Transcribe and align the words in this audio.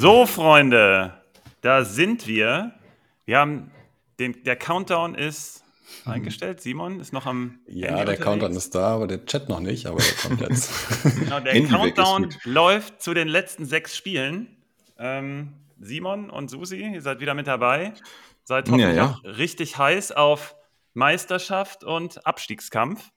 So, 0.00 0.26
Freunde, 0.26 1.12
da 1.60 1.84
sind 1.84 2.28
wir. 2.28 2.70
Wir 3.24 3.38
haben 3.38 3.72
den, 4.20 4.44
der 4.44 4.54
Countdown 4.54 5.16
ist 5.16 5.64
eingestellt. 6.04 6.60
Simon 6.60 7.00
ist 7.00 7.12
noch 7.12 7.26
am. 7.26 7.58
Ja, 7.66 7.88
Handy 7.88 7.88
der 7.88 7.98
unterwegs. 7.98 8.22
Countdown 8.22 8.52
ist 8.52 8.74
da, 8.76 8.94
aber 8.94 9.08
der 9.08 9.26
Chat 9.26 9.48
noch 9.48 9.58
nicht, 9.58 9.86
aber 9.86 9.98
der 9.98 10.12
kommt 10.22 10.40
jetzt. 10.40 10.70
genau, 11.18 11.40
der 11.40 11.64
Countdown 11.64 12.32
läuft 12.44 13.02
zu 13.02 13.12
den 13.12 13.26
letzten 13.26 13.66
sechs 13.66 13.96
Spielen. 13.96 14.56
Ähm, 15.00 15.54
Simon 15.80 16.30
und 16.30 16.48
Susi, 16.48 16.76
ihr 16.76 17.02
seid 17.02 17.18
wieder 17.18 17.34
mit 17.34 17.48
dabei. 17.48 17.92
Seid 18.44 18.68
hoffentlich 18.68 18.94
ja, 18.94 19.18
ja. 19.24 19.30
richtig 19.32 19.78
heiß 19.78 20.12
auf 20.12 20.54
Meisterschaft 20.94 21.82
und 21.82 22.24
Abstiegskampf. 22.24 23.10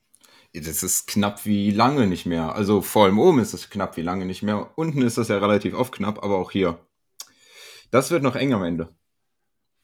Das 0.53 0.83
ist 0.83 1.07
knapp 1.07 1.45
wie 1.45 1.71
lange 1.71 2.07
nicht 2.07 2.25
mehr. 2.25 2.53
Also 2.55 2.81
vor 2.81 3.05
allem 3.05 3.19
oben 3.19 3.39
ist 3.39 3.53
es 3.53 3.69
knapp 3.69 3.95
wie 3.95 4.01
lange 4.01 4.25
nicht 4.25 4.43
mehr. 4.43 4.71
Unten 4.75 5.01
ist 5.01 5.17
das 5.17 5.29
ja 5.29 5.37
relativ 5.37 5.73
oft 5.73 5.93
knapp, 5.93 6.23
aber 6.23 6.37
auch 6.37 6.51
hier. 6.51 6.77
Das 7.89 8.11
wird 8.11 8.23
noch 8.23 8.35
eng 8.35 8.53
am 8.53 8.63
Ende. 8.63 8.93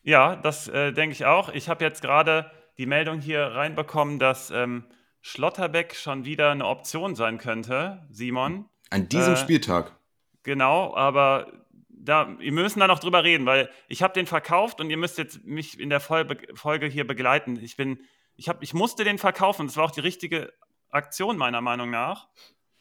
Ja, 0.03 0.35
das 0.35 0.67
äh, 0.67 0.93
denke 0.93 1.13
ich 1.13 1.25
auch. 1.25 1.49
Ich 1.49 1.69
habe 1.69 1.83
jetzt 1.83 2.01
gerade 2.01 2.51
die 2.77 2.85
Meldung 2.85 3.19
hier 3.19 3.41
reinbekommen, 3.41 4.19
dass 4.19 4.51
ähm, 4.51 4.85
Schlotterbeck 5.21 5.95
schon 5.95 6.25
wieder 6.25 6.51
eine 6.51 6.65
Option 6.65 7.15
sein 7.15 7.37
könnte, 7.37 8.05
Simon. 8.09 8.65
An 8.89 9.09
diesem 9.09 9.33
äh, 9.33 9.37
Spieltag. 9.37 9.97
Genau, 10.43 10.95
aber 10.95 11.51
da, 11.89 12.39
wir 12.39 12.51
müssen 12.53 12.79
da 12.79 12.87
noch 12.87 12.99
drüber 12.99 13.23
reden, 13.23 13.45
weil 13.45 13.69
ich 13.89 14.01
habe 14.01 14.13
den 14.13 14.27
verkauft 14.27 14.79
und 14.79 14.89
ihr 14.89 14.97
müsst 14.97 15.17
jetzt 15.17 15.43
mich 15.45 15.79
in 15.79 15.89
der 15.89 15.99
Folge 15.99 16.87
hier 16.87 17.05
begleiten. 17.05 17.59
Ich 17.61 17.75
bin 17.75 17.99
ich, 18.37 18.47
hab, 18.49 18.63
ich 18.63 18.73
musste 18.73 19.03
den 19.03 19.17
verkaufen. 19.17 19.67
Das 19.67 19.75
war 19.75 19.85
auch 19.85 19.91
die 19.91 19.99
richtige 19.99 20.53
Aktion, 20.89 21.37
meiner 21.37 21.61
Meinung 21.61 21.89
nach. 21.89 22.27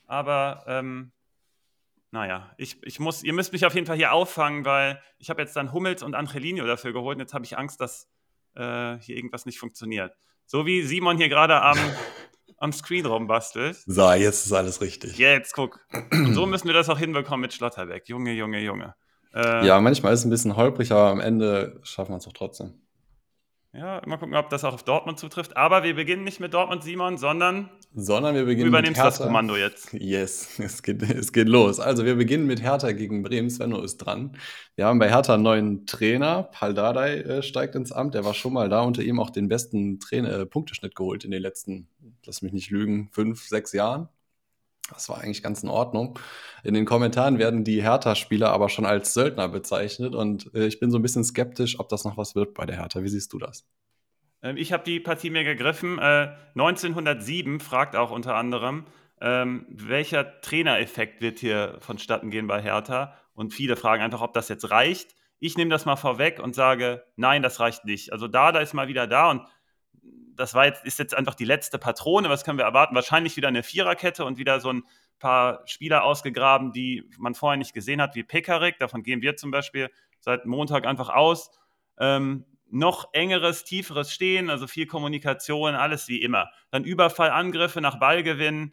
Aber 0.07 0.65
ähm, 0.69 1.13
naja, 2.13 2.53
ich, 2.57 2.81
ich 2.85 3.01
muss, 3.01 3.23
ihr 3.23 3.33
müsst 3.33 3.53
mich 3.53 3.67
auf 3.67 3.75
jeden 3.75 3.87
Fall 3.87 3.97
hier 3.97 4.13
auffangen, 4.13 4.65
weil 4.65 5.03
ich 5.19 5.31
habe 5.31 5.43
jetzt 5.43 5.57
dann 5.57 5.73
Hummels 5.73 6.03
und 6.03 6.15
Angelino 6.15 6.65
dafür 6.67 6.93
geholt 6.93 7.17
und 7.17 7.21
jetzt 7.21 7.35
habe 7.35 7.45
ich 7.45 7.59
Angst, 7.59 7.81
dass 7.81 8.09
äh, 8.55 8.97
hier 8.99 9.17
irgendwas 9.17 9.47
nicht 9.47 9.59
funktioniert. 9.59 10.13
So 10.47 10.65
wie 10.67 10.83
Simon 10.83 11.17
hier 11.17 11.29
gerade 11.29 11.61
am, 11.61 11.79
am 12.59 12.73
Screen 12.73 13.07
rumbastelt. 13.07 13.77
So, 13.87 14.13
jetzt 14.13 14.47
ist 14.47 14.53
alles 14.53 14.81
richtig. 14.81 15.19
Jetzt 15.19 15.55
guck. 15.55 15.81
Und 16.13 16.35
so 16.35 16.47
müssen 16.47 16.69
wir 16.69 16.75
das 16.75 16.89
auch 16.89 16.99
hinbekommen 16.99 17.41
mit 17.41 17.53
Schlotterbeck. 17.53 18.09
Junge, 18.09 18.33
Junge, 18.33 18.61
Junge. 18.61 18.95
Äh, 19.35 19.67
ja, 19.67 19.81
manchmal 19.81 20.15
ist 20.15 20.21
es 20.21 20.27
ein 20.27 20.31
bisschen 20.31 20.57
holprig, 20.57 20.93
aber 20.93 21.11
am 21.11 21.21
Ende 21.21 21.81
schaffen 21.83 22.13
wir 22.13 22.19
es 22.19 22.29
auch 22.29 22.33
trotzdem. 22.33 22.86
Ja, 23.77 24.01
mal 24.07 24.17
gucken, 24.17 24.35
ob 24.35 24.49
das 24.49 24.65
auch 24.65 24.73
auf 24.73 24.85
Dortmund 24.85 25.19
zutrifft. 25.19 25.57
Aber 25.57 25.83
wir 25.83 25.95
beginnen 25.95 26.25
nicht 26.25 26.41
mit 26.41 26.55
Dortmund, 26.55 26.83
Simon, 26.83 27.19
sondern. 27.19 27.69
Sondern 27.95 28.35
wir 28.35 28.47
beginnen 28.47 28.65
du 28.65 28.69
übernimmst 28.69 28.99
das 28.99 29.19
Kommando 29.19 29.55
jetzt. 29.55 29.93
Yes, 29.93 30.59
es 30.59 30.83
geht, 30.83 31.03
es 31.03 31.31
geht 31.33 31.49
los. 31.49 31.79
Also, 31.79 32.07
wir 32.07 32.15
beginnen 32.15 32.47
mit 32.47 32.63
Hertha 32.63 32.93
gegen 32.93 33.23
Bremen. 33.23 33.51
Svenno 33.51 33.83
ist 33.83 33.99
dran. 33.99 34.39
Wir 34.77 34.87
haben 34.87 34.99
bei 34.99 35.11
Hertha 35.11 35.35
einen 35.35 35.43
neuen 35.43 35.87
Trainer. 35.87 36.45
Pal 36.45 36.73
Dardai 36.73 37.21
äh, 37.21 37.43
steigt 37.43 37.75
ins 37.75 37.93
Amt. 37.93 38.15
Der 38.15 38.25
war 38.25 38.33
schon 38.33 38.55
mal 38.55 38.71
da, 38.71 38.81
unter 38.81 39.03
ihm 39.03 39.21
auch 39.21 39.29
den 39.29 39.49
besten 39.49 40.01
Trainer, 40.01 40.31
äh, 40.31 40.47
Punkteschnitt 40.47 40.95
geholt 40.95 41.25
in 41.25 41.31
den 41.31 41.43
letzten, 41.43 41.89
lass 42.25 42.41
mich 42.41 42.55
nicht 42.55 42.71
lügen, 42.71 43.11
fünf, 43.13 43.47
sechs 43.47 43.73
Jahren. 43.73 44.09
Das 44.93 45.09
war 45.09 45.21
eigentlich 45.21 45.43
ganz 45.43 45.63
in 45.63 45.69
Ordnung. 45.69 46.19
In 46.63 46.75
den 46.75 46.85
Kommentaren 46.85 47.39
werden 47.39 47.65
die 47.65 47.83
Hertha-Spieler 47.83 48.51
aber 48.51 48.69
schon 48.69 48.87
als 48.87 49.15
Söldner 49.15 49.49
bezeichnet 49.49 50.15
und 50.15 50.53
äh, 50.55 50.67
ich 50.67 50.79
bin 50.81 50.91
so 50.91 50.99
ein 50.99 51.03
bisschen 51.03 51.25
skeptisch, 51.25 51.81
ob 51.81 51.89
das 51.89 52.05
noch 52.05 52.17
was 52.17 52.35
wird 52.35 52.55
bei 52.55 52.67
der 52.67 52.77
Hertha. 52.77 53.03
Wie 53.03 53.09
siehst 53.09 53.33
du 53.33 53.39
das? 53.39 53.67
Ähm, 54.43 54.57
ich 54.57 54.73
habe 54.73 54.85
die 54.85 55.01
Partie 55.01 55.31
mir 55.31 55.45
gegriffen. 55.45 55.99
Äh, 55.99 56.35
1907 56.55 57.61
fragt 57.61 57.97
auch 57.97 58.11
unter 58.11 58.37
anderem, 58.37 58.87
ähm, 59.21 59.67
welcher 59.69 60.41
Trainereffekt 60.41 61.21
wird 61.21 61.39
hier 61.39 61.79
vonstatten 61.81 62.31
gehen 62.31 62.47
bei 62.47 62.63
Hertha? 62.63 63.15
Und 63.35 63.53
viele 63.53 63.77
fragen 63.77 64.03
einfach, 64.03 64.23
ob 64.23 64.35
das 64.35 64.49
jetzt 64.49 64.71
reicht. 64.71 65.15
Ich 65.39 65.57
nehme 65.57 65.71
das 65.71 65.85
mal 65.85 65.97
vorweg 65.97 66.41
und 66.41 66.55
sage, 66.55 67.05
nein, 67.17 67.43
das 67.43 67.61
reicht 67.61 67.85
nicht. 67.85 68.13
Also 68.13 68.29
da, 68.29 68.53
da 68.53 68.61
ist 68.61 68.73
mal 68.73 68.89
wieder 68.89 69.07
da 69.07 69.31
und 69.31 69.43
das 70.37 70.55
war 70.55 70.67
jetzt, 70.67 70.85
ist 70.85 70.99
jetzt 70.99 71.15
einfach 71.15 71.35
die 71.35 71.45
letzte 71.45 71.79
Patrone. 71.79 72.29
Was 72.29 72.45
können 72.45 72.59
wir 72.59 72.65
erwarten? 72.65 72.95
Wahrscheinlich 72.95 73.37
wieder 73.37 73.49
eine 73.49 73.63
Viererkette 73.63 74.25
und 74.25 74.39
wieder 74.39 74.61
so 74.61 74.73
ein 74.73 74.85
paar 75.19 75.63
Spieler 75.67 76.05
ausgegraben, 76.05 76.73
die 76.73 77.09
man 77.19 77.35
vorher 77.35 77.57
nicht 77.57 77.73
gesehen 77.73 78.01
hat, 78.01 78.15
wie 78.15 78.23
Pekarik. 78.23 78.79
Davon 78.79 79.03
gehen 79.03 79.23
wir 79.23 79.37
zum 79.37 79.51
Beispiel 79.51 79.91
seit 80.21 80.47
Montag 80.47 80.87
einfach 80.87 81.09
aus. 81.09 81.51
Ähm, 81.99 82.45
noch 82.69 83.11
engeres, 83.13 83.65
tieferes 83.65 84.13
Stehen, 84.13 84.51
also 84.51 84.67
viel 84.67 84.87
Kommunikation, 84.87 85.75
alles 85.75 86.09
wie 86.09 86.21
immer. 86.21 86.51
Dann 86.71 86.85
Überfallangriffe 86.85 87.81
nach 87.81 87.99
Ballgewinn, 87.99 88.73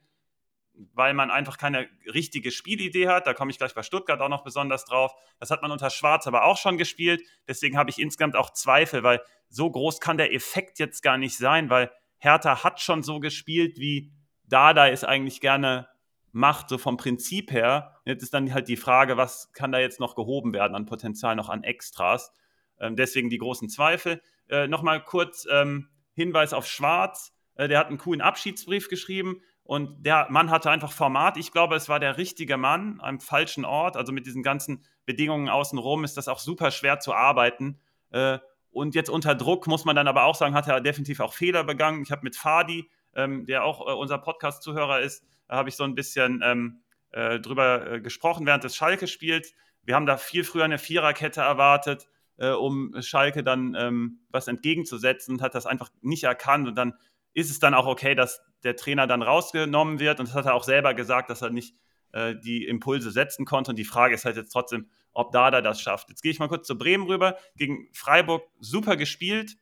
weil 0.93 1.13
man 1.13 1.29
einfach 1.29 1.57
keine 1.57 1.87
richtige 2.13 2.51
Spielidee 2.51 3.07
hat. 3.07 3.27
Da 3.27 3.33
komme 3.33 3.51
ich 3.51 3.57
gleich 3.57 3.73
bei 3.73 3.83
Stuttgart 3.83 4.19
auch 4.21 4.29
noch 4.29 4.43
besonders 4.43 4.85
drauf. 4.85 5.13
Das 5.39 5.51
hat 5.51 5.61
man 5.61 5.71
unter 5.71 5.89
Schwarz 5.89 6.27
aber 6.27 6.45
auch 6.45 6.57
schon 6.57 6.77
gespielt. 6.77 7.21
Deswegen 7.47 7.77
habe 7.77 7.89
ich 7.89 7.99
insgesamt 7.99 8.35
auch 8.35 8.51
Zweifel, 8.51 9.03
weil 9.03 9.21
so 9.49 9.69
groß 9.69 9.99
kann 9.99 10.17
der 10.17 10.33
Effekt 10.33 10.79
jetzt 10.79 11.03
gar 11.03 11.17
nicht 11.17 11.37
sein, 11.37 11.69
weil 11.69 11.91
Hertha 12.17 12.63
hat 12.63 12.81
schon 12.81 13.03
so 13.03 13.19
gespielt, 13.19 13.77
wie 13.77 14.11
Dada 14.45 14.87
es 14.87 15.03
eigentlich 15.03 15.41
gerne 15.41 15.87
macht, 16.31 16.69
so 16.69 16.77
vom 16.77 16.97
Prinzip 16.97 17.51
her. 17.51 17.99
jetzt 18.05 18.23
ist 18.23 18.33
dann 18.33 18.51
halt 18.53 18.67
die 18.67 18.77
Frage, 18.77 19.17
was 19.17 19.53
kann 19.53 19.71
da 19.71 19.79
jetzt 19.79 19.99
noch 19.99 20.15
gehoben 20.15 20.53
werden 20.53 20.75
an 20.75 20.85
Potenzial, 20.85 21.35
noch 21.35 21.49
an 21.49 21.63
Extras. 21.63 22.31
Ähm, 22.79 22.95
deswegen 22.95 23.29
die 23.29 23.37
großen 23.37 23.69
Zweifel. 23.69 24.21
Äh, 24.49 24.67
Nochmal 24.67 25.03
kurz 25.03 25.45
ähm, 25.49 25.89
Hinweis 26.13 26.53
auf 26.53 26.65
Schwarz. 26.65 27.35
Äh, 27.55 27.67
der 27.67 27.77
hat 27.77 27.87
einen 27.87 27.99
coolen 27.99 28.21
Abschiedsbrief 28.21 28.89
geschrieben 28.89 29.41
und 29.63 30.05
der 30.05 30.27
Mann 30.29 30.51
hatte 30.51 30.69
einfach 30.69 30.91
Format. 30.91 31.37
Ich 31.37 31.51
glaube, 31.51 31.75
es 31.75 31.87
war 31.87 31.99
der 31.99 32.17
richtige 32.17 32.57
Mann 32.57 32.99
am 33.01 33.21
falschen 33.21 33.63
Ort. 33.63 33.95
Also 33.95 34.11
mit 34.11 34.25
diesen 34.25 34.43
ganzen 34.43 34.83
Bedingungen 35.05 35.47
außenrum 35.47 36.03
ist 36.03 36.17
das 36.17 36.27
auch 36.27 36.39
super 36.39 36.69
schwer 36.71 36.99
zu 36.99 37.13
arbeiten. 37.13 37.79
Äh, 38.11 38.39
und 38.71 38.93
jetzt 38.93 39.09
unter 39.09 39.35
Druck 39.35 39.67
muss 39.67 39.85
man 39.85 39.95
dann 39.95 40.07
aber 40.07 40.23
auch 40.25 40.35
sagen, 40.35 40.53
hat 40.53 40.67
er 40.67 40.81
definitiv 40.81 41.21
auch 41.21 41.33
Fehler 41.33 41.63
begangen. 41.63 42.03
Ich 42.03 42.11
habe 42.11 42.23
mit 42.23 42.35
Fadi, 42.35 42.89
ähm, 43.15 43.45
der 43.45 43.63
auch 43.63 43.87
äh, 43.87 43.93
unser 43.93 44.17
Podcast-Zuhörer 44.17 44.99
ist, 44.99 45.23
habe 45.47 45.69
ich 45.69 45.77
so 45.77 45.85
ein 45.85 45.95
bisschen 45.95 46.41
ähm, 46.43 46.81
äh, 47.11 47.39
drüber 47.39 47.99
gesprochen 47.99 48.45
während 48.45 48.65
des 48.65 48.75
Schalke-Spiels. 48.75 49.53
Wir 49.83 49.95
haben 49.95 50.05
da 50.05 50.17
viel 50.17 50.43
früher 50.43 50.65
eine 50.65 50.77
Viererkette 50.77 51.41
erwartet 51.41 52.07
um 52.35 52.95
Schalke 52.99 53.43
dann 53.43 53.75
ähm, 53.77 54.21
was 54.31 54.47
entgegenzusetzen 54.47 55.35
und 55.35 55.41
hat 55.43 55.53
das 55.53 55.67
einfach 55.67 55.91
nicht 56.01 56.23
erkannt. 56.23 56.67
Und 56.67 56.75
dann 56.75 56.95
ist 57.33 57.49
es 57.49 57.59
dann 57.59 57.73
auch 57.73 57.87
okay, 57.87 58.15
dass 58.15 58.41
der 58.63 58.75
Trainer 58.75 59.07
dann 59.07 59.21
rausgenommen 59.21 59.99
wird. 59.99 60.19
Und 60.19 60.29
das 60.29 60.35
hat 60.35 60.45
er 60.45 60.53
auch 60.53 60.63
selber 60.63 60.93
gesagt, 60.93 61.29
dass 61.29 61.41
er 61.41 61.49
nicht 61.49 61.75
äh, 62.11 62.35
die 62.35 62.65
Impulse 62.65 63.11
setzen 63.11 63.45
konnte. 63.45 63.71
Und 63.71 63.77
die 63.77 63.85
Frage 63.85 64.13
ist 64.15 64.25
halt 64.25 64.37
jetzt 64.37 64.51
trotzdem, 64.51 64.87
ob 65.13 65.31
Dada 65.31 65.61
das 65.61 65.81
schafft. 65.81 66.09
Jetzt 66.09 66.21
gehe 66.21 66.31
ich 66.31 66.39
mal 66.39 66.47
kurz 66.47 66.67
zu 66.67 66.77
Bremen 66.77 67.05
rüber. 67.05 67.37
Gegen 67.55 67.89
Freiburg 67.93 68.43
super 68.59 68.95
gespielt, 68.95 69.57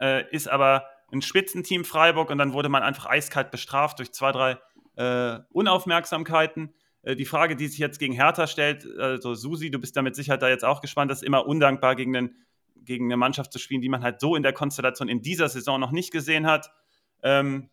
äh, 0.00 0.24
ist 0.30 0.48
aber 0.48 0.86
ein 1.12 1.22
Spitzenteam 1.22 1.84
Freiburg 1.84 2.30
und 2.30 2.38
dann 2.38 2.52
wurde 2.52 2.68
man 2.68 2.82
einfach 2.82 3.06
eiskalt 3.06 3.50
bestraft 3.50 3.98
durch 3.98 4.12
zwei, 4.12 4.32
drei 4.32 4.58
äh, 4.96 5.40
Unaufmerksamkeiten. 5.50 6.74
Äh, 7.02 7.16
die 7.16 7.24
Frage, 7.24 7.56
die 7.56 7.68
sich 7.68 7.78
jetzt 7.78 7.98
gegen 7.98 8.14
Hertha 8.14 8.46
stellt, 8.46 8.86
also 8.98 9.34
Susi, 9.34 9.70
du 9.70 9.78
bist 9.78 9.96
da 9.96 10.02
mit 10.02 10.16
Sicherheit 10.16 10.42
da 10.42 10.48
jetzt 10.48 10.64
auch 10.64 10.80
gespannt, 10.80 11.10
das 11.10 11.22
ist 11.22 11.26
immer 11.26 11.46
undankbar 11.46 11.96
gegen, 11.96 12.12
den, 12.12 12.36
gegen 12.88 13.04
eine 13.04 13.16
Mannschaft 13.16 13.52
zu 13.52 13.60
spielen, 13.60 13.80
die 13.80 13.88
man 13.88 14.02
halt 14.02 14.20
so 14.20 14.34
in 14.34 14.42
der 14.42 14.52
Konstellation 14.52 15.08
in 15.08 15.22
dieser 15.22 15.48
Saison 15.48 15.78
noch 15.78 15.92
nicht 15.92 16.10
gesehen 16.10 16.46
hat. 16.46 16.72
Ähm, 17.22 17.70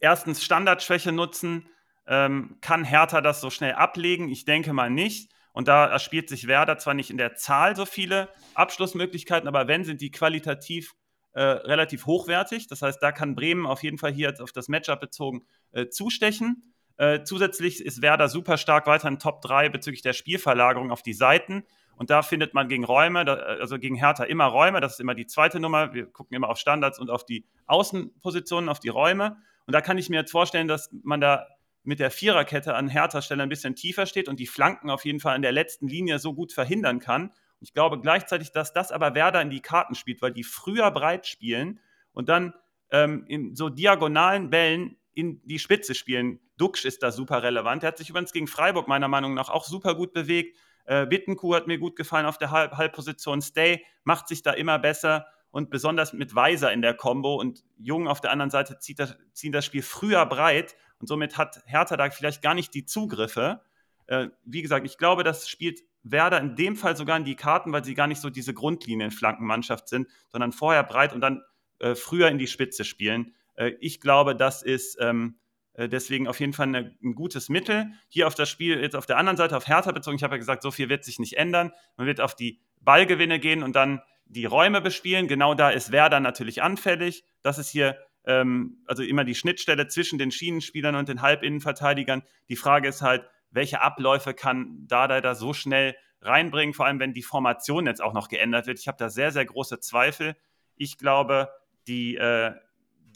erstens 0.00 0.44
Standardschwäche 0.44 1.12
nutzen. 1.12 1.68
Ähm, 2.06 2.58
kann 2.60 2.84
Hertha 2.84 3.20
das 3.22 3.40
so 3.40 3.48
schnell 3.48 3.72
ablegen? 3.72 4.28
Ich 4.28 4.44
denke 4.44 4.72
mal 4.74 4.90
nicht. 4.90 5.32
Und 5.52 5.68
da 5.68 5.86
erspielt 5.86 6.28
sich 6.28 6.46
Werder 6.46 6.76
zwar 6.76 6.92
nicht 6.92 7.10
in 7.10 7.16
der 7.16 7.34
Zahl 7.34 7.74
so 7.74 7.86
viele 7.86 8.28
Abschlussmöglichkeiten, 8.54 9.48
aber 9.48 9.68
wenn, 9.68 9.84
sind 9.84 10.02
die 10.02 10.10
qualitativ 10.10 10.94
äh, 11.32 11.42
relativ 11.42 12.06
hochwertig. 12.06 12.66
Das 12.66 12.82
heißt, 12.82 13.02
da 13.02 13.12
kann 13.12 13.34
Bremen 13.34 13.66
auf 13.66 13.82
jeden 13.82 13.98
Fall 13.98 14.12
hier 14.12 14.28
jetzt 14.28 14.40
auf 14.40 14.52
das 14.52 14.68
Matchup 14.68 15.00
bezogen 15.00 15.46
äh, 15.72 15.88
zustechen. 15.88 16.74
Äh, 16.98 17.24
zusätzlich 17.24 17.84
ist 17.84 18.02
Werder 18.02 18.28
super 18.28 18.56
stark 18.56 18.86
weiter 18.86 19.08
in 19.08 19.18
Top 19.18 19.42
3 19.42 19.68
bezüglich 19.68 20.02
der 20.02 20.12
Spielverlagerung 20.12 20.90
auf 20.90 21.02
die 21.02 21.12
Seiten. 21.12 21.64
Und 21.96 22.10
da 22.10 22.22
findet 22.22 22.54
man 22.54 22.68
gegen 22.68 22.84
Räume, 22.84 23.24
da, 23.24 23.34
also 23.34 23.78
gegen 23.78 23.96
Hertha 23.96 24.24
immer 24.24 24.44
Räume. 24.46 24.80
Das 24.80 24.94
ist 24.94 25.00
immer 25.00 25.14
die 25.14 25.26
zweite 25.26 25.60
Nummer. 25.60 25.94
Wir 25.94 26.06
gucken 26.06 26.36
immer 26.36 26.48
auf 26.48 26.58
Standards 26.58 26.98
und 26.98 27.10
auf 27.10 27.24
die 27.24 27.46
Außenpositionen, 27.66 28.68
auf 28.68 28.80
die 28.80 28.90
Räume. 28.90 29.38
Und 29.66 29.74
da 29.74 29.80
kann 29.80 29.98
ich 29.98 30.10
mir 30.10 30.16
jetzt 30.20 30.30
vorstellen, 30.30 30.68
dass 30.68 30.90
man 31.02 31.20
da 31.20 31.46
mit 31.82 32.00
der 32.00 32.10
Viererkette 32.10 32.74
an 32.74 32.88
Hertha 32.88 33.22
Stelle 33.22 33.42
ein 33.42 33.48
bisschen 33.48 33.74
tiefer 33.76 34.06
steht 34.06 34.28
und 34.28 34.40
die 34.40 34.46
Flanken 34.46 34.90
auf 34.90 35.04
jeden 35.04 35.20
Fall 35.20 35.36
in 35.36 35.42
der 35.42 35.52
letzten 35.52 35.88
Linie 35.88 36.18
so 36.18 36.34
gut 36.34 36.52
verhindern 36.52 36.98
kann. 36.98 37.32
Ich 37.60 37.72
glaube 37.72 38.00
gleichzeitig, 38.00 38.52
dass 38.52 38.72
das 38.72 38.92
aber 38.92 39.14
Werder 39.14 39.40
in 39.40 39.50
die 39.50 39.60
Karten 39.60 39.94
spielt, 39.94 40.20
weil 40.20 40.32
die 40.32 40.44
früher 40.44 40.90
breit 40.90 41.26
spielen 41.26 41.80
und 42.12 42.28
dann 42.28 42.54
ähm, 42.90 43.24
in 43.28 43.54
so 43.54 43.68
diagonalen 43.68 44.50
Bällen 44.50 44.96
in 45.14 45.40
die 45.44 45.58
Spitze 45.58 45.94
spielen. 45.94 46.40
Duxch 46.58 46.84
ist 46.84 47.02
da 47.02 47.10
super 47.10 47.42
relevant. 47.42 47.82
Der 47.82 47.88
hat 47.88 47.98
sich 47.98 48.10
übrigens 48.10 48.32
gegen 48.32 48.46
Freiburg 48.48 48.88
meiner 48.88 49.08
Meinung 49.08 49.34
nach 49.34 49.48
auch 49.48 49.64
super 49.64 49.94
gut 49.94 50.12
bewegt. 50.12 50.58
Äh, 50.86 51.06
Bittenkuh 51.06 51.54
hat 51.54 51.66
mir 51.66 51.78
gut 51.78 51.96
gefallen 51.96 52.26
auf 52.26 52.38
der 52.38 52.50
Halb 52.50 52.72
Halbposition. 52.72 53.42
Stay 53.42 53.84
macht 54.04 54.28
sich 54.28 54.42
da 54.42 54.52
immer 54.52 54.78
besser 54.78 55.26
und 55.50 55.70
besonders 55.70 56.12
mit 56.12 56.34
Weiser 56.34 56.72
in 56.72 56.82
der 56.82 56.94
Combo 56.94 57.36
und 57.36 57.64
Jung 57.78 58.08
auf 58.08 58.20
der 58.20 58.30
anderen 58.30 58.50
Seite 58.50 58.78
zieht 58.78 58.98
das, 58.98 59.16
ziehen 59.32 59.52
das 59.52 59.64
Spiel 59.64 59.82
früher 59.82 60.24
breit 60.26 60.76
und 60.98 61.06
somit 61.06 61.38
hat 61.38 61.62
Hertha 61.66 61.96
da 61.96 62.10
vielleicht 62.10 62.42
gar 62.42 62.54
nicht 62.54 62.74
die 62.74 62.84
Zugriffe. 62.84 63.62
Äh, 64.06 64.28
wie 64.44 64.62
gesagt, 64.62 64.86
ich 64.86 64.98
glaube, 64.98 65.24
das 65.24 65.48
spielt 65.48 65.80
Werder 66.02 66.38
in 66.40 66.54
dem 66.54 66.76
Fall 66.76 66.96
sogar 66.96 67.16
in 67.16 67.24
die 67.24 67.34
Karten, 67.34 67.72
weil 67.72 67.84
sie 67.84 67.94
gar 67.94 68.06
nicht 68.06 68.20
so 68.20 68.30
diese 68.30 68.54
Grundlinienflankenmannschaft 68.54 69.88
sind, 69.88 70.08
sondern 70.28 70.52
vorher 70.52 70.84
breit 70.84 71.12
und 71.12 71.20
dann 71.20 71.42
äh, 71.80 71.94
früher 71.94 72.28
in 72.28 72.38
die 72.38 72.46
Spitze 72.46 72.84
spielen. 72.84 73.34
Äh, 73.54 73.72
ich 73.80 74.00
glaube, 74.00 74.36
das 74.36 74.62
ist 74.62 74.98
ähm, 75.00 75.36
äh, 75.36 75.45
deswegen 75.76 76.26
auf 76.28 76.40
jeden 76.40 76.52
Fall 76.52 76.68
eine, 76.68 76.96
ein 77.02 77.14
gutes 77.14 77.48
Mittel. 77.48 77.86
Hier 78.08 78.26
auf 78.26 78.34
das 78.34 78.48
Spiel, 78.48 78.80
jetzt 78.80 78.96
auf 78.96 79.06
der 79.06 79.18
anderen 79.18 79.36
Seite, 79.36 79.56
auf 79.56 79.68
Hertha 79.68 79.92
bezogen, 79.92 80.16
ich 80.16 80.22
habe 80.22 80.34
ja 80.34 80.38
gesagt, 80.38 80.62
so 80.62 80.70
viel 80.70 80.88
wird 80.88 81.04
sich 81.04 81.18
nicht 81.18 81.36
ändern. 81.36 81.72
Man 81.96 82.06
wird 82.06 82.20
auf 82.20 82.34
die 82.34 82.60
Ballgewinne 82.80 83.38
gehen 83.38 83.62
und 83.62 83.76
dann 83.76 84.00
die 84.26 84.44
Räume 84.44 84.80
bespielen. 84.80 85.28
Genau 85.28 85.54
da 85.54 85.70
ist 85.70 85.92
Werder 85.92 86.20
natürlich 86.20 86.62
anfällig. 86.62 87.24
Das 87.42 87.58
ist 87.58 87.68
hier 87.68 87.98
ähm, 88.24 88.82
also 88.86 89.02
immer 89.02 89.24
die 89.24 89.34
Schnittstelle 89.34 89.86
zwischen 89.86 90.18
den 90.18 90.30
Schienenspielern 90.30 90.96
und 90.96 91.08
den 91.08 91.22
Halbinnenverteidigern. 91.22 92.22
Die 92.48 92.56
Frage 92.56 92.88
ist 92.88 93.02
halt, 93.02 93.24
welche 93.50 93.80
Abläufe 93.80 94.34
kann 94.34 94.86
Dada 94.86 95.20
da 95.20 95.34
so 95.34 95.52
schnell 95.52 95.96
reinbringen, 96.20 96.74
vor 96.74 96.86
allem 96.86 96.98
wenn 96.98 97.14
die 97.14 97.22
Formation 97.22 97.86
jetzt 97.86 98.02
auch 98.02 98.12
noch 98.12 98.28
geändert 98.28 98.66
wird. 98.66 98.78
Ich 98.80 98.88
habe 98.88 98.98
da 98.98 99.08
sehr, 99.08 99.30
sehr 99.30 99.44
große 99.44 99.80
Zweifel. 99.80 100.36
Ich 100.74 100.98
glaube, 100.98 101.50
die, 101.86 102.16
äh, 102.16 102.52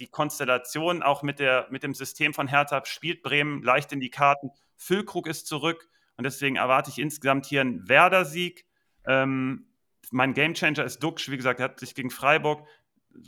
die 0.01 0.09
Konstellation 0.09 1.03
auch 1.03 1.23
mit, 1.23 1.39
der, 1.39 1.67
mit 1.71 1.83
dem 1.83 1.95
System 1.95 2.35
von 2.35 2.49
Hertha 2.49 2.83
spielt 2.85 3.23
Bremen 3.23 3.63
leicht 3.63 3.93
in 3.93 4.01
die 4.01 4.11
Karten. 4.11 4.51
Füllkrug 4.77 5.27
ist 5.27 5.47
zurück 5.47 5.89
und 6.17 6.25
deswegen 6.25 6.57
erwarte 6.57 6.91
ich 6.91 6.99
insgesamt 6.99 7.47
hier 7.47 7.61
einen 7.61 7.89
Werder-Sieg. 7.89 8.67
Ähm, 9.07 9.67
mein 10.11 10.35
Gamechanger 10.35 10.85
ist 10.85 11.03
Duxch, 11.03 11.31
wie 11.31 11.37
gesagt, 11.37 11.61
er 11.61 11.65
hat 11.65 11.81
sich 11.81 11.95
gegen 11.95 12.11
Freiburg, 12.11 12.67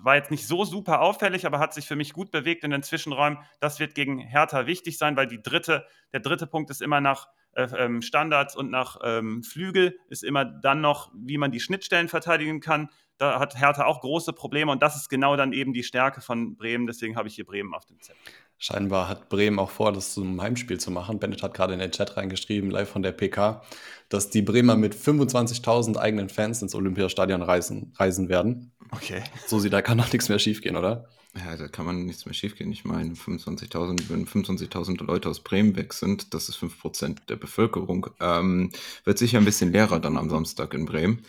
war 0.02 0.16
jetzt 0.16 0.30
nicht 0.30 0.46
so 0.46 0.64
super 0.64 1.00
auffällig, 1.00 1.46
aber 1.46 1.58
hat 1.58 1.74
sich 1.74 1.86
für 1.86 1.96
mich 1.96 2.12
gut 2.12 2.30
bewegt 2.30 2.64
in 2.64 2.70
den 2.70 2.82
Zwischenräumen. 2.82 3.38
Das 3.60 3.80
wird 3.80 3.94
gegen 3.94 4.18
Hertha 4.18 4.66
wichtig 4.66 4.96
sein, 4.98 5.16
weil 5.16 5.26
die 5.26 5.42
dritte, 5.42 5.86
der 6.12 6.20
dritte 6.20 6.46
Punkt 6.46 6.70
ist 6.70 6.82
immer 6.82 7.00
nach 7.00 7.28
äh, 7.54 7.68
ähm, 7.76 8.00
Standards 8.00 8.56
und 8.56 8.70
nach 8.70 8.98
ähm, 9.04 9.42
Flügel, 9.42 9.98
ist 10.08 10.24
immer 10.24 10.44
dann 10.44 10.80
noch, 10.80 11.10
wie 11.14 11.38
man 11.38 11.50
die 11.50 11.60
Schnittstellen 11.60 12.08
verteidigen 12.08 12.60
kann. 12.60 12.88
Da 13.18 13.38
hat 13.38 13.58
Hertha 13.58 13.84
auch 13.84 14.00
große 14.00 14.32
Probleme 14.32 14.72
und 14.72 14.82
das 14.82 14.96
ist 14.96 15.08
genau 15.08 15.36
dann 15.36 15.52
eben 15.52 15.72
die 15.72 15.82
Stärke 15.82 16.20
von 16.20 16.56
Bremen. 16.56 16.86
Deswegen 16.86 17.16
habe 17.16 17.28
ich 17.28 17.34
hier 17.34 17.46
Bremen 17.46 17.74
auf 17.74 17.84
dem 17.84 18.00
Zettel. 18.00 18.20
Scheinbar 18.58 19.08
hat 19.08 19.28
Bremen 19.28 19.58
auch 19.58 19.70
vor, 19.70 19.92
das 19.92 20.14
zum 20.14 20.40
Heimspiel 20.40 20.78
zu 20.78 20.90
machen. 20.92 21.18
Bennett 21.18 21.42
hat 21.42 21.52
gerade 21.52 21.72
in 21.74 21.80
den 21.80 21.90
Chat 21.90 22.16
reingeschrieben, 22.16 22.70
live 22.70 22.88
von 22.88 23.02
der 23.02 23.10
PK, 23.10 23.62
dass 24.08 24.30
die 24.30 24.42
Bremer 24.42 24.76
mit 24.76 24.94
25.000 24.94 25.96
eigenen 25.96 26.28
Fans 26.28 26.62
ins 26.62 26.74
Olympiastadion 26.74 27.42
reisen, 27.42 27.92
reisen 27.96 28.28
werden. 28.28 28.70
Okay. 28.92 29.22
So 29.46 29.58
sieht, 29.58 29.72
da 29.72 29.82
kann 29.82 29.98
doch 29.98 30.12
nichts 30.12 30.28
mehr 30.28 30.38
schiefgehen, 30.38 30.76
oder? 30.76 31.08
Ja, 31.34 31.56
da 31.56 31.66
kann 31.66 31.86
man 31.86 32.04
nichts 32.04 32.26
mehr 32.26 32.34
schiefgehen. 32.34 32.70
Ich 32.72 32.84
meine, 32.84 33.14
25.000, 33.14 34.10
wenn 34.10 34.26
25.000 34.26 35.02
Leute 35.04 35.30
aus 35.30 35.40
Bremen 35.40 35.76
weg 35.76 35.94
sind, 35.94 36.34
das 36.34 36.50
ist 36.50 36.58
5% 36.58 37.26
der 37.28 37.36
Bevölkerung, 37.36 38.08
ähm, 38.20 38.70
wird 39.04 39.16
sicher 39.16 39.38
ein 39.38 39.46
bisschen 39.46 39.72
leerer 39.72 39.98
dann 39.98 40.18
am 40.18 40.28
Samstag 40.28 40.74
in 40.74 40.84
Bremen. 40.84 41.24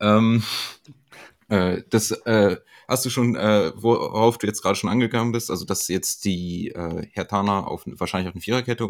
Ähm, 0.00 0.44
äh, 1.48 1.82
das 1.90 2.10
äh, 2.10 2.56
hast 2.86 3.04
du 3.04 3.10
schon, 3.10 3.36
äh, 3.36 3.72
worauf 3.74 4.38
du 4.38 4.46
jetzt 4.46 4.62
gerade 4.62 4.76
schon 4.76 4.90
angegangen 4.90 5.32
bist, 5.32 5.50
also 5.50 5.64
dass 5.64 5.88
jetzt 5.88 6.24
die 6.24 6.68
äh, 6.68 7.06
Hertaner 7.12 7.68
auf 7.68 7.84
wahrscheinlich 7.86 8.28
auf 8.28 8.34
eine 8.34 8.42
Viererkette 8.42 8.86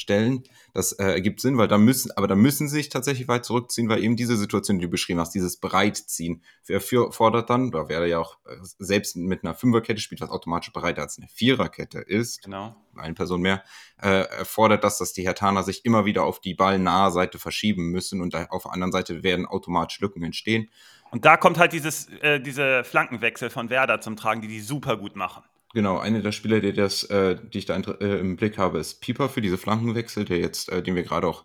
umstellen. 0.00 0.44
Das 0.72 0.92
äh, 0.92 1.04
ergibt 1.04 1.40
Sinn, 1.40 1.58
weil 1.58 1.68
da 1.68 1.76
müssen, 1.76 2.10
aber 2.16 2.26
da 2.26 2.34
müssen 2.34 2.68
sie 2.68 2.76
sich 2.76 2.88
tatsächlich 2.88 3.28
weit 3.28 3.44
zurückziehen, 3.44 3.88
weil 3.88 4.02
eben 4.02 4.16
diese 4.16 4.36
Situation, 4.36 4.78
die 4.78 4.86
du 4.86 4.90
beschrieben 4.90 5.20
hast, 5.20 5.34
dieses 5.34 5.58
Breitziehen, 5.58 6.42
wer 6.66 6.80
für, 6.80 7.12
fordert 7.12 7.50
dann, 7.50 7.70
da 7.70 7.88
wäre 7.88 8.08
ja 8.08 8.18
auch 8.18 8.38
äh, 8.46 8.56
selbst 8.78 9.16
mit 9.16 9.44
einer 9.44 9.54
Fünferkette 9.54 10.00
spielt, 10.00 10.22
was 10.22 10.30
automatisch 10.30 10.72
breiter 10.72 11.02
als 11.02 11.18
eine 11.18 11.28
Viererkette 11.28 11.98
ist, 11.98 12.42
genau. 12.42 12.76
eine 12.96 13.14
Person 13.14 13.42
mehr, 13.42 13.62
äh, 14.00 14.22
erfordert 14.22 14.84
das, 14.84 14.98
dass 14.98 15.12
die 15.12 15.22
Hertaner 15.26 15.64
sich 15.64 15.84
immer 15.84 16.06
wieder 16.06 16.24
auf 16.24 16.40
die 16.40 16.54
ballnahe 16.54 17.10
Seite 17.10 17.38
verschieben 17.38 17.90
müssen 17.90 18.22
und 18.22 18.34
auf 18.34 18.62
der 18.62 18.72
anderen 18.72 18.92
Seite 18.92 19.22
werden 19.22 19.44
automatisch 19.44 20.00
Lücken 20.00 20.22
entstehen. 20.22 20.70
Und 21.10 21.24
da 21.24 21.36
kommt 21.36 21.58
halt 21.58 21.72
dieses, 21.72 22.08
äh, 22.20 22.40
diese 22.40 22.84
Flankenwechsel 22.84 23.50
von 23.50 23.70
Werder 23.70 24.00
zum 24.00 24.16
Tragen, 24.16 24.40
die 24.40 24.48
die 24.48 24.60
super 24.60 24.96
gut 24.96 25.16
machen. 25.16 25.42
Genau, 25.72 25.98
einer 25.98 26.20
der 26.20 26.32
Spieler, 26.32 26.60
der 26.60 26.72
das, 26.72 27.04
äh, 27.04 27.36
die 27.52 27.58
ich 27.58 27.66
da 27.66 27.76
äh, 27.76 28.18
im 28.18 28.36
Blick 28.36 28.58
habe, 28.58 28.78
ist 28.78 29.00
Pieper 29.00 29.28
für 29.28 29.40
diese 29.40 29.58
Flankenwechsel, 29.58 30.24
der 30.24 30.38
jetzt, 30.38 30.68
äh, 30.68 30.82
den 30.82 30.96
wir 30.96 31.04
gerade 31.04 31.28
auch 31.28 31.44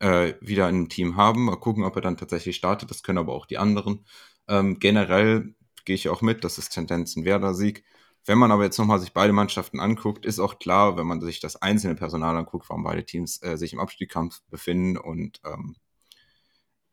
äh, 0.00 0.34
wieder 0.40 0.68
im 0.68 0.88
Team 0.88 1.16
haben. 1.16 1.44
Mal 1.44 1.56
gucken, 1.56 1.84
ob 1.84 1.94
er 1.96 2.02
dann 2.02 2.16
tatsächlich 2.16 2.56
startet. 2.56 2.90
Das 2.90 3.02
können 3.02 3.18
aber 3.18 3.34
auch 3.34 3.46
die 3.46 3.58
anderen. 3.58 4.06
Ähm, 4.48 4.78
generell 4.78 5.54
gehe 5.84 5.94
ich 5.94 6.08
auch 6.08 6.22
mit, 6.22 6.44
das 6.44 6.56
ist 6.58 6.70
Tendenz 6.70 7.16
ein 7.16 7.24
Werder-Sieg. 7.24 7.84
Wenn 8.24 8.38
man 8.38 8.52
aber 8.52 8.64
jetzt 8.64 8.78
nochmal 8.78 8.98
sich 8.98 9.12
beide 9.12 9.32
Mannschaften 9.32 9.80
anguckt, 9.80 10.26
ist 10.26 10.38
auch 10.38 10.58
klar, 10.58 10.96
wenn 10.96 11.06
man 11.06 11.20
sich 11.20 11.40
das 11.40 11.56
einzelne 11.56 11.94
Personal 11.94 12.36
anguckt, 12.36 12.68
warum 12.68 12.84
beide 12.84 13.04
Teams 13.04 13.42
äh, 13.42 13.56
sich 13.56 13.72
im 13.72 13.80
Abstiegskampf 13.80 14.42
befinden 14.50 14.96
und 14.96 15.40
ähm, 15.44 15.76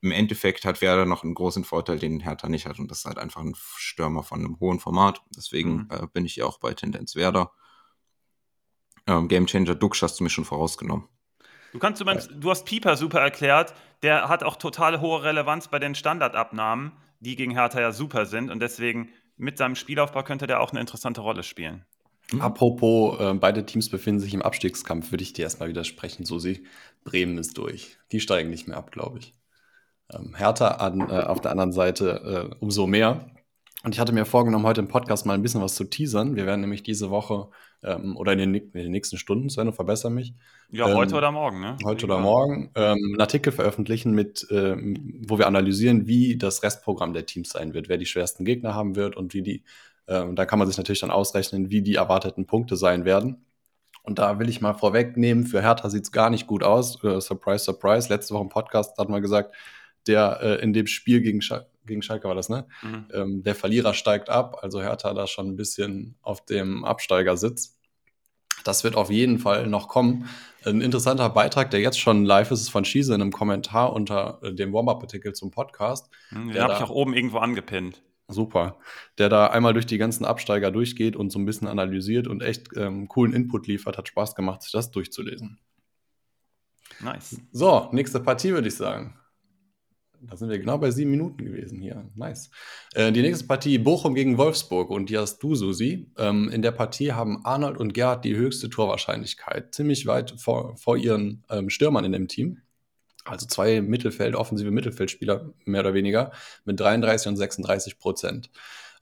im 0.05 0.11
Endeffekt 0.11 0.65
hat 0.65 0.81
Werder 0.81 1.07
noch 1.07 1.23
einen 1.23 1.33
großen 1.33 1.63
Vorteil, 1.63 1.97
den 1.97 2.19
Hertha 2.19 2.47
nicht 2.47 2.67
hat. 2.67 2.77
Und 2.77 2.91
das 2.91 2.99
ist 2.99 3.05
halt 3.05 3.17
einfach 3.17 3.41
ein 3.41 3.55
Stürmer 3.55 4.21
von 4.21 4.39
einem 4.39 4.59
hohen 4.59 4.79
Format. 4.79 5.23
Deswegen 5.35 5.77
mhm. 5.77 5.87
äh, 5.89 6.07
bin 6.13 6.25
ich 6.25 6.35
ja 6.35 6.45
auch 6.45 6.59
bei 6.59 6.75
Tendenz 6.75 7.15
Werder. 7.15 7.51
Ähm, 9.07 9.27
Gamechanger 9.27 9.73
Dux 9.73 10.03
hast 10.03 10.19
du 10.19 10.23
mir 10.23 10.29
schon 10.29 10.45
vorausgenommen. 10.45 11.07
Du 11.73 11.79
kannst 11.79 11.99
du, 11.99 12.05
meinst, 12.05 12.29
du 12.31 12.51
hast 12.51 12.65
Pieper 12.65 12.97
super 12.97 13.19
erklärt. 13.19 13.73
Der 14.03 14.29
hat 14.29 14.43
auch 14.43 14.57
total 14.57 15.01
hohe 15.01 15.23
Relevanz 15.23 15.69
bei 15.69 15.79
den 15.79 15.95
Standardabnahmen, 15.95 16.91
die 17.19 17.35
gegen 17.35 17.51
Hertha 17.51 17.81
ja 17.81 17.91
super 17.91 18.27
sind. 18.27 18.51
Und 18.51 18.59
deswegen 18.59 19.09
mit 19.37 19.57
seinem 19.57 19.75
Spielaufbau 19.75 20.21
könnte 20.21 20.45
der 20.45 20.61
auch 20.61 20.69
eine 20.69 20.81
interessante 20.81 21.21
Rolle 21.21 21.41
spielen. 21.41 21.83
Mhm. 22.31 22.41
Apropos, 22.41 23.19
äh, 23.19 23.33
beide 23.33 23.65
Teams 23.65 23.89
befinden 23.89 24.19
sich 24.19 24.35
im 24.35 24.43
Abstiegskampf, 24.43 25.11
würde 25.11 25.23
ich 25.23 25.33
dir 25.33 25.43
erstmal 25.43 25.69
widersprechen, 25.69 26.25
Susi. 26.25 26.67
Bremen 27.03 27.39
ist 27.39 27.57
durch. 27.57 27.97
Die 28.11 28.19
steigen 28.19 28.51
nicht 28.51 28.67
mehr 28.67 28.77
ab, 28.77 28.91
glaube 28.91 29.17
ich. 29.17 29.33
Ähm, 30.13 30.35
Hertha 30.35 30.67
an, 30.67 31.01
äh, 31.01 31.21
auf 31.21 31.41
der 31.41 31.51
anderen 31.51 31.71
Seite 31.71 32.49
äh, 32.51 32.55
umso 32.59 32.87
mehr. 32.87 33.31
Und 33.83 33.93
ich 33.93 33.99
hatte 33.99 34.13
mir 34.13 34.25
vorgenommen, 34.25 34.65
heute 34.65 34.81
im 34.81 34.87
Podcast 34.87 35.25
mal 35.25 35.33
ein 35.33 35.43
bisschen 35.43 35.61
was 35.61 35.75
zu 35.75 35.83
teasern. 35.83 36.35
Wir 36.35 36.47
werden 36.47 36.61
nämlich 36.61 36.81
diese 36.81 37.11
Woche 37.11 37.49
ähm, 37.83 38.17
oder 38.17 38.33
in 38.33 38.39
den, 38.39 38.55
in 38.55 38.71
den, 38.71 38.91
nächsten 38.91 39.17
Stunden, 39.17 39.49
Sven, 39.49 39.71
verbessere 39.73 40.11
mich. 40.11 40.33
Ja, 40.71 40.89
ähm, 40.89 40.95
heute 40.95 41.15
oder 41.15 41.31
morgen, 41.31 41.59
ne? 41.59 41.77
Heute 41.83 42.05
oder 42.05 42.17
morgen 42.17 42.71
ähm, 42.75 42.97
einen 42.97 43.21
Artikel 43.21 43.51
veröffentlichen, 43.51 44.13
mit, 44.13 44.47
ähm, 44.49 45.21
wo 45.27 45.37
wir 45.37 45.45
analysieren, 45.45 46.07
wie 46.07 46.35
das 46.35 46.63
Restprogramm 46.63 47.13
der 47.13 47.27
Teams 47.27 47.49
sein 47.49 47.75
wird, 47.75 47.87
wer 47.87 47.97
die 47.97 48.07
schwersten 48.07 48.43
Gegner 48.43 48.73
haben 48.73 48.95
wird 48.95 49.15
und 49.15 49.35
wie 49.35 49.43
die, 49.43 49.63
äh, 50.07 50.33
da 50.33 50.45
kann 50.45 50.57
man 50.57 50.67
sich 50.67 50.77
natürlich 50.77 51.01
dann 51.01 51.11
ausrechnen, 51.11 51.69
wie 51.69 51.83
die 51.83 51.95
erwarteten 51.95 52.47
Punkte 52.47 52.77
sein 52.77 53.05
werden. 53.05 53.45
Und 54.01 54.19
da 54.19 54.39
will 54.39 54.49
ich 54.49 54.61
mal 54.61 54.73
vorwegnehmen, 54.73 55.45
für 55.45 55.61
Hertha 55.61 55.89
sieht 55.89 56.03
es 56.03 56.11
gar 56.11 56.29
nicht 56.31 56.47
gut 56.47 56.63
aus. 56.63 57.03
Äh, 57.03 57.21
surprise, 57.21 57.65
surprise. 57.65 58.09
Letzte 58.09 58.33
Woche 58.33 58.43
im 58.43 58.49
Podcast 58.49 58.97
hat 58.97 59.09
man 59.09 59.21
gesagt, 59.21 59.53
der 60.07 60.39
äh, 60.41 60.63
in 60.63 60.73
dem 60.73 60.87
Spiel 60.87 61.21
gegen, 61.21 61.41
Schal 61.41 61.67
gegen 61.85 62.01
Schalke 62.01 62.27
war 62.27 62.35
das, 62.35 62.49
ne? 62.49 62.65
Mhm. 62.81 63.05
Ähm, 63.13 63.43
der 63.43 63.55
Verlierer 63.55 63.93
steigt 63.93 64.29
ab, 64.29 64.59
also 64.61 64.81
Hertha 64.81 65.13
da 65.13 65.27
schon 65.27 65.49
ein 65.49 65.55
bisschen 65.55 66.15
auf 66.21 66.45
dem 66.45 66.83
Absteigersitz. 66.83 67.77
Das 68.63 68.83
wird 68.83 68.95
auf 68.95 69.11
jeden 69.11 69.37
Fall 69.37 69.67
noch 69.67 69.87
kommen. 69.87 70.27
Ein 70.63 70.81
interessanter 70.81 71.29
Beitrag, 71.29 71.69
der 71.69 71.81
jetzt 71.81 71.99
schon 71.99 72.25
live 72.25 72.49
ist, 72.49 72.61
ist 72.61 72.69
von 72.69 72.85
Schiese 72.85 73.13
in 73.13 73.21
einem 73.21 73.31
Kommentar 73.31 73.93
unter 73.93 74.39
äh, 74.41 74.53
dem 74.53 74.73
Warm-Up-Artikel 74.73 75.33
zum 75.33 75.51
Podcast. 75.51 76.09
Mhm, 76.31 76.51
den 76.51 76.63
habe 76.63 76.73
ich 76.73 76.81
auch 76.81 76.89
oben 76.89 77.13
irgendwo 77.13 77.37
angepinnt. 77.37 78.01
Super. 78.27 78.77
Der 79.19 79.29
da 79.29 79.47
einmal 79.47 79.73
durch 79.73 79.85
die 79.85 79.99
ganzen 79.99 80.25
Absteiger 80.25 80.71
durchgeht 80.71 81.15
und 81.15 81.31
so 81.31 81.37
ein 81.37 81.45
bisschen 81.45 81.67
analysiert 81.67 82.27
und 82.27 82.41
echt 82.41 82.69
ähm, 82.75 83.07
coolen 83.07 83.33
Input 83.33 83.67
liefert. 83.67 83.99
Hat 83.99 84.07
Spaß 84.07 84.33
gemacht, 84.33 84.63
sich 84.63 84.71
das 84.71 84.89
durchzulesen. 84.89 85.59
Nice. 87.01 87.39
So, 87.51 87.89
nächste 87.91 88.19
Partie 88.19 88.51
würde 88.51 88.67
ich 88.67 88.75
sagen. 88.75 89.19
Da 90.29 90.37
sind 90.37 90.49
wir 90.49 90.59
genau 90.59 90.77
bei 90.77 90.91
sieben 90.91 91.11
Minuten 91.11 91.43
gewesen 91.45 91.79
hier. 91.79 92.09
Nice. 92.15 92.49
Äh, 92.93 93.11
die 93.11 93.21
nächste 93.21 93.45
Partie 93.45 93.77
Bochum 93.77 94.15
gegen 94.15 94.37
Wolfsburg 94.37 94.89
und 94.89 95.09
die 95.09 95.17
hast 95.17 95.39
du, 95.39 95.55
Susi. 95.55 96.11
Ähm, 96.17 96.49
in 96.49 96.61
der 96.61 96.71
Partie 96.71 97.13
haben 97.13 97.45
Arnold 97.45 97.77
und 97.77 97.93
Gerhard 97.93 98.25
die 98.25 98.35
höchste 98.35 98.69
Torwahrscheinlichkeit. 98.69 99.73
Ziemlich 99.73 100.07
weit 100.07 100.35
vor, 100.39 100.75
vor 100.77 100.97
ihren 100.97 101.43
ähm, 101.49 101.69
Stürmern 101.69 102.05
in 102.05 102.11
dem 102.11 102.27
Team. 102.27 102.61
Also 103.25 103.47
zwei 103.47 103.81
Mittelfeld, 103.81 104.35
offensive 104.35 104.69
Mittelfeldspieler 104.71 105.51
mehr 105.65 105.81
oder 105.81 105.93
weniger 105.95 106.31
mit 106.63 106.79
33 106.79 107.27
und 107.29 107.37
36 107.37 107.97
Prozent. 107.97 108.51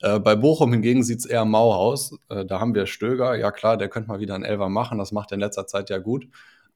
Äh, 0.00 0.18
bei 0.18 0.34
Bochum 0.34 0.72
hingegen 0.72 1.02
sieht 1.02 1.20
es 1.20 1.26
eher 1.26 1.44
mau 1.44 1.72
aus. 1.74 2.18
Äh, 2.28 2.44
da 2.44 2.60
haben 2.60 2.74
wir 2.74 2.86
Stöger. 2.86 3.36
Ja 3.36 3.50
klar, 3.50 3.76
der 3.76 3.88
könnte 3.88 4.08
mal 4.08 4.20
wieder 4.20 4.34
einen 4.34 4.44
Elfer 4.44 4.68
machen. 4.68 4.98
Das 4.98 5.12
macht 5.12 5.32
er 5.32 5.36
in 5.36 5.40
letzter 5.40 5.66
Zeit 5.66 5.90
ja 5.90 5.98
gut. 5.98 6.26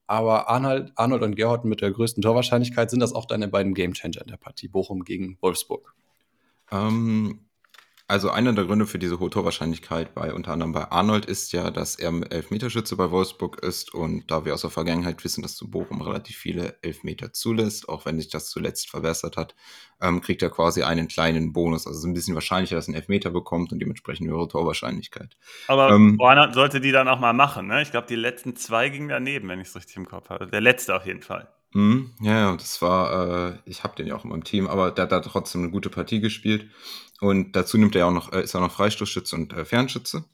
Aber 0.09 0.49
Arnold, 0.49 0.93
Arnold 0.97 1.23
und 1.23 1.37
Gerhard 1.37 1.67
mit 1.67 1.83
der 1.83 1.91
größten 1.91 2.23
Torwahrscheinlichkeit 2.23 2.91
sind 2.91 3.00
das 3.00 3.12
auch 3.12 3.27
deine 3.27 3.47
beiden 3.47 3.75
Gamechanger 3.75 4.23
in 4.23 4.29
der 4.29 4.38
Partie, 4.38 4.67
Bochum 4.67 5.05
gegen 5.05 5.37
Wolfsburg. 5.43 5.95
Ähm, 6.73 7.48
also 8.09 8.31
einer 8.31 8.55
der 8.55 8.65
Gründe 8.65 8.87
für 8.87 8.99
diese 8.99 9.21
hohe 9.21 9.29
Torwahrscheinlichkeit 9.29 10.15
bei 10.15 10.33
unter 10.33 10.53
anderem 10.53 10.73
bei 10.73 10.91
Arnold 10.91 11.27
ist 11.27 11.53
ja, 11.53 11.71
dass 11.71 11.95
er 11.95 12.11
Elfmeterschütze 12.33 12.97
bei 12.97 13.11
Wolfsburg 13.11 13.62
ist 13.62 13.93
und 13.93 14.31
da 14.31 14.47
wir 14.47 14.55
aus 14.55 14.62
der 14.62 14.71
Vergangenheit 14.71 15.23
wissen, 15.25 15.43
dass 15.43 15.57
zu 15.57 15.71
Bochum 15.71 16.00
relativ 16.00 16.35
viele 16.35 16.79
Elfmeter 16.81 17.35
zulässt, 17.35 17.87
auch 17.87 18.07
wenn 18.07 18.19
sich 18.19 18.31
das 18.31 18.49
zuletzt 18.49 18.88
verbessert 18.88 19.37
hat, 19.37 19.55
ähm, 20.00 20.23
kriegt 20.23 20.43
er 20.43 20.49
quasi 20.49 20.85
einen 20.85 21.07
kleinen 21.07 21.53
Bonus. 21.53 21.87
Also 21.87 21.99
es 21.99 22.05
ist 22.05 22.09
ein 22.09 22.15
bisschen 22.15 22.35
wahrscheinlicher, 22.35 22.77
dass 22.77 22.87
er 22.87 22.95
einen 22.95 23.03
Elfmeter 23.03 23.29
bekommt 23.29 23.73
und 23.73 23.79
dementsprechend 23.79 24.27
höhere 24.27 24.49
Torwahrscheinlichkeit. 24.49 25.37
Aber 25.67 25.91
ähm, 25.91 26.19
Arnold 26.19 26.55
sollte 26.55 26.81
die 26.81 26.93
dann 26.93 27.09
auch 27.09 27.21
mal 27.21 27.35
machen. 27.35 27.67
Ne? 27.67 27.83
Ich 27.83 27.91
glaube, 27.91 28.07
die 28.07 28.17
letzten 28.17 28.57
zwei 28.57 28.88
gingen 28.88 29.11
daneben, 29.11 29.50
wenn 29.50 29.61
ich 29.61 29.69
es 29.69 29.77
richtig 29.77 29.99
im 29.99 30.09
Kopf 30.09 30.31
habe. 30.31 30.47
Der 30.47 30.62
letzte 30.62 30.97
auf 30.97 31.05
jeden 31.05 31.21
Fall. 31.21 31.53
Mhm, 31.75 32.15
ja, 32.21 32.33
ja, 32.33 32.57
das 32.57 32.81
war, 32.81 33.50
äh, 33.50 33.59
ich 33.67 33.85
habe 33.85 33.95
den 33.95 34.07
ja 34.07 34.17
auch 34.17 34.25
in 34.25 34.31
meinem 34.31 34.45
Team, 34.45 34.67
aber 34.67 34.91
der, 34.91 35.07
der 35.07 35.19
hat 35.19 35.27
trotzdem 35.27 35.62
eine 35.62 35.71
gute 35.71 35.91
Partie 35.91 36.21
gespielt. 36.21 36.71
Und 37.21 37.57
dazu 37.57 37.79
nimmt 37.79 37.97
er 37.97 38.07
auch 38.07 38.13
noch, 38.13 38.33
äh, 38.33 38.43
ist 38.43 38.55
auch 38.55 38.61
noch 38.61 38.73
Freistoßschütze 38.73 39.37
und 39.37 39.53
äh, 39.53 39.65
Fernschütze. 39.65 40.25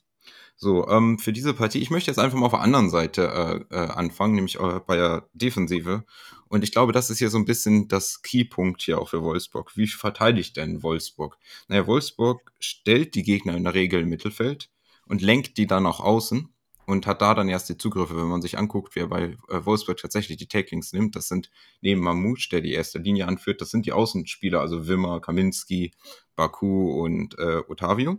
So, 0.56 0.88
ähm, 0.88 1.18
für 1.18 1.32
diese 1.32 1.52
Partie, 1.52 1.80
ich 1.80 1.90
möchte 1.90 2.10
jetzt 2.10 2.18
einfach 2.18 2.38
mal 2.38 2.46
auf 2.46 2.52
der 2.52 2.60
anderen 2.60 2.88
Seite 2.88 3.66
äh, 3.70 3.74
äh, 3.74 3.88
anfangen, 3.88 4.36
nämlich 4.36 4.56
bei 4.86 4.96
der 4.96 5.28
Defensive. 5.32 6.04
Und 6.48 6.62
ich 6.62 6.70
glaube, 6.70 6.92
das 6.92 7.10
ist 7.10 7.18
hier 7.18 7.30
so 7.30 7.38
ein 7.38 7.44
bisschen 7.44 7.88
das 7.88 8.22
Keypunkt 8.22 8.82
hier 8.82 9.00
auch 9.00 9.08
für 9.08 9.22
Wolfsburg. 9.22 9.76
Wie 9.76 9.88
verteidigt 9.88 10.56
denn 10.56 10.84
Wolfsburg? 10.84 11.36
Naja, 11.66 11.88
Wolfsburg 11.88 12.52
stellt 12.60 13.16
die 13.16 13.24
Gegner 13.24 13.56
in 13.56 13.64
der 13.64 13.74
Regel 13.74 14.02
im 14.02 14.08
Mittelfeld 14.10 14.70
und 15.06 15.22
lenkt 15.22 15.58
die 15.58 15.66
dann 15.66 15.86
auch 15.86 15.98
außen 15.98 16.53
und 16.86 17.06
hat 17.06 17.22
da 17.22 17.34
dann 17.34 17.48
erst 17.48 17.68
die 17.68 17.76
Zugriffe, 17.76 18.16
wenn 18.16 18.28
man 18.28 18.42
sich 18.42 18.58
anguckt, 18.58 18.94
wer 18.96 19.06
bei 19.06 19.36
äh, 19.48 19.64
Wolfsburg 19.64 19.96
tatsächlich 19.96 20.36
die 20.36 20.48
Taklings 20.48 20.92
nimmt. 20.92 21.16
Das 21.16 21.28
sind 21.28 21.50
neben 21.80 22.00
Mamouche, 22.00 22.48
der 22.50 22.60
die 22.60 22.72
erste 22.72 22.98
Linie 22.98 23.26
anführt, 23.26 23.60
das 23.60 23.70
sind 23.70 23.86
die 23.86 23.92
Außenspieler, 23.92 24.60
also 24.60 24.86
Wimmer, 24.86 25.20
Kaminski, 25.20 25.92
Baku 26.36 27.02
und 27.02 27.38
äh, 27.38 27.62
Otavio, 27.68 28.18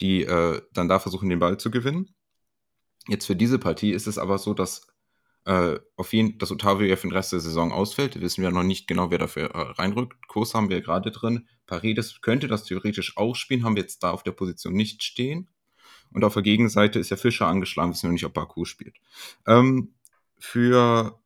die 0.00 0.24
äh, 0.24 0.60
dann 0.72 0.88
da 0.88 0.98
versuchen, 0.98 1.28
den 1.28 1.38
Ball 1.38 1.58
zu 1.58 1.70
gewinnen. 1.70 2.14
Jetzt 3.08 3.26
für 3.26 3.36
diese 3.36 3.58
Partie 3.58 3.92
ist 3.92 4.06
es 4.06 4.18
aber 4.18 4.38
so, 4.38 4.54
dass 4.54 4.86
äh, 5.46 5.78
auf 5.96 6.12
jeden 6.12 6.38
dass 6.38 6.50
Otavio 6.50 6.86
ja 6.86 6.96
für 6.96 7.08
den 7.08 7.12
Rest 7.12 7.32
der 7.32 7.40
Saison 7.40 7.70
ausfällt. 7.72 8.20
wissen 8.20 8.42
wir 8.42 8.50
noch 8.50 8.62
nicht 8.62 8.86
genau, 8.88 9.10
wer 9.10 9.18
dafür 9.18 9.50
äh, 9.50 9.72
reinrückt. 9.72 10.26
Kurs 10.28 10.54
haben 10.54 10.70
wir 10.70 10.80
gerade 10.80 11.10
drin. 11.10 11.48
Paredes 11.66 12.20
könnte 12.22 12.48
das 12.48 12.64
theoretisch 12.64 13.16
auch 13.16 13.36
spielen, 13.36 13.64
haben 13.64 13.76
wir 13.76 13.82
jetzt 13.82 14.02
da 14.02 14.10
auf 14.10 14.22
der 14.22 14.32
Position 14.32 14.72
nicht 14.74 15.02
stehen. 15.02 15.48
Und 16.14 16.24
auf 16.24 16.34
der 16.34 16.42
Gegenseite 16.42 17.00
ist 17.00 17.10
ja 17.10 17.16
Fischer 17.16 17.48
angeschlagen, 17.48 17.90
wissen 17.90 18.08
wir 18.08 18.12
nicht, 18.12 18.24
ob 18.24 18.32
Baku 18.32 18.64
spielt. 18.64 18.96
Ähm, 19.46 19.94
für 20.38 21.20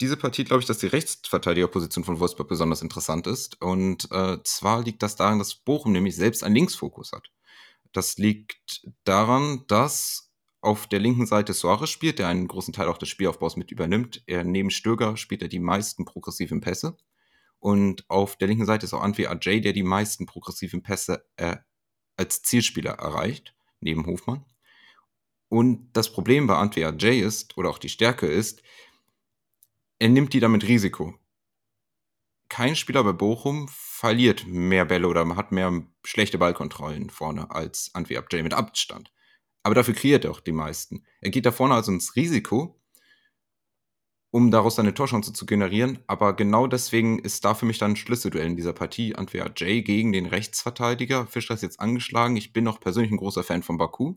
diese 0.00 0.18
Partie 0.18 0.44
glaube 0.44 0.60
ich, 0.60 0.66
dass 0.66 0.78
die 0.78 0.86
Rechtsverteidigerposition 0.86 2.04
von 2.04 2.20
Wolfsburg 2.20 2.46
besonders 2.46 2.82
interessant 2.82 3.26
ist. 3.26 3.60
Und 3.62 4.10
äh, 4.12 4.38
zwar 4.44 4.84
liegt 4.84 5.02
das 5.02 5.16
daran, 5.16 5.38
dass 5.38 5.54
Bochum 5.54 5.92
nämlich 5.92 6.14
selbst 6.14 6.44
einen 6.44 6.54
Linksfokus 6.54 7.12
hat. 7.12 7.30
Das 7.92 8.18
liegt 8.18 8.86
daran, 9.04 9.64
dass 9.66 10.30
auf 10.60 10.86
der 10.86 11.00
linken 11.00 11.26
Seite 11.26 11.54
Suarez 11.54 11.88
spielt, 11.88 12.18
der 12.18 12.28
einen 12.28 12.48
großen 12.48 12.74
Teil 12.74 12.88
auch 12.88 12.98
des 12.98 13.08
Spielaufbaus 13.08 13.56
mit 13.56 13.70
übernimmt. 13.72 14.22
Er, 14.26 14.44
neben 14.44 14.70
Stöger 14.70 15.16
spielt 15.16 15.40
er 15.42 15.48
die 15.48 15.58
meisten 15.58 16.04
progressiven 16.04 16.60
Pässe. 16.60 16.98
Und 17.58 18.04
auf 18.08 18.36
der 18.36 18.48
linken 18.48 18.66
Seite 18.66 18.84
ist 18.84 18.92
auch 18.92 19.02
Antwi 19.02 19.26
Ajay, 19.26 19.62
der 19.62 19.72
die 19.72 19.82
meisten 19.82 20.26
progressiven 20.26 20.82
Pässe 20.82 21.24
äh, 21.36 21.56
als 22.16 22.42
Zielspieler 22.42 22.92
erreicht 22.92 23.54
neben 23.82 24.06
Hofmann. 24.06 24.44
Und 25.48 25.92
das 25.92 26.12
Problem 26.12 26.46
bei 26.46 26.56
Antwia 26.56 26.90
J 26.90 27.22
ist, 27.22 27.56
oder 27.58 27.68
auch 27.70 27.78
die 27.78 27.90
Stärke 27.90 28.26
ist, 28.26 28.62
er 29.98 30.08
nimmt 30.08 30.32
die 30.32 30.40
damit 30.40 30.66
Risiko. 30.66 31.14
Kein 32.48 32.76
Spieler 32.76 33.04
bei 33.04 33.12
Bochum 33.12 33.68
verliert 33.70 34.46
mehr 34.46 34.84
Bälle 34.84 35.08
oder 35.08 35.26
hat 35.36 35.52
mehr 35.52 35.86
schlechte 36.04 36.38
Ballkontrollen 36.38 37.08
vorne 37.10 37.50
als 37.50 37.90
Antwerp 37.94 38.32
J 38.32 38.42
mit 38.42 38.54
Abstand. 38.54 39.12
Aber 39.62 39.74
dafür 39.74 39.94
kreiert 39.94 40.24
er 40.24 40.32
auch 40.32 40.40
die 40.40 40.52
meisten. 40.52 41.06
Er 41.20 41.30
geht 41.30 41.46
da 41.46 41.52
vorne 41.52 41.74
also 41.74 41.92
ins 41.92 42.16
Risiko, 42.16 42.81
um 44.32 44.50
daraus 44.50 44.76
seine 44.76 44.94
Torchance 44.94 45.34
zu 45.34 45.44
generieren. 45.44 45.98
Aber 46.06 46.34
genau 46.34 46.66
deswegen 46.66 47.18
ist 47.18 47.44
da 47.44 47.52
für 47.52 47.66
mich 47.66 47.76
dann 47.76 47.92
ein 47.92 47.96
Schlüsselduell 47.96 48.46
in 48.46 48.56
dieser 48.56 48.72
Partie. 48.72 49.14
Antwerp 49.14 49.52
Jay 49.60 49.82
gegen 49.82 50.10
den 50.10 50.24
Rechtsverteidiger. 50.24 51.26
Fischer 51.26 51.52
ist 51.52 51.62
jetzt 51.62 51.78
angeschlagen. 51.78 52.36
Ich 52.38 52.54
bin 52.54 52.66
auch 52.66 52.80
persönlich 52.80 53.12
ein 53.12 53.18
großer 53.18 53.44
Fan 53.44 53.62
von 53.62 53.76
Baku. 53.76 54.14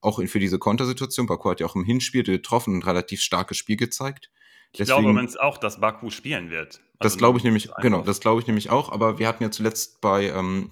Auch 0.00 0.22
für 0.24 0.38
diese 0.38 0.58
Kontersituation. 0.58 1.26
Baku 1.26 1.50
hat 1.50 1.60
ja 1.60 1.66
auch 1.66 1.76
im 1.76 1.84
Hinspiel 1.84 2.22
getroffen 2.22 2.72
und 2.72 2.80
ein 2.80 2.84
relativ 2.84 3.20
starkes 3.20 3.58
Spiel 3.58 3.76
gezeigt. 3.76 4.30
Ich 4.72 4.82
glaube 4.86 5.10
übrigens 5.10 5.36
auch, 5.36 5.58
dass 5.58 5.78
Baku 5.78 6.08
spielen 6.08 6.48
wird. 6.48 6.80
Also 6.98 7.12
das 7.12 7.18
glaube 7.18 7.36
ich 7.36 7.44
nämlich, 7.44 7.68
genau, 7.82 8.00
das 8.00 8.20
glaube 8.20 8.40
ich 8.40 8.46
nämlich 8.46 8.70
auch. 8.70 8.90
Aber 8.90 9.18
wir 9.18 9.28
hatten 9.28 9.42
ja 9.42 9.50
zuletzt 9.50 10.00
bei 10.00 10.30
ähm, 10.30 10.70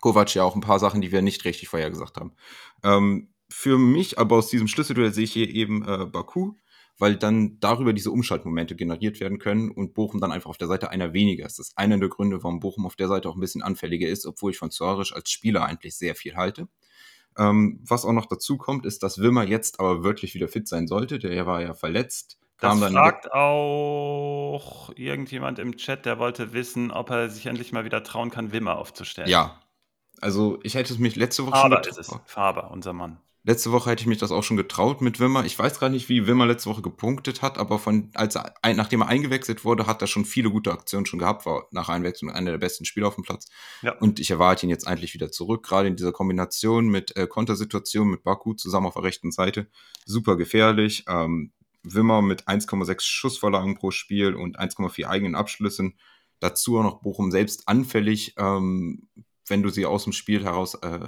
Kovac 0.00 0.34
ja 0.34 0.42
auch 0.42 0.56
ein 0.56 0.62
paar 0.62 0.80
Sachen, 0.80 1.00
die 1.00 1.12
wir 1.12 1.22
nicht 1.22 1.44
richtig 1.44 1.68
vorhergesagt 1.68 2.16
haben. 2.16 2.32
Ähm, 2.82 3.28
für 3.48 3.78
mich, 3.78 4.18
aber 4.18 4.34
aus 4.34 4.48
diesem 4.48 4.66
Schlüsselduell 4.66 5.12
sehe 5.12 5.24
ich 5.24 5.32
hier 5.32 5.48
eben 5.48 5.86
äh, 5.86 6.06
Baku 6.06 6.54
weil 6.98 7.16
dann 7.16 7.58
darüber 7.60 7.92
diese 7.92 8.10
Umschaltmomente 8.10 8.74
generiert 8.74 9.20
werden 9.20 9.38
können 9.38 9.70
und 9.70 9.94
Bochum 9.94 10.20
dann 10.20 10.32
einfach 10.32 10.50
auf 10.50 10.58
der 10.58 10.68
Seite 10.68 10.90
einer 10.90 11.12
weniger 11.12 11.46
ist. 11.46 11.58
Das 11.58 11.68
ist 11.68 11.78
einer 11.78 11.98
der 11.98 12.08
Gründe, 12.08 12.42
warum 12.42 12.60
Bochum 12.60 12.86
auf 12.86 12.96
der 12.96 13.08
Seite 13.08 13.28
auch 13.28 13.34
ein 13.34 13.40
bisschen 13.40 13.62
anfälliger 13.62 14.08
ist, 14.08 14.26
obwohl 14.26 14.52
ich 14.52 14.58
von 14.58 14.70
Zorisch 14.70 15.14
als 15.14 15.30
Spieler 15.30 15.64
eigentlich 15.64 15.96
sehr 15.96 16.14
viel 16.14 16.36
halte. 16.36 16.68
Ähm, 17.38 17.80
was 17.86 18.04
auch 18.04 18.12
noch 18.12 18.26
dazu 18.26 18.56
kommt, 18.56 18.86
ist, 18.86 19.02
dass 19.02 19.18
Wimmer 19.18 19.44
jetzt 19.44 19.78
aber 19.78 20.02
wirklich 20.02 20.34
wieder 20.34 20.48
fit 20.48 20.66
sein 20.66 20.86
sollte. 20.86 21.18
Der 21.18 21.46
war 21.46 21.60
ja 21.60 21.74
verletzt. 21.74 22.38
Das 22.58 22.78
fragt 22.80 23.30
auch 23.32 24.90
irgendjemand 24.96 25.58
im 25.58 25.76
Chat, 25.76 26.06
der 26.06 26.18
wollte 26.18 26.54
wissen, 26.54 26.90
ob 26.90 27.10
er 27.10 27.28
sich 27.28 27.44
endlich 27.44 27.72
mal 27.72 27.84
wieder 27.84 28.02
trauen 28.02 28.30
kann, 28.30 28.52
Wimmer 28.52 28.78
aufzustellen. 28.78 29.28
Ja. 29.28 29.60
Also 30.22 30.58
ich 30.62 30.74
hätte 30.74 30.94
es 30.94 30.98
mich 30.98 31.16
letzte 31.16 31.42
Woche 31.42 31.52
Faber 31.52 31.82
schon... 31.84 31.84
Faber 31.84 31.88
ist 31.90 31.98
es. 31.98 32.20
Faber, 32.24 32.70
unser 32.70 32.94
Mann. 32.94 33.20
Letzte 33.48 33.70
Woche 33.70 33.90
hätte 33.90 34.00
ich 34.00 34.08
mich 34.08 34.18
das 34.18 34.32
auch 34.32 34.42
schon 34.42 34.56
getraut 34.56 35.00
mit 35.02 35.20
Wimmer. 35.20 35.44
Ich 35.44 35.56
weiß 35.56 35.78
gar 35.78 35.88
nicht, 35.88 36.08
wie 36.08 36.26
Wimmer 36.26 36.46
letzte 36.46 36.68
Woche 36.68 36.82
gepunktet 36.82 37.42
hat, 37.42 37.58
aber 37.58 37.78
von, 37.78 38.10
als 38.14 38.34
er, 38.34 38.54
nachdem 38.74 39.02
er 39.02 39.06
eingewechselt 39.06 39.64
wurde, 39.64 39.86
hat 39.86 40.02
er 40.02 40.08
schon 40.08 40.24
viele 40.24 40.50
gute 40.50 40.72
Aktionen 40.72 41.06
schon 41.06 41.20
gehabt, 41.20 41.46
war 41.46 41.68
nach 41.70 41.88
Einwechslung 41.88 42.32
einer 42.32 42.50
der 42.50 42.58
besten 42.58 42.84
Spieler 42.84 43.06
auf 43.06 43.14
dem 43.14 43.22
Platz. 43.22 43.46
Ja. 43.82 43.96
Und 43.98 44.18
ich 44.18 44.32
erwarte 44.32 44.66
ihn 44.66 44.70
jetzt 44.70 44.88
eigentlich 44.88 45.14
wieder 45.14 45.30
zurück, 45.30 45.64
gerade 45.64 45.86
in 45.86 45.94
dieser 45.94 46.10
Kombination 46.10 46.88
mit 46.88 47.16
äh, 47.16 47.28
Kontersituation 47.28 48.08
mit 48.08 48.24
Baku 48.24 48.54
zusammen 48.54 48.88
auf 48.88 48.94
der 48.94 49.04
rechten 49.04 49.30
Seite. 49.30 49.68
Super 50.04 50.36
gefährlich. 50.36 51.04
Ähm, 51.06 51.52
Wimmer 51.84 52.22
mit 52.22 52.48
1,6 52.48 53.00
Schussvorlagen 53.02 53.76
pro 53.76 53.92
Spiel 53.92 54.34
und 54.34 54.58
1,4 54.58 55.06
eigenen 55.06 55.36
Abschlüssen. 55.36 55.96
Dazu 56.40 56.80
auch 56.80 56.82
noch 56.82 57.00
Bochum 57.00 57.30
selbst 57.30 57.68
anfällig, 57.68 58.34
ähm, 58.38 59.06
wenn 59.46 59.62
du 59.62 59.68
sie 59.68 59.86
aus 59.86 60.02
dem 60.02 60.12
Spiel 60.12 60.42
heraus 60.42 60.74
äh, 60.74 61.06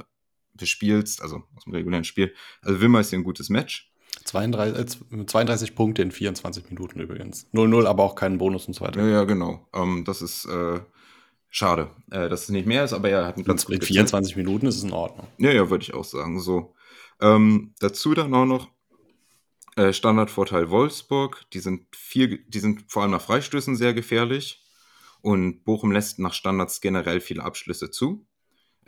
bespielst, 0.58 1.22
also 1.22 1.42
aus 1.56 1.64
dem 1.64 1.72
regulären 1.72 2.04
Spiel. 2.04 2.34
Also 2.62 2.80
Wimmer 2.80 3.00
ist 3.00 3.10
hier 3.10 3.18
ein 3.18 3.24
gutes 3.24 3.48
Match. 3.48 3.92
32, 4.24 5.00
32 5.26 5.70
äh, 5.70 5.72
Punkte 5.72 6.02
in 6.02 6.10
24 6.10 6.70
Minuten 6.70 7.00
übrigens. 7.00 7.46
0-0, 7.52 7.86
aber 7.86 8.02
auch 8.02 8.14
keinen 8.14 8.38
Bonus 8.38 8.66
und 8.66 8.74
so 8.74 8.84
weiter. 8.84 9.00
Ja, 9.02 9.08
ja 9.08 9.24
genau. 9.24 9.66
Ähm, 9.74 10.04
das 10.04 10.22
ist 10.22 10.44
äh, 10.46 10.80
schade, 11.48 11.90
äh, 12.10 12.28
dass 12.28 12.42
es 12.42 12.48
nicht 12.50 12.66
mehr 12.66 12.84
ist, 12.84 12.92
aber 12.92 13.08
er 13.08 13.26
hat 13.26 13.36
einen 13.36 13.44
ganz 13.44 13.64
In 13.64 13.80
24 13.80 14.34
Zeit. 14.34 14.36
Minuten 14.36 14.66
ist 14.66 14.76
es 14.76 14.84
in 14.84 14.92
Ordnung. 14.92 15.26
Ja, 15.38 15.50
ja, 15.50 15.70
würde 15.70 15.82
ich 15.82 15.94
auch 15.94 16.04
sagen. 16.04 16.40
So. 16.40 16.74
Ähm, 17.20 17.74
dazu 17.80 18.14
dann 18.14 18.34
auch 18.34 18.44
noch 18.44 18.68
äh, 19.76 19.92
Standardvorteil 19.92 20.70
Wolfsburg. 20.70 21.46
Die 21.52 21.60
sind, 21.60 21.84
viel, 21.94 22.44
die 22.48 22.60
sind 22.60 22.90
vor 22.90 23.02
allem 23.02 23.12
nach 23.12 23.22
Freistößen 23.22 23.76
sehr 23.76 23.94
gefährlich. 23.94 24.64
Und 25.20 25.64
Bochum 25.64 25.90
lässt 25.90 26.18
nach 26.18 26.34
Standards 26.34 26.80
generell 26.80 27.20
viele 27.20 27.42
Abschlüsse 27.42 27.90
zu. 27.90 28.26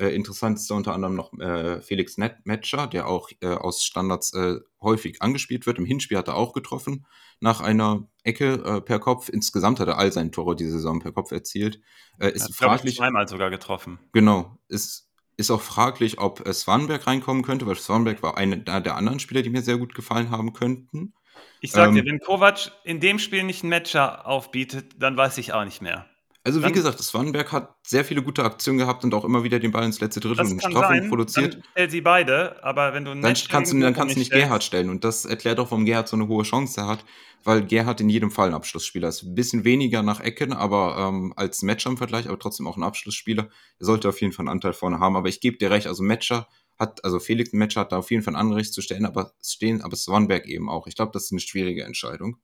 Äh, 0.01 0.15
interessant 0.15 0.59
ist 0.59 0.71
da 0.71 0.77
unter 0.77 0.95
anderem 0.95 1.15
noch 1.15 1.39
äh, 1.39 1.83
Felix 1.83 2.17
Matcher, 2.17 2.87
der 2.87 3.07
auch 3.07 3.29
äh, 3.43 3.49
aus 3.49 3.85
Standards 3.85 4.33
häufig 4.81 5.21
angespielt 5.21 5.67
wird. 5.67 5.79
Im 5.79 5.85
Hinspiel 5.85 6.17
hat 6.17 6.29
er 6.29 6.37
auch 6.37 6.55
getroffen 6.55 7.07
nach 7.41 7.61
einer 7.61 8.09
Ecke 8.23 8.83
per 8.85 8.99
Kopf. 8.99 9.29
Insgesamt 9.29 9.79
hat 9.79 9.89
er 9.89 9.99
all 9.99 10.11
seine 10.11 10.31
Tore 10.31 10.57
diese 10.57 10.73
Saison 10.73 11.01
per 11.01 11.13
Kopf 11.13 11.33
erzielt. 11.33 11.81
Ist 12.19 12.45
hat, 12.45 12.53
fraglich. 12.55 12.97
zweimal 12.97 13.29
sogar 13.29 13.51
getroffen. 13.51 13.99
Genau. 14.13 14.59
Ist, 14.69 15.11
ist 15.37 15.51
auch 15.51 15.61
fraglich, 15.61 16.19
ob 16.19 16.47
Swanberg 16.51 17.07
reinkommen 17.07 17.43
könnte, 17.43 17.67
weil 17.67 17.77
Swanberg 17.77 18.23
war 18.23 18.39
einer 18.39 18.57
der 18.57 18.97
anderen 18.97 19.21
Spieler, 19.21 19.43
die 19.43 19.51
mir 19.51 19.63
sehr 19.63 19.77
gut 19.77 19.95
gefallen 19.95 20.31
haben 20.31 20.53
könnten. 20.55 21.13
Ich 21.61 21.73
sag 21.73 21.89
ähm, 21.89 21.95
dir, 21.95 22.05
wenn 22.07 22.21
Kovac 22.21 22.73
in 22.85 23.01
dem 23.01 23.19
Spiel 23.19 23.43
nicht 23.43 23.63
einen 23.63 23.71
Matcher 23.71 24.27
aufbietet, 24.27 24.95
dann 24.99 25.17
weiß 25.17 25.37
ich 25.39 25.53
auch 25.53 25.65
nicht 25.65 25.83
mehr. 25.83 26.07
Also 26.51 26.61
wie 26.61 26.65
dann, 26.65 26.73
gesagt, 26.73 26.99
Swanberg 27.01 27.53
hat 27.53 27.77
sehr 27.87 28.05
viele 28.05 28.25
gute 28.25 28.43
Aktionen 28.43 28.79
gehabt 28.79 29.05
und 29.05 29.15
auch 29.15 29.25
immer 29.25 29.45
wieder 29.45 29.61
den 29.61 29.71
Ball 29.71 29.85
ins 29.85 30.01
letzte 30.01 30.19
Drittel 30.19 30.45
und 30.45 30.61
Strafen 30.61 31.09
produziert. 31.09 31.55
Dann 31.55 31.63
stell 31.71 31.91
sie 31.91 32.01
beide, 32.01 32.63
aber 32.65 32.93
wenn 32.93 33.05
du 33.05 33.15
dann 33.15 33.35
kannst 33.49 33.73
du 33.73 33.79
dann 33.79 33.95
kannst 33.95 34.17
du 34.17 34.19
nicht 34.19 34.33
Gerhard 34.33 34.65
stellen 34.65 34.91
und 34.91 35.05
das 35.05 35.25
erklärt 35.25 35.61
auch, 35.61 35.71
warum 35.71 35.85
Gerhard 35.85 36.09
so 36.09 36.17
eine 36.17 36.27
hohe 36.27 36.43
Chance 36.43 36.85
hat, 36.85 37.05
weil 37.45 37.65
Gerhard 37.65 38.01
in 38.01 38.09
jedem 38.09 38.33
Fall 38.33 38.49
ein 38.49 38.55
Abschlussspieler 38.55 39.09
ist. 39.09 39.23
Ein 39.23 39.37
bisschen 39.37 39.63
weniger 39.63 40.03
nach 40.03 40.19
Ecken, 40.19 40.53
aber 40.53 40.97
ähm, 40.99 41.33
als 41.37 41.63
Matcher 41.63 41.91
im 41.91 41.97
Vergleich, 41.97 42.27
aber 42.27 42.39
trotzdem 42.39 42.67
auch 42.67 42.77
ein 42.77 42.83
Abschlussspieler. 42.83 43.49
Er 43.79 43.87
sollte 43.87 44.09
auf 44.09 44.21
jeden 44.21 44.33
Fall 44.33 44.45
einen 44.45 44.55
Anteil 44.55 44.73
vorne 44.73 44.99
haben, 44.99 45.15
aber 45.15 45.29
ich 45.29 45.41
gebe 45.41 45.57
dir 45.57 45.71
recht, 45.71 45.87
also 45.87 46.03
Matcher 46.03 46.49
hat, 46.81 47.05
also 47.05 47.21
Felix 47.21 47.53
Matcher 47.53 47.83
hat 47.83 47.93
da 47.93 47.99
auf 47.99 48.11
jeden 48.11 48.25
Fall 48.25 48.35
ein 48.35 48.41
Anrecht 48.41 48.75
zu 48.75 48.83
stellen, 48.83 49.07
aber 49.07 49.33
stehen, 49.41 49.83
aber 49.83 49.95
Swanberg 49.95 50.47
eben 50.47 50.69
auch. 50.69 50.89
Ich 50.89 50.97
glaube, 50.97 51.13
das 51.13 51.27
ist 51.27 51.33
eine 51.33 51.41
schwierige 51.41 51.85
Entscheidung. 51.85 52.39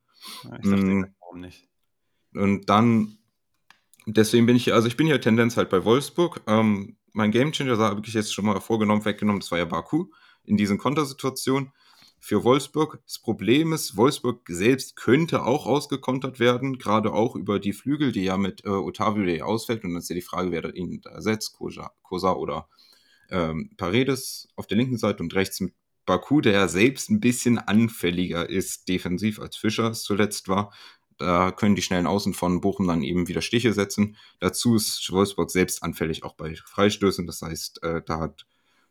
Ja, 0.44 0.56
ich 0.62 0.70
dachte, 0.70 0.76
mm. 0.76 1.14
warum 1.18 1.40
nicht? 1.40 1.68
Und 2.34 2.68
dann 2.68 3.18
deswegen 4.06 4.46
bin 4.46 4.56
ich 4.56 4.72
also 4.72 4.88
ich 4.88 4.96
bin 4.96 5.06
hier 5.06 5.20
Tendenz 5.20 5.56
halt 5.56 5.68
bei 5.70 5.84
Wolfsburg. 5.84 6.40
Ähm, 6.46 6.96
mein 7.12 7.30
Gamechanger 7.30 7.78
habe 7.78 8.02
ich 8.04 8.14
jetzt 8.14 8.32
schon 8.32 8.44
mal 8.46 8.60
vorgenommen, 8.60 9.04
weggenommen, 9.04 9.40
das 9.40 9.50
war 9.50 9.58
ja 9.58 9.64
Baku 9.64 10.06
in 10.44 10.56
diesen 10.56 10.78
Kontersituationen. 10.78 11.72
Für 12.18 12.44
Wolfsburg, 12.44 13.00
das 13.04 13.18
Problem 13.18 13.72
ist, 13.72 13.96
Wolfsburg 13.96 14.40
selbst 14.48 14.96
könnte 14.96 15.44
auch 15.44 15.66
ausgekontert 15.66 16.40
werden, 16.40 16.78
gerade 16.78 17.12
auch 17.12 17.36
über 17.36 17.58
die 17.58 17.72
Flügel, 17.72 18.10
die 18.10 18.24
ja 18.24 18.36
mit 18.36 18.64
äh, 18.64 18.68
Otavio 18.68 19.24
der 19.24 19.46
ausfällt. 19.46 19.84
Und 19.84 19.90
dann 19.90 19.98
ist 19.98 20.08
ja 20.08 20.14
die 20.14 20.22
Frage, 20.22 20.50
wer 20.50 20.74
ihn 20.74 21.02
ersetzt, 21.04 21.52
Cosa, 21.52 21.92
Cosa 22.02 22.32
oder 22.32 22.68
ähm, 23.30 23.70
Paredes 23.76 24.48
auf 24.56 24.66
der 24.66 24.78
linken 24.78 24.98
Seite 24.98 25.22
und 25.22 25.34
rechts 25.34 25.60
mit 25.60 25.74
Baku, 26.06 26.40
der 26.40 26.52
ja 26.52 26.68
selbst 26.68 27.10
ein 27.10 27.20
bisschen 27.20 27.58
anfälliger 27.58 28.48
ist 28.48 28.88
defensiv 28.88 29.40
als 29.40 29.56
Fischer 29.56 29.90
es 29.90 30.04
zuletzt 30.04 30.48
war 30.48 30.72
da 31.18 31.50
können 31.50 31.74
die 31.74 31.82
schnellen 31.82 32.06
Außen 32.06 32.34
von 32.34 32.60
Bochum 32.60 32.86
dann 32.86 33.02
eben 33.02 33.28
wieder 33.28 33.40
Stiche 33.40 33.72
setzen. 33.72 34.16
Dazu 34.40 34.76
ist 34.76 35.10
Wolfsburg 35.10 35.50
selbst 35.50 35.82
anfällig 35.82 36.24
auch 36.24 36.34
bei 36.34 36.54
Freistößen. 36.54 37.26
Das 37.26 37.42
heißt, 37.42 37.82
äh, 37.82 38.02
da 38.04 38.20
hat 38.20 38.46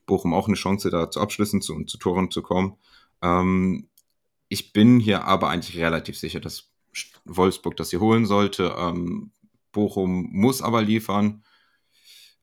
Bochum 0.05 0.33
auch 0.33 0.47
eine 0.47 0.55
Chance, 0.55 0.89
da 0.89 1.09
zu 1.09 1.19
Abschlüssen 1.19 1.61
zu, 1.61 1.73
und 1.73 1.89
zu 1.89 1.97
Toren 1.97 2.31
zu 2.31 2.41
kommen. 2.41 2.77
Ähm, 3.21 3.87
ich 4.49 4.73
bin 4.73 4.99
hier 4.99 5.25
aber 5.25 5.49
eigentlich 5.49 5.77
relativ 5.77 6.17
sicher, 6.17 6.39
dass 6.39 6.69
Wolfsburg 7.25 7.75
das 7.77 7.89
hier 7.89 7.99
holen 7.99 8.25
sollte. 8.25 8.75
Ähm, 8.77 9.31
Bochum 9.71 10.29
muss 10.31 10.61
aber 10.61 10.81
liefern. 10.81 11.43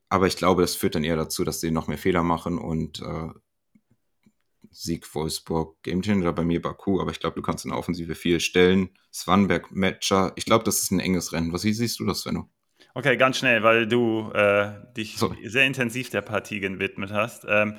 Aber 0.08 0.26
ich 0.26 0.36
glaube, 0.36 0.62
das 0.62 0.76
führt 0.76 0.94
dann 0.94 1.04
eher 1.04 1.16
dazu, 1.16 1.42
dass 1.42 1.60
sie 1.60 1.70
noch 1.70 1.88
mehr 1.88 1.98
Fehler 1.98 2.22
machen 2.22 2.58
und 2.58 3.00
äh, 3.00 3.28
Sieg 4.72 5.14
Wolfsburg, 5.14 5.82
Gamechanger 5.82 6.32
bei 6.32 6.44
mir 6.44 6.60
Baku, 6.60 7.00
aber 7.00 7.10
ich 7.10 7.20
glaube, 7.20 7.36
du 7.36 7.42
kannst 7.42 7.64
in 7.64 7.70
der 7.70 7.78
Offensive 7.78 8.14
viel 8.14 8.40
stellen. 8.40 8.90
Swanberg, 9.12 9.70
Matcher, 9.70 10.32
ich 10.36 10.44
glaube, 10.44 10.64
das 10.64 10.82
ist 10.82 10.90
ein 10.90 11.00
enges 11.00 11.32
Rennen. 11.32 11.52
Was 11.52 11.64
wie 11.64 11.72
siehst 11.72 12.00
du 12.00 12.06
das, 12.06 12.22
Svenno? 12.22 12.48
Okay, 12.94 13.16
ganz 13.16 13.38
schnell, 13.38 13.62
weil 13.62 13.86
du 13.86 14.30
äh, 14.32 14.72
dich 14.96 15.16
so. 15.16 15.34
sehr 15.44 15.64
intensiv 15.64 16.10
der 16.10 16.22
Partie 16.22 16.60
gewidmet 16.60 17.12
hast. 17.12 17.46
Ähm, 17.48 17.76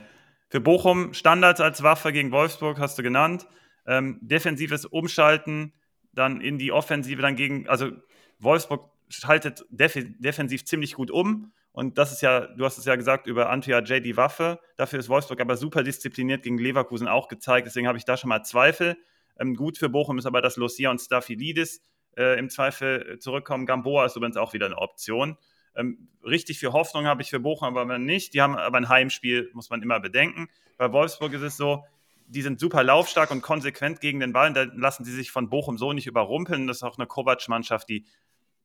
für 0.50 0.62
Bochum 0.62 1.13
Standards 1.13 1.62
als 1.62 1.83
Waffe 1.83 2.12
gegen 2.12 2.31
Wolfsburg 2.31 2.79
hast 2.79 2.97
du 2.97 3.03
genannt. 3.03 3.47
Ähm, 3.85 4.19
defensives 4.21 4.85
Umschalten, 4.85 5.73
dann 6.13 6.41
in 6.41 6.57
die 6.57 6.71
Offensive, 6.71 7.21
dann 7.21 7.35
gegen, 7.35 7.67
also 7.67 7.91
Wolfsburg 8.39 8.89
schaltet 9.09 9.65
def 9.69 9.97
defensiv 10.19 10.65
ziemlich 10.65 10.93
gut 10.93 11.12
um. 11.12 11.51
Und 11.73 11.97
das 11.97 12.11
ist 12.11 12.21
ja, 12.21 12.41
du 12.41 12.65
hast 12.65 12.77
es 12.77 12.85
ja 12.85 12.95
gesagt, 12.95 13.25
über 13.25 13.49
Antwia 13.49 13.79
J 13.79 14.05
die 14.05 14.15
Waffe. 14.15 14.59
Dafür 14.77 14.99
ist 14.99 15.09
Wolfsburg 15.09 15.41
aber 15.41 15.57
super 15.57 15.83
diszipliniert 15.83 16.43
gegen 16.43 16.59
Leverkusen 16.59 17.07
auch 17.07 17.27
gezeigt. 17.27 17.65
Deswegen 17.65 17.87
habe 17.87 17.97
ich 17.97 18.05
da 18.05 18.15
schon 18.15 18.29
mal 18.29 18.43
Zweifel. 18.43 18.95
Ähm, 19.39 19.55
gut 19.55 19.79
für 19.79 19.89
Bochum 19.89 20.19
ist 20.19 20.27
aber, 20.27 20.41
dass 20.41 20.55
Lucia 20.55 20.91
und 20.91 21.01
Staphylidis 21.01 21.81
äh, 22.15 22.37
im 22.37 22.51
Zweifel 22.51 23.17
zurückkommen. 23.19 23.65
Gamboa 23.65 24.05
ist 24.05 24.15
übrigens 24.15 24.37
auch 24.37 24.53
wieder 24.53 24.67
eine 24.67 24.77
Option. 24.77 25.35
Ähm, 25.75 26.09
richtig 26.23 26.59
viel 26.59 26.71
Hoffnung 26.71 27.07
habe 27.07 27.23
ich 27.23 27.31
für 27.31 27.39
Bochum 27.39 27.75
aber 27.75 27.97
nicht. 27.97 28.35
Die 28.35 28.41
haben 28.41 28.55
aber 28.55 28.77
ein 28.77 28.89
Heimspiel, 28.89 29.49
muss 29.53 29.71
man 29.71 29.81
immer 29.81 29.99
bedenken. 29.99 30.49
Bei 30.77 30.91
Wolfsburg 30.91 31.33
ist 31.33 31.41
es 31.41 31.57
so, 31.57 31.83
die 32.27 32.43
sind 32.43 32.59
super 32.59 32.83
laufstark 32.83 33.31
und 33.31 33.41
konsequent 33.41 33.99
gegen 33.99 34.19
den 34.19 34.31
Ball. 34.31 34.49
Und 34.49 34.53
da 34.55 34.63
lassen 34.75 35.05
sie 35.05 35.11
sich 35.13 35.31
von 35.31 35.49
Bochum 35.49 35.79
so 35.79 35.91
nicht 35.91 36.05
überrumpeln. 36.05 36.67
Das 36.67 36.77
ist 36.77 36.83
auch 36.83 36.99
eine 36.99 37.07
Kovac-Mannschaft, 37.07 37.89
die, 37.89 38.05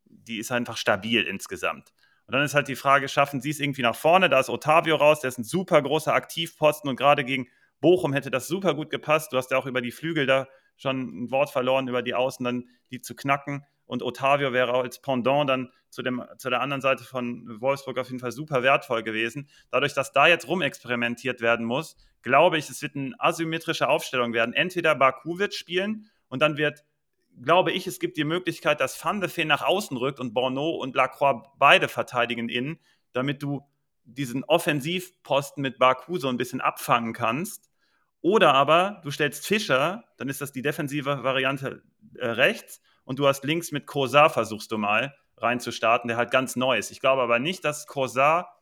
die 0.05 0.39
ist 0.39 0.53
einfach 0.53 0.77
stabil 0.77 1.23
insgesamt. 1.23 1.93
Und 2.29 2.35
dann 2.35 2.43
ist 2.43 2.55
halt 2.55 2.69
die 2.69 2.77
Frage, 2.77 3.09
schaffen 3.09 3.41
sie 3.41 3.49
es 3.49 3.59
irgendwie 3.59 3.81
nach 3.81 3.97
vorne? 3.97 4.29
Da 4.29 4.39
ist 4.39 4.51
Otavio 4.51 4.97
raus, 4.97 5.21
der 5.21 5.29
ist 5.29 5.39
ein 5.39 5.45
super 5.45 5.81
großer 5.81 6.13
Aktivposten 6.13 6.91
und 6.91 6.97
gerade 6.97 7.25
gegen 7.25 7.49
Bochum 7.81 8.13
hätte 8.13 8.31
das 8.31 8.49
super 8.49 8.75
gut 8.75 8.91
gepasst. 8.91 9.33
Du 9.33 9.39
hast 9.39 9.51
ja 9.51 9.57
auch 9.57 9.65
über 9.65 9.81
die 9.81 9.93
Flügel 9.93 10.27
da 10.27 10.47
schon 10.77 11.25
ein 11.25 11.31
Wort 11.31 11.49
verloren, 11.49 11.89
über 11.89 12.03
die 12.03 12.15
Außen 12.15 12.45
dann 12.45 12.69
die 12.91 13.01
zu 13.01 13.17
knacken. 13.17 13.65
Und 13.87 14.03
Otavio 14.03 14.53
wäre 14.53 14.75
als 14.75 15.01
Pendant 15.01 15.49
dann 15.49 15.73
zu, 15.89 16.03
dem, 16.03 16.23
zu 16.37 16.51
der 16.51 16.61
anderen 16.61 16.83
Seite 16.83 17.03
von 17.03 17.47
Wolfsburg 17.63 17.99
auf 17.99 18.09
jeden 18.09 18.21
Fall 18.21 18.33
super 18.33 18.63
wertvoll 18.63 19.03
gewesen. 19.03 19.49
Dadurch, 19.71 19.95
dass 19.95 20.13
da 20.13 20.27
jetzt 20.27 20.47
rumexperimentiert 20.49 21.41
werden 21.41 21.65
muss, 21.65 21.97
glaube 22.21 22.59
ich, 22.59 22.69
es 22.69 22.83
wird 22.83 22.95
eine 22.95 23.15
asymmetrische 23.19 23.89
Aufstellung 23.89 24.35
werden. 24.35 24.53
Entweder 24.53 24.95
Baku 24.95 25.39
wird 25.39 25.55
spielen 25.55 26.11
und 26.29 26.43
dann 26.43 26.59
wird, 26.59 26.85
glaube 27.43 27.73
ich, 27.73 27.87
es 27.87 27.99
gibt 27.99 28.17
die 28.17 28.25
Möglichkeit, 28.25 28.81
dass 28.81 29.03
Van 29.03 29.21
de 29.21 29.29
Feen 29.29 29.49
nach 29.49 29.63
außen 29.63 29.97
rückt 29.97 30.21
und 30.21 30.35
Borneau 30.35 30.71
und 30.71 30.95
Lacroix 30.95 31.49
beide 31.59 31.89
verteidigen 31.89 32.49
innen, 32.49 32.79
damit 33.13 33.43
du 33.43 33.63
diesen 34.05 34.45
Offensivposten 34.45 35.63
mit 35.63 35.79
Baku 35.79 36.19
so 36.19 36.29
ein 36.29 36.37
bisschen 36.37 36.61
abfangen 36.61 37.13
kannst. 37.13 37.71
Oder 38.21 38.55
aber 38.55 39.01
du 39.05 39.11
stellst 39.11 39.47
Fischer, 39.47 40.05
dann 40.17 40.29
ist 40.29 40.41
das 40.41 40.53
die 40.53 40.63
defensive 40.63 41.23
Variante 41.23 41.83
äh, 42.15 42.27
rechts 42.27 42.81
und 43.05 43.19
du 43.19 43.27
hast 43.29 43.45
links 43.45 43.71
mit 43.71 43.87
Kosar 43.87 44.31
versuchst 44.31 44.73
du 44.73 44.79
mal 44.79 45.15
reinzustarten, 45.37 46.09
der 46.09 46.17
halt 46.17 46.31
ganz 46.31 46.57
neu 46.57 46.79
ist. 46.79 46.91
Ich 46.91 47.01
glaube 47.01 47.23
aber 47.23 47.39
nicht, 47.39 47.65
dass 47.65 47.87
Kosar 47.87 48.61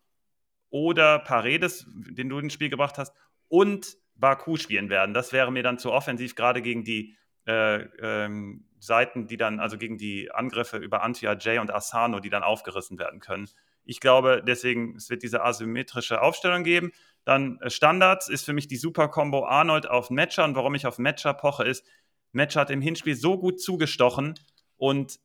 oder 0.68 1.18
Paredes, 1.20 1.86
den 1.88 2.28
du 2.28 2.38
ins 2.38 2.52
Spiel 2.52 2.68
gebracht 2.68 2.98
hast, 2.98 3.14
und 3.48 3.96
Baku 4.14 4.56
spielen 4.56 4.90
werden. 4.90 5.14
Das 5.14 5.32
wäre 5.32 5.52
mir 5.52 5.62
dann 5.62 5.78
zu 5.78 5.92
offensiv, 5.92 6.34
gerade 6.34 6.60
gegen 6.62 6.84
die 6.84 7.16
äh, 7.46 7.82
ähm, 8.00 8.65
Seiten, 8.86 9.26
die 9.26 9.36
dann, 9.36 9.60
also 9.60 9.76
gegen 9.76 9.98
die 9.98 10.30
Angriffe 10.32 10.78
über 10.78 11.02
Antia 11.02 11.34
J 11.34 11.60
und 11.60 11.72
Asano, 11.72 12.20
die 12.20 12.30
dann 12.30 12.42
aufgerissen 12.42 12.98
werden 12.98 13.20
können. 13.20 13.48
Ich 13.84 14.00
glaube, 14.00 14.42
deswegen, 14.46 14.96
es 14.96 15.10
wird 15.10 15.22
diese 15.22 15.44
asymmetrische 15.44 16.22
Aufstellung 16.22 16.64
geben. 16.64 16.92
Dann 17.24 17.60
äh, 17.60 17.70
Standards 17.70 18.28
ist 18.28 18.44
für 18.44 18.52
mich 18.52 18.66
die 18.66 18.76
super 18.76 19.08
Combo 19.08 19.44
Arnold 19.46 19.88
auf 19.88 20.10
Matcher. 20.10 20.44
Und 20.44 20.54
warum 20.54 20.74
ich 20.74 20.86
auf 20.86 20.98
Matcher 20.98 21.34
poche, 21.34 21.64
ist, 21.64 21.84
Match 22.32 22.56
hat 22.56 22.70
im 22.70 22.80
Hinspiel 22.80 23.16
so 23.16 23.38
gut 23.38 23.60
zugestochen 23.60 24.34
und 24.76 25.18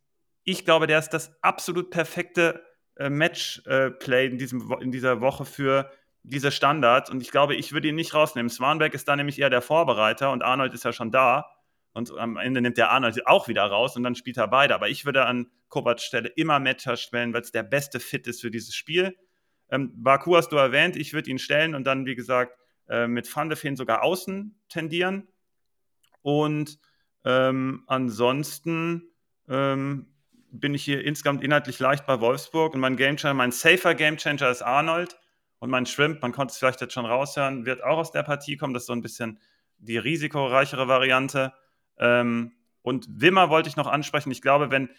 ich 0.44 0.66
glaube, 0.66 0.88
der 0.88 0.98
ist 0.98 1.10
das 1.10 1.32
absolut 1.44 1.92
perfekte 1.92 2.64
äh, 2.96 3.10
Matchplay 3.10 4.26
äh, 4.26 4.30
in, 4.30 4.72
in 4.82 4.92
dieser 4.92 5.22
Woche 5.22 5.46
für 5.46 5.92
diese 6.24 6.52
Standards 6.52 7.10
und 7.10 7.22
ich 7.22 7.32
glaube, 7.32 7.56
ich 7.56 7.74
würde 7.74 7.90
ihn 7.90 7.96
nicht 7.96 8.14
rausnehmen. 8.14 8.50
Swanberg 8.50 8.94
ist 8.94 9.08
da 9.08 9.16
nämlich 9.16 9.40
eher 9.40 9.50
der 9.50 9.62
Vorbereiter 9.62 10.32
und 10.32 10.44
Arnold 10.44 10.74
ist 10.74 10.86
ja 10.86 10.94
schon 10.94 11.12
da 11.12 11.46
und 11.94 12.18
am 12.18 12.38
Ende 12.38 12.62
nimmt 12.62 12.78
der 12.78 12.92
Arnold 12.92 13.28
auch 13.28 13.48
wieder 13.48 13.64
raus 13.64 13.96
und 13.96 14.04
dann 14.04 14.16
spielt 14.16 14.38
er 14.38 14.48
beide. 14.48 14.74
Aber 14.74 14.90
ich 14.90 15.06
würde 15.06 15.26
an 15.26 15.52
Kovacs 15.70 16.04
Stelle 16.04 16.30
immer 16.30 16.60
Matcher 16.60 16.98
stellen, 16.98 17.34
weil 17.34 17.42
es 17.42 17.52
der 17.52 17.64
beste 17.64 18.00
Fit 18.00 18.28
ist 18.28 18.42
für 18.42 18.52
dieses 18.52 18.76
Spiel. 18.76 19.18
Ähm, 19.70 19.92
Baku 19.96 20.36
hast 20.36 20.50
du 20.50 20.58
erwähnt, 20.58 20.96
ich 20.96 21.14
würde 21.14 21.30
ihn 21.30 21.40
stellen 21.40 21.76
und 21.76 21.86
dann, 21.86 22.06
wie 22.06 22.16
gesagt, 22.16 22.58
äh, 22.90 23.08
mit 23.08 23.34
Van 23.36 23.76
sogar 23.76 24.04
außen 24.04 24.60
tendieren. 24.70 25.28
Und 26.22 26.80
ähm, 27.26 27.84
ansonsten 27.88 29.12
ähm, 29.50 30.08
bin 30.52 30.74
ich 30.74 30.84
hier 30.84 31.04
insgesamt 31.04 31.44
inhaltlich 31.44 31.80
leicht 31.80 32.06
bei 32.06 32.20
Wolfsburg 32.20 32.74
und 32.74 32.80
mein 32.80 32.98
Gamechanger, 32.98 33.34
mein 33.34 33.52
safer 33.52 33.96
Gamechanger 33.96 34.50
ist 34.50 34.62
Arnold 34.62 35.18
und 35.60 35.70
mein 35.70 35.86
Shrimp, 35.86 36.22
man 36.22 36.32
konnte 36.32 36.52
es 36.52 36.58
vielleicht 36.58 36.82
jetzt 36.82 36.94
schon 36.94 37.06
raushören, 37.06 37.66
wird 37.66 37.84
auch 37.84 37.98
aus 37.98 38.12
der 38.12 38.24
Partie 38.24 38.58
kommen. 38.58 38.74
Das 38.74 38.84
ist 38.84 38.88
so 38.88 38.94
ein 38.94 39.02
bisschen 39.02 39.40
die 39.78 39.98
risikoreichere 39.98 40.88
Variante. 40.88 41.54
Ähm, 41.98 42.54
und 42.82 43.08
Wimmer 43.10 43.50
wollte 43.50 43.70
ich 43.70 43.76
noch 43.76 43.88
ansprechen. 43.88 44.32
Ich 44.32 44.42
glaube, 44.42 44.72
wenn 44.72 44.90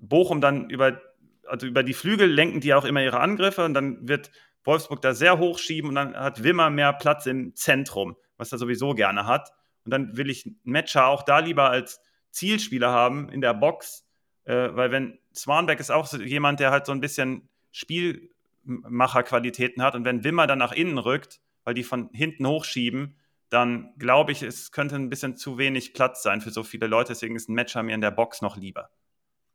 Bochum 0.00 0.40
dann 0.40 0.68
über, 0.70 1.00
also 1.46 1.66
über 1.66 1.82
die 1.82 1.94
Flügel 1.94 2.30
lenken 2.30 2.60
die 2.60 2.74
auch 2.74 2.84
immer 2.84 3.02
ihre 3.02 3.20
Angriffe 3.20 3.64
und 3.64 3.74
dann 3.74 4.06
wird 4.06 4.30
Wolfsburg 4.64 5.00
da 5.00 5.14
sehr 5.14 5.38
hoch 5.38 5.58
schieben 5.58 5.90
und 5.90 5.94
dann 5.94 6.16
hat 6.16 6.42
Wimmer 6.42 6.70
mehr 6.70 6.92
Platz 6.92 7.26
im 7.26 7.54
Zentrum, 7.54 8.16
was 8.36 8.52
er 8.52 8.58
sowieso 8.58 8.94
gerne 8.94 9.26
hat. 9.26 9.52
Und 9.84 9.92
dann 9.92 10.16
will 10.16 10.28
ich 10.28 10.50
Matcher 10.64 11.06
auch 11.06 11.22
da 11.22 11.38
lieber 11.38 11.70
als 11.70 12.00
Zielspieler 12.32 12.90
haben 12.90 13.28
in 13.30 13.40
der 13.40 13.54
Box, 13.54 14.04
äh, 14.44 14.68
weil 14.72 14.90
wenn 14.90 15.18
Swanbeck 15.34 15.80
ist 15.80 15.90
auch 15.90 16.06
so 16.06 16.20
jemand, 16.20 16.60
der 16.60 16.70
halt 16.70 16.86
so 16.86 16.92
ein 16.92 17.00
bisschen 17.00 17.48
Spielmacherqualitäten 17.70 19.82
hat 19.82 19.94
und 19.94 20.04
wenn 20.04 20.24
Wimmer 20.24 20.46
dann 20.46 20.58
nach 20.58 20.72
innen 20.72 20.98
rückt, 20.98 21.40
weil 21.64 21.74
die 21.74 21.84
von 21.84 22.10
hinten 22.12 22.46
hochschieben, 22.46 23.16
dann 23.48 23.94
glaube 23.98 24.32
ich, 24.32 24.42
es 24.42 24.72
könnte 24.72 24.96
ein 24.96 25.08
bisschen 25.08 25.36
zu 25.36 25.58
wenig 25.58 25.94
Platz 25.94 26.22
sein 26.22 26.40
für 26.40 26.50
so 26.50 26.62
viele 26.62 26.86
Leute. 26.86 27.08
Deswegen 27.08 27.36
ist 27.36 27.48
ein 27.48 27.54
Matcher 27.54 27.82
mir 27.82 27.94
in 27.94 28.00
der 28.00 28.10
Box 28.10 28.42
noch 28.42 28.56
lieber. 28.56 28.90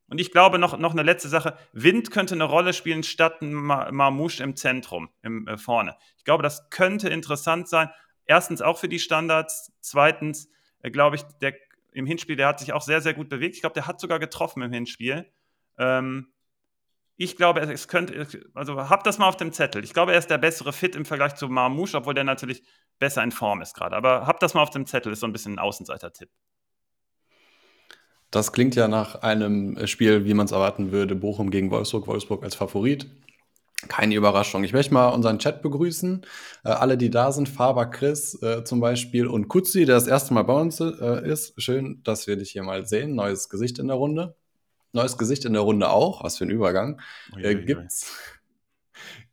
Und 0.08 0.20
ich 0.20 0.32
glaube 0.32 0.60
noch, 0.60 0.78
noch 0.78 0.92
eine 0.92 1.04
letzte 1.04 1.30
Sache. 1.30 1.58
Wind 1.74 2.12
könnte 2.12 2.36
eine 2.36 2.44
Rolle 2.44 2.74
spielen 2.74 3.04
statt 3.04 3.42
Marmouche 3.42 4.44
im 4.44 4.56
Zentrum, 4.56 5.10
im, 5.22 5.48
äh, 5.48 5.58
vorne. 5.58 5.96
Ich 6.18 6.26
glaube, 6.26 6.44
das 6.44 6.70
könnte 6.70 7.10
interessant 7.10 7.70
sein 7.70 7.90
erstens 8.32 8.62
auch 8.62 8.78
für 8.78 8.88
die 8.88 9.00
Standards, 9.00 9.74
zweitens 9.82 10.50
äh, 10.82 10.90
glaube 10.90 11.18
ich, 11.18 11.24
der 11.42 11.54
im 11.94 12.06
Hinspiel, 12.06 12.38
der 12.38 12.48
hat 12.48 12.60
sich 12.60 12.72
auch 12.72 12.82
sehr, 12.82 13.02
sehr 13.02 13.14
gut 13.14 13.28
bewegt. 13.28 13.56
Ich 13.56 13.62
glaube, 13.62 13.74
der 13.74 13.86
hat 13.86 14.00
sogar 14.00 14.18
getroffen 14.18 14.64
im 14.64 14.72
Hinspiel. 14.72 15.30
Ähm, 15.78 16.31
ich 17.24 17.38
glaube, 17.38 17.60
es 17.60 17.88
könnte, 17.88 18.28
also 18.56 18.90
habt 18.90 19.06
das 19.06 19.20
mal 19.20 19.28
auf 19.28 19.38
dem 19.38 19.54
Zettel. 19.54 19.84
Ich 19.84 19.94
glaube, 19.94 20.12
er 20.12 20.18
ist 20.18 20.32
der 20.32 20.40
bessere 20.40 20.74
Fit 20.74 20.96
im 20.96 21.06
Vergleich 21.06 21.36
zu 21.36 21.50
Marmouche, 21.50 21.96
obwohl 21.96 22.16
der 22.16 22.24
natürlich 22.24 22.64
besser 22.98 23.24
in 23.24 23.32
Form 23.32 23.62
ist 23.62 23.76
gerade. 23.76 23.96
Aber 23.96 24.26
habt 24.26 24.42
das 24.42 24.56
mal 24.56 24.64
auf 24.64 24.72
dem 24.72 24.88
Zettel, 24.88 25.14
ist 25.14 25.20
so 25.20 25.28
ein 25.28 25.32
bisschen 25.32 25.54
ein 25.54 25.60
Außenseiter-Tipp. 25.60 26.30
Das 28.32 28.54
klingt 28.54 28.76
ja 28.76 28.88
nach 28.88 29.22
einem 29.22 29.86
Spiel, 29.86 30.26
wie 30.26 30.34
man 30.34 30.46
es 30.46 30.52
erwarten 30.52 30.92
würde: 30.92 31.14
Bochum 31.14 31.52
gegen 31.52 31.70
Wolfsburg, 31.70 32.08
Wolfsburg 32.08 32.44
als 32.44 32.56
Favorit. 32.56 33.08
Keine 33.88 34.16
Überraschung. 34.16 34.64
Ich 34.64 34.74
möchte 34.74 34.94
mal 34.94 35.10
unseren 35.10 35.38
Chat 35.38 35.62
begrüßen. 35.62 36.26
Äh, 36.64 36.70
alle, 36.70 36.98
die 36.98 37.10
da 37.12 37.32
sind, 37.32 37.50
Faber, 37.50 37.88
Chris 37.88 38.42
äh, 38.42 38.64
zum 38.64 38.80
Beispiel 38.80 39.28
und 39.28 39.48
Kutzi, 39.48 39.86
der 39.86 39.96
das 39.96 40.08
erste 40.08 40.34
Mal 40.34 40.44
bei 40.44 40.54
uns 40.54 40.80
äh, 40.80 41.28
ist. 41.28 41.60
Schön, 41.62 42.02
dass 42.04 42.26
wir 42.26 42.36
dich 42.36 42.52
hier 42.52 42.64
mal 42.64 42.88
sehen. 42.88 43.16
Neues 43.16 43.50
Gesicht 43.50 43.80
in 43.80 43.88
der 43.88 43.98
Runde. 43.98 44.36
Neues 44.94 45.18
Gesicht 45.18 45.46
in 45.46 45.54
der 45.54 45.62
Runde 45.62 45.90
auch. 45.90 46.24
Was 46.24 46.38
für 46.38 46.46
ein 46.46 46.50
Übergang. 46.50 47.02
Ui, 47.36 47.56
gibt's 47.66 48.12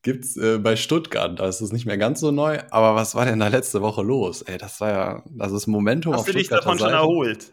gibt's 0.02 0.36
äh, 0.36 0.58
bei 0.58 0.76
Stuttgart. 0.76 1.38
Da 1.38 1.48
ist 1.48 1.60
es 1.60 1.72
nicht 1.72 1.86
mehr 1.86 1.98
ganz 1.98 2.20
so 2.20 2.30
neu. 2.30 2.60
Aber 2.70 2.94
was 2.94 3.14
war 3.14 3.24
denn 3.24 3.40
da 3.40 3.48
letzte 3.48 3.82
Woche 3.82 4.02
los? 4.02 4.42
Ey, 4.42 4.58
das 4.58 4.80
war 4.80 4.90
ja, 4.90 5.22
das 5.26 5.52
ist 5.52 5.66
Momentum 5.66 6.12
Hast 6.14 6.20
auf 6.20 6.26
du 6.26 6.32
dich 6.32 6.48
davon 6.48 6.78
Seite. 6.78 6.90
schon 6.90 7.00
erholt? 7.00 7.52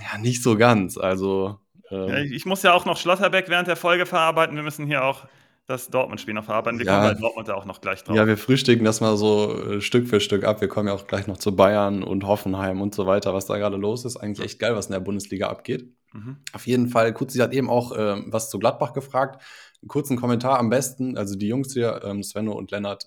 Ja, 0.00 0.18
nicht 0.18 0.42
so 0.42 0.56
ganz. 0.56 0.98
Also. 0.98 1.58
Ähm, 1.90 2.08
ja, 2.08 2.18
ich 2.18 2.46
muss 2.46 2.62
ja 2.62 2.72
auch 2.72 2.84
noch 2.84 2.96
Schlotterbeck 2.96 3.48
während 3.48 3.68
der 3.68 3.76
Folge 3.76 4.06
verarbeiten. 4.06 4.56
Wir 4.56 4.62
müssen 4.62 4.86
hier 4.86 5.04
auch 5.04 5.26
das 5.66 5.88
Dortmund-Spiel 5.88 6.34
noch 6.34 6.44
verarbeiten. 6.44 6.78
Wir 6.78 6.86
ja. 6.86 7.00
kommen 7.00 7.14
bei 7.14 7.20
Dortmund 7.20 7.48
da 7.48 7.54
auch 7.54 7.64
noch 7.64 7.80
gleich 7.80 8.02
drauf. 8.02 8.16
Ja, 8.16 8.26
wir 8.26 8.36
frühstücken 8.36 8.84
das 8.84 9.00
mal 9.00 9.16
so 9.16 9.56
äh, 9.62 9.80
Stück 9.80 10.08
für 10.08 10.20
Stück 10.20 10.44
ab. 10.44 10.60
Wir 10.60 10.68
kommen 10.68 10.88
ja 10.88 10.94
auch 10.94 11.06
gleich 11.06 11.26
noch 11.26 11.38
zu 11.38 11.54
Bayern 11.54 12.02
und 12.02 12.26
Hoffenheim 12.26 12.80
und 12.80 12.94
so 12.94 13.06
weiter, 13.06 13.32
was 13.32 13.46
da 13.46 13.58
gerade 13.58 13.76
los 13.76 14.04
ist. 14.04 14.16
Eigentlich 14.16 14.44
echt 14.44 14.58
geil, 14.58 14.74
was 14.74 14.86
in 14.86 14.92
der 14.92 15.00
Bundesliga 15.00 15.48
abgeht. 15.48 15.94
Mhm. 16.12 16.38
Auf 16.52 16.66
jeden 16.66 16.88
Fall, 16.88 17.12
Kutzi 17.12 17.38
hat 17.38 17.52
eben 17.52 17.70
auch 17.70 17.92
äh, 17.92 18.22
was 18.26 18.50
zu 18.50 18.58
Gladbach 18.58 18.92
gefragt. 18.92 19.42
Kurzen 19.86 20.16
Kommentar 20.16 20.58
am 20.58 20.70
besten. 20.70 21.16
Also 21.16 21.36
die 21.36 21.48
Jungs 21.48 21.72
hier, 21.72 22.02
ähm, 22.04 22.22
Svenno 22.22 22.52
und 22.52 22.70
Lennart 22.70 23.06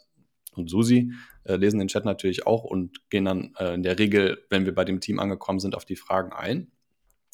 und 0.53 0.69
Susi, 0.69 1.11
äh, 1.43 1.55
lesen 1.55 1.79
den 1.79 1.87
Chat 1.87 2.05
natürlich 2.05 2.47
auch 2.47 2.63
und 2.63 3.09
gehen 3.09 3.25
dann 3.25 3.53
äh, 3.57 3.73
in 3.73 3.83
der 3.83 3.99
Regel, 3.99 4.43
wenn 4.49 4.65
wir 4.65 4.73
bei 4.73 4.85
dem 4.85 4.99
Team 4.99 5.19
angekommen 5.19 5.59
sind, 5.59 5.75
auf 5.75 5.85
die 5.85 5.95
Fragen 5.95 6.33
ein. 6.33 6.71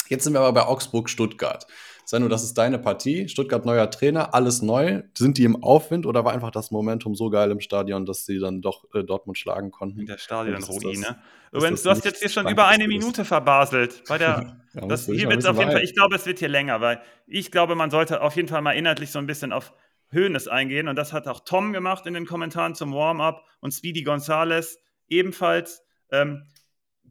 Jetzt 0.10 0.26
sind 0.26 0.34
wir 0.34 0.42
aber 0.42 0.54
bei 0.54 0.68
Augsburg-Stuttgart. 0.68 1.66
Svenno, 2.12 2.28
das 2.28 2.44
ist 2.44 2.58
deine 2.58 2.78
Partie. 2.78 3.30
Stuttgart 3.30 3.66
neuer 3.66 3.90
Trainer, 3.90 4.34
alles 4.34 4.62
neu. 4.62 5.04
Sind 5.18 5.38
die 5.38 5.46
im 5.46 5.64
Aufwind 5.64 6.06
oder 6.06 6.26
war 6.26 6.34
einfach 6.34 6.52
das 6.52 6.70
Momentum 6.70 7.16
so 7.16 7.30
geil 7.30 7.50
im 7.52 7.62
Stadion, 7.62 8.06
dass 8.06 8.26
sie 8.26 8.38
dann 8.38 8.62
doch 8.62 8.84
äh, 8.94 9.06
Dortmund 9.06 9.38
schlagen 9.38 9.72
konnten? 9.72 10.02
In 10.02 10.08
der 10.08 10.18
Stadionruine. 10.18 11.22
Übrigens, 11.54 11.84
du 11.84 11.90
hast 11.90 12.04
jetzt 12.04 12.20
hier 12.20 12.28
schon 12.28 12.50
über 12.50 12.68
eine 12.68 12.90
Minute 12.90 13.24
verbaselt. 13.24 14.04
Bei 14.10 14.18
der, 14.18 14.58
ja, 14.74 14.88
das, 14.88 15.06
hier 15.06 15.30
wird 15.30 15.48
auf 15.48 15.58
jeden 15.58 15.72
Fall, 15.72 15.84
ich 15.84 15.96
glaube, 15.96 16.18
es 16.18 16.26
wird 16.26 16.40
hier 16.40 16.50
länger, 16.50 16.82
weil 16.82 17.02
ich 17.28 17.50
glaube, 17.50 17.76
man 17.76 17.90
sollte 17.90 18.20
auf 18.22 18.36
jeden 18.36 18.50
Fall 18.50 18.62
mal 18.62 18.74
inhaltlich 18.74 19.10
so 19.10 19.20
ein 19.20 19.26
bisschen 19.26 19.54
auf 19.54 19.72
Höhnes 20.10 20.50
eingehen. 20.50 20.90
Und 20.90 20.98
das 20.98 21.14
hat 21.14 21.30
auch 21.30 21.40
Tom 21.40 21.72
gemacht 21.72 22.08
in 22.08 22.14
den 22.14 22.26
Kommentaren 22.26 22.76
zum 22.76 22.94
Warm-up 22.94 23.46
und 23.62 23.72
Speedy 23.72 24.04
Gonzales 24.04 24.80
ebenfalls. 25.08 25.82
Ähm, 26.12 26.44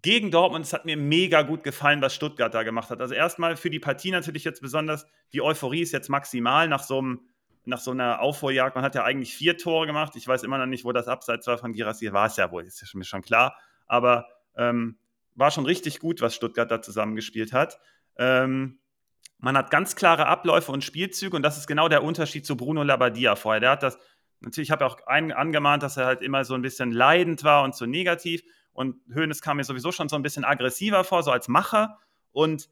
gegen 0.02 0.30
Dortmund, 0.30 0.64
es 0.64 0.72
hat 0.72 0.84
mir 0.84 0.96
mega 0.96 1.42
gut 1.42 1.62
gefallen, 1.62 2.00
was 2.00 2.14
Stuttgart 2.14 2.54
da 2.54 2.62
gemacht 2.62 2.90
hat. 2.90 3.00
Also 3.00 3.14
erstmal 3.14 3.56
für 3.56 3.70
die 3.70 3.80
Partie 3.80 4.10
natürlich 4.10 4.44
jetzt 4.44 4.62
besonders, 4.62 5.06
die 5.32 5.42
Euphorie 5.42 5.82
ist 5.82 5.92
jetzt 5.92 6.08
maximal 6.08 6.68
nach 6.68 6.82
so, 6.82 6.98
einem, 6.98 7.20
nach 7.64 7.80
so 7.80 7.90
einer 7.90 8.20
Aufholjagd. 8.20 8.76
Man 8.76 8.84
hat 8.84 8.94
ja 8.94 9.04
eigentlich 9.04 9.34
vier 9.34 9.58
Tore 9.58 9.86
gemacht. 9.86 10.16
Ich 10.16 10.26
weiß 10.26 10.42
immer 10.42 10.58
noch 10.58 10.66
nicht, 10.66 10.84
wo 10.84 10.92
das 10.92 11.08
Abseits 11.08 11.46
war 11.46 11.58
von 11.58 11.72
Girassi. 11.72 12.12
War 12.12 12.26
es 12.26 12.36
ja 12.36 12.50
wohl, 12.50 12.64
ist 12.64 12.80
ja 12.80 12.88
mir 12.94 13.04
schon 13.04 13.22
klar. 13.22 13.56
Aber 13.86 14.28
ähm, 14.56 14.96
war 15.34 15.50
schon 15.50 15.66
richtig 15.66 16.00
gut, 16.00 16.20
was 16.20 16.34
Stuttgart 16.34 16.70
da 16.70 16.80
zusammengespielt 16.80 17.52
hat. 17.52 17.78
Ähm, 18.16 18.78
man 19.38 19.56
hat 19.56 19.70
ganz 19.70 19.96
klare 19.96 20.26
Abläufe 20.26 20.70
und 20.70 20.84
Spielzüge 20.84 21.34
und 21.34 21.42
das 21.42 21.56
ist 21.56 21.66
genau 21.66 21.88
der 21.88 22.04
Unterschied 22.04 22.44
zu 22.44 22.56
Bruno 22.56 22.82
Labbadia 22.82 23.36
vorher. 23.36 23.60
Der 23.60 23.70
hat 23.70 23.82
das, 23.82 23.98
natürlich 24.40 24.70
habe 24.70 24.84
ich 24.84 24.90
auch 24.90 25.06
einen 25.06 25.32
angemahnt, 25.32 25.82
dass 25.82 25.96
er 25.96 26.06
halt 26.06 26.22
immer 26.22 26.44
so 26.44 26.54
ein 26.54 26.62
bisschen 26.62 26.92
leidend 26.92 27.42
war 27.42 27.64
und 27.64 27.74
so 27.74 27.86
negativ. 27.86 28.42
Und 28.72 28.96
Hoeneß 29.14 29.42
kam 29.42 29.56
mir 29.56 29.64
sowieso 29.64 29.92
schon 29.92 30.09
so 30.09 30.16
ein 30.16 30.22
bisschen 30.22 30.44
aggressiver 30.44 31.04
vor, 31.04 31.22
so 31.22 31.30
als 31.30 31.48
Macher. 31.48 31.98
Und 32.33 32.68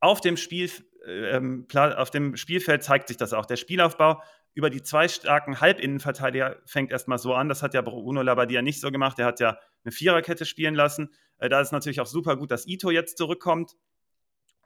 auf 0.00 0.20
dem, 0.20 0.36
Spiel, 0.36 0.70
äh, 1.06 1.40
auf 1.74 2.10
dem 2.10 2.36
Spielfeld 2.36 2.82
zeigt 2.82 3.08
sich 3.08 3.16
das 3.16 3.32
auch. 3.32 3.46
Der 3.46 3.56
Spielaufbau 3.56 4.22
über 4.54 4.70
die 4.70 4.82
zwei 4.82 5.08
starken 5.08 5.60
Halbinnenverteidiger 5.60 6.56
fängt 6.66 6.90
erstmal 6.90 7.18
so 7.18 7.34
an. 7.34 7.48
Das 7.48 7.62
hat 7.62 7.74
ja 7.74 7.82
Bruno 7.82 8.22
Labbadia 8.22 8.62
nicht 8.62 8.80
so 8.80 8.90
gemacht. 8.90 9.18
Er 9.18 9.26
hat 9.26 9.40
ja 9.40 9.58
eine 9.84 9.92
Viererkette 9.92 10.44
spielen 10.44 10.74
lassen. 10.74 11.10
Äh, 11.38 11.48
da 11.48 11.60
ist 11.60 11.72
natürlich 11.72 12.00
auch 12.00 12.06
super 12.06 12.36
gut, 12.36 12.50
dass 12.50 12.66
Ito 12.66 12.90
jetzt 12.90 13.18
zurückkommt. 13.18 13.76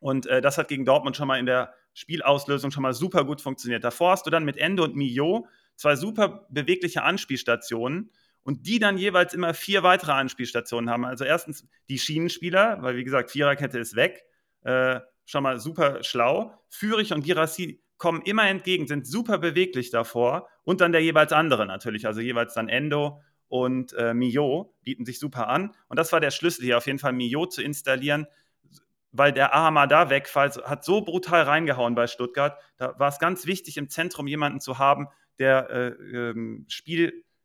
Und 0.00 0.26
äh, 0.26 0.40
das 0.40 0.58
hat 0.58 0.68
gegen 0.68 0.84
Dortmund 0.84 1.16
schon 1.16 1.28
mal 1.28 1.38
in 1.38 1.46
der 1.46 1.74
Spielauslösung 1.94 2.70
schon 2.70 2.82
mal 2.82 2.94
super 2.94 3.24
gut 3.24 3.40
funktioniert. 3.40 3.84
Davor 3.84 4.12
hast 4.12 4.26
du 4.26 4.30
dann 4.30 4.44
mit 4.44 4.56
Ende 4.56 4.82
und 4.82 4.96
Mio 4.96 5.46
zwei 5.76 5.94
super 5.94 6.46
bewegliche 6.50 7.02
Anspielstationen 7.02 8.10
und 8.44 8.66
die 8.66 8.78
dann 8.78 8.98
jeweils 8.98 9.34
immer 9.34 9.54
vier 9.54 9.82
weitere 9.82 10.12
Anspielstationen 10.12 10.90
haben. 10.90 11.04
Also 11.04 11.24
erstens 11.24 11.66
die 11.88 11.98
Schienenspieler, 11.98 12.82
weil 12.82 12.96
wie 12.96 13.04
gesagt, 13.04 13.30
Viererkette 13.30 13.78
ist 13.78 13.96
weg. 13.96 14.24
Äh, 14.62 15.00
schon 15.24 15.42
mal 15.42 15.58
super 15.60 16.02
schlau. 16.02 16.52
Fürich 16.68 17.12
und 17.12 17.24
Girassi 17.24 17.82
kommen 17.98 18.22
immer 18.22 18.48
entgegen, 18.48 18.86
sind 18.88 19.06
super 19.06 19.38
beweglich 19.38 19.90
davor 19.90 20.48
und 20.64 20.80
dann 20.80 20.92
der 20.92 21.02
jeweils 21.02 21.32
andere 21.32 21.66
natürlich, 21.66 22.06
also 22.06 22.20
jeweils 22.20 22.54
dann 22.54 22.68
Endo 22.68 23.20
und 23.46 23.92
äh, 23.92 24.14
Mio 24.14 24.74
bieten 24.82 25.04
sich 25.04 25.18
super 25.18 25.48
an. 25.48 25.74
Und 25.88 25.98
das 25.98 26.10
war 26.12 26.20
der 26.20 26.30
Schlüssel 26.30 26.64
hier 26.64 26.78
auf 26.78 26.86
jeden 26.86 26.98
Fall, 26.98 27.12
Mio 27.12 27.46
zu 27.46 27.62
installieren, 27.62 28.26
weil 29.12 29.32
der 29.32 29.54
Ahamada-Wegfall 29.54 30.50
hat 30.64 30.84
so 30.84 31.02
brutal 31.02 31.42
reingehauen 31.42 31.94
bei 31.94 32.06
Stuttgart. 32.06 32.58
Da 32.76 32.98
war 32.98 33.08
es 33.08 33.18
ganz 33.18 33.46
wichtig, 33.46 33.76
im 33.76 33.88
Zentrum 33.88 34.26
jemanden 34.26 34.60
zu 34.60 34.78
haben, 34.78 35.08
der 35.38 35.70
äh, 35.70 35.88
ähm, 35.90 36.64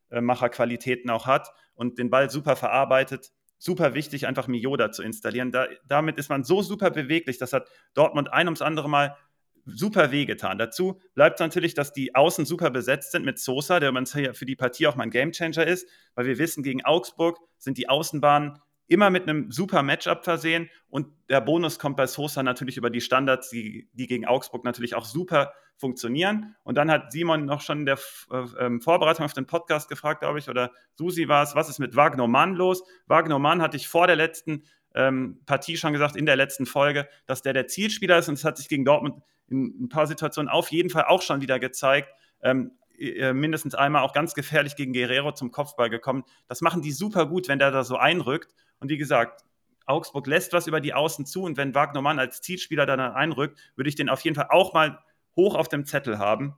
Spielmacherqualitäten 0.10 1.10
auch 1.10 1.26
hat 1.26 1.54
und 1.76 1.98
den 1.98 2.10
Ball 2.10 2.30
super 2.30 2.56
verarbeitet. 2.56 3.32
Super 3.60 3.96
wichtig, 3.96 4.28
einfach 4.28 4.48
Mioda 4.48 4.92
zu 4.92 5.02
installieren. 5.02 5.52
Da, 5.52 5.68
damit 5.88 6.18
ist 6.18 6.30
man 6.30 6.44
so 6.44 6.62
super 6.62 6.92
beweglich. 6.92 7.40
Das 7.40 7.54
hat 7.54 7.68
Dortmund 7.96 8.32
ein 8.32 8.48
ums 8.48 8.62
andere 8.62 8.90
Mal 8.90 9.18
super 9.66 10.12
wehgetan. 10.12 10.58
Dazu 10.58 11.02
bleibt 11.14 11.40
natürlich, 11.40 11.74
dass 11.74 11.92
die 11.92 12.16
Außen 12.16 12.46
super 12.46 12.70
besetzt 12.70 13.12
sind 13.12 13.26
mit 13.26 13.40
Sosa, 13.40 13.80
der 13.80 13.94
für 14.34 14.46
die 14.46 14.56
Partie 14.56 14.88
auch 14.88 14.96
mal 14.96 15.04
ein 15.04 15.10
Gamechanger 15.10 15.66
ist, 15.66 15.90
weil 16.16 16.26
wir 16.26 16.38
wissen, 16.38 16.64
gegen 16.64 16.86
Augsburg 16.86 17.40
sind 17.58 17.78
die 17.78 17.90
Außenbahnen 17.90 18.60
immer 18.88 19.10
mit 19.10 19.24
einem 19.24 19.52
super 19.52 19.84
Matchup 19.84 20.24
versehen 20.24 20.70
und 20.90 21.08
der 21.30 21.42
Bonus 21.42 21.78
kommt 21.80 21.98
bei 21.98 22.08
Sosa 22.08 22.42
natürlich 22.44 22.78
über 22.78 22.90
die 22.90 23.02
Standards, 23.02 23.50
die, 23.50 23.90
die 23.94 24.08
gegen 24.08 24.26
Augsburg 24.26 24.64
natürlich 24.64 24.96
auch 24.96 25.06
super 25.06 25.54
funktionieren. 25.76 26.56
Und 26.64 26.76
dann 26.76 26.90
hat 26.90 27.12
Simon 27.12 27.46
noch 27.46 27.62
schon 27.62 27.80
in 27.80 27.86
der 27.86 28.00
äh, 28.32 28.46
ähm, 28.60 28.82
Vorbereitung 28.82 29.26
auf 29.26 29.34
den 29.34 29.46
Podcast 29.46 29.90
gefragt, 29.90 30.22
glaube 30.22 30.40
ich, 30.40 30.50
oder 30.50 30.72
Susi 30.96 31.28
war 31.28 31.44
es, 31.44 31.56
was 31.56 31.70
ist 31.70 31.80
mit 31.80 31.96
Wagner 31.96 32.28
Mann 32.28 32.56
los? 32.56 32.84
Wagner 33.06 33.40
Mann 33.40 33.62
hatte 33.62 33.78
ich 33.78 33.88
vor 33.88 34.08
der 34.08 34.16
letzten 34.16 34.64
ähm, 34.96 35.42
Partie 35.46 35.78
schon 35.78 35.94
gesagt, 35.94 36.16
in 36.16 36.26
der 36.26 36.36
letzten 36.36 36.66
Folge, 36.66 37.08
dass 37.26 37.42
der 37.42 37.54
der 37.54 37.68
Zielspieler 37.68 38.18
ist 38.18 38.30
und 38.30 38.36
es 38.36 38.44
hat 38.44 38.58
sich 38.58 38.70
gegen 38.70 38.86
Dortmund 38.86 39.22
in 39.48 39.84
ein 39.84 39.90
paar 39.90 40.08
Situationen 40.08 40.50
auf 40.50 40.72
jeden 40.72 40.90
Fall 40.90 41.06
auch 41.06 41.22
schon 41.22 41.42
wieder 41.42 41.60
gezeigt. 41.60 42.10
Ähm, 42.42 42.72
äh, 42.98 43.34
mindestens 43.34 43.76
einmal 43.76 44.02
auch 44.02 44.14
ganz 44.14 44.34
gefährlich 44.34 44.76
gegen 44.76 44.94
Guerrero 44.94 45.32
zum 45.32 45.52
Kopfball 45.52 45.90
gekommen. 45.90 46.24
Das 46.48 46.62
machen 46.62 46.82
die 46.82 46.92
super 46.92 47.28
gut, 47.28 47.48
wenn 47.48 47.60
der 47.60 47.70
da 47.70 47.84
so 47.84 47.98
einrückt. 47.98 48.54
Und 48.80 48.90
wie 48.90 48.98
gesagt, 48.98 49.44
Augsburg 49.86 50.28
lässt 50.28 50.54
was 50.54 50.68
über 50.68 50.82
die 50.82 50.94
Außen 50.94 51.26
zu 51.26 51.44
und 51.44 51.58
wenn 51.58 51.74
Wagner 51.74 52.02
Mann 52.02 52.20
als 52.20 52.42
Zielspieler 52.42 52.86
dann 52.86 53.00
einrückt, 53.00 53.60
würde 53.76 53.90
ich 53.90 53.96
den 53.96 54.10
auf 54.10 54.22
jeden 54.22 54.36
Fall 54.36 54.48
auch 54.50 54.74
mal 54.74 55.00
hoch 55.36 55.56
auf 55.56 55.70
dem 55.70 55.86
Zettel 55.86 56.20
haben. 56.20 56.56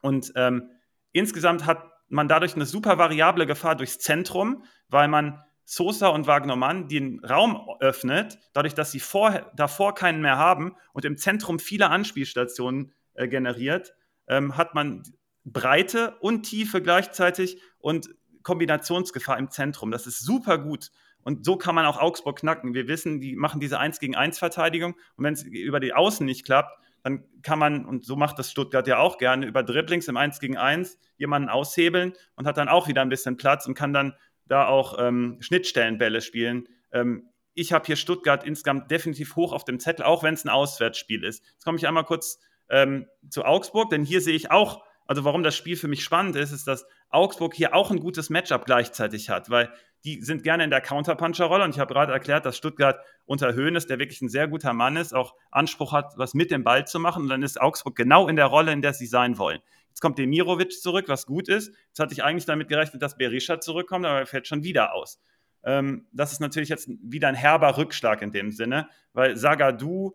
Und 0.00 0.32
ähm, 0.36 0.70
insgesamt 1.12 1.66
hat 1.66 1.84
man 2.08 2.28
dadurch 2.28 2.54
eine 2.54 2.66
super 2.66 2.98
variable 2.98 3.46
Gefahr 3.46 3.76
durchs 3.76 3.98
Zentrum, 3.98 4.64
weil 4.88 5.08
man 5.08 5.42
Sosa 5.64 6.08
und 6.08 6.26
Wagner 6.26 6.56
Mann 6.56 6.88
den 6.88 7.24
Raum 7.24 7.68
öffnet, 7.80 8.38
dadurch, 8.52 8.74
dass 8.74 8.92
sie 8.92 9.00
vor, 9.00 9.50
davor 9.56 9.94
keinen 9.94 10.20
mehr 10.20 10.36
haben 10.36 10.76
und 10.92 11.04
im 11.04 11.16
Zentrum 11.16 11.58
viele 11.58 11.90
Anspielstationen 11.90 12.92
äh, 13.14 13.28
generiert, 13.28 13.94
ähm, 14.26 14.56
hat 14.56 14.74
man 14.74 15.02
Breite 15.44 16.16
und 16.20 16.42
Tiefe 16.42 16.82
gleichzeitig 16.82 17.60
und 17.78 18.10
Kombinationsgefahr 18.42 19.38
im 19.38 19.50
Zentrum. 19.50 19.90
Das 19.90 20.06
ist 20.06 20.20
super 20.20 20.58
gut. 20.58 20.90
Und 21.24 21.44
so 21.44 21.56
kann 21.56 21.74
man 21.74 21.86
auch 21.86 21.98
Augsburg 21.98 22.38
knacken. 22.38 22.74
Wir 22.74 22.86
wissen, 22.86 23.20
die 23.20 23.34
machen 23.34 23.60
diese 23.60 23.78
1 23.78 23.98
gegen 23.98 24.14
1 24.14 24.38
Verteidigung. 24.38 24.94
Und 25.16 25.24
wenn 25.24 25.34
es 25.34 25.42
über 25.42 25.80
die 25.80 25.94
Außen 25.94 26.24
nicht 26.24 26.44
klappt, 26.44 26.78
dann 27.02 27.24
kann 27.42 27.58
man, 27.58 27.84
und 27.84 28.04
so 28.04 28.16
macht 28.16 28.38
das 28.38 28.50
Stuttgart 28.50 28.86
ja 28.86 28.98
auch 28.98 29.18
gerne, 29.18 29.46
über 29.46 29.62
Dribblings 29.62 30.08
im 30.08 30.16
1 30.16 30.40
gegen 30.40 30.56
1 30.56 30.98
jemanden 31.16 31.48
aushebeln 31.50 32.14
und 32.36 32.46
hat 32.46 32.56
dann 32.56 32.68
auch 32.68 32.88
wieder 32.88 33.02
ein 33.02 33.10
bisschen 33.10 33.36
Platz 33.36 33.66
und 33.66 33.74
kann 33.74 33.92
dann 33.92 34.14
da 34.46 34.66
auch 34.66 34.96
ähm, 34.98 35.36
Schnittstellenbälle 35.40 36.20
spielen. 36.20 36.66
Ähm, 36.92 37.28
ich 37.54 37.72
habe 37.72 37.86
hier 37.86 37.96
Stuttgart 37.96 38.44
insgesamt 38.44 38.90
definitiv 38.90 39.36
hoch 39.36 39.52
auf 39.52 39.64
dem 39.64 39.78
Zettel, 39.78 40.04
auch 40.04 40.22
wenn 40.22 40.34
es 40.34 40.44
ein 40.44 40.48
Auswärtsspiel 40.48 41.24
ist. 41.24 41.44
Jetzt 41.52 41.64
komme 41.64 41.78
ich 41.78 41.86
einmal 41.86 42.04
kurz 42.04 42.40
ähm, 42.68 43.06
zu 43.30 43.44
Augsburg, 43.44 43.90
denn 43.90 44.04
hier 44.04 44.20
sehe 44.20 44.34
ich 44.34 44.50
auch, 44.50 44.82
also 45.06 45.24
warum 45.24 45.42
das 45.42 45.54
Spiel 45.54 45.76
für 45.76 45.88
mich 45.88 46.02
spannend 46.02 46.36
ist, 46.36 46.52
ist, 46.52 46.66
dass 46.66 46.86
Augsburg 47.10 47.54
hier 47.54 47.74
auch 47.74 47.90
ein 47.90 48.00
gutes 48.00 48.30
Matchup 48.30 48.64
gleichzeitig 48.64 49.30
hat, 49.30 49.50
weil 49.50 49.72
die 50.04 50.20
sind 50.22 50.42
gerne 50.42 50.64
in 50.64 50.70
der 50.70 50.80
Counterpuncher-Rolle. 50.80 51.64
Und 51.64 51.70
ich 51.70 51.78
habe 51.78 51.92
gerade 51.92 52.12
erklärt, 52.12 52.44
dass 52.44 52.56
Stuttgart 52.56 53.00
unter 53.24 53.54
Höhnes, 53.54 53.86
der 53.86 53.98
wirklich 53.98 54.20
ein 54.20 54.28
sehr 54.28 54.48
guter 54.48 54.72
Mann 54.72 54.96
ist, 54.96 55.14
auch 55.14 55.34
Anspruch 55.50 55.92
hat, 55.92 56.12
was 56.16 56.34
mit 56.34 56.50
dem 56.50 56.62
Ball 56.62 56.86
zu 56.86 57.00
machen. 57.00 57.24
Und 57.24 57.28
dann 57.28 57.42
ist 57.42 57.60
Augsburg 57.60 57.96
genau 57.96 58.28
in 58.28 58.36
der 58.36 58.46
Rolle, 58.46 58.72
in 58.72 58.82
der 58.82 58.92
sie 58.92 59.06
sein 59.06 59.38
wollen. 59.38 59.60
Jetzt 59.88 60.00
kommt 60.00 60.18
Demirovic 60.18 60.72
zurück, 60.72 61.06
was 61.08 61.24
gut 61.24 61.48
ist. 61.48 61.72
Jetzt 61.88 62.00
hatte 62.00 62.12
ich 62.12 62.22
eigentlich 62.22 62.46
damit 62.46 62.68
gerechnet, 62.68 63.00
dass 63.00 63.16
Berisha 63.16 63.60
zurückkommt, 63.60 64.04
aber 64.04 64.18
er 64.18 64.26
fällt 64.26 64.46
schon 64.46 64.64
wieder 64.64 64.92
aus. 64.92 65.20
Ähm, 65.62 66.06
das 66.12 66.32
ist 66.32 66.40
natürlich 66.40 66.68
jetzt 66.68 66.88
wieder 67.00 67.28
ein 67.28 67.34
herber 67.34 67.76
Rückschlag 67.78 68.20
in 68.20 68.32
dem 68.32 68.50
Sinne, 68.50 68.88
weil 69.12 69.36
Sagadu 69.36 70.12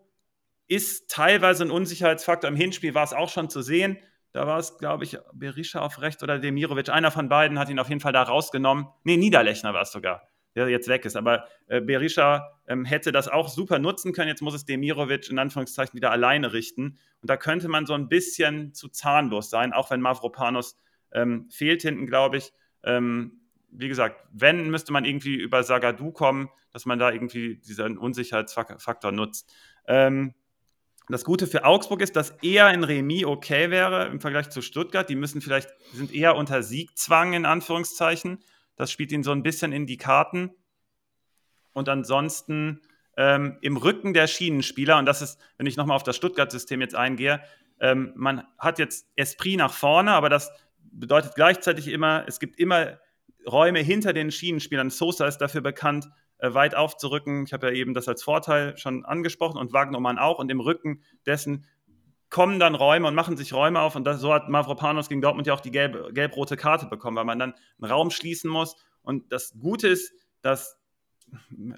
ist 0.68 1.10
teilweise 1.10 1.64
ein 1.64 1.70
Unsicherheitsfaktor. 1.70 2.48
Im 2.48 2.56
Hinspiel 2.56 2.94
war 2.94 3.02
es 3.02 3.12
auch 3.12 3.28
schon 3.28 3.50
zu 3.50 3.60
sehen. 3.62 3.98
Da 4.32 4.46
war 4.46 4.58
es, 4.58 4.78
glaube 4.78 5.04
ich, 5.04 5.18
Berisha 5.32 5.80
auf 5.80 6.00
rechts 6.00 6.22
oder 6.22 6.38
Demirovic. 6.38 6.88
Einer 6.88 7.10
von 7.10 7.28
beiden 7.28 7.58
hat 7.58 7.68
ihn 7.68 7.78
auf 7.78 7.88
jeden 7.88 8.00
Fall 8.00 8.12
da 8.12 8.22
rausgenommen. 8.22 8.86
Nee, 9.02 9.16
Niederlechner 9.16 9.74
war 9.74 9.82
es 9.82 9.90
sogar, 9.90 10.28
der 10.54 10.68
jetzt 10.68 10.88
weg 10.88 11.04
ist. 11.04 11.16
Aber 11.16 11.46
äh, 11.66 11.80
Berisha 11.80 12.60
ähm, 12.68 12.84
hätte 12.84 13.10
das 13.10 13.26
auch 13.26 13.48
super 13.48 13.80
nutzen 13.80 14.12
können. 14.12 14.28
Jetzt 14.28 14.42
muss 14.42 14.54
es 14.54 14.64
Demirovic 14.64 15.28
in 15.30 15.38
Anführungszeichen 15.38 15.94
wieder 15.94 16.12
alleine 16.12 16.52
richten. 16.52 16.98
Und 17.20 17.30
da 17.30 17.36
könnte 17.36 17.68
man 17.68 17.86
so 17.86 17.94
ein 17.94 18.08
bisschen 18.08 18.72
zu 18.72 18.88
zahnlos 18.88 19.50
sein, 19.50 19.72
auch 19.72 19.90
wenn 19.90 20.00
Mavropanos 20.00 20.78
ähm, 21.12 21.48
fehlt 21.50 21.82
hinten, 21.82 22.06
glaube 22.06 22.36
ich. 22.36 22.52
Ähm, 22.84 23.40
wie 23.72 23.88
gesagt, 23.88 24.26
wenn, 24.32 24.70
müsste 24.70 24.92
man 24.92 25.04
irgendwie 25.04 25.34
über 25.34 25.62
Sagadu 25.62 26.12
kommen, 26.12 26.48
dass 26.72 26.86
man 26.86 26.98
da 26.98 27.10
irgendwie 27.10 27.56
diesen 27.56 27.98
Unsicherheitsfaktor 27.98 29.12
nutzt. 29.12 29.52
Ähm, 29.86 30.34
das 31.12 31.24
Gute 31.24 31.46
für 31.46 31.64
Augsburg 31.64 32.00
ist, 32.02 32.16
dass 32.16 32.30
eher 32.42 32.66
ein 32.66 32.84
Remis 32.84 33.24
okay 33.24 33.70
wäre 33.70 34.06
im 34.06 34.20
Vergleich 34.20 34.50
zu 34.50 34.62
Stuttgart. 34.62 35.08
Die 35.08 35.16
müssen 35.16 35.40
vielleicht, 35.40 35.70
sind 35.92 36.12
eher 36.12 36.36
unter 36.36 36.62
Siegzwang 36.62 37.32
in 37.32 37.46
Anführungszeichen. 37.46 38.40
Das 38.76 38.90
spielt 38.90 39.12
ihnen 39.12 39.22
so 39.22 39.32
ein 39.32 39.42
bisschen 39.42 39.72
in 39.72 39.86
die 39.86 39.96
Karten. 39.96 40.50
Und 41.72 41.88
ansonsten 41.88 42.82
ähm, 43.16 43.58
im 43.60 43.76
Rücken 43.76 44.14
der 44.14 44.26
Schienenspieler. 44.26 44.98
Und 44.98 45.06
das 45.06 45.22
ist, 45.22 45.38
wenn 45.56 45.66
ich 45.66 45.76
nochmal 45.76 45.96
auf 45.96 46.02
das 46.02 46.16
Stuttgart-System 46.16 46.80
jetzt 46.80 46.94
eingehe, 46.94 47.42
ähm, 47.80 48.12
man 48.14 48.44
hat 48.58 48.78
jetzt 48.78 49.06
Esprit 49.16 49.56
nach 49.56 49.72
vorne, 49.72 50.12
aber 50.12 50.28
das 50.28 50.50
bedeutet 50.92 51.34
gleichzeitig 51.34 51.88
immer, 51.88 52.24
es 52.26 52.40
gibt 52.40 52.58
immer 52.58 52.98
Räume 53.46 53.80
hinter 53.80 54.12
den 54.12 54.30
Schienenspielern. 54.30 54.90
Sosa 54.90 55.26
ist 55.26 55.38
dafür 55.38 55.60
bekannt, 55.60 56.08
äh, 56.40 56.54
weit 56.54 56.74
aufzurücken. 56.74 57.44
Ich 57.44 57.52
habe 57.52 57.68
ja 57.68 57.72
eben 57.72 57.94
das 57.94 58.08
als 58.08 58.22
Vorteil 58.22 58.76
schon 58.76 59.04
angesprochen 59.04 59.58
und 59.58 59.72
Wagnermann 59.72 60.18
auch. 60.18 60.38
Und 60.38 60.50
im 60.50 60.60
Rücken 60.60 61.02
dessen 61.26 61.66
kommen 62.28 62.60
dann 62.60 62.74
Räume 62.74 63.08
und 63.08 63.14
machen 63.14 63.36
sich 63.36 63.52
Räume 63.52 63.80
auf. 63.80 63.96
Und 63.96 64.04
das, 64.04 64.20
so 64.20 64.32
hat 64.32 64.48
Mavropanos 64.48 65.08
gegen 65.08 65.20
Dortmund 65.20 65.46
ja 65.46 65.54
auch 65.54 65.60
die 65.60 65.70
gelb, 65.70 66.14
gelb-rote 66.14 66.56
Karte 66.56 66.86
bekommen, 66.86 67.16
weil 67.16 67.24
man 67.24 67.38
dann 67.38 67.54
einen 67.80 67.90
Raum 67.90 68.10
schließen 68.10 68.50
muss. 68.50 68.76
Und 69.02 69.32
das 69.32 69.58
Gute 69.58 69.88
ist, 69.88 70.12
dass 70.42 70.78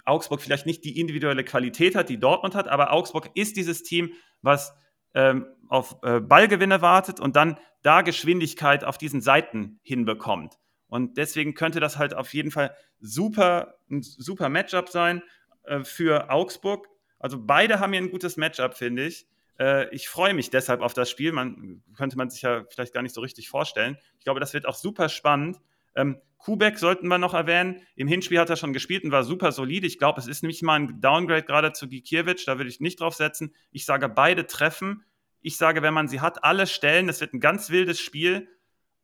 Augsburg 0.04 0.40
vielleicht 0.40 0.66
nicht 0.66 0.84
die 0.84 0.98
individuelle 0.98 1.44
Qualität 1.44 1.94
hat, 1.94 2.08
die 2.08 2.18
Dortmund 2.18 2.54
hat, 2.54 2.68
aber 2.68 2.92
Augsburg 2.92 3.30
ist 3.34 3.56
dieses 3.56 3.82
Team, 3.82 4.12
was 4.40 4.74
ähm, 5.14 5.46
auf 5.68 5.96
äh, 6.02 6.20
Ballgewinne 6.20 6.82
wartet 6.82 7.20
und 7.20 7.36
dann 7.36 7.58
da 7.82 8.02
Geschwindigkeit 8.02 8.84
auf 8.84 8.98
diesen 8.98 9.20
Seiten 9.20 9.80
hinbekommt. 9.82 10.58
Und 10.92 11.16
deswegen 11.16 11.54
könnte 11.54 11.80
das 11.80 11.96
halt 11.96 12.12
auf 12.12 12.34
jeden 12.34 12.50
Fall 12.50 12.76
super, 13.00 13.78
ein 13.90 14.02
super 14.02 14.50
Matchup 14.50 14.90
sein 14.90 15.22
äh, 15.62 15.84
für 15.84 16.28
Augsburg. 16.28 16.86
Also 17.18 17.38
beide 17.42 17.80
haben 17.80 17.94
hier 17.94 18.02
ein 18.02 18.10
gutes 18.10 18.36
Matchup, 18.36 18.74
finde 18.74 19.06
ich. 19.06 19.26
Äh, 19.58 19.88
ich 19.94 20.10
freue 20.10 20.34
mich 20.34 20.50
deshalb 20.50 20.82
auf 20.82 20.92
das 20.92 21.08
Spiel. 21.08 21.32
Man 21.32 21.82
könnte 21.96 22.18
man 22.18 22.28
sich 22.28 22.42
ja 22.42 22.66
vielleicht 22.68 22.92
gar 22.92 23.00
nicht 23.00 23.14
so 23.14 23.22
richtig 23.22 23.48
vorstellen. 23.48 23.96
Ich 24.18 24.24
glaube, 24.24 24.38
das 24.38 24.52
wird 24.52 24.66
auch 24.66 24.74
super 24.74 25.08
spannend. 25.08 25.56
Ähm, 25.96 26.20
Kubek 26.36 26.78
sollten 26.78 27.08
wir 27.08 27.16
noch 27.16 27.32
erwähnen. 27.32 27.80
Im 27.96 28.06
Hinspiel 28.06 28.38
hat 28.38 28.50
er 28.50 28.56
schon 28.56 28.74
gespielt 28.74 29.02
und 29.02 29.12
war 29.12 29.24
super 29.24 29.50
solide. 29.50 29.86
Ich 29.86 29.98
glaube, 29.98 30.20
es 30.20 30.26
ist 30.26 30.42
nicht 30.42 30.62
mal 30.62 30.78
ein 30.78 31.00
Downgrade 31.00 31.44
gerade 31.44 31.72
zu 31.72 31.88
Gikiewicz. 31.88 32.44
Da 32.44 32.58
würde 32.58 32.68
ich 32.68 32.80
nicht 32.80 33.00
drauf 33.00 33.14
setzen. 33.14 33.54
Ich 33.70 33.86
sage, 33.86 34.10
beide 34.10 34.46
treffen. 34.46 35.06
Ich 35.40 35.56
sage, 35.56 35.80
wenn 35.80 35.94
man 35.94 36.06
sie 36.06 36.20
hat, 36.20 36.44
alle 36.44 36.66
stellen. 36.66 37.06
Das 37.06 37.22
wird 37.22 37.32
ein 37.32 37.40
ganz 37.40 37.70
wildes 37.70 37.98
Spiel. 37.98 38.46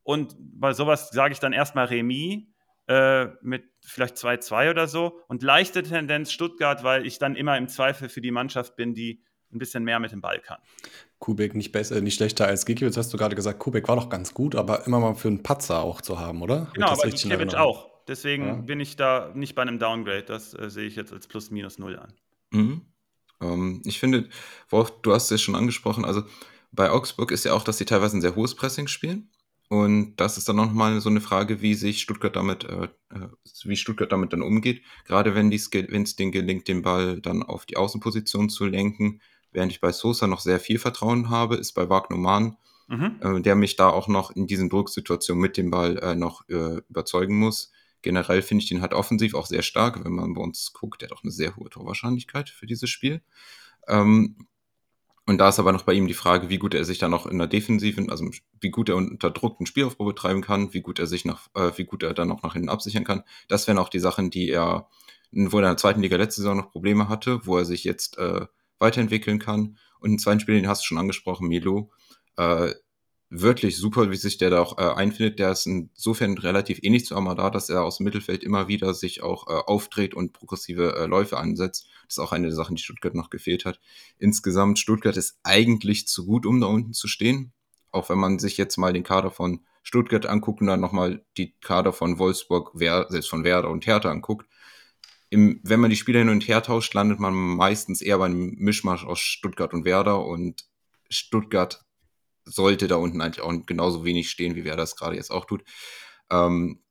Und 0.09 0.37
bei 0.39 0.73
sowas 0.73 1.11
sage 1.11 1.33
ich 1.33 1.39
dann 1.39 1.53
erstmal 1.53 1.85
Remis 1.85 2.45
äh, 2.87 3.27
mit 3.43 3.65
vielleicht 3.85 4.17
2-2 4.17 4.71
oder 4.71 4.89
so. 4.89 5.21
Und 5.29 5.43
leichte 5.43 5.83
Tendenz 5.83 6.33
Stuttgart, 6.33 6.83
weil 6.83 7.07
ich 7.07 7.19
dann 7.19 7.37
immer 7.37 7.59
im 7.59 7.69
Zweifel 7.69 8.09
für 8.09 8.23
die 8.23 8.31
Mannschaft 8.31 8.75
bin, 8.75 8.95
die 8.95 9.23
ein 9.53 9.59
bisschen 9.59 9.85
mehr 9.85 10.01
mit 10.01 10.11
dem 10.13 10.23
Ball 10.23 10.41
kann. 10.41 10.61
Kubek 11.19 11.55
nicht 11.55 11.73
besser, 11.73 12.01
nicht 12.01 12.15
schlechter 12.15 12.47
als 12.47 12.65
Gikiewicz, 12.65 12.97
hast 12.97 13.13
du 13.13 13.19
gerade 13.19 13.37
gesagt. 13.37 13.59
Kubek 13.59 13.87
war 13.87 13.97
doch 13.97 14.09
ganz 14.09 14.33
gut, 14.33 14.55
aber 14.55 14.87
immer 14.87 14.99
mal 14.99 15.15
für 15.15 15.29
einen 15.29 15.43
Patzer 15.43 15.83
auch 15.83 16.01
zu 16.01 16.19
haben, 16.19 16.41
oder? 16.41 16.71
Genau, 16.73 16.89
aber 16.89 17.11
Gikiewicz 17.11 17.53
auch. 17.53 17.91
Deswegen 18.09 18.47
ja. 18.47 18.55
bin 18.55 18.81
ich 18.81 18.97
da 18.97 19.31
nicht 19.35 19.55
bei 19.55 19.61
einem 19.61 19.79
Downgrade. 19.79 20.23
Das 20.23 20.55
äh, 20.55 20.71
sehe 20.71 20.87
ich 20.87 20.97
jetzt 20.97 21.13
als 21.13 21.27
plus 21.27 21.51
minus 21.51 21.79
null 21.79 21.99
an. 21.99 22.15
Mhm. 22.53 22.81
Ähm, 23.43 23.83
ich 23.85 24.01
finde, 24.01 24.31
Wolf, 24.71 24.91
du 25.03 25.13
hast 25.13 25.31
es 25.31 25.43
schon 25.43 25.55
angesprochen, 25.55 26.07
also 26.07 26.23
bei 26.73 26.89
Augsburg 26.89 27.31
ist 27.31 27.45
ja 27.45 27.53
auch, 27.53 27.63
dass 27.63 27.77
sie 27.77 27.85
teilweise 27.85 28.17
ein 28.17 28.23
sehr 28.23 28.37
hohes 28.37 28.55
Pressing 28.55 28.89
spielen. 28.89 29.31
Und 29.69 30.17
das 30.17 30.39
ist 30.39 30.49
dann 30.49 30.57
nochmal 30.57 31.01
so 31.01 31.11
eine 31.11 31.21
Frage, 31.21 31.61
wie 31.61 31.75
sich 31.75 32.01
Stuttgart 32.01 32.35
damit, 32.35 32.65
äh, 32.65 32.89
äh, 33.11 33.29
wie 33.65 33.77
Stuttgart 33.77 34.11
damit 34.11 34.33
dann 34.33 34.43
umgeht. 34.43 34.83
Gerade 35.05 35.35
wenn 35.35 35.53
es 35.53 36.17
denen 36.17 36.33
gelingt, 36.33 36.69
den 36.69 36.83
Ball 36.83 37.21
dann 37.21 37.43
auf 37.43 37.67
die 37.67 37.77
Außenposition 37.77 38.49
zu 38.49 38.65
lenken. 38.65 39.21
Während 39.53 39.73
ich 39.73 39.81
bei 39.81 39.93
Sosa 39.93 40.27
noch 40.27 40.41
sehr 40.41 40.59
viel 40.59 40.79
Vertrauen 40.79 41.29
habe, 41.29 41.57
ist 41.57 41.73
bei 41.73 41.89
Wagner 41.91 42.17
Mann, 42.17 42.57
mhm. 42.89 43.17
äh, 43.21 43.41
der 43.43 43.57
mich 43.57 43.77
da 43.77 43.91
auch 43.91 44.09
noch 44.09 44.31
in 44.31 44.47
diesen 44.47 44.71
Drucksituationen 44.71 45.41
mit 45.41 45.59
dem 45.59 45.71
Ball 45.71 45.99
äh, 45.99 46.15
noch 46.15 46.49
äh, 46.49 46.81
überzeugen 46.89 47.39
muss. 47.39 47.71
Generell 48.01 48.41
finde 48.43 48.63
ich 48.63 48.71
den 48.71 48.81
halt 48.81 48.95
offensiv 48.95 49.35
auch 49.35 49.47
sehr 49.47 49.63
stark, 49.63 50.03
wenn 50.03 50.13
man 50.13 50.33
bei 50.33 50.41
uns 50.41 50.73
guckt. 50.73 51.03
Der 51.03 51.11
hat 51.11 51.17
auch 51.17 51.25
eine 51.25 51.33
sehr 51.33 51.57
hohe 51.57 51.69
Torwahrscheinlichkeit 51.69 52.49
für 52.49 52.67
dieses 52.67 52.89
Spiel. 52.89 53.21
Ähm, 53.87 54.47
und 55.29 55.37
da 55.37 55.51
ist 55.51 55.59
aber 55.59 55.73
noch 55.73 55.83
bei 55.83 55.93
ihm 55.93 56.07
die 56.07 56.15
Frage, 56.15 56.49
wie 56.49 56.57
gut 56.57 56.73
er 56.73 56.87
sich 56.87 56.97
dann 56.97 57.11
noch 57.11 57.27
in 57.27 57.37
der 57.37 57.49
Defensive, 57.49 58.03
also 58.11 58.31
wie 58.63 58.71
gut 58.71 58.89
er 58.89 58.97
unter 58.97 59.31
Druck 59.31 59.61
einen 59.61 59.67
Spielaufbau 59.67 60.07
betreiben 60.07 60.41
kann, 60.41 60.73
wie 60.73 60.81
gut 60.81 60.99
er 60.99 61.07
sich 61.07 61.27
nach, 61.27 61.49
äh, 61.55 61.71
wie 61.77 61.85
gut 61.85 62.03
er 62.03 62.15
dann 62.15 62.33
auch 62.33 62.43
nach 62.43 62.55
hinten 62.55 62.71
absichern 62.71 63.05
kann. 63.05 63.25
Das 63.47 63.67
wären 63.69 63.77
auch 63.77 63.91
die 63.91 63.99
Sachen, 63.99 64.31
die 64.31 64.49
er, 64.49 64.89
wo 65.31 65.59
er 65.59 65.65
in 65.65 65.69
der 65.69 65.77
zweiten 65.77 66.01
Liga 66.01 66.17
letzte 66.17 66.41
Saison 66.41 66.57
noch 66.57 66.71
Probleme 66.71 67.11
hatte, 67.11 67.43
wo 67.45 67.59
er 67.59 67.67
sich 67.67 67.85
jetzt 67.85 68.17
äh, 68.17 68.47
weiterentwickeln 68.79 69.39
kann. 69.39 69.77
Und 70.01 70.13
im 70.13 70.19
zweiten 70.19 70.41
Spiel, 70.41 70.55
den 70.55 70.67
hast 70.67 70.81
du 70.81 70.87
schon 70.87 70.99
angesprochen, 70.99 71.47
Milo, 71.47 71.91
äh, 72.39 72.73
wirklich 73.29 73.77
super, 73.77 74.11
wie 74.11 74.17
sich 74.17 74.39
der 74.39 74.49
da 74.49 74.63
auch 74.63 74.79
äh, 74.79 74.95
einfindet. 74.95 75.39
Der 75.41 75.53
ist 75.53 75.67
insofern 75.67 76.39
relativ 76.39 76.79
ähnlich 76.83 77.05
zu 77.05 77.15
Amada, 77.15 77.51
dass 77.51 77.69
er 77.69 77.85
aus 77.85 77.99
dem 77.99 78.05
Mittelfeld 78.05 78.43
immer 78.43 78.69
wieder 78.69 78.95
sich 78.95 79.23
auch 79.23 79.47
äh, 79.47 79.61
aufdreht 79.67 80.15
und 80.15 80.33
progressive 80.33 80.97
äh, 80.97 81.05
Läufe 81.05 81.37
ansetzt. 81.37 81.87
Das 82.09 82.17
ist 82.17 82.19
auch 82.19 82.33
eine 82.33 82.49
der 82.49 82.57
Sachen, 82.57 82.75
die 82.75 82.83
Stuttgart 82.83 83.15
noch 83.15 83.31
gefehlt 83.31 83.65
hat. 83.65 83.81
Insgesamt, 84.19 84.79
Stuttgart 84.79 85.17
ist 85.17 85.39
eigentlich 85.43 86.09
zu 86.09 86.27
gut, 86.27 86.47
um 86.47 86.61
da 86.61 86.67
unten 86.67 86.95
zu 86.95 87.07
stehen. 87.07 87.53
Auch 87.91 88.09
wenn 88.09 88.19
man 88.19 88.39
sich 88.39 88.57
jetzt 88.57 88.79
mal 88.79 88.93
den 88.93 89.05
Kader 89.05 89.31
von 89.31 89.61
Stuttgart 89.83 90.27
anguckt 90.27 90.61
und 90.61 90.67
dann 90.67 90.81
nochmal 90.81 91.25
die 91.37 91.55
Kader 91.61 91.93
von 91.93 92.19
Wolfsburg, 92.19 92.73
selbst 92.75 93.29
von 93.29 93.45
Werder 93.45 93.71
und 93.71 93.87
Hertha 93.87 94.11
anguckt. 94.11 94.47
Im, 95.31 95.61
wenn 95.63 95.81
man 95.81 95.91
die 95.91 95.97
Spieler 95.97 96.21
hin 96.21 96.31
und 96.31 96.49
her 96.49 96.63
tauscht, 96.63 96.95
landet 96.95 97.21
man 97.21 97.35
meistens 97.35 98.01
eher 98.01 98.19
bei 98.19 98.27
einem 98.27 98.55
Mischmasch 98.57 99.05
aus 99.05 99.19
Stuttgart 99.19 99.75
und 99.75 99.85
Werder 99.85 100.25
und 100.25 100.67
Stuttgart 101.11 101.85
sollte 102.45 102.89
da 102.89 102.97
unten 102.97 103.21
eigentlich 103.21 103.43
auch 103.43 103.53
genauso 103.67 104.05
wenig 104.05 104.31
stehen, 104.31 104.57
wie 104.57 104.65
wer 104.65 104.77
das 104.77 104.97
gerade 104.97 105.17
jetzt 105.17 105.31
auch 105.31 105.45
tut. 105.45 105.65
Ähm, 106.31 106.83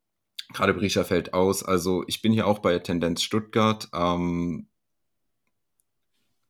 gerade 0.53 0.73
Brischer 0.73 1.05
fällt 1.05 1.33
aus. 1.33 1.63
Also 1.63 2.03
ich 2.07 2.21
bin 2.21 2.31
hier 2.31 2.47
auch 2.47 2.59
bei 2.59 2.77
Tendenz 2.79 3.21
Stuttgart. 3.21 3.89
Ähm, 3.93 4.67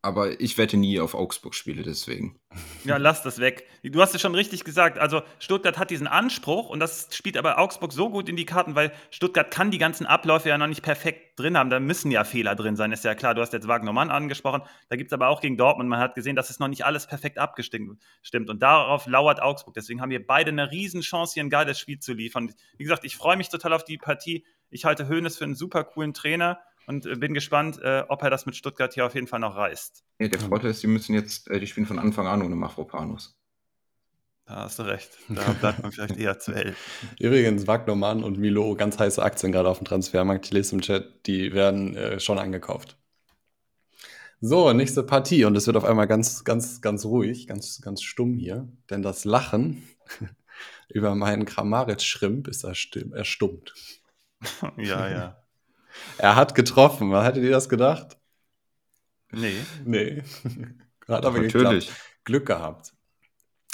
aber 0.01 0.39
ich 0.39 0.57
wette 0.57 0.77
nie 0.77 0.99
auf 0.99 1.15
Augsburg-Spiele 1.15 1.81
deswegen. 1.81 2.39
Ja, 2.85 2.97
lass 2.97 3.23
das 3.23 3.39
weg. 3.39 3.67
Du 3.83 4.01
hast 4.01 4.15
es 4.15 4.21
schon 4.21 4.35
richtig 4.35 4.63
gesagt. 4.63 4.99
Also 4.99 5.21
Stuttgart 5.39 5.77
hat 5.77 5.89
diesen 5.89 6.07
Anspruch 6.07 6.69
und 6.69 6.79
das 6.79 7.09
spielt 7.11 7.35
aber 7.35 7.57
Augsburg 7.57 7.91
so 7.91 8.09
gut 8.09 8.29
in 8.29 8.35
die 8.35 8.45
Karten, 8.45 8.75
weil 8.75 8.93
Stuttgart 9.09 9.51
kann 9.51 9.71
die 9.71 9.79
ganzen 9.79 10.05
Abläufe 10.05 10.49
ja 10.49 10.57
noch 10.57 10.67
nicht 10.67 10.81
perfekt 10.81 11.39
drin 11.39 11.57
haben. 11.57 11.69
Da 11.69 11.79
müssen 11.79 12.11
ja 12.11 12.23
Fehler 12.23 12.55
drin 12.55 12.75
sein, 12.75 12.91
ist 12.91 13.03
ja 13.03 13.15
klar. 13.15 13.33
Du 13.33 13.41
hast 13.41 13.53
jetzt 13.53 13.67
Wagner 13.67 13.91
Mann 13.91 14.09
angesprochen. 14.09 14.61
Da 14.87 14.95
gibt 14.95 15.09
es 15.09 15.13
aber 15.13 15.27
auch 15.27 15.41
gegen 15.41 15.57
Dortmund. 15.57 15.89
Man 15.89 15.99
hat 15.99 16.15
gesehen, 16.15 16.35
dass 16.35 16.49
es 16.49 16.59
noch 16.59 16.67
nicht 16.67 16.85
alles 16.85 17.07
perfekt 17.07 17.37
abgestimmt. 17.37 17.99
Und 18.33 18.61
darauf 18.61 19.07
lauert 19.07 19.41
Augsburg. 19.41 19.73
Deswegen 19.73 19.99
haben 19.99 20.11
wir 20.11 20.25
beide 20.25 20.51
eine 20.51 20.71
Riesenchance, 20.71 21.33
hier 21.33 21.43
ein 21.43 21.49
geiles 21.49 21.79
Spiel 21.79 21.99
zu 21.99 22.13
liefern. 22.13 22.53
Wie 22.77 22.83
gesagt, 22.83 23.03
ich 23.03 23.17
freue 23.17 23.35
mich 23.35 23.49
total 23.49 23.73
auf 23.73 23.83
die 23.83 23.97
Partie. 23.97 24.45
Ich 24.69 24.85
halte 24.85 25.09
Hoeneß 25.09 25.37
für 25.37 25.45
einen 25.45 25.55
super 25.55 25.83
coolen 25.83 26.13
Trainer 26.13 26.59
und 26.87 27.05
äh, 27.05 27.15
bin 27.15 27.33
gespannt, 27.33 27.79
äh, 27.83 28.03
ob 28.07 28.23
er 28.23 28.29
das 28.29 28.45
mit 28.45 28.55
Stuttgart 28.55 28.93
hier 28.93 29.05
auf 29.05 29.13
jeden 29.13 29.27
Fall 29.27 29.39
noch 29.39 29.55
reißt. 29.55 30.03
Ja, 30.19 30.27
der 30.29 30.39
Vorteil 30.39 30.71
ist, 30.71 30.81
die 30.81 30.87
müssen 30.87 31.13
jetzt, 31.13 31.49
äh, 31.49 31.59
die 31.59 31.67
spielen 31.67 31.85
von 31.85 31.99
Anfang 31.99 32.25
an 32.25 32.41
ohne 32.41 32.55
Mafropanus. 32.55 33.37
Da 34.45 34.63
hast 34.63 34.79
du 34.79 34.83
recht. 34.83 35.17
Da 35.27 35.43
bleibt 35.51 35.83
man 35.83 35.91
vielleicht 35.91 36.15
eher 36.15 36.39
zu 36.39 36.53
elf. 36.53 36.77
Übrigens, 37.19 37.67
Wagnermann 37.67 38.23
und 38.23 38.39
Milo, 38.39 38.75
ganz 38.75 38.97
heiße 38.97 39.21
Aktien 39.21 39.51
gerade 39.51 39.67
auf 39.67 39.79
dem 39.79 39.85
Transfermarkt. 39.85 40.45
Ich 40.45 40.51
lese 40.53 40.75
im 40.75 40.81
Chat, 40.81 41.27
die 41.27 41.53
werden 41.53 41.97
äh, 41.97 42.19
schon 42.21 42.39
angekauft. 42.39 42.97
So, 44.39 44.71
nächste 44.71 45.03
Partie. 45.03 45.43
Und 45.43 45.57
es 45.57 45.67
wird 45.67 45.75
auf 45.75 45.83
einmal 45.83 46.07
ganz, 46.07 46.45
ganz, 46.45 46.79
ganz 46.79 47.03
ruhig, 47.03 47.47
ganz, 47.47 47.81
ganz 47.81 48.01
stumm 48.01 48.37
hier. 48.37 48.69
Denn 48.89 49.01
das 49.01 49.25
Lachen 49.25 49.83
über 50.87 51.13
meinen 51.15 51.43
Kramaric-Schrimp 51.43 52.47
ist 52.47 52.63
erstummt. 52.63 53.73
ja, 54.77 55.09
ja. 55.09 55.46
Er 56.17 56.35
hat 56.35 56.55
getroffen. 56.55 57.19
Hättet 57.21 57.43
ihr 57.43 57.51
das 57.51 57.69
gedacht? 57.69 58.17
Nee. 59.31 59.57
Nee. 59.85 60.23
hat 61.07 61.25
aber 61.25 61.41
Natürlich. 61.41 61.87
geklappt. 61.87 62.01
Glück 62.23 62.45
gehabt. 62.45 62.93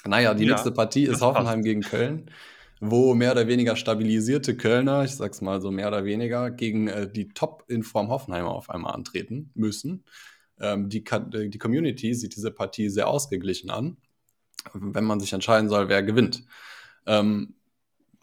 Naja, 0.05 0.33
die 0.33 0.45
ja, 0.45 0.51
nächste 0.51 0.71
Partie 0.71 1.05
ist 1.05 1.21
Hoffenheim 1.21 1.59
passt. 1.59 1.63
gegen 1.63 1.81
Köln, 1.81 2.31
wo 2.79 3.13
mehr 3.13 3.31
oder 3.31 3.47
weniger 3.47 3.75
stabilisierte 3.75 4.57
Kölner, 4.57 5.03
ich 5.03 5.15
sag's 5.15 5.41
mal 5.41 5.61
so 5.61 5.71
mehr 5.71 5.87
oder 5.87 6.03
weniger, 6.03 6.51
gegen 6.51 6.87
äh, 6.87 7.09
die 7.09 7.29
Top-Inform 7.29 8.09
Hoffenheimer 8.09 8.51
auf 8.51 8.69
einmal 8.69 8.93
antreten 8.93 9.51
müssen. 9.55 10.03
Ähm, 10.59 10.89
die, 10.89 11.05
äh, 11.05 11.49
die 11.49 11.57
Community 11.57 12.13
sieht 12.13 12.35
diese 12.35 12.51
Partie 12.51 12.89
sehr 12.89 13.07
ausgeglichen 13.07 13.69
an, 13.69 13.97
wenn 14.73 15.05
man 15.05 15.19
sich 15.19 15.33
entscheiden 15.33 15.69
soll, 15.69 15.89
wer 15.89 16.03
gewinnt. 16.03 16.43
Ähm, 17.05 17.55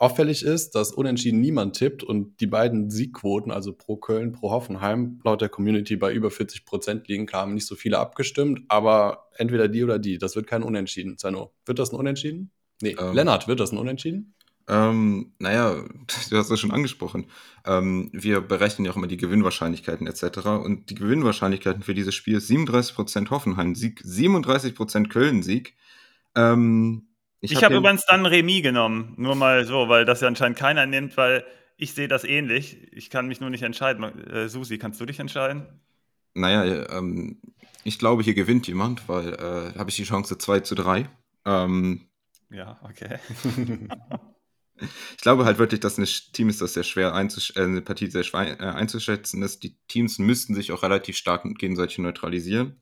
Auffällig 0.01 0.43
ist, 0.43 0.75
dass 0.77 0.93
unentschieden 0.93 1.43
niemand 1.43 1.77
tippt 1.77 2.03
und 2.03 2.41
die 2.41 2.47
beiden 2.47 2.91
Siegquoten, 2.91 3.53
also 3.53 3.75
pro 3.75 3.97
Köln, 3.97 4.33
pro 4.33 4.51
Hoffenheim, 4.51 5.21
laut 5.25 5.43
der 5.43 5.51
Community 5.51 5.97
bei 5.97 6.11
über 6.11 6.31
40 6.31 6.65
Prozent 6.65 7.07
liegen, 7.09 7.27
kamen 7.27 7.53
nicht 7.53 7.67
so 7.67 7.75
viele 7.75 7.99
abgestimmt, 7.99 8.63
aber 8.69 9.29
entweder 9.37 9.69
die 9.69 9.85
oder 9.85 9.99
die. 9.99 10.17
Das 10.17 10.37
wird 10.37 10.47
kein 10.47 10.63
Unentschieden. 10.63 11.19
Zeno, 11.19 11.53
wird 11.67 11.79
das 11.79 11.93
ein 11.93 11.97
Unentschieden? 11.97 12.51
Nee, 12.81 12.97
ähm, 12.99 13.13
Lennart, 13.13 13.47
wird 13.47 13.61
das 13.61 13.73
ein 13.73 13.77
Unentschieden? 13.77 14.33
Ähm, 14.69 15.35
naja, 15.39 15.85
du 16.31 16.37
hast 16.39 16.51
es 16.51 16.59
schon 16.59 16.71
angesprochen. 16.71 17.27
Ähm, 17.67 18.09
wir 18.15 18.41
berechnen 18.41 18.87
ja 18.87 18.93
auch 18.93 18.97
immer 18.97 19.07
die 19.07 19.19
Gewinnwahrscheinlichkeiten 19.19 20.07
etc. 20.07 20.47
Und 20.65 20.89
die 20.89 20.95
Gewinnwahrscheinlichkeiten 20.95 21.83
für 21.83 21.93
dieses 21.93 22.15
Spiel 22.15 22.39
ist 22.39 22.49
37% 22.49 23.29
Hoffenheim-Sieg, 23.29 24.01
37% 24.01 25.09
Köln-Sieg. 25.09 25.77
Ähm, 26.35 27.10
ich, 27.41 27.53
ich 27.53 27.65
habe 27.65 27.75
hab 27.75 27.81
übrigens 27.81 28.05
dann 28.07 28.27
Remis 28.27 28.63
genommen, 28.63 29.15
nur 29.17 29.35
mal 29.35 29.65
so, 29.65 29.89
weil 29.89 30.05
das 30.05 30.21
ja 30.21 30.29
anscheinend 30.29 30.59
keiner 30.59 30.87
nimmt, 30.87 31.17
weil 31.17 31.45
ich 31.77 31.95
sehe 31.95 32.09
das 32.09 32.25
ähnlich. 32.25 32.77
Ich 32.93 33.09
kann 33.09 33.27
mich 33.27 33.41
nur 33.41 33.49
nicht 33.49 33.63
entscheiden. 33.63 34.05
Äh, 34.29 34.49
Susi, 34.49 34.77
kannst 34.77 35.01
du 35.01 35.07
dich 35.07 35.19
entscheiden? 35.19 35.67
Naja, 36.35 36.87
ähm, 36.91 37.41
ich 37.85 37.99
glaube, 37.99 38.23
hier 38.23 38.35
gewinnt 38.35 38.69
jemand, 38.69 39.09
weil 39.09 39.33
äh, 39.35 39.79
habe 39.79 39.89
ich 39.89 39.97
die 39.97 40.05
Chance 40.05 40.37
2 40.37 40.61
zu 40.61 40.75
3. 40.75 41.09
Ähm, 41.47 42.09
ja, 42.51 42.79
okay. 42.83 43.19
ich 44.81 45.23
glaube 45.23 45.47
halt 45.47 45.59
wirklich, 45.59 45.81
dass 45.81 45.97
ein 45.97 46.07
Team 46.33 46.51
ist, 46.51 46.61
das 46.61 46.75
sehr 46.75 46.85
schwer 46.85 47.15
einzusch 47.15 47.55
äh, 47.57 47.63
eine 47.63 47.81
Partie 47.81 48.11
sehr 48.11 48.25
schwer 48.25 48.61
äh, 48.61 48.65
einzuschätzen 48.65 49.43
ist. 49.43 49.63
Die 49.63 49.77
Teams 49.89 50.19
müssten 50.19 50.55
sich 50.55 50.73
auch 50.73 50.83
relativ 50.83 51.17
stark 51.17 51.45
gegenseitig 51.59 51.99
neutralisieren. 51.99 52.81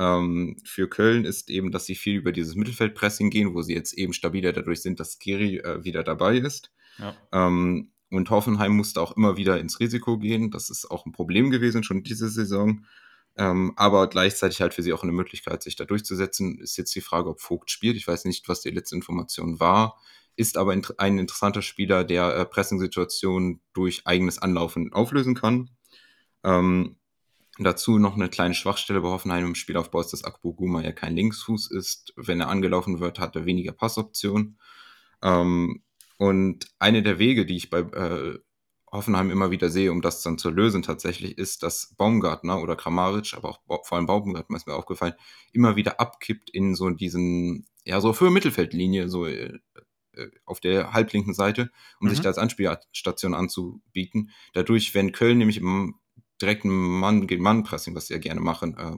Ähm, 0.00 0.56
für 0.64 0.88
Köln 0.88 1.26
ist 1.26 1.50
eben, 1.50 1.70
dass 1.72 1.84
sie 1.84 1.94
viel 1.94 2.16
über 2.16 2.32
dieses 2.32 2.54
Mittelfeldpressing 2.54 3.28
gehen, 3.28 3.52
wo 3.52 3.60
sie 3.60 3.74
jetzt 3.74 3.92
eben 3.92 4.14
stabiler 4.14 4.54
dadurch 4.54 4.80
sind, 4.80 4.98
dass 4.98 5.18
Skiri 5.20 5.58
äh, 5.58 5.84
wieder 5.84 6.02
dabei 6.02 6.38
ist. 6.38 6.72
Ja. 6.96 7.14
Ähm, 7.32 7.90
und 8.10 8.30
Hoffenheim 8.30 8.72
musste 8.72 9.02
auch 9.02 9.14
immer 9.14 9.36
wieder 9.36 9.60
ins 9.60 9.78
Risiko 9.78 10.16
gehen. 10.16 10.50
Das 10.50 10.70
ist 10.70 10.90
auch 10.90 11.04
ein 11.04 11.12
Problem 11.12 11.50
gewesen, 11.50 11.84
schon 11.84 12.02
diese 12.02 12.30
Saison. 12.30 12.86
Ähm, 13.36 13.74
aber 13.76 14.08
gleichzeitig 14.08 14.62
halt 14.62 14.72
für 14.72 14.82
sie 14.82 14.94
auch 14.94 15.02
eine 15.02 15.12
Möglichkeit, 15.12 15.62
sich 15.62 15.76
da 15.76 15.84
durchzusetzen. 15.84 16.58
Ist 16.60 16.78
jetzt 16.78 16.94
die 16.94 17.02
Frage, 17.02 17.28
ob 17.28 17.42
Vogt 17.42 17.70
spielt. 17.70 17.96
Ich 17.96 18.08
weiß 18.08 18.24
nicht, 18.24 18.48
was 18.48 18.62
die 18.62 18.70
letzte 18.70 18.96
Information 18.96 19.60
war. 19.60 20.00
Ist 20.34 20.56
aber 20.56 20.72
ein 20.96 21.18
interessanter 21.18 21.60
Spieler, 21.60 22.04
der 22.04 22.34
äh, 22.34 22.46
Pressing-Situationen 22.46 23.60
durch 23.74 24.06
eigenes 24.06 24.38
Anlaufen 24.38 24.94
auflösen 24.94 25.34
kann. 25.34 25.68
Ähm, 26.42 26.96
dazu 27.58 27.98
noch 27.98 28.14
eine 28.14 28.28
kleine 28.28 28.54
Schwachstelle 28.54 29.00
bei 29.00 29.08
Hoffenheim 29.08 29.46
im 29.46 29.54
Spielaufbau 29.54 30.00
ist, 30.00 30.12
dass 30.12 30.24
Akboguma 30.24 30.82
ja 30.82 30.92
kein 30.92 31.16
Linksfuß 31.16 31.70
ist. 31.70 32.12
Wenn 32.16 32.40
er 32.40 32.48
angelaufen 32.48 33.00
wird, 33.00 33.18
hat 33.18 33.36
er 33.36 33.44
weniger 33.44 33.72
Passoptionen. 33.72 34.58
Ähm, 35.22 35.82
und 36.16 36.66
eine 36.78 37.02
der 37.02 37.18
Wege, 37.18 37.46
die 37.46 37.56
ich 37.56 37.70
bei 37.70 37.80
äh, 37.80 38.38
Hoffenheim 38.92 39.30
immer 39.30 39.50
wieder 39.50 39.70
sehe, 39.70 39.92
um 39.92 40.02
das 40.02 40.22
dann 40.22 40.38
zu 40.38 40.50
lösen 40.50 40.82
tatsächlich, 40.82 41.38
ist, 41.38 41.62
dass 41.62 41.94
Baumgartner 41.96 42.60
oder 42.60 42.76
Kramaric, 42.76 43.34
aber 43.34 43.58
auch 43.68 43.86
vor 43.86 43.96
allem 43.96 44.06
Baumgartner 44.06 44.56
ist 44.56 44.66
mir 44.66 44.74
aufgefallen, 44.74 45.14
immer 45.52 45.76
wieder 45.76 46.00
abkippt 46.00 46.50
in 46.50 46.74
so 46.74 46.90
diesen, 46.90 47.66
ja, 47.84 48.00
so 48.00 48.12
für 48.12 48.30
Mittelfeldlinie, 48.30 49.08
so 49.08 49.26
äh, 49.26 49.58
äh, 50.16 50.28
auf 50.44 50.60
der 50.60 50.92
halblinken 50.92 51.34
Seite, 51.34 51.70
um 52.00 52.08
mhm. 52.08 52.10
sich 52.10 52.20
da 52.20 52.28
als 52.30 52.38
Anspielstation 52.38 53.34
anzubieten. 53.34 54.30
Dadurch, 54.54 54.94
wenn 54.94 55.12
Köln 55.12 55.38
nämlich 55.38 55.58
im 55.58 55.94
direkten 56.40 56.70
Mann 56.70 57.26
gegen 57.26 57.42
Mann 57.42 57.64
Pressing, 57.64 57.94
was 57.94 58.06
sie 58.06 58.14
ja 58.14 58.20
gerne 58.20 58.40
machen, 58.40 58.76
äh, 58.76 58.96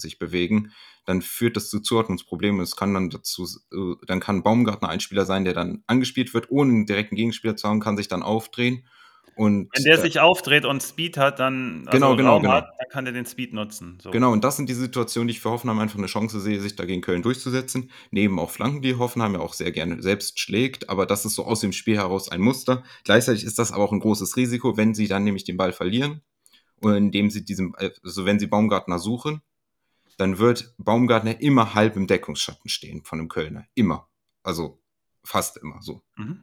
sich 0.00 0.18
bewegen, 0.18 0.72
dann 1.06 1.22
führt 1.22 1.56
das 1.56 1.68
zu 1.70 1.80
Zuordnungsproblemen. 1.80 2.60
Es 2.60 2.76
kann 2.76 2.94
dann 2.94 3.10
dazu, 3.10 3.46
äh, 3.72 3.94
dann 4.06 4.20
kann 4.20 4.42
Baumgartner 4.42 4.88
ein 4.88 5.00
Spieler 5.00 5.24
sein, 5.24 5.44
der 5.44 5.54
dann 5.54 5.82
angespielt 5.86 6.34
wird, 6.34 6.50
ohne 6.50 6.72
einen 6.72 6.86
direkten 6.86 7.16
Gegenspieler 7.16 7.56
zu 7.56 7.68
haben, 7.68 7.80
kann 7.80 7.96
sich 7.96 8.08
dann 8.08 8.22
aufdrehen 8.22 8.84
und, 9.40 9.70
Wenn 9.74 9.84
der 9.84 9.98
äh, 9.98 10.00
sich 10.02 10.20
aufdreht 10.20 10.64
und 10.64 10.82
Speed 10.82 11.16
hat, 11.16 11.38
dann 11.38 11.84
also 11.86 11.96
genau, 11.96 12.16
genau, 12.16 12.40
genau. 12.40 12.52
Hat, 12.52 12.68
dann 12.78 12.88
kann 12.90 13.06
er 13.06 13.12
den 13.12 13.26
Speed 13.26 13.54
nutzen. 13.54 13.98
So. 14.02 14.10
Genau, 14.10 14.32
und 14.32 14.44
das 14.44 14.56
sind 14.56 14.68
die 14.68 14.74
Situationen, 14.74 15.28
die 15.28 15.32
ich 15.32 15.40
für 15.40 15.50
Hoffenheim 15.50 15.78
einfach 15.78 15.98
eine 15.98 16.08
Chance 16.08 16.40
sehe, 16.40 16.60
sich 16.60 16.76
dagegen 16.76 17.00
Köln 17.00 17.22
durchzusetzen. 17.22 17.90
Neben 18.10 18.38
auch 18.38 18.50
Flanken, 18.50 18.82
die 18.82 18.96
Hoffenheim 18.96 19.34
ja 19.34 19.40
auch 19.40 19.54
sehr 19.54 19.72
gerne 19.72 20.02
selbst 20.02 20.38
schlägt, 20.40 20.90
aber 20.90 21.06
das 21.06 21.24
ist 21.24 21.36
so 21.36 21.44
aus 21.44 21.60
dem 21.60 21.72
Spiel 21.72 21.96
heraus 21.96 22.30
ein 22.30 22.40
Muster. 22.40 22.82
Gleichzeitig 23.04 23.44
ist 23.44 23.58
das 23.58 23.72
aber 23.72 23.84
auch 23.84 23.92
ein 23.92 24.00
großes 24.00 24.36
Risiko, 24.36 24.76
wenn 24.76 24.94
sie 24.94 25.08
dann 25.08 25.24
nämlich 25.24 25.44
den 25.44 25.56
Ball 25.56 25.72
verlieren 25.72 26.22
indem 26.82 27.30
sie 27.30 27.44
diesen, 27.44 27.74
also 27.76 28.24
wenn 28.24 28.38
sie 28.38 28.46
Baumgartner 28.46 28.98
suchen, 28.98 29.42
dann 30.16 30.38
wird 30.38 30.74
Baumgartner 30.78 31.40
immer 31.40 31.74
halb 31.74 31.96
im 31.96 32.06
Deckungsschatten 32.06 32.68
stehen 32.68 33.04
von 33.04 33.18
dem 33.18 33.28
Kölner. 33.28 33.66
Immer. 33.74 34.08
Also 34.42 34.80
fast 35.24 35.56
immer 35.56 35.80
so. 35.82 36.02
Mhm. 36.16 36.40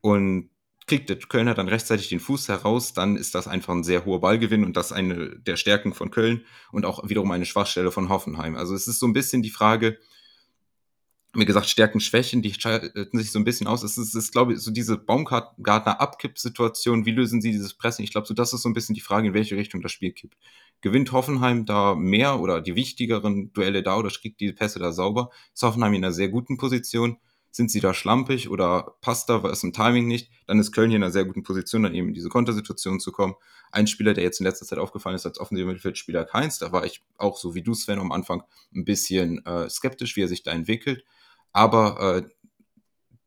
Und 0.00 0.50
kriegt 0.86 1.10
der 1.10 1.18
Kölner 1.18 1.54
dann 1.54 1.68
rechtzeitig 1.68 2.08
den 2.08 2.20
Fuß 2.20 2.48
heraus, 2.48 2.94
dann 2.94 3.16
ist 3.16 3.34
das 3.34 3.46
einfach 3.46 3.74
ein 3.74 3.84
sehr 3.84 4.04
hoher 4.04 4.20
Ballgewinn 4.20 4.64
und 4.64 4.76
das 4.76 4.90
eine 4.90 5.38
der 5.38 5.56
Stärken 5.56 5.92
von 5.92 6.10
Köln 6.10 6.44
und 6.72 6.86
auch 6.86 7.08
wiederum 7.08 7.30
eine 7.30 7.44
Schwachstelle 7.44 7.92
von 7.92 8.08
Hoffenheim. 8.08 8.56
Also 8.56 8.74
es 8.74 8.88
ist 8.88 8.98
so 8.98 9.06
ein 9.06 9.12
bisschen 9.12 9.42
die 9.42 9.50
Frage, 9.50 9.98
wie 11.34 11.44
gesagt, 11.44 11.68
Stärken, 11.68 12.00
Schwächen, 12.00 12.42
die 12.42 12.54
schalten 12.54 13.18
sich 13.18 13.30
so 13.30 13.38
ein 13.38 13.44
bisschen 13.44 13.66
aus. 13.66 13.82
Es 13.82 13.98
ist, 13.98 14.14
ist 14.14 14.32
glaube 14.32 14.54
ich, 14.54 14.60
so 14.60 14.70
diese 14.70 14.96
Baumgartner-Abkipp-Situation, 14.96 17.04
wie 17.04 17.10
lösen 17.10 17.42
sie 17.42 17.52
dieses 17.52 17.74
Pressing? 17.74 18.04
Ich 18.04 18.12
glaube, 18.12 18.26
so 18.26 18.34
das 18.34 18.52
ist 18.52 18.62
so 18.62 18.68
ein 18.68 18.74
bisschen 18.74 18.94
die 18.94 19.00
Frage, 19.00 19.28
in 19.28 19.34
welche 19.34 19.56
Richtung 19.56 19.82
das 19.82 19.92
Spiel 19.92 20.12
kippt. 20.12 20.36
Gewinnt 20.80 21.12
Hoffenheim 21.12 21.66
da 21.66 21.94
mehr 21.94 22.40
oder 22.40 22.62
die 22.62 22.76
wichtigeren 22.76 23.52
Duelle 23.52 23.82
da 23.82 23.98
oder 23.98 24.08
kriegt 24.08 24.40
die 24.40 24.52
Pässe 24.52 24.78
da 24.78 24.92
sauber? 24.92 25.30
Ist 25.52 25.62
Hoffenheim 25.62 25.94
in 25.94 26.04
einer 26.04 26.12
sehr 26.12 26.28
guten 26.28 26.56
Position? 26.56 27.18
sind 27.50 27.70
sie 27.70 27.80
da 27.80 27.94
schlampig 27.94 28.50
oder 28.50 28.96
passt 29.00 29.28
da 29.28 29.42
was 29.42 29.64
im 29.64 29.72
Timing 29.72 30.06
nicht, 30.06 30.30
dann 30.46 30.58
ist 30.58 30.72
Köln 30.72 30.90
hier 30.90 30.96
in 30.96 31.02
einer 31.02 31.12
sehr 31.12 31.24
guten 31.24 31.42
Position, 31.42 31.82
dann 31.82 31.94
eben 31.94 32.08
in 32.08 32.14
diese 32.14 32.28
Kontersituation 32.28 33.00
zu 33.00 33.10
kommen. 33.10 33.34
Ein 33.72 33.86
Spieler, 33.86 34.14
der 34.14 34.24
jetzt 34.24 34.40
in 34.40 34.46
letzter 34.46 34.66
Zeit 34.66 34.78
aufgefallen 34.78 35.16
ist 35.16 35.26
als 35.26 35.40
offensiver 35.40 35.66
Mittelfeldspieler 35.66 36.24
Keins, 36.24 36.58
da 36.58 36.72
war 36.72 36.84
ich 36.84 37.02
auch 37.16 37.36
so 37.36 37.54
wie 37.54 37.62
du, 37.62 37.74
Sven, 37.74 37.98
am 37.98 38.12
Anfang 38.12 38.42
ein 38.74 38.84
bisschen 38.84 39.44
äh, 39.44 39.68
skeptisch, 39.68 40.16
wie 40.16 40.22
er 40.22 40.28
sich 40.28 40.42
da 40.42 40.52
entwickelt. 40.52 41.04
Aber 41.52 42.16
äh, 42.16 42.28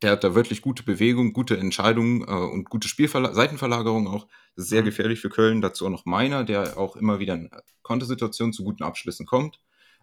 der 0.01 0.11
hat 0.11 0.23
da 0.23 0.33
wirklich 0.33 0.61
gute 0.61 0.83
Bewegung, 0.83 1.33
gute 1.33 1.57
Entscheidungen 1.57 2.21
äh, 2.21 2.31
und 2.31 2.69
gute 2.69 2.87
Spielverla 2.87 3.33
Seitenverlagerung 3.33 4.07
auch. 4.07 4.27
Das 4.55 4.65
ist 4.65 4.69
sehr 4.69 4.81
mhm. 4.81 4.85
gefährlich 4.85 5.19
für 5.19 5.29
Köln. 5.29 5.61
Dazu 5.61 5.85
auch 5.85 5.91
noch 5.91 6.05
Meiner, 6.05 6.43
der 6.43 6.77
auch 6.77 6.95
immer 6.95 7.19
wieder 7.19 7.35
in 7.35 7.49
Kontersituationen 7.83 8.53
zu 8.53 8.63
guten 8.63 8.83
Abschlüssen 8.83 9.25
kommt. 9.25 9.59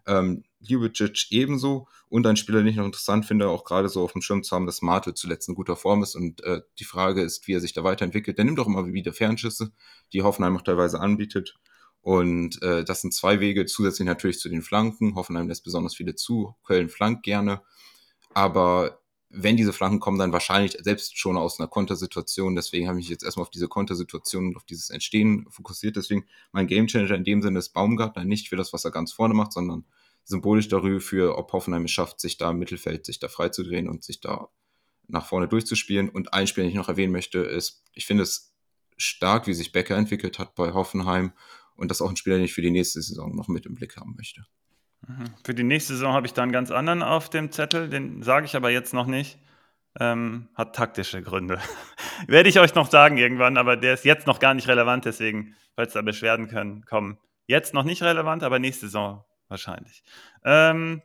Ähm, 0.07 0.45
Ljubicic 0.61 1.27
ebenso. 1.31 1.89
Und 2.09 2.27
ein 2.27 2.37
Spieler, 2.37 2.59
den 2.59 2.69
ich 2.69 2.77
noch 2.77 2.87
interessant 2.87 3.27
finde, 3.27 3.49
auch 3.49 3.65
gerade 3.65 3.89
so 3.89 4.03
auf 4.03 4.13
dem 4.13 4.23
Schirm 4.23 4.43
zu 4.43 4.55
haben, 4.55 4.67
dass 4.67 4.81
Martel 4.81 5.15
zuletzt 5.15 5.49
in 5.49 5.55
guter 5.55 5.77
Form 5.77 6.03
ist. 6.03 6.15
Und 6.15 6.43
äh, 6.45 6.63
die 6.79 6.85
Frage 6.85 7.23
ist, 7.23 7.47
wie 7.47 7.55
er 7.55 7.61
sich 7.61 7.75
da 7.75 7.85
weiterentwickelt. 7.85 8.39
Der 8.39 8.45
nimmt 8.45 8.61
auch 8.61 8.67
immer 8.67 8.87
wieder 8.93 9.13
Fernschüsse, 9.13 9.73
die 10.13 10.23
Hoffenheim 10.23 10.57
auch 10.57 10.63
teilweise 10.63 11.01
anbietet. 11.01 11.57
Und 12.01 12.63
äh, 12.63 12.85
das 12.85 13.03
sind 13.03 13.13
zwei 13.13 13.41
Wege, 13.41 13.67
zusätzlich 13.67 14.07
natürlich 14.07 14.39
zu 14.39 14.49
den 14.49 14.63
Flanken. 14.63 15.17
Hoffenheim 15.17 15.49
lässt 15.49 15.65
besonders 15.65 15.97
viele 15.97 16.15
zu, 16.15 16.55
Köln 16.65 16.89
flankt 16.89 17.25
gerne. 17.25 17.61
Aber 18.39 19.01
wenn 19.31 19.57
diese 19.57 19.73
Flanken 19.73 19.99
kommen, 19.99 20.17
dann 20.17 20.33
wahrscheinlich 20.33 20.79
selbst 20.81 21.19
schon 21.19 21.37
aus 21.37 21.59
einer 21.59 21.67
Kontersituation. 21.67 22.55
Deswegen 22.55 22.87
habe 22.87 23.01
ich 23.01 23.07
mich 23.07 23.11
jetzt 23.11 23.25
erstmal 23.25 23.43
auf 23.43 23.51
diese 23.51 23.67
Kontersituation 23.67 24.47
und 24.47 24.57
auf 24.57 24.65
dieses 24.65 24.91
Entstehen 24.91 25.47
fokussiert. 25.51 25.97
Deswegen 25.97 26.25
mein 26.53 26.69
Gamechanger 26.69 27.17
in 27.17 27.25
dem 27.25 27.43
Sinne 27.43 27.59
ist 27.59 27.71
Baumgartner 27.71 28.25
nicht 28.25 28.49
für 28.49 28.55
das, 28.55 28.73
was 28.73 28.85
er 28.85 28.93
ganz 28.93 29.13
vorne 29.13 29.35
macht, 29.35 29.53
sondern 29.53 29.87
symbolisch 30.23 30.69
darüber 30.69 31.01
für, 31.01 31.37
ob 31.37 31.53
Hoffenheim 31.53 31.87
es 31.87 31.91
schafft, 31.91 32.21
sich 32.21 32.37
da 32.37 32.53
im 32.53 32.61
Mittelfeld, 32.61 33.07
sich 33.07 33.19
da 33.19 33.27
freizudrehen 33.27 33.89
und 33.89 34.05
sich 34.05 34.21
da 34.21 34.51
nach 35.09 35.27
vorne 35.27 35.49
durchzuspielen. 35.49 36.09
Und 36.09 36.33
ein 36.33 36.47
Spiel, 36.47 36.63
den 36.63 36.71
ich 36.71 36.77
noch 36.77 36.89
erwähnen 36.89 37.13
möchte, 37.13 37.41
ist, 37.41 37.83
ich 37.93 38.07
finde 38.07 38.23
es 38.23 38.55
stark, 38.97 39.49
wie 39.49 39.55
sich 39.55 39.73
Becker 39.73 39.97
entwickelt 39.97 40.39
hat 40.39 40.55
bei 40.55 40.75
Hoffenheim. 40.75 41.33
Und 41.75 41.91
das 41.91 41.99
ist 41.99 42.03
auch 42.03 42.11
ein 42.11 42.17
Spieler, 42.17 42.37
den 42.37 42.45
ich 42.45 42.55
für 42.55 42.63
die 42.63 42.71
nächste 42.71 43.03
Saison 43.03 43.35
noch 43.35 43.49
mit 43.49 43.67
im 43.67 43.75
Blick 43.75 43.97
haben 43.97 44.15
möchte. 44.17 44.47
Mhm. 45.09 45.25
Für 45.45 45.55
die 45.55 45.65
nächste 45.65 45.95
Saison 45.95 46.13
habe 46.13 46.27
ich 46.27 46.35
da 46.35 46.43
einen 46.43 46.53
ganz 46.53 46.71
anderen 46.71 47.03
auf 47.03 47.31
dem 47.31 47.51
Zettel, 47.51 47.89
den 47.89 48.23
sage 48.23 48.47
ich 48.47 48.55
aber 48.55 48.71
jetzt 48.71 48.95
noch 48.95 49.07
nicht. 49.07 49.39
Ähm, 49.99 50.49
hat 50.55 50.77
taktische 50.77 51.23
Gründe. 51.23 51.59
Werde 52.29 52.49
ich 52.49 52.61
euch 52.61 52.75
noch 52.75 52.91
sagen 52.91 53.17
irgendwann, 53.17 53.57
aber 53.57 53.77
der 53.77 53.95
ist 53.95 54.05
jetzt 54.05 54.27
noch 54.27 54.39
gar 54.39 54.55
nicht 54.55 54.69
relevant, 54.69 55.07
deswegen, 55.07 55.57
falls 55.75 55.95
da 55.95 56.03
Beschwerden 56.03 56.49
können, 56.49 56.85
kommen. 56.85 57.19
Jetzt 57.47 57.75
noch 57.75 57.85
nicht 57.85 58.03
relevant, 58.03 58.45
aber 58.45 58.59
nächste 58.59 58.87
Saison 58.87 59.25
wahrscheinlich. 59.49 60.05
Ähm, 60.45 61.03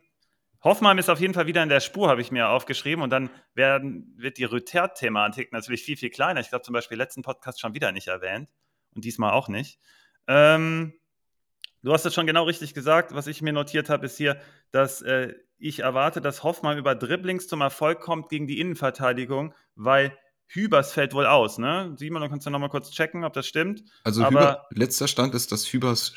Hoffmann 0.62 0.98
ist 0.98 1.10
auf 1.10 1.20
jeden 1.20 1.34
Fall 1.34 1.46
wieder 1.46 1.62
in 1.62 1.68
der 1.68 1.80
Spur, 1.80 2.08
habe 2.08 2.20
ich 2.20 2.30
mir 2.30 2.48
aufgeschrieben. 2.48 3.02
Und 3.02 3.10
dann 3.10 3.30
werden, 3.54 4.14
wird 4.16 4.38
die 4.38 4.44
Rüther-Thematik 4.44 5.52
natürlich 5.52 5.82
viel, 5.82 5.96
viel 5.96 6.10
kleiner. 6.10 6.40
Ich 6.40 6.50
glaube 6.50 6.64
zum 6.64 6.72
Beispiel 6.72 6.96
letzten 6.96 7.22
Podcast 7.22 7.60
schon 7.60 7.74
wieder 7.74 7.92
nicht 7.92 8.08
erwähnt 8.08 8.48
und 8.94 9.04
diesmal 9.04 9.32
auch 9.32 9.48
nicht. 9.48 9.78
Ähm, 10.26 10.94
du 11.84 11.92
hast 11.92 12.04
es 12.04 12.14
schon 12.14 12.26
genau 12.26 12.44
richtig 12.44 12.74
gesagt. 12.74 13.14
Was 13.14 13.26
ich 13.26 13.42
mir 13.42 13.52
notiert 13.52 13.88
habe, 13.88 14.06
ist 14.06 14.16
hier, 14.16 14.40
dass 14.72 15.02
äh, 15.02 15.34
ich 15.58 15.80
erwarte, 15.80 16.20
dass 16.20 16.42
Hoffmann 16.42 16.78
über 16.78 16.94
Dribblings 16.94 17.46
zum 17.46 17.60
Erfolg 17.60 18.00
kommt 18.00 18.28
gegen 18.28 18.46
die 18.46 18.58
Innenverteidigung, 18.58 19.54
weil 19.76 20.16
Hübers 20.46 20.92
fällt 20.92 21.14
wohl 21.14 21.26
aus, 21.26 21.58
ne? 21.58 21.94
Simon, 21.96 22.22
du 22.22 22.28
kannst 22.28 22.44
ja 22.44 22.50
nochmal 22.50 22.68
kurz 22.68 22.90
checken, 22.90 23.24
ob 23.24 23.32
das 23.32 23.46
stimmt. 23.46 23.82
Also 24.02 24.22
Aber 24.22 24.40
Hüber, 24.40 24.66
letzter 24.70 25.08
Stand 25.08 25.34
ist, 25.34 25.52
dass 25.52 25.72
Hübers 25.72 26.12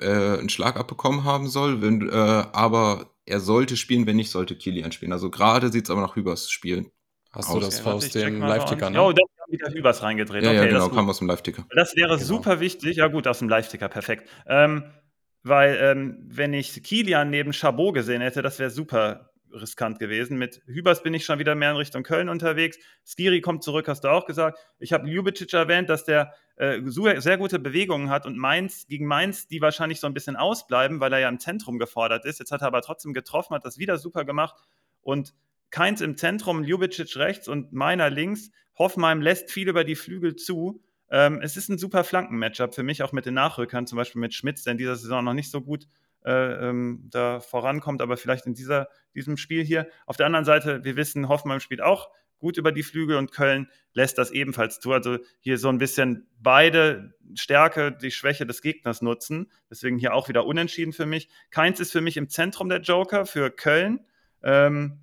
äh, 0.00 0.38
einen 0.38 0.48
Schlag 0.48 0.76
abbekommen 0.76 1.24
haben 1.24 1.48
soll, 1.48 1.80
wenn, 1.80 2.08
äh, 2.08 2.12
aber 2.12 3.14
er 3.24 3.40
sollte 3.40 3.76
spielen, 3.76 4.06
wenn 4.06 4.16
nicht, 4.16 4.30
sollte 4.30 4.56
Kilian 4.56 4.92
spielen. 4.92 5.12
Also 5.12 5.30
gerade 5.30 5.70
sieht 5.70 5.84
es 5.84 5.90
aber 5.90 6.00
nach 6.00 6.16
Hübers 6.16 6.50
Spielen 6.50 6.90
Hast 7.32 7.48
aus. 7.48 7.54
du 7.54 7.60
das 7.60 7.80
okay, 7.80 7.90
aus 7.90 8.08
dem 8.10 8.40
Live-Ticker? 8.40 8.90
Ne? 8.90 9.02
Oh, 9.02 9.12
da 9.12 9.22
haben 9.40 9.52
wieder 9.52 9.70
Hübers 9.72 10.02
reingedreht. 10.02 10.42
Ja, 10.42 10.50
okay, 10.50 10.58
ja 10.58 10.66
genau, 10.66 10.88
kam 10.88 11.08
aus 11.08 11.18
dem 11.18 11.28
Live-Ticker. 11.28 11.66
Das 11.74 11.94
wäre 11.94 12.16
genau. 12.16 12.24
super 12.24 12.60
wichtig. 12.60 12.96
Ja 12.96 13.08
gut, 13.08 13.26
aus 13.26 13.38
dem 13.38 13.48
Live-Ticker, 13.48 13.88
perfekt. 13.88 14.28
Ähm, 14.46 14.84
weil 15.48 15.78
ähm, 15.80 16.18
wenn 16.28 16.52
ich 16.52 16.82
Kilian 16.82 17.30
neben 17.30 17.52
Chabot 17.52 17.94
gesehen 17.94 18.20
hätte, 18.22 18.42
das 18.42 18.58
wäre 18.58 18.70
super 18.70 19.30
riskant 19.52 19.98
gewesen. 19.98 20.38
Mit 20.38 20.62
Hübers 20.66 21.02
bin 21.02 21.14
ich 21.14 21.24
schon 21.24 21.38
wieder 21.38 21.54
mehr 21.54 21.70
in 21.70 21.76
Richtung 21.76 22.02
Köln 22.02 22.28
unterwegs. 22.28 22.78
Skiri 23.04 23.40
kommt 23.40 23.62
zurück, 23.62 23.88
hast 23.88 24.04
du 24.04 24.08
auch 24.08 24.26
gesagt. 24.26 24.58
Ich 24.78 24.92
habe 24.92 25.08
Ljubicic 25.08 25.52
erwähnt, 25.54 25.88
dass 25.88 26.04
der 26.04 26.34
äh, 26.56 26.80
sehr 26.84 27.38
gute 27.38 27.58
Bewegungen 27.58 28.10
hat 28.10 28.26
und 28.26 28.36
Mainz 28.36 28.86
gegen 28.86 29.06
Mainz, 29.06 29.46
die 29.48 29.60
wahrscheinlich 29.60 30.00
so 30.00 30.06
ein 30.06 30.14
bisschen 30.14 30.36
ausbleiben, 30.36 31.00
weil 31.00 31.12
er 31.12 31.20
ja 31.20 31.28
im 31.28 31.38
Zentrum 31.38 31.78
gefordert 31.78 32.24
ist. 32.24 32.38
Jetzt 32.38 32.52
hat 32.52 32.60
er 32.60 32.68
aber 32.68 32.82
trotzdem 32.82 33.14
getroffen, 33.14 33.54
hat 33.54 33.64
das 33.64 33.78
wieder 33.78 33.98
super 33.98 34.24
gemacht 34.24 34.56
und 35.00 35.34
Keins 35.70 36.00
im 36.00 36.16
Zentrum, 36.16 36.64
Ljubicic 36.64 37.16
rechts 37.16 37.46
und 37.46 37.72
meiner 37.72 38.08
links. 38.08 38.50
Hoffenheim 38.78 39.20
lässt 39.20 39.50
viel 39.50 39.68
über 39.68 39.84
die 39.84 39.96
Flügel 39.96 40.36
zu. 40.36 40.82
Ähm, 41.10 41.40
es 41.42 41.56
ist 41.56 41.68
ein 41.68 41.78
super 41.78 42.04
Flanken-Matchup 42.04 42.74
für 42.74 42.82
mich, 42.82 43.02
auch 43.02 43.12
mit 43.12 43.26
den 43.26 43.34
Nachrückern, 43.34 43.86
zum 43.86 43.96
Beispiel 43.96 44.20
mit 44.20 44.34
Schmitz, 44.34 44.62
der 44.62 44.72
in 44.72 44.78
dieser 44.78 44.96
Saison 44.96 45.24
noch 45.24 45.34
nicht 45.34 45.50
so 45.50 45.60
gut 45.60 45.86
äh, 46.24 46.68
ähm, 46.68 47.08
da 47.10 47.40
vorankommt, 47.40 48.02
aber 48.02 48.16
vielleicht 48.16 48.46
in 48.46 48.54
dieser, 48.54 48.88
diesem 49.14 49.36
Spiel 49.36 49.64
hier. 49.64 49.88
Auf 50.06 50.16
der 50.16 50.26
anderen 50.26 50.44
Seite, 50.44 50.84
wir 50.84 50.96
wissen, 50.96 51.28
Hoffenheim 51.28 51.60
spielt 51.60 51.80
auch 51.80 52.10
gut 52.38 52.56
über 52.56 52.72
die 52.72 52.82
Flügel 52.82 53.16
und 53.16 53.32
Köln 53.32 53.68
lässt 53.92 54.18
das 54.18 54.30
ebenfalls 54.30 54.80
zu. 54.80 54.92
Also 54.92 55.18
hier 55.40 55.58
so 55.58 55.68
ein 55.68 55.78
bisschen 55.78 56.28
beide 56.38 57.14
Stärke, 57.34 57.92
die 57.92 58.10
Schwäche 58.10 58.46
des 58.46 58.62
Gegners 58.62 59.02
nutzen. 59.02 59.50
Deswegen 59.70 59.98
hier 59.98 60.14
auch 60.14 60.28
wieder 60.28 60.46
unentschieden 60.46 60.92
für 60.92 61.06
mich. 61.06 61.28
Keins 61.50 61.80
ist 61.80 61.92
für 61.92 62.00
mich 62.00 62.16
im 62.16 62.28
Zentrum 62.28 62.68
der 62.68 62.80
Joker 62.80 63.26
für 63.26 63.50
Köln 63.50 64.00
ähm, 64.42 65.00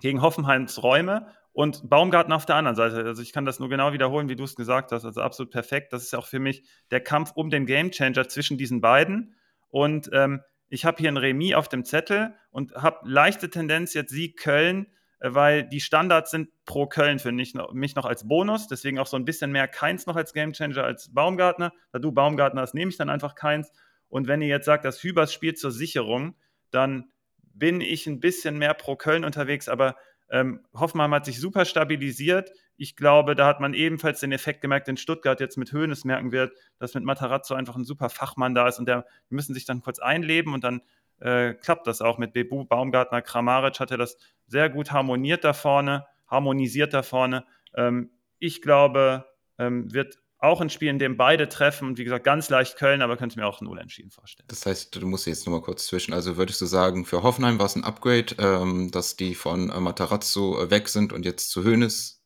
gegen 0.00 0.22
Hoffenheims 0.22 0.82
Räume 0.82 1.26
und 1.56 1.88
Baumgarten 1.88 2.34
auf 2.34 2.44
der 2.44 2.56
anderen 2.56 2.76
Seite. 2.76 3.02
Also 3.06 3.22
ich 3.22 3.32
kann 3.32 3.46
das 3.46 3.60
nur 3.60 3.70
genau 3.70 3.94
wiederholen, 3.94 4.28
wie 4.28 4.36
du 4.36 4.44
es 4.44 4.56
gesagt 4.56 4.92
hast. 4.92 5.06
Also 5.06 5.22
absolut 5.22 5.50
perfekt. 5.50 5.90
Das 5.94 6.02
ist 6.02 6.14
auch 6.14 6.26
für 6.26 6.38
mich 6.38 6.64
der 6.90 7.00
Kampf 7.00 7.32
um 7.34 7.48
den 7.48 7.64
Gamechanger 7.64 8.28
zwischen 8.28 8.58
diesen 8.58 8.82
beiden. 8.82 9.34
Und 9.70 10.10
ähm, 10.12 10.42
ich 10.68 10.84
habe 10.84 10.98
hier 10.98 11.10
ein 11.10 11.16
Remis 11.16 11.54
auf 11.54 11.70
dem 11.70 11.86
Zettel 11.86 12.34
und 12.50 12.74
habe 12.74 12.98
leichte 13.08 13.48
Tendenz 13.48 13.94
jetzt 13.94 14.10
Sieg 14.10 14.36
Köln, 14.36 14.88
äh, 15.18 15.32
weil 15.32 15.66
die 15.66 15.80
Standards 15.80 16.30
sind 16.30 16.50
pro 16.66 16.88
Köln 16.88 17.18
für 17.18 17.32
mich 17.32 17.54
noch, 17.54 17.72
mich 17.72 17.94
noch 17.94 18.04
als 18.04 18.28
Bonus. 18.28 18.68
Deswegen 18.68 18.98
auch 18.98 19.06
so 19.06 19.16
ein 19.16 19.24
bisschen 19.24 19.50
mehr 19.50 19.66
Keins 19.66 20.04
noch 20.04 20.16
als 20.16 20.34
Gamechanger 20.34 20.84
als 20.84 21.14
Baumgartner. 21.14 21.72
Da 21.90 21.98
du 21.98 22.12
Baumgartner 22.12 22.60
hast, 22.60 22.74
nehme 22.74 22.90
ich 22.90 22.98
dann 22.98 23.08
einfach 23.08 23.34
Keins. 23.34 23.72
Und 24.08 24.28
wenn 24.28 24.42
ihr 24.42 24.48
jetzt 24.48 24.66
sagt, 24.66 24.84
dass 24.84 25.02
Hübers 25.02 25.32
spielt 25.32 25.58
zur 25.58 25.70
Sicherung, 25.70 26.36
dann 26.70 27.06
bin 27.40 27.80
ich 27.80 28.06
ein 28.06 28.20
bisschen 28.20 28.58
mehr 28.58 28.74
pro 28.74 28.94
Köln 28.94 29.24
unterwegs, 29.24 29.70
aber 29.70 29.96
ähm, 30.30 30.60
Hoffenheim 30.74 31.14
hat 31.14 31.24
sich 31.24 31.40
super 31.40 31.64
stabilisiert. 31.64 32.50
Ich 32.76 32.96
glaube, 32.96 33.34
da 33.34 33.46
hat 33.46 33.60
man 33.60 33.74
ebenfalls 33.74 34.20
den 34.20 34.32
Effekt 34.32 34.60
gemerkt, 34.60 34.88
den 34.88 34.96
Stuttgart 34.96 35.40
jetzt 35.40 35.56
mit 35.56 35.72
Höhnes 35.72 36.04
merken 36.04 36.32
wird, 36.32 36.52
dass 36.78 36.94
mit 36.94 37.04
Matarazzo 37.04 37.54
einfach 37.54 37.76
ein 37.76 37.84
super 37.84 38.10
Fachmann 38.10 38.54
da 38.54 38.68
ist 38.68 38.78
und 38.78 38.86
der 38.86 39.06
die 39.30 39.34
müssen 39.34 39.54
sich 39.54 39.64
dann 39.64 39.80
kurz 39.80 39.98
einleben 39.98 40.52
und 40.52 40.64
dann 40.64 40.82
äh, 41.20 41.54
klappt 41.54 41.86
das 41.86 42.02
auch 42.02 42.18
mit 42.18 42.32
Bebu, 42.32 42.64
Baumgartner, 42.64 43.22
Kramaric 43.22 43.80
hat 43.80 43.90
er 43.90 43.98
das 43.98 44.18
sehr 44.46 44.68
gut 44.68 44.92
harmoniert 44.92 45.44
da 45.44 45.52
vorne, 45.52 46.06
harmonisiert 46.26 46.92
da 46.92 47.02
vorne. 47.02 47.44
Ähm, 47.74 48.10
ich 48.38 48.60
glaube, 48.60 49.24
ähm, 49.58 49.92
wird 49.94 50.18
auch 50.46 50.60
ein 50.60 50.70
Spiel, 50.70 50.88
in 50.88 50.98
dem 50.98 51.16
beide 51.16 51.48
treffen. 51.48 51.88
Und 51.88 51.98
wie 51.98 52.04
gesagt, 52.04 52.24
ganz 52.24 52.48
leicht 52.48 52.76
Köln, 52.76 53.02
aber 53.02 53.16
könnte 53.16 53.38
mir 53.38 53.46
auch 53.46 53.60
ein 53.60 53.66
Unentschieden 53.66 54.10
vorstellen. 54.10 54.46
Das 54.48 54.66
heißt, 54.66 54.94
du 54.94 55.06
musst 55.06 55.26
jetzt 55.26 55.46
nochmal 55.46 55.62
kurz 55.62 55.86
zwischen. 55.86 56.12
Also 56.12 56.36
würdest 56.36 56.60
du 56.60 56.66
sagen, 56.66 57.04
für 57.04 57.22
Hoffenheim 57.22 57.58
war 57.58 57.66
es 57.66 57.76
ein 57.76 57.84
Upgrade, 57.84 58.34
ähm, 58.38 58.90
dass 58.90 59.16
die 59.16 59.34
von 59.34 59.70
äh, 59.70 59.80
Matarazzo 59.80 60.62
äh, 60.62 60.70
weg 60.70 60.88
sind 60.88 61.12
und 61.12 61.24
jetzt 61.24 61.50
zu 61.50 61.64
Hönes. 61.64 62.22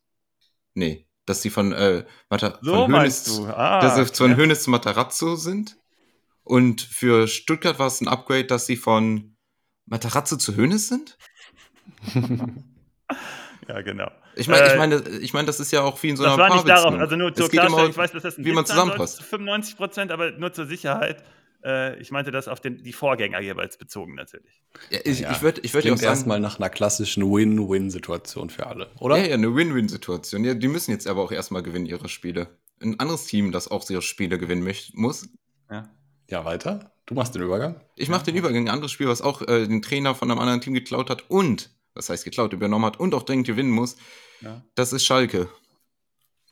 Nee, 0.75 1.09
dass 1.27 1.41
die 1.41 1.51
von, 1.51 1.73
äh, 1.73 2.05
Mata 2.29 2.59
so 2.63 2.75
von 2.75 2.93
Hönes, 2.93 3.41
ah, 3.49 3.81
dass 3.81 3.97
sie 3.97 4.15
von 4.15 4.37
Hönes 4.37 4.63
zu 4.63 4.71
Matarazzo 4.71 5.37
sind. 5.37 5.77
Und 6.43 6.81
für 6.81 7.29
Stuttgart 7.29 7.79
war 7.79 7.87
es 7.87 8.01
ein 8.01 8.09
Upgrade, 8.09 8.47
dass 8.47 8.67
sie 8.67 8.77
von 8.77 9.37
Matarazzo 9.87 10.37
zu 10.37 10.57
Hönes 10.57 10.89
sind? 10.89 11.19
ja, 13.71 13.83
genau. 13.83 14.11
Ich 14.35 14.49
meine, 14.49 14.67
ich 14.67 14.73
äh, 14.73 14.77
meine, 14.77 14.97
ich 15.21 15.33
meine, 15.33 15.47
das 15.47 15.61
ist 15.61 15.71
ja 15.71 15.83
auch 15.83 16.03
wie 16.03 16.09
in 16.09 16.17
so 16.17 16.25
einer 16.25 16.37
Das 16.37 16.39
war 16.39 16.55
nicht 16.55 16.69
darauf, 16.69 16.95
also 16.95 17.17
nur 17.17 17.33
zur 17.33 17.49
Klarstellung, 17.49 17.91
ich 17.91 17.97
weiß, 17.97 18.13
dass 18.13 18.23
das 18.23 18.39
ein 18.39 18.45
wie 18.45 18.53
man 18.53 18.67
zusammenpasst. 18.67 19.23
95 19.23 19.77
Prozent, 19.77 20.13
aber 20.13 20.33
nur 20.33 20.53
zur 20.53 20.67
Sicherheit. 20.67 21.23
Äh, 21.63 22.01
ich 22.01 22.11
meinte 22.11 22.31
das 22.31 22.49
auf 22.49 22.59
den, 22.61 22.83
die 22.83 22.93
Vorgänger 22.93 23.41
jeweils 23.41 23.77
bezogen 23.77 24.15
natürlich. 24.15 24.63
Ja, 24.91 24.99
ich, 25.05 25.21
ja, 25.21 25.31
ich 25.31 25.43
würde 25.43 25.61
ich 25.61 25.75
würd 25.75 25.85
ja 25.85 25.93
auch 25.93 25.99
sagen, 25.99 26.09
erstmal 26.09 26.41
nach 26.41 26.59
einer 26.59 26.71
klassischen 26.71 27.23
Win-Win-Situation 27.23 28.51
für 28.51 28.67
alle, 28.67 28.91
oder? 28.99 29.19
Ja, 29.19 29.27
ja, 29.27 29.35
eine 29.35 29.55
Win-Win-Situation. 29.55 30.45
Ja, 30.45 30.55
die 30.55 30.69
müssen 30.69 30.91
jetzt 30.91 31.07
aber 31.07 31.23
auch 31.23 31.33
erstmal 31.33 31.63
gewinnen, 31.63 31.87
ihre 31.87 32.09
Spiele. 32.09 32.49
Ein 32.83 32.99
anderes 32.99 33.27
Team, 33.27 33.53
das 33.53 33.71
auch 33.71 33.89
ihre 33.91 34.03
Spiele 34.03 34.39
gewinnen 34.39 34.65
möchte, 34.65 34.99
muss. 34.99 35.29
Ja. 35.71 35.89
ja, 36.29 36.45
weiter. 36.45 36.93
Du 37.07 37.15
machst 37.15 37.35
den 37.35 37.43
Übergang. 37.43 37.81
Ich 37.95 38.09
mache 38.09 38.25
den 38.25 38.37
Übergang. 38.37 38.65
Ein 38.65 38.71
anderes 38.71 38.91
Spiel, 38.91 39.09
was 39.09 39.21
auch 39.21 39.43
äh, 39.43 39.67
den 39.67 39.83
Trainer 39.83 40.15
von 40.15 40.31
einem 40.31 40.41
anderen 40.41 40.61
Team 40.63 40.75
geklaut 40.75 41.11
hat 41.11 41.29
und, 41.29 41.71
was 41.95 42.09
heißt 42.09 42.25
geklaut, 42.25 42.53
übernommen 42.53 42.85
hat 42.85 43.01
und 43.01 43.15
auch 43.15 43.23
dringend 43.23 43.47
gewinnen 43.47 43.71
muss, 43.71 43.97
ja. 44.41 44.65
Das 44.75 44.93
ist 44.93 45.05
Schalke. 45.05 45.49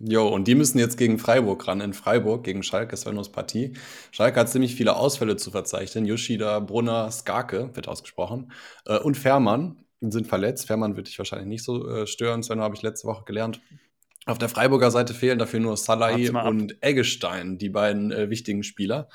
Jo, 0.01 0.29
und 0.29 0.47
die 0.47 0.55
müssen 0.55 0.79
jetzt 0.79 0.97
gegen 0.97 1.19
Freiburg 1.19 1.67
ran. 1.67 1.81
In 1.81 1.93
Freiburg 1.93 2.45
gegen 2.45 2.63
Schalke, 2.63 2.97
Svennos 2.97 3.33
Partie. 3.33 3.75
Schalke 4.13 4.39
hat 4.39 4.49
ziemlich 4.49 4.77
viele 4.77 4.95
Ausfälle 4.95 5.37
zu 5.37 5.51
verzeichnen. 5.51 6.07
Yoshida, 6.07 6.61
Brunner, 6.61 7.11
Skarke 7.11 7.71
wird 7.75 7.89
ausgesprochen. 7.89 8.53
Äh, 8.87 8.99
und 8.99 9.17
Fährmann 9.17 9.85
sind 10.01 10.29
verletzt. 10.29 10.69
Fährmann 10.69 10.97
wird 10.97 11.09
dich 11.09 11.19
wahrscheinlich 11.19 11.49
nicht 11.49 11.65
so 11.65 11.89
äh, 11.89 12.07
stören. 12.07 12.45
Svenno 12.45 12.63
habe 12.63 12.77
ich 12.77 12.83
letzte 12.83 13.09
Woche 13.09 13.25
gelernt. 13.25 13.61
Auf 14.27 14.39
der 14.39 14.49
Freiburger 14.51 14.91
Seite 14.91 15.15
fehlen 15.15 15.39
dafür 15.39 15.59
nur 15.59 15.77
Salai 15.77 16.31
und 16.31 16.77
Eggestein, 16.83 17.59
die 17.59 17.71
beiden 17.71 18.13
äh, 18.13 18.31
wichtigen 18.31 18.63
Spieler. 18.63 19.09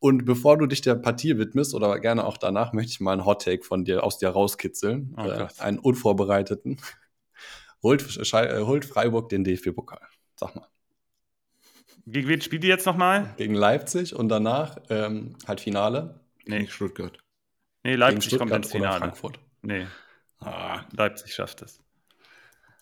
Und 0.00 0.24
bevor 0.24 0.56
du 0.56 0.66
dich 0.66 0.80
der 0.80 0.94
Partie 0.94 1.38
widmest 1.38 1.74
oder 1.74 1.98
gerne 1.98 2.24
auch 2.24 2.36
danach, 2.36 2.72
möchte 2.72 2.92
ich 2.92 3.00
mal 3.00 3.12
einen 3.12 3.24
Hot 3.24 3.42
Take 3.42 3.64
von 3.64 3.84
dir 3.84 4.04
aus 4.04 4.18
dir 4.18 4.28
rauskitzeln. 4.28 5.14
Oh, 5.18 5.24
äh, 5.24 5.48
einen 5.58 5.78
unvorbereiteten 5.78 6.78
holt, 7.82 8.32
äh, 8.32 8.60
holt 8.60 8.84
Freiburg 8.84 9.28
den 9.28 9.44
DFB-Pokal. 9.44 10.00
Sag 10.36 10.54
mal. 10.54 10.68
Gegen 12.06 12.28
wen 12.28 12.40
spielt 12.40 12.62
die 12.62 12.68
jetzt 12.68 12.86
nochmal? 12.86 13.34
Gegen 13.36 13.54
Leipzig 13.54 14.14
und 14.14 14.28
danach 14.28 14.78
ähm, 14.88 15.36
halt 15.46 15.60
Finale. 15.60 16.20
Nee. 16.46 16.60
Gegen 16.60 16.70
Stuttgart. 16.70 17.18
Nee, 17.84 17.96
Leipzig 17.96 18.38
kommt 18.38 18.52
ins 18.52 18.72
Finale. 18.72 19.00
Frankfurt. 19.00 19.38
Nee. 19.62 19.86
Ah. 20.40 20.82
Leipzig 20.92 21.34
schafft 21.34 21.62
es. 21.62 21.82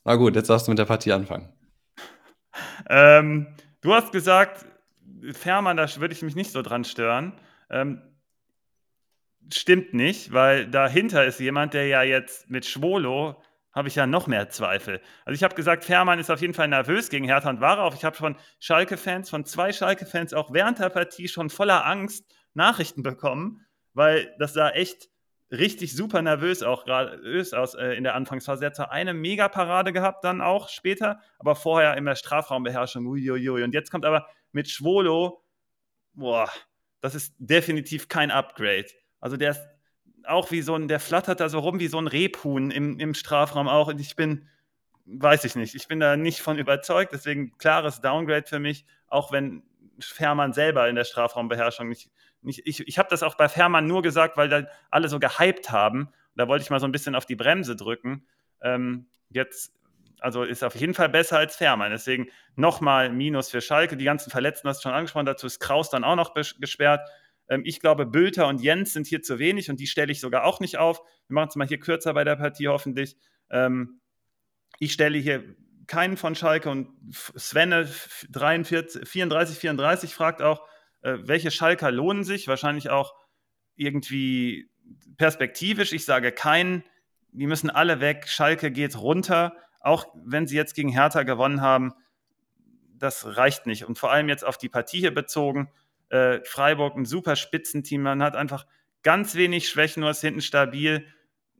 Na 0.04 0.14
gut, 0.14 0.36
jetzt 0.36 0.48
darfst 0.48 0.68
du 0.68 0.70
mit 0.70 0.78
der 0.78 0.84
Partie 0.84 1.12
anfangen. 1.12 1.52
Ähm, 2.88 3.48
du 3.80 3.92
hast 3.92 4.12
gesagt, 4.12 4.64
Fährmann, 5.32 5.76
da 5.76 5.86
würde 5.96 6.14
ich 6.14 6.22
mich 6.22 6.36
nicht 6.36 6.52
so 6.52 6.62
dran 6.62 6.84
stören. 6.84 7.32
Ähm, 7.70 8.02
stimmt 9.52 9.94
nicht, 9.94 10.32
weil 10.32 10.68
dahinter 10.68 11.24
ist 11.24 11.40
jemand, 11.40 11.74
der 11.74 11.86
ja 11.86 12.02
jetzt 12.02 12.50
mit 12.50 12.66
Schwolo 12.66 13.42
habe 13.72 13.88
ich 13.88 13.94
ja 13.94 14.06
noch 14.06 14.26
mehr 14.26 14.48
Zweifel. 14.48 15.02
Also 15.26 15.36
ich 15.36 15.44
habe 15.44 15.54
gesagt, 15.54 15.84
Fährmann 15.84 16.18
ist 16.18 16.30
auf 16.30 16.40
jeden 16.40 16.54
Fall 16.54 16.68
nervös 16.68 17.10
gegen 17.10 17.26
Hertha 17.26 17.50
und 17.50 17.60
Ware 17.60 17.92
Ich 17.94 18.04
habe 18.04 18.16
von 18.16 18.36
Schalke-Fans, 18.58 19.28
von 19.28 19.44
zwei 19.44 19.70
Schalke-Fans 19.70 20.32
auch 20.32 20.52
während 20.52 20.78
der 20.78 20.88
Partie 20.88 21.28
schon 21.28 21.50
voller 21.50 21.84
Angst 21.84 22.24
Nachrichten 22.54 23.02
bekommen, 23.02 23.66
weil 23.92 24.34
das 24.38 24.54
sah 24.54 24.70
echt 24.70 25.10
richtig 25.50 25.94
super 25.94 26.22
nervös 26.22 26.62
auch 26.62 26.84
gerade 26.84 27.20
aus 27.52 27.74
äh, 27.74 27.92
in 27.92 28.04
der 28.04 28.14
Anfangsphase. 28.14 28.64
Er 28.64 28.68
hat 28.68 28.76
zwar 28.76 28.92
eine 28.92 29.14
Mega-Parade 29.14 29.92
gehabt 29.92 30.24
dann 30.24 30.40
auch 30.40 30.68
später, 30.70 31.20
aber 31.38 31.54
vorher 31.54 31.96
in 31.96 32.04
der 32.06 32.16
Strafraumbeherrschung. 32.16 33.06
Uiuiui. 33.06 33.62
Und 33.62 33.74
jetzt 33.74 33.90
kommt 33.90 34.06
aber 34.06 34.26
mit 34.52 34.70
Schwolo, 34.70 35.42
boah, 36.14 36.50
das 37.00 37.14
ist 37.14 37.34
definitiv 37.38 38.08
kein 38.08 38.30
Upgrade. 38.30 38.86
Also 39.20 39.36
der 39.36 39.50
ist 39.50 39.62
auch 40.24 40.50
wie 40.50 40.62
so 40.62 40.74
ein, 40.74 40.88
der 40.88 41.00
flattert 41.00 41.40
da 41.40 41.48
so 41.48 41.58
rum 41.60 41.78
wie 41.78 41.88
so 41.88 41.98
ein 41.98 42.06
Rebhuhn 42.06 42.70
im, 42.70 42.98
im 42.98 43.14
Strafraum 43.14 43.68
auch. 43.68 43.88
Und 43.88 44.00
ich 44.00 44.16
bin, 44.16 44.48
weiß 45.04 45.44
ich 45.44 45.54
nicht, 45.54 45.74
ich 45.74 45.88
bin 45.88 46.00
da 46.00 46.16
nicht 46.16 46.40
von 46.40 46.58
überzeugt. 46.58 47.12
Deswegen 47.12 47.56
klares 47.58 48.00
Downgrade 48.00 48.46
für 48.46 48.58
mich, 48.58 48.84
auch 49.06 49.32
wenn 49.32 49.62
Fährmann 50.00 50.52
selber 50.52 50.88
in 50.88 50.96
der 50.96 51.04
Strafraumbeherrschung 51.04 51.88
nicht. 51.88 52.10
nicht 52.42 52.62
ich 52.66 52.86
ich 52.86 52.98
habe 52.98 53.08
das 53.08 53.22
auch 53.22 53.36
bei 53.36 53.48
Fährmann 53.48 53.86
nur 53.86 54.02
gesagt, 54.02 54.36
weil 54.36 54.48
da 54.48 54.66
alle 54.90 55.08
so 55.08 55.18
gehypt 55.18 55.70
haben. 55.70 56.08
Da 56.34 56.48
wollte 56.48 56.64
ich 56.64 56.70
mal 56.70 56.80
so 56.80 56.86
ein 56.86 56.92
bisschen 56.92 57.14
auf 57.14 57.24
die 57.24 57.36
Bremse 57.36 57.76
drücken. 57.76 58.26
Ähm, 58.60 59.06
jetzt, 59.30 59.72
also 60.20 60.42
ist 60.42 60.64
auf 60.64 60.74
jeden 60.74 60.94
Fall 60.94 61.08
besser 61.08 61.38
als 61.38 61.56
Fährmann. 61.56 61.90
Deswegen 61.90 62.28
nochmal 62.54 63.10
Minus 63.10 63.50
für 63.50 63.60
Schalke. 63.60 63.96
Die 63.96 64.04
ganzen 64.04 64.30
Verletzten 64.30 64.68
hast 64.68 64.78
du 64.78 64.88
schon 64.88 64.92
angesprochen. 64.92 65.26
Dazu 65.26 65.46
ist 65.46 65.60
Kraus 65.60 65.90
dann 65.90 66.04
auch 66.04 66.16
noch 66.16 66.34
gesperrt. 66.34 67.08
Ähm, 67.48 67.62
ich 67.64 67.80
glaube, 67.80 68.06
Bülter 68.06 68.48
und 68.48 68.60
Jens 68.60 68.92
sind 68.92 69.06
hier 69.06 69.22
zu 69.22 69.38
wenig 69.38 69.70
und 69.70 69.80
die 69.80 69.86
stelle 69.86 70.12
ich 70.12 70.20
sogar 70.20 70.44
auch 70.44 70.60
nicht 70.60 70.78
auf. 70.78 71.00
Wir 71.28 71.34
machen 71.34 71.48
es 71.48 71.56
mal 71.56 71.68
hier 71.68 71.80
kürzer 71.80 72.14
bei 72.14 72.24
der 72.24 72.36
Partie 72.36 72.68
hoffentlich. 72.68 73.16
Ähm, 73.50 74.00
ich 74.78 74.92
stelle 74.92 75.18
hier 75.18 75.44
keinen 75.86 76.16
von 76.16 76.34
Schalke 76.34 76.68
und 76.68 76.88
Svenne 77.38 77.88
43, 78.30 79.08
34, 79.08 79.58
34 79.58 80.14
fragt 80.14 80.42
auch, 80.42 80.66
äh, 81.02 81.18
welche 81.20 81.50
Schalker 81.50 81.90
lohnen 81.90 82.24
sich? 82.24 82.48
Wahrscheinlich 82.48 82.90
auch 82.90 83.14
irgendwie 83.76 84.68
perspektivisch. 85.16 85.92
Ich 85.92 86.04
sage 86.04 86.32
keinen. 86.32 86.82
Die 87.32 87.46
müssen 87.46 87.70
alle 87.70 88.00
weg. 88.00 88.28
Schalke 88.28 88.70
geht 88.70 88.98
runter. 88.98 89.56
Auch 89.86 90.08
wenn 90.14 90.48
sie 90.48 90.56
jetzt 90.56 90.74
gegen 90.74 90.88
Hertha 90.88 91.22
gewonnen 91.22 91.60
haben, 91.60 91.94
das 92.98 93.36
reicht 93.36 93.66
nicht. 93.66 93.84
Und 93.84 93.98
vor 93.98 94.10
allem 94.10 94.28
jetzt 94.28 94.44
auf 94.44 94.58
die 94.58 94.68
Partie 94.68 94.98
hier 94.98 95.14
bezogen, 95.14 95.70
äh, 96.08 96.40
Freiburg 96.42 96.96
ein 96.96 97.04
super 97.04 97.36
Spitzenteam. 97.36 98.02
Man 98.02 98.20
hat 98.20 98.34
einfach 98.34 98.66
ganz 99.04 99.36
wenig 99.36 99.68
Schwächen, 99.68 100.00
nur 100.00 100.10
ist 100.10 100.22
hinten 100.22 100.40
stabil, 100.40 101.06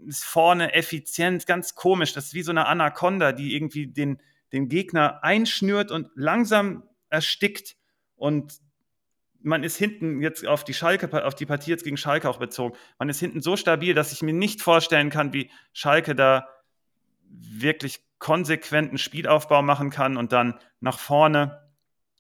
ist 0.05 0.25
vorne 0.25 0.75
effizient, 0.75 1.47
ganz 1.47 1.77
komisch. 1.77 2.15
Das 2.15 2.27
ist 2.27 2.35
wie 2.35 2.43
so 2.43 2.51
eine 2.51 2.67
Anaconda, 2.67 3.31
die 3.31 3.55
irgendwie 3.55 3.87
den, 3.87 4.21
den 4.53 4.69
Gegner 4.69 5.23
einschnürt 5.23 5.93
und 5.93 6.09
langsam 6.17 6.83
erstickt. 7.11 7.77
Und 8.17 8.55
man 9.41 9.63
ist 9.63 9.77
hinten 9.77 10.21
jetzt 10.21 10.45
auf 10.45 10.65
die 10.65 10.75
Schalke, 10.75 11.25
auf 11.25 11.37
die 11.37 11.47
Partie 11.47 11.71
jetzt 11.71 11.85
gegen 11.85 11.97
Schalke 11.97 12.29
auch 12.29 12.39
bezogen. 12.39 12.77
Man 12.99 13.09
ist 13.09 13.21
hinten 13.21 13.41
so 13.41 13.57
stabil, 13.57 13.95
dass 13.95 14.11
ich 14.11 14.23
mir 14.23 14.35
nicht 14.35 14.63
vorstellen 14.63 15.11
kann, 15.11 15.33
wie 15.33 15.49
Schalke 15.73 16.17
da 16.17 16.49
wirklich 17.29 18.06
konsequenten 18.19 18.99
Spielaufbau 18.99 19.63
machen 19.63 19.91
kann 19.91 20.17
und 20.17 20.33
dann 20.33 20.59
nach 20.81 20.99
vorne 20.99 21.63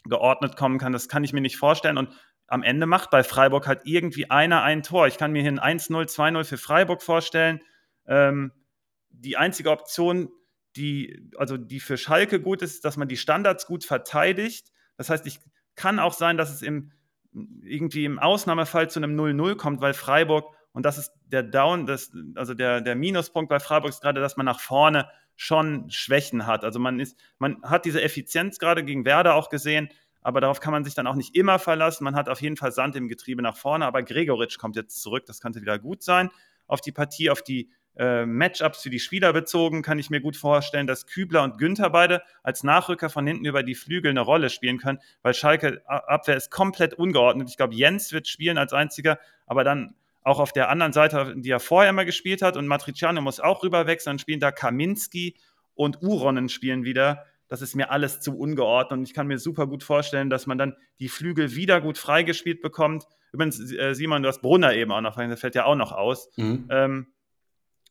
geordnet 0.04 0.56
kommen 0.56 0.78
kann, 0.78 0.92
das 0.92 1.08
kann 1.08 1.24
ich 1.24 1.32
mir 1.32 1.40
nicht 1.40 1.56
vorstellen. 1.56 1.98
Und 1.98 2.10
am 2.46 2.62
Ende 2.62 2.86
macht 2.86 3.10
bei 3.10 3.24
Freiburg 3.24 3.66
halt 3.66 3.82
irgendwie 3.84 4.30
einer 4.30 4.62
ein 4.62 4.82
Tor. 4.82 5.06
Ich 5.06 5.18
kann 5.18 5.32
mir 5.32 5.42
hier 5.42 5.60
ein 5.60 5.78
1-0, 5.78 6.08
2-0 6.08 6.44
für 6.44 6.58
Freiburg 6.58 7.02
vorstellen. 7.02 7.60
Ähm, 8.06 8.52
die 9.10 9.36
einzige 9.36 9.70
Option, 9.70 10.28
die, 10.76 11.30
also 11.36 11.56
die 11.56 11.80
für 11.80 11.96
Schalke 11.96 12.40
gut 12.40 12.62
ist, 12.62 12.84
dass 12.84 12.96
man 12.96 13.08
die 13.08 13.16
Standards 13.16 13.66
gut 13.66 13.84
verteidigt. 13.84 14.70
Das 14.96 15.10
heißt, 15.10 15.26
ich 15.26 15.40
kann 15.74 15.98
auch 15.98 16.12
sein, 16.12 16.36
dass 16.36 16.50
es 16.50 16.62
im, 16.62 16.92
irgendwie 17.62 18.04
im 18.04 18.18
Ausnahmefall 18.18 18.88
zu 18.90 19.00
einem 19.00 19.18
0-0 19.18 19.56
kommt, 19.56 19.80
weil 19.80 19.94
Freiburg, 19.94 20.55
und 20.76 20.84
das 20.84 20.98
ist 20.98 21.14
der 21.24 21.42
Down, 21.42 21.86
das, 21.86 22.12
also 22.34 22.52
der, 22.52 22.82
der 22.82 22.96
Minuspunkt 22.96 23.48
bei 23.48 23.60
Freiburg 23.60 23.88
ist 23.88 24.02
gerade, 24.02 24.20
dass 24.20 24.36
man 24.36 24.44
nach 24.44 24.60
vorne 24.60 25.08
schon 25.34 25.90
Schwächen 25.90 26.46
hat. 26.46 26.64
Also 26.64 26.78
man 26.78 27.00
ist, 27.00 27.18
man 27.38 27.62
hat 27.62 27.86
diese 27.86 28.02
Effizienz 28.02 28.58
gerade 28.58 28.84
gegen 28.84 29.06
Werder 29.06 29.36
auch 29.36 29.48
gesehen, 29.48 29.88
aber 30.20 30.42
darauf 30.42 30.60
kann 30.60 30.72
man 30.72 30.84
sich 30.84 30.92
dann 30.94 31.06
auch 31.06 31.14
nicht 31.14 31.34
immer 31.34 31.58
verlassen. 31.58 32.04
Man 32.04 32.14
hat 32.14 32.28
auf 32.28 32.42
jeden 32.42 32.58
Fall 32.58 32.72
Sand 32.72 32.94
im 32.94 33.08
Getriebe 33.08 33.40
nach 33.40 33.56
vorne, 33.56 33.86
aber 33.86 34.02
Gregoritsch 34.02 34.58
kommt 34.58 34.76
jetzt 34.76 35.00
zurück, 35.00 35.24
das 35.24 35.40
könnte 35.40 35.62
wieder 35.62 35.78
gut 35.78 36.02
sein. 36.02 36.28
Auf 36.66 36.82
die 36.82 36.92
Partie, 36.92 37.30
auf 37.30 37.40
die 37.40 37.70
äh, 37.96 38.26
Matchups 38.26 38.82
für 38.82 38.90
die 38.90 39.00
Spieler 39.00 39.32
bezogen, 39.32 39.80
kann 39.80 39.98
ich 39.98 40.10
mir 40.10 40.20
gut 40.20 40.36
vorstellen, 40.36 40.86
dass 40.86 41.06
Kübler 41.06 41.42
und 41.42 41.56
Günther 41.56 41.88
beide 41.88 42.20
als 42.42 42.64
Nachrücker 42.64 43.08
von 43.08 43.26
hinten 43.26 43.46
über 43.46 43.62
die 43.62 43.74
Flügel 43.74 44.10
eine 44.10 44.20
Rolle 44.20 44.50
spielen 44.50 44.76
können, 44.76 44.98
weil 45.22 45.32
Schalke 45.32 45.80
Abwehr 45.86 46.36
ist 46.36 46.50
komplett 46.50 46.92
ungeordnet. 46.92 47.48
Ich 47.48 47.56
glaube, 47.56 47.74
Jens 47.74 48.12
wird 48.12 48.28
spielen 48.28 48.58
als 48.58 48.74
einziger, 48.74 49.18
aber 49.46 49.64
dann 49.64 49.94
auch 50.26 50.40
auf 50.40 50.52
der 50.52 50.70
anderen 50.70 50.92
Seite, 50.92 51.34
die 51.36 51.50
er 51.50 51.60
vorher 51.60 51.90
immer 51.90 52.04
gespielt 52.04 52.42
hat, 52.42 52.56
und 52.56 52.66
Matriciano 52.66 53.20
muss 53.20 53.38
auch 53.38 53.62
rüberwechseln, 53.62 54.14
dann 54.14 54.18
spielen 54.18 54.40
da 54.40 54.50
Kaminski 54.50 55.36
und 55.74 56.02
Uronen 56.02 56.48
spielen 56.48 56.82
wieder. 56.82 57.24
Das 57.46 57.62
ist 57.62 57.76
mir 57.76 57.92
alles 57.92 58.18
zu 58.20 58.36
ungeordnet 58.36 58.98
und 58.98 59.04
ich 59.04 59.14
kann 59.14 59.28
mir 59.28 59.38
super 59.38 59.68
gut 59.68 59.84
vorstellen, 59.84 60.28
dass 60.28 60.48
man 60.48 60.58
dann 60.58 60.74
die 60.98 61.08
Flügel 61.08 61.54
wieder 61.54 61.80
gut 61.80 61.96
freigespielt 61.96 62.60
bekommt. 62.60 63.06
Übrigens, 63.30 63.72
äh, 63.72 63.94
Simon, 63.94 64.24
du 64.24 64.28
hast 64.28 64.42
Brunner 64.42 64.74
eben 64.74 64.90
auch 64.90 65.00
noch, 65.00 65.14
der 65.16 65.36
fällt 65.36 65.54
ja 65.54 65.64
auch 65.64 65.76
noch 65.76 65.92
aus. 65.92 66.28
Mhm. 66.36 66.66
Ähm, 66.70 67.06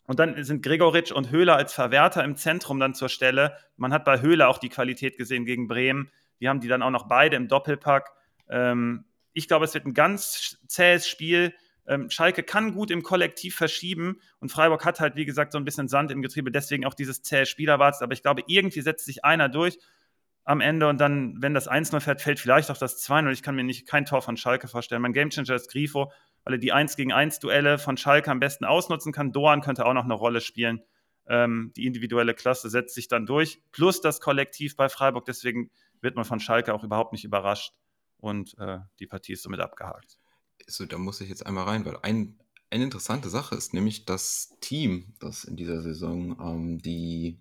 und 0.06 0.20
dann 0.20 0.44
sind 0.44 0.62
Gregoritsch 0.62 1.14
und 1.14 1.32
Höhler 1.32 1.56
als 1.56 1.74
Verwerter 1.74 2.22
im 2.26 2.36
Zentrum 2.36 2.82
dann 2.82 2.94
zur 2.94 3.08
Stelle. 3.08 3.56
Man 3.78 3.94
hat 3.94 4.04
bei 4.04 4.20
Höhler 4.20 4.50
auch 4.50 4.58
die 4.58 4.70
Qualität 4.70 5.18
gesehen 5.18 5.46
gegen 5.46 5.70
Bremen. 5.70 6.12
Die 6.42 6.50
haben 6.50 6.60
die 6.60 6.68
dann 6.68 6.82
auch 6.82 6.92
noch 6.92 7.08
beide 7.08 7.38
im 7.38 7.48
Doppelpack. 7.48 8.12
Ähm, 8.50 9.06
ich 9.32 9.48
glaube, 9.48 9.64
es 9.64 9.74
wird 9.74 9.86
ein 9.86 9.94
ganz 9.94 10.58
zähes 10.68 11.08
Spiel. 11.08 11.54
Ähm, 11.88 12.10
Schalke 12.10 12.44
kann 12.44 12.74
gut 12.74 12.92
im 12.92 13.04
Kollektiv 13.04 13.56
verschieben 13.56 14.20
und 14.40 14.52
Freiburg 14.52 14.86
hat 14.86 15.00
halt, 15.00 15.16
wie 15.16 15.26
gesagt, 15.26 15.52
so 15.52 15.58
ein 15.58 15.66
bisschen 15.66 15.88
Sand 15.88 16.12
im 16.12 16.22
Getriebe, 16.22 16.52
deswegen 16.52 16.86
auch 16.86 16.94
dieses 16.94 17.22
zähe 17.22 17.46
Spielerwarts. 17.46 18.02
Aber 18.02 18.14
ich 18.14 18.22
glaube, 18.22 18.44
irgendwie 18.48 18.82
setzt 18.82 19.06
sich 19.06 19.24
einer 19.24 19.50
durch 19.50 19.78
am 20.44 20.62
Ende 20.62 20.88
und 20.88 21.00
dann, 21.00 21.42
wenn 21.42 21.54
das 21.54 21.70
1-0 21.70 22.00
fährt, 22.00 22.22
fällt 22.22 22.40
vielleicht 22.40 22.70
auch 22.70 22.78
das 22.78 23.04
2-0. 23.04 23.32
Ich 23.32 23.42
kann 23.42 23.56
mir 23.56 23.64
nicht 23.64 23.88
kein 23.88 24.06
Tor 24.06 24.22
von 24.22 24.38
Schalke 24.38 24.68
vorstellen. 24.68 25.02
Mein 25.02 25.14
Gamechanger 25.14 25.56
ist 25.56 25.72
Grifo 25.72 26.12
weil 26.46 26.54
er 26.54 26.60
die 26.60 26.72
1 26.72 26.96
gegen 26.96 27.12
1 27.12 27.40
Duelle 27.40 27.78
von 27.78 27.98
Schalke 27.98 28.32
am 28.32 28.40
besten 28.40 28.66
ausnutzen 28.66 29.12
kann. 29.12 29.34
Doan 29.34 29.62
könnte 29.62 29.86
auch 29.86 29.94
noch 29.94 30.06
eine 30.06 30.14
Rolle 30.14 30.42
spielen. 30.42 30.82
Ähm, 31.28 31.74
die 31.76 31.88
individuelle 31.88 32.36
Klasse 32.36 32.70
setzt 32.70 32.94
sich 32.94 33.08
dann 33.08 33.26
durch, 33.26 33.62
plus 33.72 34.00
das 34.00 34.22
Kollektiv 34.22 34.78
bei 34.78 34.88
Freiburg. 34.88 35.26
Deswegen 35.26 35.72
wird 36.02 36.16
man 36.16 36.24
von 36.24 36.40
Schalke 36.40 36.74
auch 36.74 36.84
überhaupt 36.84 37.14
nicht 37.14 37.26
überrascht. 37.26 37.74
Und 38.18 38.56
äh, 38.60 38.78
die 39.00 39.08
Partie 39.08 39.34
ist 39.34 39.42
somit 39.42 39.60
abgehakt. 39.60 40.20
So, 40.68 40.86
da 40.86 40.98
muss 40.98 41.22
ich 41.22 41.30
jetzt 41.30 41.46
einmal 41.46 41.66
rein, 41.66 41.86
weil 41.86 41.98
ein, 42.02 42.40
eine 42.70 42.84
interessante 42.84 43.30
Sache 43.30 43.56
ist 43.56 43.74
nämlich 43.74 44.06
das 44.06 44.56
Team, 44.62 45.14
das 45.20 45.44
in 45.44 45.56
dieser 45.56 45.82
Saison 45.82 46.38
ähm, 46.40 46.80
die. 46.80 47.40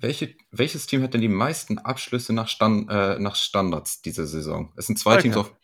Welche, 0.00 0.34
welches 0.50 0.86
Team 0.86 1.02
hat 1.02 1.14
denn 1.14 1.20
die 1.20 1.28
meisten 1.28 1.78
Abschlüsse 1.78 2.32
nach, 2.32 2.48
Stand, 2.48 2.90
äh, 2.90 3.18
nach 3.18 3.36
Standards 3.36 4.02
diese 4.02 4.26
Saison? 4.26 4.72
Es 4.76 4.86
sind 4.86 4.98
zwei 4.98 5.12
Schalke. 5.12 5.22
Teams 5.22 5.36
auf, 5.36 5.54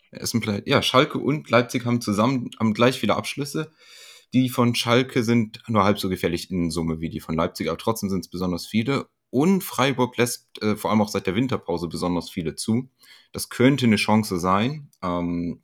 ja, 0.65 0.83
Schalke 0.83 1.19
und 1.19 1.51
Leipzig 1.51 1.85
haben 1.85 2.01
zusammen 2.01 2.51
haben 2.59 2.73
gleich 2.73 2.99
viele 2.99 3.17
Abschlüsse. 3.17 3.71
Die 4.33 4.49
von 4.49 4.75
Schalke 4.75 5.25
sind 5.25 5.63
nur 5.67 5.85
halb 5.85 5.99
so 5.99 6.09
gefährlich 6.09 6.51
in 6.51 6.71
Summe 6.71 7.01
wie 7.01 7.11
die 7.11 7.21
von 7.21 7.35
Leipzig, 7.35 7.69
aber 7.69 7.79
trotzdem 7.79 8.09
sind 8.09 8.21
es 8.21 8.31
besonders 8.31 8.67
viele. 8.67 9.07
Und 9.31 9.63
Freiburg 9.63 10.17
lässt 10.17 10.61
äh, 10.63 10.77
vor 10.77 10.91
allem 10.91 11.01
auch 11.01 11.09
seit 11.09 11.27
der 11.27 11.35
Winterpause 11.35 11.89
besonders 11.89 12.31
viele 12.31 12.55
zu. 12.57 12.89
Das 13.33 13.49
könnte 13.49 13.87
eine 13.87 13.97
Chance 13.97 14.39
sein. 14.39 14.89
Ähm, 15.03 15.63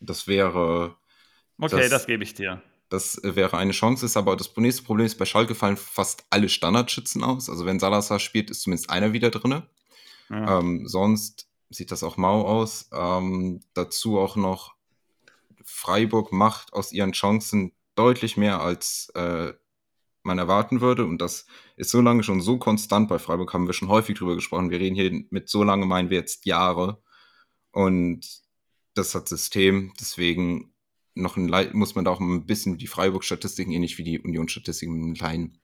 das 0.00 0.26
wäre. 0.26 0.96
Okay, 1.58 1.80
das, 1.80 1.90
das 1.90 2.06
gebe 2.06 2.22
ich 2.22 2.34
dir. 2.34 2.62
Das 2.88 3.20
wäre 3.22 3.56
eine 3.56 3.72
Chance, 3.72 4.06
ist 4.06 4.16
aber 4.16 4.36
das 4.36 4.54
nächste 4.56 4.84
Problem 4.84 5.06
ist, 5.06 5.18
bei 5.18 5.24
Schalke 5.24 5.54
fallen 5.54 5.76
fast 5.76 6.24
alle 6.30 6.48
Standardschützen 6.48 7.24
aus. 7.24 7.50
Also 7.50 7.66
wenn 7.66 7.80
Salazar 7.80 8.20
spielt, 8.20 8.50
ist 8.50 8.62
zumindest 8.62 8.90
einer 8.90 9.12
wieder 9.12 9.30
drin. 9.30 9.62
Ja. 10.30 10.58
Ähm, 10.58 10.86
sonst 10.86 11.48
sieht 11.70 11.90
das 11.90 12.04
auch 12.04 12.16
mau 12.16 12.42
aus. 12.42 12.88
Ähm, 12.92 13.60
dazu 13.74 14.18
auch 14.18 14.36
noch 14.36 14.76
Freiburg 15.64 16.32
macht 16.32 16.72
aus 16.72 16.92
ihren 16.92 17.12
Chancen 17.12 17.72
deutlich 17.96 18.36
mehr, 18.36 18.60
als 18.60 19.10
äh, 19.14 19.52
man 20.22 20.38
erwarten 20.38 20.80
würde. 20.80 21.04
Und 21.04 21.18
das 21.18 21.46
ist 21.76 21.90
so 21.90 22.00
lange 22.00 22.22
schon 22.22 22.40
so 22.40 22.58
konstant 22.58 23.08
bei 23.08 23.18
Freiburg, 23.18 23.52
haben 23.52 23.66
wir 23.66 23.72
schon 23.72 23.88
häufig 23.88 24.16
drüber 24.16 24.36
gesprochen. 24.36 24.70
Wir 24.70 24.78
reden 24.78 24.94
hier 24.94 25.24
mit 25.30 25.48
so 25.48 25.64
lange, 25.64 25.86
meinen 25.86 26.10
wir 26.10 26.18
jetzt 26.18 26.46
Jahre. 26.46 27.02
Und 27.72 28.45
das 28.96 29.14
hat 29.14 29.28
System. 29.28 29.92
Deswegen 30.00 30.72
noch 31.14 31.36
ein, 31.36 31.50
muss 31.72 31.94
man 31.94 32.04
da 32.04 32.10
auch 32.10 32.20
ein 32.20 32.46
bisschen 32.46 32.78
die 32.78 32.86
Freiburg-Statistiken, 32.86 33.72
ähnlich 33.72 33.98
wie 33.98 34.04
die 34.04 34.20
Union-Statistiken, 34.20 35.14
kleinen 35.14 35.58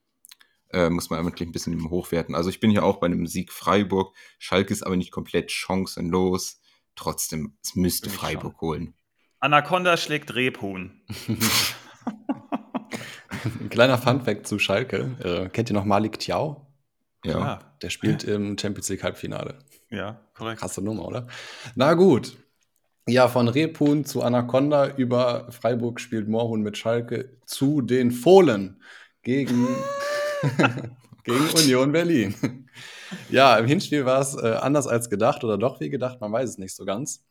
äh, 0.73 0.91
muss 0.91 1.11
man 1.11 1.19
eigentlich 1.21 1.49
ein 1.49 1.53
bisschen 1.53 1.91
hochwerten. 1.91 2.35
Also 2.35 2.51
ich 2.51 2.61
bin 2.61 2.71
hier 2.71 2.85
auch 2.85 2.99
bei 2.99 3.07
einem 3.07 3.27
Sieg 3.27 3.53
Freiburg. 3.53 4.15
Schalke 4.39 4.73
ist 4.73 4.83
aber 4.83 4.97
nicht 4.97 5.13
komplett 5.13 5.51
chancenlos. 5.53 6.61
Trotzdem, 6.97 7.57
es 7.63 7.75
müsste 7.75 8.11
Freiburg 8.11 8.61
holen. 8.61 8.95
Anaconda 9.41 9.97
schlägt 9.97 10.35
Rebhuhn. 10.35 11.03
Ein 13.61 13.69
kleiner 13.71 13.99
Funfact 13.99 14.47
zu 14.47 14.59
Schalke. 14.59 15.17
Äh, 15.23 15.49
kennt 15.51 15.71
ihr 15.71 15.75
noch 15.75 15.85
Malik 15.85 16.19
Tiao? 16.19 16.67
Ja. 17.25 17.39
ja. 17.39 17.77
Der 17.83 17.91
spielt 17.91 18.25
im 18.25 18.57
Champions 18.59 18.89
League 18.89 19.03
Halbfinale. 19.03 19.59
Ja, 19.91 20.21
korrekt. 20.35 20.61
Krasse 20.61 20.83
Nummer, 20.83 21.07
oder? 21.07 21.27
Na 21.75 21.95
gut. 21.95 22.37
Ja, 23.09 23.29
von 23.29 23.49
Rebhuhn 23.49 24.05
zu 24.05 24.23
Anaconda 24.23 24.95
über 24.97 25.51
Freiburg 25.51 26.01
spielt 26.01 26.29
Moorhuhn 26.29 26.63
mit 26.63 26.77
Schalke 26.79 27.37
zu 27.47 27.81
den 27.81 28.13
Fohlen 28.13 28.81
gegen 29.23 29.67
Gegen 31.25 31.49
Union 31.55 31.93
Berlin. 31.93 32.35
ja, 33.31 33.57
im 33.57 33.67
Hinspiel 33.67 34.05
war 34.05 34.21
es 34.21 34.35
äh, 34.35 34.55
anders 34.61 34.87
als 34.87 35.09
gedacht 35.09 35.45
oder 35.45 35.57
doch 35.57 35.81
wie 35.81 35.91
gedacht, 35.91 36.21
man 36.21 36.33
weiß 36.33 36.51
es 36.51 36.59
nicht 36.59 36.75
so 36.75 36.85
ganz. 36.85 37.25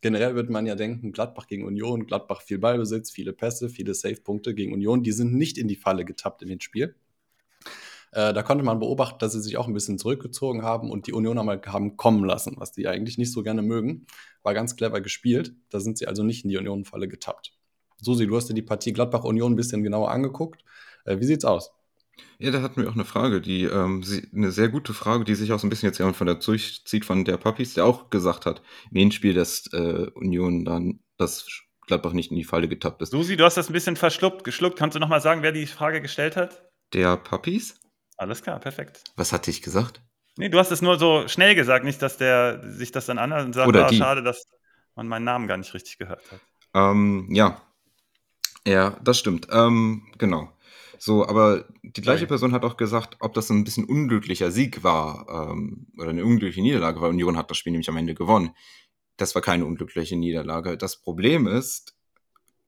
Generell 0.00 0.34
würde 0.34 0.52
man 0.52 0.66
ja 0.66 0.74
denken, 0.74 1.12
Gladbach 1.12 1.46
gegen 1.46 1.64
Union, 1.64 2.06
Gladbach 2.06 2.42
viel 2.42 2.58
Ballbesitz, 2.58 3.10
viele 3.10 3.32
Pässe, 3.32 3.68
viele 3.68 3.94
Safe-Punkte 3.94 4.54
gegen 4.54 4.72
Union, 4.72 5.02
die 5.02 5.12
sind 5.12 5.34
nicht 5.34 5.58
in 5.58 5.68
die 5.68 5.76
Falle 5.76 6.04
getappt 6.04 6.42
in 6.42 6.48
dem 6.48 6.60
Spiel. 6.60 6.94
Äh, 8.16 8.32
da 8.32 8.42
konnte 8.42 8.64
man 8.64 8.78
beobachten, 8.78 9.18
dass 9.18 9.32
sie 9.34 9.42
sich 9.42 9.58
auch 9.58 9.68
ein 9.68 9.74
bisschen 9.74 9.98
zurückgezogen 9.98 10.62
haben 10.62 10.90
und 10.90 11.06
die 11.06 11.12
Unioner 11.12 11.44
mal 11.44 11.60
haben 11.66 11.98
kommen 11.98 12.24
lassen, 12.24 12.54
was 12.56 12.72
die 12.72 12.88
eigentlich 12.88 13.18
nicht 13.18 13.30
so 13.30 13.42
gerne 13.42 13.60
mögen. 13.60 14.06
War 14.42 14.54
ganz 14.54 14.74
clever 14.74 15.02
gespielt. 15.02 15.54
Da 15.68 15.80
sind 15.80 15.98
sie 15.98 16.06
also 16.06 16.22
nicht 16.22 16.42
in 16.42 16.48
die 16.48 16.56
Union-Falle 16.56 17.08
getappt. 17.08 17.52
Susi, 18.00 18.26
du 18.26 18.34
hast 18.34 18.48
dir 18.48 18.54
die 18.54 18.62
Partie 18.62 18.94
Gladbach-Union 18.94 19.52
ein 19.52 19.56
bisschen 19.56 19.82
genauer 19.82 20.10
angeguckt. 20.10 20.64
Äh, 21.04 21.20
wie 21.20 21.26
sieht's 21.26 21.44
aus? 21.44 21.72
Ja, 22.38 22.50
da 22.50 22.62
hatten 22.62 22.80
wir 22.80 22.88
auch 22.88 22.94
eine 22.94 23.04
Frage, 23.04 23.42
die 23.42 23.64
ähm, 23.64 24.02
sie 24.02 24.26
'ne 24.32 24.50
sehr 24.50 24.70
gute 24.70 24.94
Frage, 24.94 25.24
die 25.24 25.34
sich 25.34 25.52
auch 25.52 25.58
so 25.58 25.66
ein 25.66 25.70
bisschen 25.70 25.90
jetzt 25.90 25.98
jemand 25.98 26.16
von 26.16 26.26
der 26.26 26.36
durchzieht 26.36 27.04
von 27.04 27.26
der 27.26 27.36
Puppies, 27.36 27.74
der 27.74 27.84
auch 27.84 28.08
gesagt 28.08 28.46
hat 28.46 28.62
im 28.90 28.96
Hinspiel, 28.96 29.34
dass, 29.34 29.66
äh, 29.74 30.06
Union 30.14 30.64
dann 30.64 31.00
dass 31.18 31.46
Gladbach 31.86 32.14
nicht 32.14 32.30
in 32.30 32.38
die 32.38 32.44
Falle 32.44 32.66
getappt 32.68 33.02
ist. 33.02 33.10
Susi, 33.10 33.36
du 33.36 33.44
hast 33.44 33.58
das 33.58 33.68
ein 33.68 33.74
bisschen 33.74 33.96
verschluckt 33.96 34.42
geschluckt. 34.42 34.78
Kannst 34.78 34.96
du 34.96 35.00
noch 35.00 35.08
mal 35.08 35.20
sagen, 35.20 35.42
wer 35.42 35.52
die 35.52 35.66
Frage 35.66 36.00
gestellt 36.00 36.36
hat? 36.36 36.62
Der 36.94 37.18
Puppies? 37.18 37.78
Alles 38.16 38.42
klar, 38.42 38.58
perfekt. 38.60 39.04
Was 39.16 39.32
hatte 39.32 39.50
ich 39.50 39.62
gesagt? 39.62 40.00
Ne, 40.36 40.50
du 40.50 40.58
hast 40.58 40.70
es 40.70 40.82
nur 40.82 40.98
so 40.98 41.28
schnell 41.28 41.54
gesagt, 41.54 41.84
nicht, 41.84 42.00
dass 42.02 42.18
der 42.18 42.60
sich 42.70 42.92
das 42.92 43.06
dann 43.06 43.18
anhört 43.18 43.46
und 43.46 43.52
sagt: 43.54 43.68
Oder 43.68 43.86
„Ah, 43.86 43.90
die. 43.90 43.98
schade, 43.98 44.22
dass 44.22 44.44
man 44.94 45.08
meinen 45.08 45.24
Namen 45.24 45.46
gar 45.46 45.56
nicht 45.56 45.72
richtig 45.74 45.98
gehört 45.98 46.30
hat.“ 46.30 46.40
Ähm, 46.74 47.28
ja. 47.30 47.60
Ja, 48.66 48.98
das 49.02 49.18
stimmt. 49.18 49.46
Ähm, 49.50 50.02
genau. 50.18 50.52
So, 50.98 51.26
aber 51.26 51.66
die 51.82 52.00
gleiche 52.00 52.20
Sorry. 52.20 52.28
Person 52.28 52.52
hat 52.52 52.64
auch 52.64 52.76
gesagt, 52.76 53.16
ob 53.20 53.34
das 53.34 53.50
ein 53.50 53.64
bisschen 53.64 53.84
unglücklicher 53.84 54.50
Sieg 54.50 54.82
war 54.82 55.50
ähm, 55.52 55.86
oder 55.98 56.10
eine 56.10 56.24
unglückliche 56.24 56.62
Niederlage, 56.62 57.00
weil 57.00 57.10
Union 57.10 57.36
hat 57.36 57.50
das 57.50 57.58
Spiel 57.58 57.72
nämlich 57.72 57.88
am 57.88 57.96
Ende 57.96 58.14
gewonnen. 58.14 58.50
Das 59.18 59.34
war 59.34 59.42
keine 59.42 59.66
unglückliche 59.66 60.16
Niederlage. 60.16 60.76
Das 60.76 61.00
Problem 61.00 61.46
ist, 61.46 61.96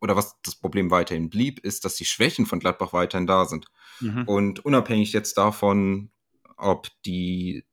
oder 0.01 0.15
was 0.15 0.37
das 0.43 0.55
Problem 0.57 0.91
weiterhin 0.91 1.31
blieb, 1.31 1.59
ist, 1.61 1.85
dass 1.85 1.97
die 1.97 2.05
Schwächen 2.05 2.47
von 2.47 2.61
Gladbach 2.61 2.93
weiterhin 2.93 3.27
da 3.27 3.45
sind. 3.47 3.67
Mhm. 4.01 4.25
Und 4.27 4.65
unabhängig 4.65 5.13
jetzt 5.13 5.39
davon, 5.39 6.11
ob 6.57 6.89
die 7.05 7.65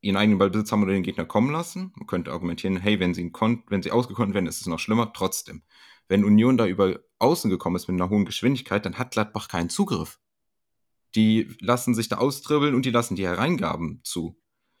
ihren 0.00 0.16
eigenen 0.16 0.38
Ballbesitz 0.38 0.72
haben 0.72 0.82
oder 0.82 0.92
den 0.92 1.02
Gegner 1.02 1.26
kommen 1.26 1.50
lassen, 1.50 1.92
man 1.96 2.06
könnte 2.06 2.32
argumentieren, 2.32 2.78
hey, 2.78 3.00
wenn 3.00 3.12
sie, 3.12 3.30
wenn 3.68 3.82
sie 3.82 3.90
ausgekonnt 3.90 4.32
werden, 4.34 4.46
ist 4.46 4.60
es 4.60 4.66
noch 4.66 4.78
schlimmer, 4.78 5.12
trotzdem 5.12 5.62
wenn 6.10 6.24
Union 6.24 6.58
da 6.58 6.66
über 6.66 6.98
außen 7.20 7.50
gekommen 7.50 7.76
ist 7.76 7.86
mit 7.86 7.94
einer 7.94 8.10
hohen 8.10 8.24
Geschwindigkeit, 8.24 8.84
dann 8.84 8.98
hat 8.98 9.12
Gladbach 9.12 9.46
keinen 9.46 9.70
Zugriff. 9.70 10.18
Die 11.14 11.56
lassen 11.60 11.94
sich 11.94 12.08
da 12.08 12.18
austribbeln 12.18 12.74
und 12.74 12.84
die 12.84 12.90
lassen 12.90 13.14
die 13.14 13.26
Hereingaben 13.26 14.00
zu. 14.02 14.36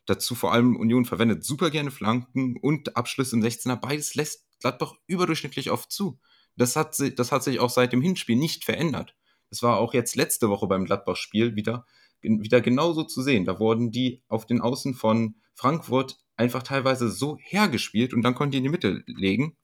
Dazu 0.06 0.34
vor 0.34 0.52
allem 0.52 0.74
Union 0.74 1.04
verwendet 1.04 1.44
super 1.44 1.70
gerne 1.70 1.92
Flanken 1.92 2.56
und 2.56 2.96
Abschlüsse 2.96 3.36
im 3.36 3.42
16er. 3.42 3.76
Beides 3.76 4.16
lässt 4.16 4.44
Gladbach 4.58 4.94
überdurchschnittlich 5.06 5.70
oft 5.70 5.92
zu. 5.92 6.18
Das 6.56 6.74
hat, 6.74 6.96
das 7.16 7.30
hat 7.30 7.44
sich 7.44 7.60
auch 7.60 7.70
seit 7.70 7.92
dem 7.92 8.02
Hinspiel 8.02 8.36
nicht 8.36 8.64
verändert. 8.64 9.16
Das 9.50 9.62
war 9.62 9.78
auch 9.78 9.94
jetzt 9.94 10.16
letzte 10.16 10.48
Woche 10.48 10.66
beim 10.66 10.84
Gladbach-Spiel 10.84 11.56
wieder, 11.56 11.84
wieder 12.22 12.60
genauso 12.60 13.04
zu 13.04 13.22
sehen. 13.22 13.44
Da 13.44 13.58
wurden 13.58 13.90
die 13.90 14.22
auf 14.28 14.46
den 14.46 14.60
Außen 14.60 14.94
von 14.94 15.34
Frankfurt 15.54 16.18
einfach 16.36 16.62
teilweise 16.62 17.10
so 17.10 17.36
hergespielt 17.40 18.14
und 18.14 18.22
dann 18.22 18.34
konnten 18.34 18.52
die 18.52 18.58
in 18.58 18.64
die 18.64 18.70
Mitte 18.70 19.02
legen. 19.06 19.56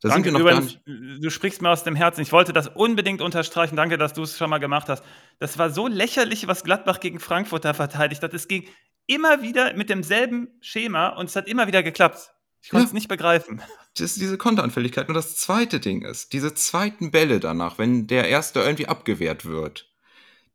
Da 0.00 0.08
Danke, 0.08 0.30
sind 0.30 0.38
wir 0.44 0.52
noch 0.52 0.60
übrigens, 0.60 1.20
du 1.20 1.30
sprichst 1.30 1.62
mir 1.62 1.70
aus 1.70 1.84
dem 1.84 1.94
Herzen. 1.94 2.22
Ich 2.22 2.32
wollte 2.32 2.52
das 2.52 2.68
unbedingt 2.68 3.20
unterstreichen. 3.20 3.76
Danke, 3.76 3.98
dass 3.98 4.12
du 4.12 4.22
es 4.22 4.36
schon 4.36 4.50
mal 4.50 4.58
gemacht 4.58 4.88
hast. 4.88 5.04
Das 5.38 5.58
war 5.58 5.70
so 5.70 5.86
lächerlich, 5.86 6.48
was 6.48 6.64
Gladbach 6.64 6.98
gegen 6.98 7.20
Frankfurt 7.20 7.64
da 7.64 7.72
verteidigt 7.72 8.22
hat. 8.22 8.34
Es 8.34 8.48
ging 8.48 8.66
immer 9.06 9.42
wieder 9.42 9.74
mit 9.74 9.90
demselben 9.90 10.48
Schema 10.60 11.08
und 11.10 11.26
es 11.26 11.36
hat 11.36 11.46
immer 11.46 11.68
wieder 11.68 11.84
geklappt. 11.84 12.32
Ich 12.62 12.70
konnte 12.70 12.86
es 12.86 12.92
nicht 12.92 13.08
begreifen. 13.08 13.60
Das 13.94 14.12
ist 14.12 14.20
diese 14.20 14.38
Konteranfälligkeit. 14.38 15.08
Und 15.08 15.14
das 15.14 15.36
zweite 15.36 15.80
Ding 15.80 16.02
ist, 16.02 16.32
diese 16.32 16.54
zweiten 16.54 17.10
Bälle 17.10 17.40
danach, 17.40 17.78
wenn 17.78 18.06
der 18.06 18.28
erste 18.28 18.60
irgendwie 18.60 18.86
abgewehrt 18.86 19.44
wird, 19.44 19.92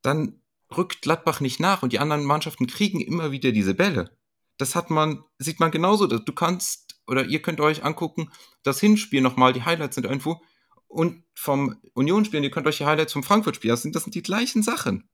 dann 0.02 0.42
rückt 0.76 1.02
Gladbach 1.02 1.42
nicht 1.42 1.60
nach 1.60 1.84
und 1.84 1.94
die 1.94 2.00
anderen 2.00 2.24
Mannschaften 2.24 2.66
kriegen 2.66 3.02
immer 3.02 3.32
wieder 3.32 3.52
diese 3.52 3.74
Bälle. 3.74 4.18
Das 4.58 4.74
hat 4.74 4.90
man, 4.90 5.24
sieht 5.38 5.60
man 5.60 5.70
genauso. 5.70 6.08
Du 6.08 6.34
kannst, 6.34 7.00
oder 7.08 7.26
ihr 7.26 7.42
könnt 7.42 7.60
euch 7.60 7.84
angucken, 7.84 8.32
das 8.64 8.80
Hinspiel 8.80 9.22
nochmal, 9.22 9.54
die 9.54 9.64
Highlights 9.64 9.96
sind 9.96 10.06
irgendwo. 10.06 10.42
Und 10.88 11.24
vom 11.36 11.76
Unionsspiel, 11.94 12.44
ihr 12.44 12.52
könnt 12.52 12.68
euch 12.68 12.78
die 12.78 12.86
Highlights 12.86 13.14
vom 13.14 13.24
Frankfurt-Spiel, 13.24 13.70
das 13.70 13.82
sind, 13.82 13.96
das 13.96 14.04
sind 14.04 14.16
die 14.16 14.24
gleichen 14.24 14.64
Sachen. 14.64 15.10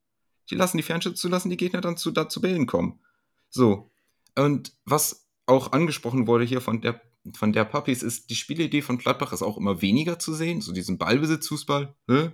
Die 0.49 0.55
lassen 0.55 0.77
die 0.77 0.83
Fernschüsse 0.83 1.15
zu, 1.15 1.27
lassen 1.27 1.49
die 1.49 1.57
Gegner 1.57 1.81
dann 1.81 1.97
zu, 1.97 2.11
da 2.11 2.29
zu 2.29 2.39
Bällen 2.39 2.67
kommen. 2.67 3.01
So. 3.49 3.91
Und 4.35 4.73
was 4.85 5.22
auch 5.45 5.71
angesprochen 5.71 6.27
wurde 6.27 6.45
hier 6.45 6.61
von 6.61 6.81
der, 6.81 7.01
von 7.35 7.53
der 7.53 7.65
Puppies 7.65 8.03
ist, 8.03 8.29
die 8.29 8.35
Spielidee 8.35 8.81
von 8.81 8.97
Gladbach 8.97 9.33
ist 9.33 9.41
auch 9.41 9.57
immer 9.57 9.81
weniger 9.81 10.19
zu 10.19 10.33
sehen, 10.33 10.61
so 10.61 10.71
diesen 10.71 10.97
Ballbesitzfußball. 10.97 11.95
Ne? 12.07 12.33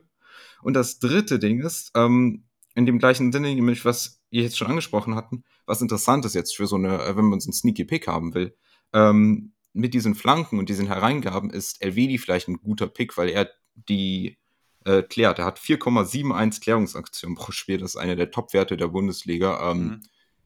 Und 0.62 0.74
das 0.74 0.99
dritte 0.99 1.39
Ding 1.39 1.62
ist, 1.62 1.91
ähm, 1.95 2.45
in 2.76 2.86
dem 2.86 2.99
gleichen 2.99 3.32
Sinne, 3.32 3.53
nämlich 3.53 3.86
was 3.86 4.22
ihr 4.30 4.43
jetzt 4.43 4.57
schon 4.57 4.68
angesprochen 4.68 5.16
hatten, 5.16 5.43
was 5.66 5.82
interessant 5.82 6.26
ist 6.26 6.36
jetzt 6.36 6.55
für 6.55 6.68
so 6.68 6.76
eine, 6.76 7.01
äh, 7.03 7.16
wenn 7.16 7.26
man 7.26 7.39
so 7.39 7.47
einen 7.47 7.53
Sneaky 7.53 7.86
Pick 7.86 8.07
haben 8.07 8.34
will, 8.34 8.55
ähm, 8.93 9.53
mit 9.74 9.93
diesen 9.93 10.16
Flanken 10.16 10.60
und 10.60 10.70
diesen 10.70 10.88
Hereingaben 10.88 11.49
ist 11.49 11.82
Elvedi 11.82 12.18
vielleicht 12.18 12.47
ein 12.47 12.57
guter 12.57 12.88
Pick, 12.88 13.18
weil 13.18 13.30
er 13.30 13.49
die 13.76 14.38
äh, 14.86 15.03
klärt. 15.03 15.39
Er 15.39 15.45
hat 15.45 15.60
4,71 15.60 16.62
Klärungsaktionen 16.62 17.36
pro 17.36 17.51
Spiel. 17.51 17.78
Das 17.78 17.91
ist 17.91 18.01
einer 18.01 18.16
der 18.16 18.32
Top-Werte 18.32 18.78
der 18.78 18.88
Bundesliga. 18.88 19.72
Ähm, 19.72 19.78
mhm. 19.78 20.01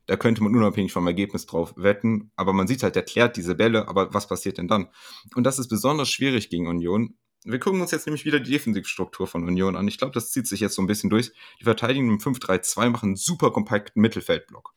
Da 0.05 0.17
könnte 0.17 0.43
man 0.43 0.55
unabhängig 0.55 0.91
vom 0.91 1.07
Ergebnis 1.07 1.45
drauf 1.45 1.73
wetten. 1.77 2.31
Aber 2.35 2.53
man 2.53 2.67
sieht 2.67 2.83
halt, 2.83 2.95
der 2.95 3.03
klärt 3.03 3.37
diese 3.37 3.55
Bälle. 3.55 3.87
Aber 3.87 4.13
was 4.13 4.27
passiert 4.27 4.57
denn 4.57 4.67
dann? 4.67 4.89
Und 5.35 5.43
das 5.45 5.59
ist 5.59 5.69
besonders 5.69 6.09
schwierig 6.09 6.49
gegen 6.49 6.67
Union. 6.67 7.17
Wir 7.45 7.59
gucken 7.59 7.81
uns 7.81 7.91
jetzt 7.91 8.05
nämlich 8.05 8.25
wieder 8.25 8.39
die 8.39 8.51
Defensivstruktur 8.51 9.27
von 9.27 9.43
Union 9.45 9.75
an. 9.75 9.87
Ich 9.87 9.97
glaube, 9.97 10.13
das 10.13 10.31
zieht 10.31 10.47
sich 10.47 10.61
jetzt 10.61 10.75
so 10.75 10.81
ein 10.81 10.87
bisschen 10.87 11.09
durch. 11.09 11.31
Die 11.59 11.65
Verteidigung 11.65 12.09
im 12.09 12.19
5-3-2 12.19 12.89
machen 12.89 13.09
einen 13.09 13.15
super 13.15 13.51
kompakten 13.51 14.01
Mittelfeldblock. 14.01 14.73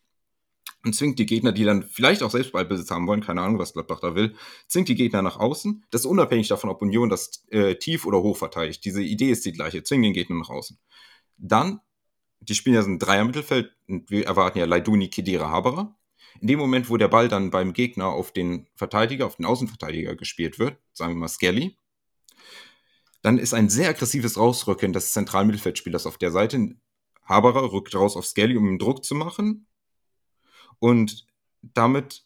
Und 0.83 0.93
zwingt 0.93 1.17
die 1.17 1.25
Gegner, 1.25 1.51
die 1.51 1.63
dann 1.63 1.83
vielleicht 1.83 2.23
auch 2.23 2.31
selbst 2.31 2.51
Ballbesitz 2.51 2.91
haben 2.91 3.07
wollen, 3.07 3.21
keine 3.21 3.41
Ahnung, 3.41 3.57
was 3.57 3.73
Gladbach 3.73 3.99
da 3.99 4.15
will, 4.15 4.35
zwingt 4.67 4.89
die 4.89 4.95
Gegner 4.95 5.21
nach 5.21 5.37
außen. 5.37 5.85
Das 5.91 6.01
ist 6.01 6.07
unabhängig 6.07 6.49
davon, 6.49 6.69
ob 6.69 6.81
Union 6.81 7.09
das 7.09 7.45
äh, 7.49 7.75
tief 7.75 8.05
oder 8.05 8.21
hoch 8.21 8.37
verteidigt. 8.37 8.85
Diese 8.85 9.01
Idee 9.01 9.31
ist 9.31 9.45
die 9.45 9.53
gleiche. 9.53 9.83
Zwingen 9.83 10.03
den 10.03 10.13
Gegner 10.13 10.37
nach 10.37 10.49
außen. 10.49 10.77
Dann 11.37 11.79
die 12.39 12.55
spielen 12.55 12.75
ja 12.75 12.81
so 12.81 12.89
ein 12.89 12.99
Dreier-Mittelfeld 12.99 13.71
und 13.87 14.09
wir 14.09 14.25
erwarten 14.25 14.59
ja 14.59 14.65
Leiduni, 14.65 15.09
Kedira, 15.09 15.49
Haberer. 15.49 15.97
In 16.39 16.47
dem 16.47 16.59
Moment, 16.59 16.89
wo 16.89 16.97
der 16.97 17.07
Ball 17.07 17.27
dann 17.29 17.49
beim 17.49 17.73
Gegner 17.73 18.07
auf 18.07 18.31
den 18.31 18.67
Verteidiger, 18.75 19.25
auf 19.25 19.37
den 19.37 19.45
Außenverteidiger 19.45 20.15
gespielt 20.15 20.59
wird, 20.59 20.77
sagen 20.93 21.13
wir 21.13 21.19
mal 21.19 21.27
Skelly, 21.27 21.77
dann 23.21 23.39
ist 23.39 23.53
ein 23.53 23.69
sehr 23.69 23.89
aggressives 23.89 24.37
Rausrücken 24.37 24.93
des 24.93 25.13
zentralen 25.13 25.47
Mittelfeldspielers 25.47 26.05
auf 26.05 26.17
der 26.17 26.31
Seite. 26.31 26.75
Haberer 27.25 27.71
rückt 27.71 27.95
raus 27.95 28.15
auf 28.15 28.25
Skelly, 28.25 28.55
um 28.55 28.67
ihm 28.67 28.79
Druck 28.79 29.03
zu 29.03 29.15
machen 29.15 29.67
und 30.79 31.25
damit 31.61 32.23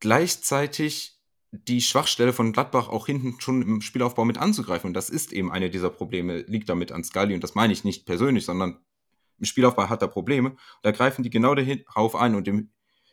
gleichzeitig 0.00 1.20
die 1.52 1.80
Schwachstelle 1.80 2.32
von 2.32 2.52
Gladbach 2.52 2.88
auch 2.88 3.06
hinten 3.06 3.40
schon 3.40 3.62
im 3.62 3.80
Spielaufbau 3.80 4.24
mit 4.24 4.38
anzugreifen. 4.38 4.88
Und 4.88 4.94
das 4.94 5.10
ist 5.10 5.32
eben 5.32 5.52
eine 5.52 5.70
dieser 5.70 5.90
Probleme, 5.90 6.40
liegt 6.42 6.68
damit 6.68 6.92
an 6.92 7.04
Scully. 7.04 7.34
Und 7.34 7.44
das 7.44 7.54
meine 7.54 7.72
ich 7.72 7.84
nicht 7.84 8.04
persönlich, 8.04 8.44
sondern 8.44 8.78
im 9.38 9.44
Spielaufbau 9.44 9.88
hat 9.88 10.02
er 10.02 10.08
Probleme. 10.08 10.56
Da 10.82 10.92
greifen 10.92 11.22
die 11.22 11.30
genau 11.30 11.54
darauf 11.54 12.16
ein 12.16 12.34
und, 12.34 12.46
dem, 12.46 12.70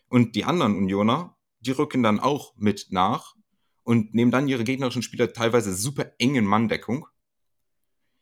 und 0.08 0.36
die 0.36 0.46
anderen 0.46 0.76
Unioner, 0.76 1.38
die 1.60 1.72
rücken 1.72 2.04
dann 2.04 2.20
auch 2.20 2.56
mit 2.58 2.88
nach 2.90 3.36
und 3.84 4.14
nehmen 4.14 4.32
dann 4.32 4.48
ihre 4.48 4.64
gegnerischen 4.64 5.04
Spieler 5.04 5.32
teilweise 5.34 5.74
super 5.74 6.12
eng 6.20 6.36
in 6.36 6.46
Manndeckung, 6.46 7.08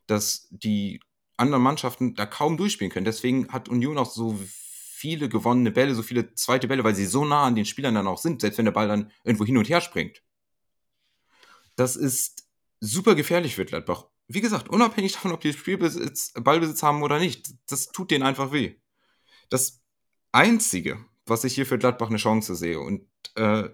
dass 0.08 0.48
die 0.52 1.00
anderen 1.38 1.64
Mannschaften 1.64 2.16
da 2.16 2.26
kaum 2.26 2.58
durchspielen 2.58 2.92
können. 2.92 3.06
Deswegen 3.06 3.52
hat 3.52 3.70
Union 3.70 3.98
auch 3.98 4.10
so 4.10 4.40
viele 4.46 5.30
gewonnene 5.30 5.72
Bälle, 5.72 5.96
so 5.96 6.04
viele 6.04 6.34
zweite 6.36 6.68
Bälle, 6.68 6.84
weil 6.84 6.96
sie 6.96 7.06
so 7.06 7.26
nah 7.26 7.44
an 7.44 7.56
den 7.56 7.66
Spielern 7.66 7.96
dann 7.96 8.08
auch 8.08 8.20
sind, 8.20 8.42
selbst 8.42 8.58
wenn 8.58 8.66
der 8.66 8.72
Ball 8.72 8.88
dann 8.88 9.12
irgendwo 9.24 9.46
hin 9.46 9.58
und 9.58 9.70
her 9.70 9.82
springt. 9.82 10.22
Das 11.76 11.96
ist 11.96 12.48
super 12.80 13.16
gefährlich 13.16 13.56
für 13.56 13.66
Gladbach 13.66 14.11
wie 14.34 14.42
gesagt, 14.42 14.70
unabhängig 14.70 15.14
davon, 15.14 15.32
ob 15.32 15.42
die 15.42 15.54
Spielbesitz, 15.54 16.34
Ballbesitz 16.34 16.84
haben 16.84 17.04
oder 17.04 17.20
nicht, 17.20 17.54
das 17.70 17.88
tut 17.88 18.12
denen 18.12 18.24
einfach 18.24 18.52
weh. 18.52 18.76
Das 19.50 19.82
Einzige, 20.32 21.04
was 21.26 21.44
ich 21.44 21.56
hier 21.56 21.66
für 21.66 21.78
Gladbach 21.78 22.10
eine 22.10 22.18
Chance 22.18 22.56
sehe 22.56 22.80
und 22.80 23.08
äh, 23.36 23.70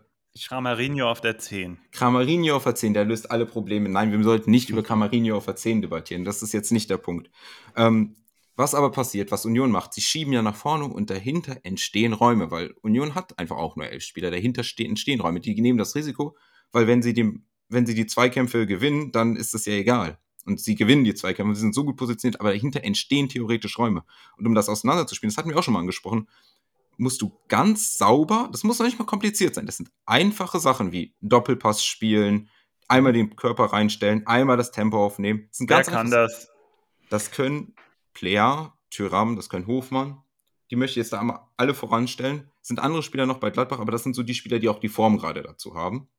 Kramarinho 0.48 1.10
auf 1.10 1.20
der 1.20 1.40
10. 1.40 1.80
Kramarinho 1.92 2.56
auf 2.56 2.64
der 2.64 2.76
10, 2.76 2.94
der 2.94 3.06
löst 3.06 3.32
alle 3.32 3.48
Probleme. 3.48 3.90
Nein, 3.90 4.12
wir 4.12 4.24
sollten 4.24 4.52
nicht 4.52 4.70
über 4.70 4.84
Kramarinho 4.84 5.36
auf 5.36 5.46
der 5.46 5.56
10 5.56 5.82
debattieren. 5.82 6.26
Das 6.26 6.44
ist 6.44 6.54
jetzt 6.54 6.72
nicht 6.72 6.92
der 6.92 6.98
Punkt. 6.98 7.32
Ähm, 7.76 8.16
was 8.56 8.76
aber 8.76 8.92
passiert, 8.92 9.32
was 9.32 9.46
Union 9.46 9.72
macht, 9.72 9.94
sie 9.94 10.02
schieben 10.02 10.34
ja 10.34 10.44
nach 10.44 10.56
vorne 10.56 10.86
und 10.86 11.10
dahinter 11.10 11.58
entstehen 11.64 12.14
Räume, 12.14 12.52
weil 12.52 12.76
Union 12.82 13.16
hat 13.16 13.38
einfach 13.40 13.58
auch 13.58 13.76
nur 13.76 13.88
elf 13.88 14.04
Spieler. 14.04 14.30
Dahinter 14.30 14.64
entstehen 14.78 15.22
Räume. 15.22 15.40
Die 15.40 15.60
nehmen 15.60 15.80
das 15.80 15.96
Risiko, 15.96 16.38
weil 16.72 16.86
wenn 16.86 17.02
sie, 17.02 17.14
dem, 17.14 17.48
wenn 17.70 17.88
sie 17.88 17.96
die 17.96 18.06
Zweikämpfe 18.06 18.68
gewinnen, 18.68 19.12
dann 19.12 19.36
ist 19.36 19.56
das 19.56 19.66
ja 19.66 19.74
egal 19.74 20.20
und 20.48 20.60
sie 20.60 20.76
gewinnen 20.76 21.04
die 21.04 21.14
Zweikämpfe, 21.14 21.56
sie 21.56 21.62
sind 21.62 21.76
so 21.76 21.84
gut 21.84 21.98
positioniert, 21.98 22.40
aber 22.40 22.50
dahinter 22.50 22.84
entstehen 22.84 23.30
theoretisch 23.30 23.78
Räume. 23.78 24.04
Und 24.38 24.48
um 24.48 24.56
das 24.56 24.70
auseinanderzuspielen, 24.70 25.32
das 25.32 25.38
hatten 25.38 25.50
wir 25.50 25.58
auch 25.58 25.64
schon 25.64 25.74
mal 25.74 25.82
angesprochen, 25.82 26.28
musst 26.98 27.22
du 27.22 27.38
ganz 27.48 27.98
sauber, 27.98 28.50
das 28.52 28.64
muss 28.64 28.80
noch 28.80 28.86
nicht 28.86 28.98
mal 28.98 29.06
kompliziert 29.06 29.54
sein, 29.56 29.66
das 29.66 29.78
sind 29.78 29.92
einfache 30.06 30.60
Sachen 30.60 30.92
wie 30.92 31.14
Doppelpass 31.22 31.86
spielen, 31.86 32.50
einmal 32.88 33.14
den 33.14 33.36
Körper 33.36 33.66
reinstellen, 33.66 34.26
einmal 34.26 34.58
das 34.58 34.72
Tempo 34.72 35.06
aufnehmen. 35.06 35.50
Das 35.60 35.68
Wer 35.70 35.84
kann 35.84 36.10
das? 36.10 36.50
Das 37.10 37.32
können 37.32 37.76
Player, 38.14 38.74
Tyram, 38.90 39.36
das 39.36 39.50
können 39.50 39.68
Hofmann. 39.68 40.22
Die 40.72 40.76
möchte 40.76 41.00
ich 41.00 41.06
jetzt 41.06 41.14
da 41.14 41.20
einmal 41.20 41.40
alle 41.56 41.74
voranstellen. 41.74 42.50
Es 42.62 42.68
sind 42.68 42.80
andere 42.80 43.04
Spieler 43.04 43.26
noch 43.26 43.38
bei 43.38 43.52
Gladbach, 43.52 43.80
aber 43.80 43.92
das 43.92 44.04
sind 44.04 44.16
so 44.16 44.24
die 44.24 44.34
Spieler, 44.34 44.60
die 44.60 44.70
auch 44.70 44.80
die 44.80 44.90
Form 44.90 45.18
gerade 45.18 45.42
dazu 45.42 45.76
haben. 45.76 46.10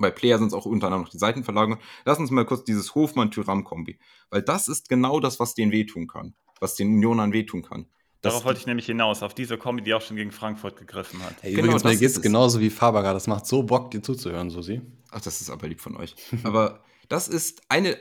Bei 0.00 0.10
Player 0.10 0.38
sind 0.38 0.48
es 0.48 0.54
auch 0.54 0.66
unter 0.66 0.86
anderem 0.86 1.02
noch 1.02 1.10
die 1.10 1.18
Seitenverlagerungen. 1.18 1.82
Lass 2.04 2.18
uns 2.18 2.30
mal 2.30 2.44
kurz 2.44 2.64
dieses 2.64 2.94
Hofmann-Tyram-Kombi. 2.94 3.98
Weil 4.30 4.42
das 4.42 4.68
ist 4.68 4.88
genau 4.88 5.20
das, 5.20 5.38
was 5.38 5.54
denen 5.54 5.72
wehtun 5.72 6.06
kann. 6.06 6.34
Was 6.58 6.74
den 6.74 6.94
Unionern 6.94 7.32
wehtun 7.32 7.62
kann. 7.62 7.86
Das 8.22 8.32
Darauf 8.32 8.44
wollte 8.44 8.60
ich 8.60 8.66
nämlich 8.66 8.86
hinaus, 8.86 9.22
auf 9.22 9.32
diese 9.32 9.56
Kombi, 9.56 9.82
die 9.82 9.94
auch 9.94 10.02
schon 10.02 10.16
gegen 10.16 10.30
Frankfurt 10.30 10.76
gegriffen 10.76 11.22
hat. 11.22 11.36
Hey, 11.40 11.52
genau, 11.52 11.68
übrigens, 11.68 11.84
mir 11.84 11.96
geht 11.96 12.10
es 12.10 12.20
genauso 12.20 12.60
wie 12.60 12.68
Faberger. 12.68 13.14
Das 13.14 13.26
macht 13.26 13.46
so 13.46 13.62
Bock, 13.62 13.90
dir 13.90 14.02
zuzuhören, 14.02 14.50
Susi. 14.50 14.82
Ach, 15.10 15.22
das 15.22 15.40
ist 15.40 15.48
aber 15.48 15.68
lieb 15.68 15.80
von 15.80 15.96
euch. 15.96 16.14
aber 16.44 16.84
das 17.08 17.28
ist 17.28 17.62
eine, 17.68 17.98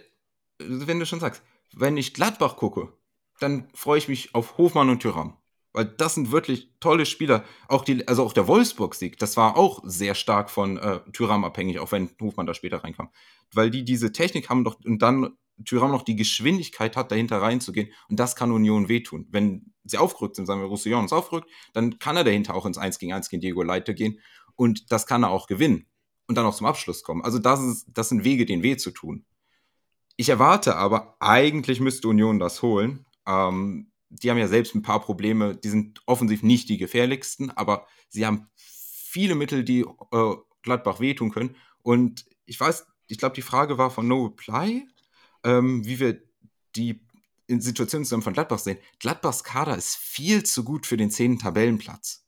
wenn 0.60 1.00
du 1.00 1.06
schon 1.06 1.22
sagst, 1.22 1.42
wenn 1.74 1.96
ich 1.96 2.14
Gladbach 2.14 2.58
gucke, 2.58 2.92
dann 3.40 3.70
freue 3.74 3.98
ich 3.98 4.10
mich 4.10 4.36
auf 4.36 4.58
Hofmann 4.58 4.90
und 4.90 5.02
Tyram. 5.02 5.38
Weil 5.80 5.86
das 5.86 6.16
sind 6.16 6.34
wirklich 6.34 6.74
tolle 6.82 7.06
Spieler. 7.06 7.46
Auch 7.70 7.86
die, 7.86 8.06
also 8.06 8.26
auch 8.26 8.34
der 8.34 8.50
Wolfsburg-Sieg, 8.50 9.18
das 9.18 9.38
war 9.38 9.56
auch 9.56 9.80
sehr 9.86 10.14
stark 10.14 10.50
von 10.50 10.76
äh, 10.76 11.00
Tyram 11.14 11.46
abhängig, 11.46 11.80
auch 11.80 11.94
wenn 11.94 12.10
Hofmann 12.20 12.46
da 12.46 12.54
später 12.54 12.84
reinkam. 12.84 13.08
Weil 13.54 13.72
die 13.72 13.86
diese 13.86 14.12
Technik 14.12 14.50
haben 14.50 14.66
doch 14.66 14.78
und 14.84 15.02
dann 15.02 15.38
Tyram 15.64 15.92
noch 15.92 16.02
die 16.02 16.18
Geschwindigkeit 16.18 16.98
hat, 16.98 17.12
dahinter 17.12 17.42
reinzugehen. 17.42 17.94
Und 18.10 18.20
das 18.20 18.36
kann 18.36 18.52
Union 18.52 18.90
wehtun. 18.90 19.30
Wenn 19.32 19.72
sie 19.86 19.98
aufgerückt 19.98 20.36
sind, 20.36 20.48
sagen 20.48 20.60
wir, 20.60 20.68
Roussillon 20.68 21.06
ist 21.06 21.14
aufgerückt, 21.14 21.50
dann 21.72 21.98
kann 21.98 22.18
er 22.18 22.26
dahinter 22.26 22.56
auch 22.56 22.66
ins 22.66 22.78
1 22.78 23.00
gegen 23.00 23.14
1 23.14 23.30
gegen 23.30 23.40
Diego 23.40 23.64
Leite 23.64 23.96
gehen. 23.96 24.20
Und 24.58 24.92
das 24.92 25.08
kann 25.08 25.24
er 25.24 25.30
auch 25.30 25.48
gewinnen. 25.48 25.88
Und 26.28 26.38
dann 26.38 26.46
auch 26.46 26.56
zum 26.56 26.68
Abschluss 26.68 27.04
kommen. 27.04 27.24
Also 27.24 27.40
das, 27.40 27.62
ist, 27.62 27.88
das 27.94 28.10
sind 28.10 28.26
Wege, 28.26 28.46
den 28.46 28.64
weh 28.64 28.76
zu 28.76 28.92
tun. 28.92 29.26
Ich 30.18 30.28
erwarte 30.28 30.76
aber, 30.76 31.16
eigentlich 31.22 31.80
müsste 31.80 32.10
Union 32.10 32.38
das 32.38 32.62
holen. 32.64 33.06
Ähm, 33.26 33.89
die 34.10 34.30
haben 34.30 34.38
ja 34.38 34.48
selbst 34.48 34.76
ein 34.76 34.82
paar 34.82 35.02
Probleme, 35.02 35.56
die 35.56 35.70
sind 35.70 36.02
offensiv 36.06 36.44
nicht 36.44 36.70
die 36.70 36.78
gefährlichsten, 36.78 37.52
aber 37.52 37.88
sie 38.10 38.26
haben 38.26 38.48
viele 38.56 39.36
Mittel, 39.36 39.64
die 39.64 39.82
äh, 40.12 40.36
Gladbach 40.62 41.00
wehtun 41.00 41.32
können. 41.32 41.56
Und 41.84 42.26
ich 42.46 42.60
weiß, 42.60 42.86
ich 43.08 43.18
glaube, 43.18 43.36
die 43.36 43.42
Frage 43.42 43.78
war 43.78 43.92
von 43.92 44.08
No 44.08 44.26
Reply, 44.26 44.88
ähm, 45.44 45.86
wie 45.86 46.00
wir 46.00 46.22
die 46.76 47.02
in 47.48 47.62
Situationen 47.62 48.06
zusammen 48.06 48.24
von 48.24 48.34
Gladbach 48.34 48.60
sehen. 48.60 48.78
Gladbachs 49.00 49.44
Kader 49.44 49.76
ist 49.76 49.96
viel 49.96 50.44
zu 50.44 50.64
gut 50.64 50.86
für 50.86 50.98
den 50.98 51.10
zehnten 51.12 51.40
Tabellenplatz. 51.40 52.26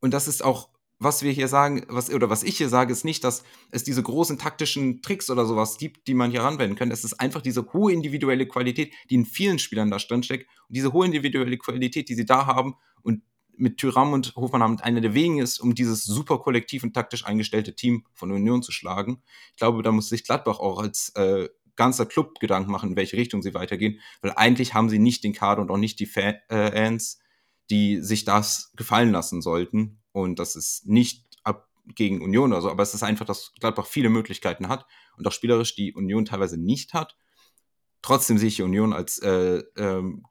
und 0.00 0.12
das 0.12 0.28
ist 0.28 0.42
auch 0.42 0.71
was 1.02 1.22
wir 1.22 1.32
hier 1.32 1.48
sagen, 1.48 1.84
was, 1.88 2.12
oder 2.12 2.30
was 2.30 2.42
ich 2.42 2.56
hier 2.56 2.68
sage, 2.68 2.92
ist 2.92 3.04
nicht, 3.04 3.24
dass 3.24 3.44
es 3.70 3.84
diese 3.84 4.02
großen 4.02 4.38
taktischen 4.38 5.02
Tricks 5.02 5.30
oder 5.30 5.46
sowas 5.46 5.78
gibt, 5.78 6.06
die 6.06 6.14
man 6.14 6.30
hier 6.30 6.44
anwenden 6.44 6.76
kann. 6.76 6.90
Es 6.90 7.04
ist 7.04 7.20
einfach 7.20 7.42
diese 7.42 7.72
hohe 7.72 7.92
individuelle 7.92 8.46
Qualität, 8.46 8.92
die 9.10 9.16
in 9.16 9.26
vielen 9.26 9.58
Spielern 9.58 9.90
da 9.90 9.98
drin 9.98 10.22
steckt. 10.22 10.48
Und 10.68 10.76
diese 10.76 10.92
hohe 10.92 11.06
individuelle 11.06 11.58
Qualität, 11.58 12.08
die 12.08 12.14
sie 12.14 12.26
da 12.26 12.46
haben 12.46 12.74
und 13.02 13.22
mit 13.56 13.78
Tyram 13.78 14.12
und 14.12 14.34
Hofmann 14.34 14.62
haben 14.62 14.80
einer 14.80 15.00
der 15.00 15.14
wenigen 15.14 15.38
ist, 15.40 15.58
um 15.58 15.74
dieses 15.74 16.04
super 16.04 16.38
kollektiv 16.38 16.82
und 16.82 16.94
taktisch 16.94 17.26
eingestellte 17.26 17.74
Team 17.74 18.04
von 18.14 18.32
Union 18.32 18.62
zu 18.62 18.72
schlagen. 18.72 19.22
Ich 19.50 19.56
glaube, 19.56 19.82
da 19.82 19.92
muss 19.92 20.08
sich 20.08 20.24
Gladbach 20.24 20.58
auch 20.58 20.78
als 20.78 21.10
äh, 21.16 21.48
ganzer 21.76 22.06
Club 22.06 22.38
Gedanken 22.40 22.70
machen, 22.70 22.90
in 22.90 22.96
welche 22.96 23.16
Richtung 23.16 23.42
sie 23.42 23.54
weitergehen, 23.54 24.00
weil 24.20 24.32
eigentlich 24.36 24.74
haben 24.74 24.88
sie 24.88 24.98
nicht 24.98 25.24
den 25.24 25.32
Kader 25.32 25.62
und 25.62 25.70
auch 25.70 25.78
nicht 25.78 26.00
die 26.00 26.08
äh, 26.14 26.38
Fans, 26.48 27.18
die 27.70 28.00
sich 28.00 28.24
das 28.24 28.72
gefallen 28.76 29.12
lassen 29.12 29.42
sollten. 29.42 30.01
Und 30.12 30.38
das 30.38 30.56
ist 30.56 30.86
nicht 30.86 31.26
ab 31.42 31.68
gegen 31.86 32.22
Union 32.22 32.52
oder 32.52 32.62
so, 32.62 32.70
aber 32.70 32.82
es 32.82 32.94
ist 32.94 33.02
einfach, 33.02 33.26
dass 33.26 33.52
Gladbach 33.58 33.86
viele 33.86 34.08
Möglichkeiten 34.08 34.68
hat 34.68 34.86
und 35.16 35.26
auch 35.26 35.32
spielerisch 35.32 35.74
die 35.74 35.94
Union 35.94 36.24
teilweise 36.24 36.58
nicht 36.58 36.94
hat. 36.94 37.16
Trotzdem 38.02 38.38
sehe 38.38 38.48
ich 38.48 38.56
die 38.56 38.62
Union 38.62 38.92
als 38.92 39.18
äh, 39.18 39.62
ähm, 39.76 40.24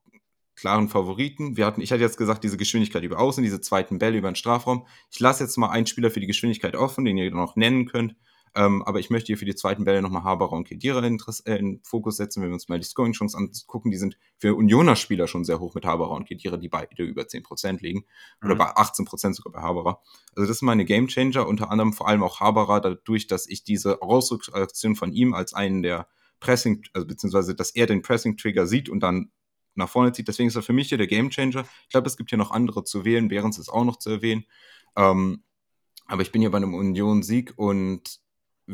klaren 0.56 0.90
Favoriten. 0.90 1.58
Wir 1.58 1.66
hatten, 1.66 1.82
ich 1.82 1.92
hatte 1.92 2.02
jetzt 2.02 2.18
gesagt, 2.18 2.44
diese 2.44 2.58
Geschwindigkeit 2.58 3.04
über 3.04 3.20
Außen, 3.20 3.44
diese 3.44 3.62
zweiten 3.62 3.98
Bälle 3.98 4.18
über 4.18 4.30
den 4.30 4.36
Strafraum. 4.36 4.86
Ich 5.10 5.20
lasse 5.20 5.44
jetzt 5.44 5.58
mal 5.58 5.70
einen 5.70 5.88
Spieler 5.88 6.12
für 6.12 6.20
die 6.20 6.28
Geschwindigkeit 6.28 6.76
offen, 6.76 7.06
den 7.06 7.18
ihr 7.18 7.32
noch 7.32 7.56
nennen 7.56 7.88
könnt. 7.88 8.16
Ähm, 8.54 8.84
aber 8.84 9.00
ich 9.00 9.10
möchte 9.10 9.28
hier 9.28 9.38
für 9.38 9.46
die 9.46 9.56
zweiten 9.56 9.86
Bälle 9.86 10.02
nochmal 10.02 10.24
Haberer 10.24 10.52
und 10.52 10.68
Kedira 10.68 11.00
in, 11.06 11.22
äh, 11.46 11.56
in 11.56 11.80
Fokus 11.84 12.18
setzen. 12.18 12.42
Wenn 12.42 12.50
wir 12.50 12.56
uns 12.56 12.68
mal 12.68 12.80
die 12.80 12.86
Scoring-Chance 12.86 13.38
angucken, 13.38 13.92
die 13.92 13.98
sind 13.98 14.18
für 14.38 14.56
Unioner-Spieler 14.56 15.28
schon 15.28 15.46
sehr 15.46 15.60
hoch 15.60 15.74
mit 15.74 15.86
Haberer 15.86 16.12
und 16.12 16.28
Kedira, 16.28 16.58
die 16.58 16.68
beide 16.68 17.04
über 17.04 17.24
10% 17.24 17.82
liegen. 17.82 18.04
Oder 18.44 18.56
mhm. 18.56 18.60
bei 18.60 18.76
18% 18.76 19.34
sogar 19.34 19.54
bei 19.54 19.62
Haberer. 19.62 20.02
Also 20.36 20.48
das 20.48 20.60
sind 20.60 20.66
meine 20.66 20.84
Gamechanger, 20.84 21.48
unter 21.48 21.72
anderem 21.72 21.94
vor 21.94 22.08
allem 22.08 22.24
auch 22.24 22.42
Haberer, 22.42 22.82
dadurch, 22.82 23.28
dass 23.28 23.48
ich 23.48 23.64
diese 23.64 24.00
Rausrückaktion 24.00 24.96
von 24.96 25.14
ihm 25.14 25.34
als 25.34 25.54
einen 25.54 25.82
der 25.82 26.08
Pressing, 26.42 26.84
also 26.94 27.08
beziehungsweise, 27.08 27.56
dass 27.56 27.72
er 27.72 27.86
den 27.86 28.02
Pressing-Trigger 28.02 28.68
sieht 28.68 28.90
und 28.90 29.00
dann 29.02 29.32
nach 29.76 29.90
vorne 29.90 30.12
zieht. 30.12 30.28
Deswegen 30.28 30.50
ist 30.50 30.56
er 30.56 30.64
für 30.64 30.74
mich 30.74 30.90
hier 30.90 30.98
der 30.98 31.08
Gamechanger. 31.08 31.66
Ich 31.84 31.90
glaube, 31.90 32.08
es 32.08 32.18
gibt 32.18 32.32
hier 32.32 32.38
noch 32.38 32.52
andere 32.52 32.84
zu 32.84 33.06
wählen. 33.06 33.30
Behrens 33.30 33.58
ist 33.58 33.70
auch 33.70 33.86
noch 33.86 33.98
zu 33.98 34.10
erwähnen. 34.10 34.46
Ähm, 34.98 35.44
aber 36.08 36.24
ich 36.24 36.32
bin 36.34 36.42
hier 36.42 36.52
bei 36.52 36.58
einem 36.58 36.74
Union-Sieg 36.74 37.54
und 37.56 38.20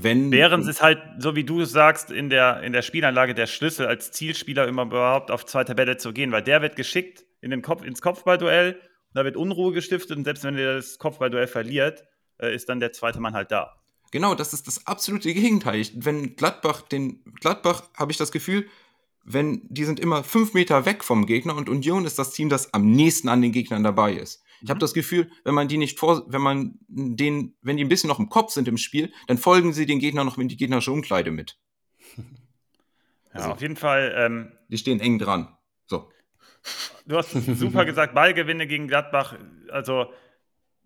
wenn. 0.03 0.29
Behrens 0.29 0.67
ist 0.67 0.81
halt, 0.81 0.99
so 1.17 1.35
wie 1.35 1.43
du 1.43 1.61
es 1.61 1.71
sagst, 1.71 2.11
in 2.11 2.29
der, 2.29 2.61
in 2.61 2.73
der 2.73 2.81
Spielanlage 2.81 3.33
der 3.33 3.47
Schlüssel 3.47 3.87
als 3.87 4.11
Zielspieler 4.11 4.67
immer 4.67 4.83
überhaupt 4.83 5.31
auf 5.31 5.45
zwei 5.45 5.63
Tabelle 5.63 5.97
zu 5.97 6.13
gehen, 6.13 6.31
weil 6.31 6.43
der 6.43 6.61
wird 6.61 6.75
geschickt 6.75 7.25
in 7.41 7.51
den 7.51 7.61
Kopf, 7.61 7.83
ins 7.83 8.01
Kopfballduell, 8.01 8.79
da 9.13 9.25
wird 9.25 9.35
Unruhe 9.35 9.73
gestiftet 9.73 10.17
und 10.17 10.23
selbst 10.23 10.43
wenn 10.43 10.57
er 10.57 10.75
das 10.75 10.99
Kopfballduell 10.99 11.47
verliert, 11.47 12.03
äh, 12.37 12.53
ist 12.53 12.69
dann 12.69 12.79
der 12.79 12.93
zweite 12.93 13.19
Mann 13.19 13.33
halt 13.33 13.51
da. 13.51 13.75
Genau, 14.11 14.35
das 14.35 14.53
ist 14.53 14.67
das 14.67 14.85
absolute 14.87 15.33
Gegenteil. 15.33 15.85
Wenn 15.95 16.35
Gladbach 16.35 16.81
den 16.81 17.23
Gladbach 17.41 17.83
habe 17.97 18.11
ich 18.11 18.17
das 18.17 18.31
Gefühl, 18.31 18.67
wenn 19.25 19.61
die 19.67 19.83
sind 19.83 19.99
immer 19.99 20.23
fünf 20.23 20.53
Meter 20.53 20.85
weg 20.85 21.03
vom 21.03 21.25
Gegner 21.25 21.55
und 21.57 21.67
Union 21.67 22.05
ist 22.05 22.17
das 22.17 22.31
Team, 22.31 22.47
das 22.47 22.73
am 22.73 22.89
nächsten 22.91 23.27
an 23.27 23.41
den 23.41 23.51
Gegnern 23.51 23.83
dabei 23.83 24.13
ist. 24.13 24.41
Ich 24.61 24.69
habe 24.69 24.77
mhm. 24.77 24.81
das 24.81 24.93
Gefühl, 24.93 25.29
wenn 25.43 25.53
man 25.53 25.67
die 25.67 25.77
nicht 25.77 25.99
vor, 25.99 26.25
wenn 26.27 26.41
man 26.41 26.79
den, 26.87 27.55
wenn 27.61 27.77
die 27.77 27.83
ein 27.83 27.89
bisschen 27.89 28.07
noch 28.07 28.19
im 28.19 28.29
Kopf 28.29 28.51
sind 28.51 28.67
im 28.67 28.77
Spiel, 28.77 29.11
dann 29.27 29.37
folgen 29.37 29.73
sie 29.73 29.85
den 29.85 29.99
Gegner 29.99 30.23
noch 30.23 30.37
in 30.37 30.47
die 30.47 30.57
gegnerische 30.57 30.91
Umkleide 30.91 31.31
mit. 31.31 31.57
Ja, 33.33 33.43
also, 33.43 33.51
auf 33.51 33.61
jeden 33.61 33.75
Fall. 33.75 34.15
Ähm, 34.17 34.51
die 34.69 34.77
stehen 34.77 34.99
eng 34.99 35.19
dran. 35.19 35.55
So. 35.85 36.09
Du 37.05 37.17
hast 37.17 37.31
super 37.31 37.85
gesagt, 37.85 38.15
Ballgewinne 38.15 38.65
gegen 38.65 38.87
Gladbach. 38.87 39.35
Also, 39.69 40.11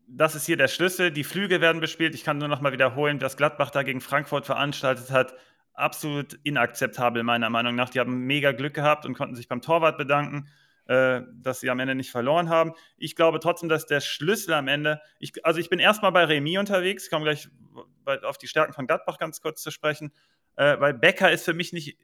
das 0.07 0.35
ist 0.35 0.45
hier 0.45 0.57
der 0.57 0.67
Schlüssel. 0.67 1.11
Die 1.11 1.23
Flüge 1.23 1.61
werden 1.61 1.79
bespielt. 1.79 2.13
Ich 2.13 2.23
kann 2.23 2.37
nur 2.37 2.49
noch 2.49 2.59
mal 2.59 2.73
wiederholen, 2.73 3.21
was 3.21 3.37
Gladbach 3.37 3.69
da 3.69 3.83
gegen 3.83 4.01
Frankfurt 4.01 4.45
veranstaltet 4.45 5.11
hat. 5.11 5.33
Absolut 5.73 6.33
inakzeptabel, 6.43 7.23
meiner 7.23 7.49
Meinung 7.49 7.75
nach. 7.75 7.89
Die 7.89 7.99
haben 7.99 8.25
mega 8.25 8.51
Glück 8.51 8.73
gehabt 8.73 9.05
und 9.05 9.13
konnten 9.13 9.35
sich 9.35 9.47
beim 9.47 9.61
Torwart 9.61 9.97
bedanken. 9.97 10.49
Äh, 10.91 11.21
dass 11.41 11.61
sie 11.61 11.69
am 11.69 11.79
Ende 11.79 11.95
nicht 11.95 12.11
verloren 12.11 12.49
haben. 12.49 12.73
Ich 12.97 13.15
glaube 13.15 13.39
trotzdem, 13.39 13.69
dass 13.69 13.85
der 13.85 14.01
Schlüssel 14.01 14.53
am 14.53 14.67
Ende, 14.67 14.99
ich, 15.19 15.45
also 15.45 15.57
ich 15.57 15.69
bin 15.69 15.79
erstmal 15.79 16.11
bei 16.11 16.25
Remy 16.25 16.57
unterwegs, 16.57 17.05
ich 17.05 17.09
komme 17.09 17.23
gleich 17.23 17.47
auf 18.23 18.37
die 18.37 18.47
Stärken 18.47 18.73
von 18.73 18.87
Gladbach 18.87 19.17
ganz 19.17 19.39
kurz 19.39 19.61
zu 19.61 19.71
sprechen, 19.71 20.11
äh, 20.57 20.77
weil 20.81 20.93
Becker 20.93 21.31
ist 21.31 21.45
für 21.45 21.53
mich 21.53 21.71
nicht 21.71 21.97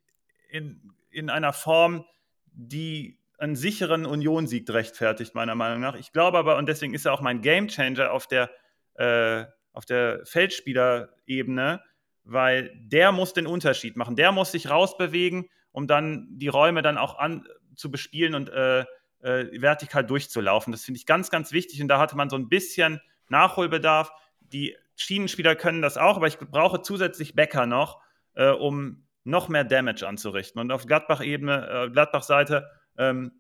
in, 0.50 0.94
in 1.10 1.30
einer 1.30 1.52
Form, 1.52 2.06
die 2.54 3.20
einen 3.38 3.58
sicheren 3.58 4.06
Union-Sieg 4.06 4.70
rechtfertigt, 4.70 5.36
meiner 5.36 5.56
Meinung 5.56 5.82
nach. 5.82 5.96
Ich 5.96 6.14
glaube 6.14 6.38
aber, 6.38 6.56
und 6.56 6.70
deswegen 6.70 6.94
ist 6.94 7.06
er 7.06 7.12
auch 7.12 7.20
mein 7.20 7.42
Gamechanger 7.42 8.14
auf 8.14 8.26
der, 8.26 8.50
äh, 8.94 9.44
auf 9.74 9.84
der 9.84 10.22
Feldspielerebene, 10.24 11.82
weil 12.24 12.72
der 12.86 13.12
muss 13.12 13.34
den 13.34 13.48
Unterschied 13.48 13.98
machen. 13.98 14.16
Der 14.16 14.32
muss 14.32 14.54
sich 14.54 14.70
rausbewegen, 14.70 15.50
um 15.74 15.88
dann 15.88 16.30
die 16.30 16.48
Räume 16.48 16.82
dann 16.82 16.98
auch 16.98 17.20
an, 17.20 17.46
zu 17.78 17.90
bespielen 17.90 18.36
und 18.36 18.50
äh, 18.50 18.82
äh, 19.22 19.62
vertikal 19.62 20.06
durchzulaufen. 20.06 20.72
Das 20.72 20.84
finde 20.84 21.00
ich 21.00 21.06
ganz, 21.06 21.32
ganz 21.32 21.52
wichtig. 21.52 21.82
Und 21.82 21.88
da 21.88 22.00
hatte 22.00 22.18
man 22.18 22.30
so 22.30 22.36
ein 22.36 22.50
bisschen 22.50 23.02
Nachholbedarf. 23.30 24.12
Die 24.42 24.76
Schienenspieler 24.96 25.56
können 25.56 25.82
das 25.82 25.98
auch, 25.98 26.18
aber 26.18 26.28
ich 26.28 26.38
brauche 26.38 26.82
zusätzlich 26.82 27.36
Becker 27.36 27.66
noch, 27.66 28.02
äh, 28.36 28.50
um 28.50 29.06
noch 29.24 29.50
mehr 29.50 29.64
Damage 29.64 30.08
anzurichten. 30.08 30.60
Und 30.60 30.72
auf 30.72 30.86
Gladbach-Ebene, 30.86 31.86
äh, 31.88 31.90
Gladbach-Seite 31.90 32.70
ähm, 32.98 33.32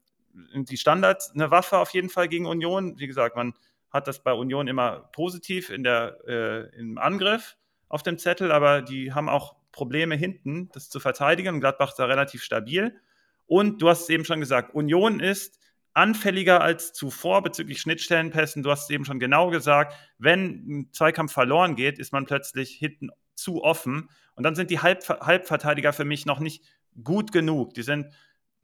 die 0.54 0.78
Standards 0.78 1.32
eine 1.32 1.50
Waffe 1.50 1.78
auf 1.78 1.92
jeden 1.92 2.10
Fall 2.10 2.28
gegen 2.28 2.46
Union. 2.46 3.00
Wie 3.00 3.08
gesagt, 3.08 3.36
man 3.36 3.54
hat 3.90 4.08
das 4.08 4.22
bei 4.22 4.34
Union 4.34 4.68
immer 4.68 5.10
positiv 5.14 5.70
in 5.70 5.84
der, 5.84 6.18
äh, 6.28 6.78
im 6.78 6.98
Angriff 6.98 7.58
auf 7.90 8.04
dem 8.04 8.18
Zettel, 8.18 8.52
aber 8.52 8.82
die 8.82 9.14
haben 9.14 9.30
auch 9.30 9.56
Probleme 9.72 10.16
hinten, 10.16 10.70
das 10.74 10.90
zu 10.90 11.00
verteidigen. 11.00 11.60
Gladbach 11.60 11.90
ist 11.90 12.00
da 12.00 12.06
relativ 12.06 12.44
stabil. 12.44 13.00
Und 13.48 13.82
du 13.82 13.90
hast 13.90 14.04
es 14.04 14.10
eben 14.10 14.26
schon 14.26 14.40
gesagt, 14.40 14.76
Union 14.76 15.20
ist 15.20 15.60
anfälliger 15.94 16.62
als 16.62 16.94
zuvor 16.94 17.42
bezüglich 17.42 17.82
Schnittstellenpässen. 17.82 18.62
Du 18.62 18.70
hast 18.70 18.84
es 18.84 18.90
eben 18.92 19.04
schon 19.04 19.20
genau 19.20 19.50
gesagt, 19.50 19.96
wenn 20.20 20.42
ein 20.68 20.90
Zweikampf 20.92 21.34
verloren 21.34 21.76
geht, 21.76 21.98
ist 21.98 22.14
man 22.14 22.26
plötzlich 22.26 22.72
hinten 22.72 23.10
zu 23.34 23.64
offen. 23.64 24.10
Und 24.36 24.44
dann 24.44 24.54
sind 24.54 24.70
die 24.70 24.80
Halb 24.80 25.08
Halbverteidiger 25.10 25.94
für 25.94 26.06
mich 26.06 26.28
noch 26.28 26.40
nicht 26.40 26.64
gut 27.04 27.32
genug. 27.32 27.74
Die 27.74 27.82
sind, 27.82 28.14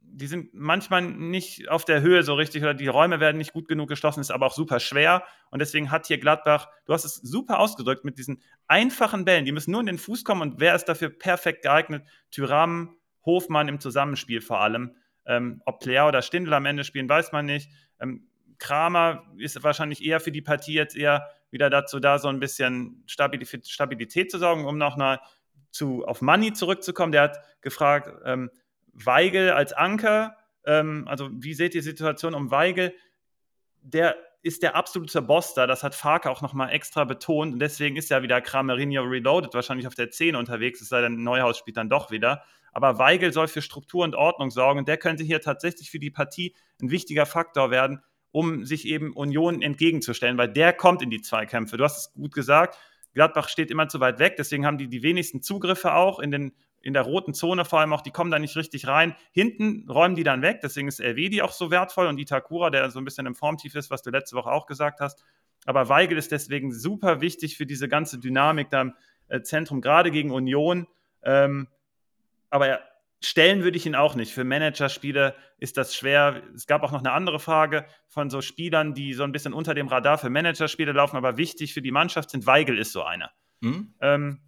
die 0.00 0.28
sind 0.28 0.54
manchmal 0.54 1.02
nicht 1.02 1.68
auf 1.68 1.84
der 1.84 2.02
Höhe 2.02 2.22
so 2.22 2.34
richtig 2.34 2.62
oder 2.62 2.74
die 2.74 2.86
Räume 2.86 3.18
werden 3.18 3.38
nicht 3.38 3.52
gut 3.52 3.66
genug 3.66 3.88
geschlossen, 3.88 4.20
ist 4.20 4.30
aber 4.30 4.46
auch 4.46 4.54
super 4.54 4.78
schwer. 4.78 5.24
Und 5.50 5.58
deswegen 5.60 5.90
hat 5.90 6.06
hier 6.06 6.18
Gladbach, 6.18 6.68
du 6.84 6.92
hast 6.92 7.04
es 7.04 7.16
super 7.16 7.58
ausgedrückt 7.58 8.04
mit 8.04 8.18
diesen 8.18 8.42
einfachen 8.68 9.24
Bällen, 9.24 9.44
die 9.44 9.52
müssen 9.52 9.72
nur 9.72 9.80
in 9.80 9.86
den 9.86 9.98
Fuß 9.98 10.24
kommen 10.24 10.42
und 10.42 10.60
wer 10.60 10.74
ist 10.76 10.84
dafür 10.84 11.08
perfekt 11.08 11.62
geeignet? 11.62 12.06
Tyram, 12.30 12.96
Hofmann 13.24 13.68
im 13.68 13.80
Zusammenspiel 13.80 14.40
vor 14.40 14.60
allem. 14.60 14.96
Ähm, 15.26 15.62
ob 15.64 15.80
Player 15.80 16.06
oder 16.06 16.22
Stindl 16.22 16.52
am 16.52 16.66
Ende 16.66 16.84
spielen, 16.84 17.08
weiß 17.08 17.32
man 17.32 17.46
nicht. 17.46 17.70
Ähm, 17.98 18.28
Kramer 18.58 19.24
ist 19.36 19.62
wahrscheinlich 19.62 20.04
eher 20.04 20.20
für 20.20 20.32
die 20.32 20.42
Partie 20.42 20.74
jetzt 20.74 20.96
eher 20.96 21.28
wieder 21.50 21.70
dazu 21.70 22.00
da, 22.00 22.18
so 22.18 22.28
ein 22.28 22.40
bisschen 22.40 23.04
Stabilität, 23.06 24.30
zu 24.30 24.38
sorgen, 24.38 24.66
um 24.66 24.76
noch 24.76 24.96
mal 24.96 25.20
zu, 25.70 26.04
auf 26.04 26.20
Money 26.20 26.52
zurückzukommen. 26.52 27.12
Der 27.12 27.22
hat 27.22 27.38
gefragt, 27.60 28.10
ähm, 28.24 28.50
Weigel 28.92 29.50
als 29.50 29.72
Anker, 29.72 30.36
ähm, 30.64 31.06
also 31.08 31.28
wie 31.32 31.54
seht 31.54 31.74
ihr 31.74 31.80
die 31.80 31.88
Situation 31.88 32.34
um 32.34 32.50
Weigel? 32.50 32.94
Der 33.82 34.16
ist 34.42 34.62
der 34.62 34.76
absolute 34.76 35.22
Boss 35.22 35.54
da, 35.54 35.66
das 35.66 35.82
hat 35.82 35.94
Farke 35.94 36.30
auch 36.30 36.42
nochmal 36.42 36.70
extra 36.70 37.04
betont 37.04 37.54
und 37.54 37.58
deswegen 37.60 37.96
ist 37.96 38.10
ja 38.10 38.22
wieder 38.22 38.40
Kramerinho 38.40 39.02
Reloaded 39.02 39.54
wahrscheinlich 39.54 39.86
auf 39.86 39.94
der 39.94 40.10
10 40.10 40.36
unterwegs, 40.36 40.80
es 40.80 40.88
sei 40.88 41.00
denn, 41.00 41.22
Neuhaus 41.22 41.58
spielt 41.58 41.76
dann 41.76 41.88
doch 41.88 42.10
wieder. 42.10 42.44
Aber 42.74 42.98
Weigel 42.98 43.32
soll 43.32 43.48
für 43.48 43.62
Struktur 43.62 44.04
und 44.04 44.16
Ordnung 44.16 44.50
sorgen 44.50 44.80
und 44.80 44.88
der 44.88 44.98
könnte 44.98 45.22
hier 45.22 45.40
tatsächlich 45.40 45.90
für 45.90 46.00
die 46.00 46.10
Partie 46.10 46.54
ein 46.82 46.90
wichtiger 46.90 47.24
Faktor 47.24 47.70
werden, 47.70 48.02
um 48.32 48.64
sich 48.64 48.86
eben 48.86 49.12
Union 49.12 49.62
entgegenzustellen, 49.62 50.36
weil 50.36 50.52
der 50.52 50.72
kommt 50.72 51.00
in 51.00 51.08
die 51.08 51.22
Zweikämpfe. 51.22 51.76
Du 51.76 51.84
hast 51.84 51.98
es 51.98 52.12
gut 52.12 52.34
gesagt, 52.34 52.76
Gladbach 53.14 53.48
steht 53.48 53.70
immer 53.70 53.88
zu 53.88 54.00
weit 54.00 54.18
weg, 54.18 54.34
deswegen 54.36 54.66
haben 54.66 54.76
die 54.76 54.88
die 54.88 55.04
wenigsten 55.04 55.40
Zugriffe 55.40 55.94
auch 55.94 56.18
in, 56.18 56.32
den, 56.32 56.52
in 56.82 56.94
der 56.94 57.02
roten 57.02 57.32
Zone, 57.32 57.64
vor 57.64 57.78
allem 57.78 57.92
auch, 57.92 58.00
die 58.00 58.10
kommen 58.10 58.32
da 58.32 58.40
nicht 58.40 58.56
richtig 58.56 58.88
rein. 58.88 59.14
Hinten 59.30 59.88
räumen 59.88 60.16
die 60.16 60.24
dann 60.24 60.42
weg, 60.42 60.58
deswegen 60.64 60.88
ist 60.88 60.98
LWD 60.98 61.42
auch 61.42 61.52
so 61.52 61.70
wertvoll 61.70 62.08
und 62.08 62.18
Itakura, 62.18 62.70
der 62.70 62.90
so 62.90 62.98
ein 62.98 63.04
bisschen 63.04 63.26
im 63.26 63.36
Formtief 63.36 63.76
ist, 63.76 63.88
was 63.90 64.02
du 64.02 64.10
letzte 64.10 64.34
Woche 64.34 64.50
auch 64.50 64.66
gesagt 64.66 64.98
hast. 64.98 65.22
Aber 65.64 65.88
Weigel 65.88 66.18
ist 66.18 66.32
deswegen 66.32 66.72
super 66.72 67.20
wichtig 67.20 67.56
für 67.56 67.66
diese 67.66 67.88
ganze 67.88 68.18
Dynamik 68.18 68.68
da 68.70 68.82
im 68.82 68.94
äh, 69.28 69.42
Zentrum, 69.42 69.80
gerade 69.80 70.10
gegen 70.10 70.32
Union. 70.32 70.88
Ähm, 71.22 71.68
aber 72.54 72.78
stellen 73.20 73.64
würde 73.64 73.76
ich 73.76 73.84
ihn 73.84 73.96
auch 73.96 74.14
nicht. 74.14 74.32
Für 74.32 74.44
Managerspiele 74.44 75.34
ist 75.58 75.76
das 75.76 75.92
schwer. 75.92 76.40
Es 76.54 76.68
gab 76.68 76.84
auch 76.84 76.92
noch 76.92 77.00
eine 77.00 77.10
andere 77.10 77.40
Frage 77.40 77.84
von 78.06 78.30
so 78.30 78.40
Spielern, 78.42 78.94
die 78.94 79.12
so 79.12 79.24
ein 79.24 79.32
bisschen 79.32 79.52
unter 79.52 79.74
dem 79.74 79.88
Radar 79.88 80.18
für 80.18 80.30
Managerspiele 80.30 80.92
laufen, 80.92 81.16
aber 81.16 81.36
wichtig 81.36 81.74
für 81.74 81.82
die 81.82 81.90
Mannschaft 81.90 82.30
sind. 82.30 82.46
Weigel 82.46 82.78
ist 82.78 82.92
so 82.92 83.02
einer. 83.02 83.32
Mhm. 83.60 83.94
Ähm, 84.00 84.40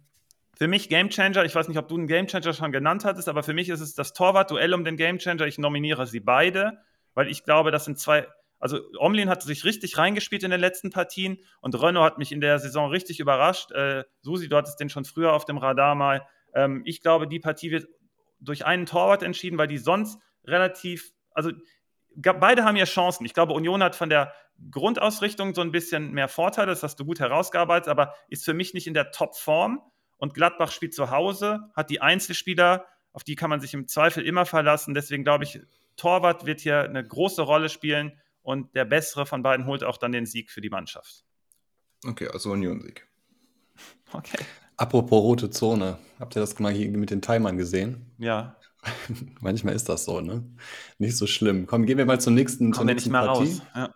für 0.57 0.69
mich 0.69 0.87
Gamechanger, 0.87 1.43
ich 1.43 1.53
weiß 1.53 1.67
nicht, 1.67 1.77
ob 1.77 1.89
du 1.89 1.97
einen 1.97 2.07
Gamechanger 2.07 2.53
schon 2.53 2.71
genannt 2.71 3.03
hattest, 3.03 3.27
aber 3.27 3.43
für 3.43 3.53
mich 3.53 3.67
ist 3.67 3.81
es 3.81 3.93
das 3.93 4.13
Torwart-Duell 4.13 4.73
um 4.73 4.85
den 4.85 4.95
Gamechanger. 4.95 5.45
Ich 5.47 5.57
nominiere 5.57 6.07
sie 6.07 6.21
beide, 6.21 6.77
weil 7.13 7.27
ich 7.27 7.43
glaube, 7.43 7.71
das 7.71 7.83
sind 7.83 7.99
zwei 7.99 8.25
also 8.59 8.79
Omlin 8.97 9.29
hat 9.29 9.43
sich 9.43 9.65
richtig 9.65 9.99
reingespielt 9.99 10.43
in 10.43 10.49
den 10.49 10.59
letzten 10.59 10.89
Partien 10.89 11.37
und 11.61 11.79
Renault 11.79 12.05
hat 12.05 12.17
mich 12.17 12.31
in 12.31 12.41
der 12.41 12.57
Saison 12.57 12.89
richtig 12.89 13.19
überrascht. 13.19 13.71
Äh, 13.71 14.05
Susi, 14.21 14.49
du 14.49 14.55
hattest 14.55 14.79
den 14.79 14.89
schon 14.89 15.05
früher 15.05 15.33
auf 15.33 15.45
dem 15.45 15.59
Radar 15.59 15.93
mal. 15.93 16.25
Ähm, 16.53 16.81
ich 16.85 17.01
glaube, 17.01 17.27
die 17.27 17.39
Partie 17.39 17.71
wird 17.71 17.87
durch 18.39 18.65
einen 18.65 18.85
Torwart 18.85 19.23
entschieden, 19.23 19.57
weil 19.57 19.67
die 19.67 19.77
sonst 19.77 20.19
relativ, 20.45 21.13
also 21.31 21.51
beide 22.15 22.63
haben 22.63 22.75
ja 22.75 22.85
Chancen. 22.85 23.25
Ich 23.25 23.33
glaube, 23.33 23.53
Union 23.53 23.83
hat 23.83 23.95
von 23.95 24.09
der 24.09 24.33
Grundausrichtung 24.71 25.53
so 25.53 25.61
ein 25.61 25.71
bisschen 25.71 26.11
mehr 26.11 26.27
Vorteile, 26.27 26.67
das 26.67 26.83
hast 26.83 26.99
du 26.99 27.05
gut 27.05 27.19
herausgearbeitet, 27.19 27.89
aber 27.89 28.13
ist 28.27 28.43
für 28.45 28.53
mich 28.53 28.73
nicht 28.73 28.87
in 28.87 28.93
der 28.93 29.11
Top-Form. 29.11 29.81
Und 30.17 30.33
Gladbach 30.33 30.71
spielt 30.71 30.95
zu 30.95 31.11
Hause, 31.11 31.69
hat 31.75 31.91
die 31.91 32.01
Einzelspieler, 32.01 32.87
auf 33.13 33.23
die 33.23 33.35
kann 33.35 33.51
man 33.51 33.61
sich 33.61 33.73
im 33.75 33.87
Zweifel 33.87 34.25
immer 34.25 34.45
verlassen. 34.45 34.95
Deswegen 34.95 35.23
glaube 35.23 35.43
ich, 35.43 35.59
Torwart 35.95 36.45
wird 36.45 36.59
hier 36.59 36.83
eine 36.83 37.03
große 37.03 37.41
Rolle 37.43 37.69
spielen 37.69 38.19
und 38.41 38.75
der 38.75 38.85
bessere 38.85 39.25
von 39.25 39.43
beiden 39.43 39.67
holt 39.67 39.83
auch 39.83 39.97
dann 39.97 40.11
den 40.11 40.25
Sieg 40.25 40.49
für 40.49 40.61
die 40.61 40.69
Mannschaft. 40.69 41.23
Okay, 42.05 42.27
also 42.27 42.51
Union-Sieg. 42.51 43.07
Okay. 44.11 44.43
Apropos 44.77 45.23
rote 45.23 45.49
Zone, 45.49 45.97
habt 46.19 46.35
ihr 46.35 46.39
das 46.39 46.59
mal 46.59 46.71
hier 46.71 46.89
mit 46.91 47.09
den 47.09 47.21
Timern 47.21 47.57
gesehen? 47.57 48.05
Ja. 48.19 48.55
Manchmal 49.41 49.75
ist 49.75 49.89
das 49.89 50.05
so, 50.05 50.21
ne? 50.21 50.43
Nicht 50.99 51.17
so 51.17 51.25
schlimm. 51.25 51.65
Komm, 51.65 51.85
gehen 51.85 51.97
wir 51.97 52.05
mal 52.05 52.21
zur 52.21 52.33
nächsten, 52.33 52.73
zur 52.73 52.85
nächsten 52.85 53.09
nicht 53.09 53.11
mehr 53.11 53.25
Partie. 53.25 53.49
Raus. 53.49 53.61
Ja. 53.75 53.93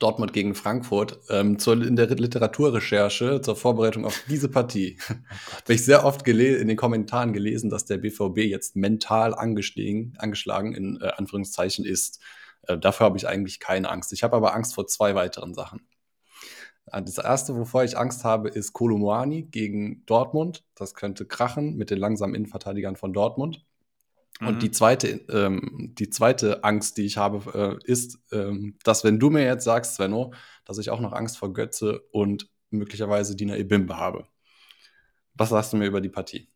Dortmund 0.00 0.32
gegen 0.32 0.56
Frankfurt. 0.56 1.20
Ähm, 1.30 1.58
zur, 1.58 1.80
in 1.80 1.94
der 1.94 2.08
Literaturrecherche 2.08 3.40
zur 3.40 3.54
Vorbereitung 3.54 4.04
auf 4.04 4.24
diese 4.28 4.48
Partie 4.48 4.98
oh 5.08 5.14
habe 5.62 5.74
ich 5.74 5.84
sehr 5.84 6.04
oft 6.04 6.26
in 6.26 6.68
den 6.68 6.76
Kommentaren 6.76 7.32
gelesen, 7.32 7.70
dass 7.70 7.84
der 7.84 7.98
BVB 7.98 8.38
jetzt 8.38 8.74
mental 8.74 9.34
angeschlagen, 9.34 10.14
angeschlagen 10.18 10.74
in 10.74 11.00
äh, 11.00 11.12
Anführungszeichen 11.16 11.84
ist. 11.84 12.20
Äh, 12.62 12.78
dafür 12.78 13.06
habe 13.06 13.16
ich 13.16 13.28
eigentlich 13.28 13.60
keine 13.60 13.88
Angst. 13.88 14.12
Ich 14.12 14.24
habe 14.24 14.36
aber 14.36 14.54
Angst 14.54 14.74
vor 14.74 14.86
zwei 14.86 15.14
weiteren 15.14 15.54
Sachen. 15.54 15.86
Das 16.86 17.18
erste, 17.18 17.56
wovor 17.56 17.84
ich 17.84 17.96
Angst 17.96 18.24
habe, 18.24 18.48
ist 18.48 18.72
Kolomoani 18.72 19.42
gegen 19.44 20.04
Dortmund. 20.06 20.64
Das 20.74 20.94
könnte 20.94 21.26
krachen 21.26 21.76
mit 21.76 21.90
den 21.90 21.98
langsamen 21.98 22.34
Innenverteidigern 22.34 22.96
von 22.96 23.12
Dortmund. 23.12 23.64
Mhm. 24.40 24.48
Und 24.48 24.62
die 24.62 24.70
zweite, 24.70 25.08
ähm, 25.30 25.94
die 25.98 26.10
zweite 26.10 26.62
Angst, 26.62 26.98
die 26.98 27.06
ich 27.06 27.16
habe, 27.16 27.78
äh, 27.82 27.90
ist, 27.90 28.18
ähm, 28.32 28.76
dass 28.84 29.04
wenn 29.04 29.18
du 29.18 29.30
mir 29.30 29.44
jetzt 29.44 29.64
sagst, 29.64 29.94
Svenno, 29.94 30.34
dass 30.64 30.78
ich 30.78 30.90
auch 30.90 31.00
noch 31.00 31.12
Angst 31.12 31.38
vor 31.38 31.52
Götze 31.52 32.00
und 32.10 32.50
möglicherweise 32.70 33.36
Dina 33.36 33.56
Ebimbe 33.56 33.96
habe. 33.96 34.26
Was 35.34 35.50
sagst 35.50 35.72
du 35.72 35.76
mir 35.76 35.86
über 35.86 36.00
die 36.00 36.08
Partie? 36.08 36.48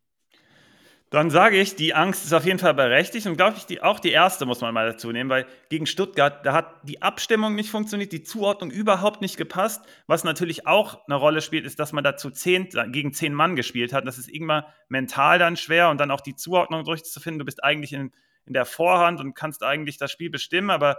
Dann 1.11 1.31
sage 1.31 1.59
ich, 1.59 1.75
die 1.75 1.95
Angst 1.95 2.27
ist 2.27 2.35
auf 2.35 2.45
jeden 2.45 2.59
Fall 2.59 2.75
berechtigt 2.75 3.27
und 3.27 3.37
glaube 3.37 3.57
ich, 3.57 3.65
die, 3.65 3.81
auch 3.81 3.99
die 3.99 4.11
erste 4.11 4.45
muss 4.45 4.61
man 4.61 4.75
mal 4.75 4.87
dazu 4.87 5.11
nehmen, 5.11 5.31
weil 5.31 5.47
gegen 5.71 5.87
Stuttgart, 5.87 6.45
da 6.45 6.53
hat 6.53 6.83
die 6.83 7.01
Abstimmung 7.01 7.55
nicht 7.55 7.71
funktioniert, 7.71 8.13
die 8.13 8.23
Zuordnung 8.23 8.71
überhaupt 8.71 9.23
nicht 9.23 9.39
gepasst. 9.39 9.83
Was 10.07 10.23
natürlich 10.23 10.67
auch 10.67 11.07
eine 11.07 11.15
Rolle 11.15 11.41
spielt, 11.41 11.65
ist, 11.65 11.79
dass 11.79 11.95
man 11.95 12.05
dazu 12.05 12.31
zehn, 12.31 12.69
gegen 12.93 13.15
zehn 13.15 13.33
Mann 13.33 13.57
gespielt 13.57 13.95
hat. 13.95 14.07
Das 14.07 14.19
ist 14.19 14.29
irgendwann 14.29 14.65
mental 14.89 15.39
dann 15.39 15.57
schwer 15.57 15.89
und 15.89 15.99
dann 15.99 16.11
auch 16.11 16.21
die 16.21 16.37
Zuordnung 16.37 16.85
durchzufinden. 16.85 17.39
Du 17.39 17.47
bist 17.47 17.65
eigentlich 17.65 17.95
in, 17.95 18.13
in 18.45 18.53
der 18.53 18.67
Vorhand 18.67 19.19
und 19.21 19.33
kannst 19.35 19.63
eigentlich 19.63 19.97
das 19.97 20.13
Spiel 20.13 20.29
bestimmen, 20.29 20.69
aber 20.69 20.99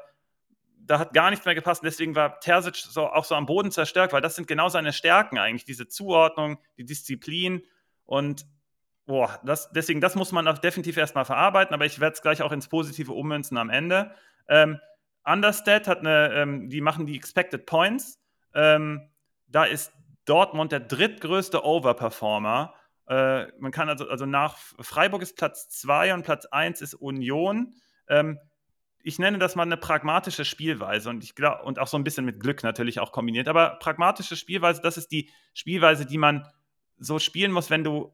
da 0.79 0.97
hat 0.97 1.13
gar 1.13 1.29
nichts 1.29 1.45
mehr 1.45 1.53
gepasst. 1.53 1.83
Deswegen 1.83 2.15
war 2.15 2.39
Terzic 2.39 2.77
so, 2.77 3.05
auch 3.05 3.25
so 3.25 3.35
am 3.35 3.45
Boden 3.45 3.69
zerstört, 3.69 4.11
weil 4.11 4.21
das 4.21 4.35
sind 4.35 4.47
genau 4.47 4.69
seine 4.69 4.91
Stärken 4.91 5.37
eigentlich, 5.37 5.65
diese 5.65 5.87
Zuordnung, 5.87 6.57
die 6.79 6.85
Disziplin 6.85 7.61
und 8.05 8.47
boah, 9.09 9.39
das, 9.43 9.71
deswegen, 9.71 10.01
das 10.01 10.13
muss 10.13 10.31
man 10.31 10.47
auch 10.47 10.59
definitiv 10.59 10.95
erstmal 10.95 11.25
verarbeiten, 11.25 11.73
aber 11.73 11.87
ich 11.87 11.99
werde 11.99 12.13
es 12.13 12.21
gleich 12.21 12.43
auch 12.43 12.51
ins 12.51 12.67
Positive 12.67 13.11
ummünzen 13.11 13.57
am 13.57 13.71
Ende. 13.71 14.11
Ähm, 14.47 14.79
Understat 15.25 15.87
hat 15.87 16.01
eine, 16.01 16.31
ähm, 16.35 16.69
die 16.69 16.79
machen 16.79 17.07
die 17.07 17.15
Expected 17.15 17.65
Points. 17.65 18.19
Ähm, 18.53 19.09
da 19.47 19.63
ist 19.63 19.91
Dortmund 20.25 20.71
der 20.71 20.81
drittgrößte 20.81 21.65
Overperformer. 21.65 22.75
Äh, 23.07 23.47
man 23.57 23.71
kann 23.71 23.89
also, 23.89 24.07
also 24.07 24.27
nach 24.27 24.57
Freiburg 24.79 25.23
ist 25.23 25.35
Platz 25.35 25.69
2 25.69 26.13
und 26.13 26.21
Platz 26.21 26.45
1 26.45 26.79
ist 26.81 26.93
Union. 26.93 27.73
Ähm, 28.07 28.37
ich 29.01 29.17
nenne 29.17 29.39
das 29.39 29.55
mal 29.55 29.63
eine 29.63 29.77
pragmatische 29.77 30.45
Spielweise 30.45 31.09
und 31.09 31.23
ich 31.23 31.33
glaube, 31.33 31.63
und 31.63 31.79
auch 31.79 31.87
so 31.87 31.97
ein 31.97 32.03
bisschen 32.03 32.25
mit 32.25 32.39
Glück 32.39 32.61
natürlich 32.61 32.99
auch 32.99 33.11
kombiniert. 33.11 33.47
Aber 33.47 33.79
pragmatische 33.79 34.35
Spielweise, 34.35 34.83
das 34.83 34.97
ist 34.97 35.11
die 35.11 35.31
Spielweise, 35.55 36.05
die 36.05 36.19
man 36.19 36.47
so 36.99 37.17
spielen 37.17 37.51
muss, 37.51 37.71
wenn 37.71 37.83
du 37.83 38.13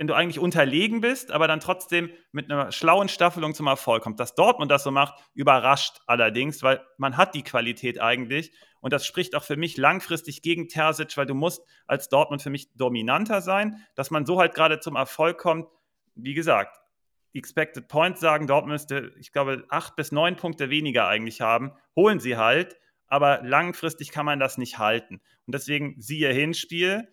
wenn 0.00 0.06
du 0.06 0.14
eigentlich 0.14 0.38
unterlegen 0.38 1.02
bist, 1.02 1.30
aber 1.30 1.46
dann 1.46 1.60
trotzdem 1.60 2.08
mit 2.32 2.50
einer 2.50 2.72
schlauen 2.72 3.10
Staffelung 3.10 3.52
zum 3.52 3.66
Erfolg 3.66 4.02
kommt. 4.02 4.18
Dass 4.18 4.34
Dortmund 4.34 4.70
das 4.70 4.82
so 4.82 4.90
macht, 4.90 5.22
überrascht 5.34 6.00
allerdings, 6.06 6.62
weil 6.62 6.82
man 6.96 7.18
hat 7.18 7.34
die 7.34 7.42
Qualität 7.42 8.00
eigentlich 8.00 8.50
und 8.80 8.94
das 8.94 9.04
spricht 9.04 9.34
auch 9.34 9.44
für 9.44 9.58
mich 9.58 9.76
langfristig 9.76 10.40
gegen 10.40 10.68
Terzic, 10.68 11.14
weil 11.18 11.26
du 11.26 11.34
musst 11.34 11.62
als 11.86 12.08
Dortmund 12.08 12.40
für 12.40 12.48
mich 12.48 12.74
dominanter 12.74 13.42
sein, 13.42 13.84
dass 13.94 14.10
man 14.10 14.24
so 14.24 14.40
halt 14.40 14.54
gerade 14.54 14.80
zum 14.80 14.96
Erfolg 14.96 15.36
kommt. 15.36 15.68
Wie 16.14 16.32
gesagt, 16.32 16.80
Expected 17.34 17.86
Points 17.86 18.20
sagen, 18.20 18.46
Dortmund 18.46 18.72
müsste, 18.72 19.12
ich 19.20 19.32
glaube, 19.32 19.66
acht 19.68 19.96
bis 19.96 20.12
neun 20.12 20.34
Punkte 20.36 20.70
weniger 20.70 21.08
eigentlich 21.08 21.42
haben. 21.42 21.72
Holen 21.94 22.20
sie 22.20 22.38
halt, 22.38 22.78
aber 23.06 23.42
langfristig 23.42 24.12
kann 24.12 24.24
man 24.24 24.40
das 24.40 24.56
nicht 24.56 24.78
halten. 24.78 25.20
Und 25.44 25.54
deswegen 25.54 26.00
siehe 26.00 26.32
Hinspiel, 26.32 27.06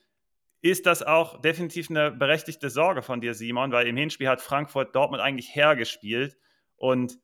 ist 0.62 0.86
das 0.86 1.04
auch 1.04 1.42
definitiv 1.42 1.90
eine 1.90 2.12
berechtigte 2.12 2.70
Sorge 2.70 3.02
von 3.02 3.22
dir, 3.22 3.34
Simon, 3.34 3.72
weil 3.72 3.88
im 3.88 3.98
Hinspiel 3.98 4.28
hat 4.28 4.42
Frankfurt 4.42 4.96
Dortmund 4.96 5.22
eigentlich 5.22 5.56
hergespielt 5.56 6.38
und 6.76 7.20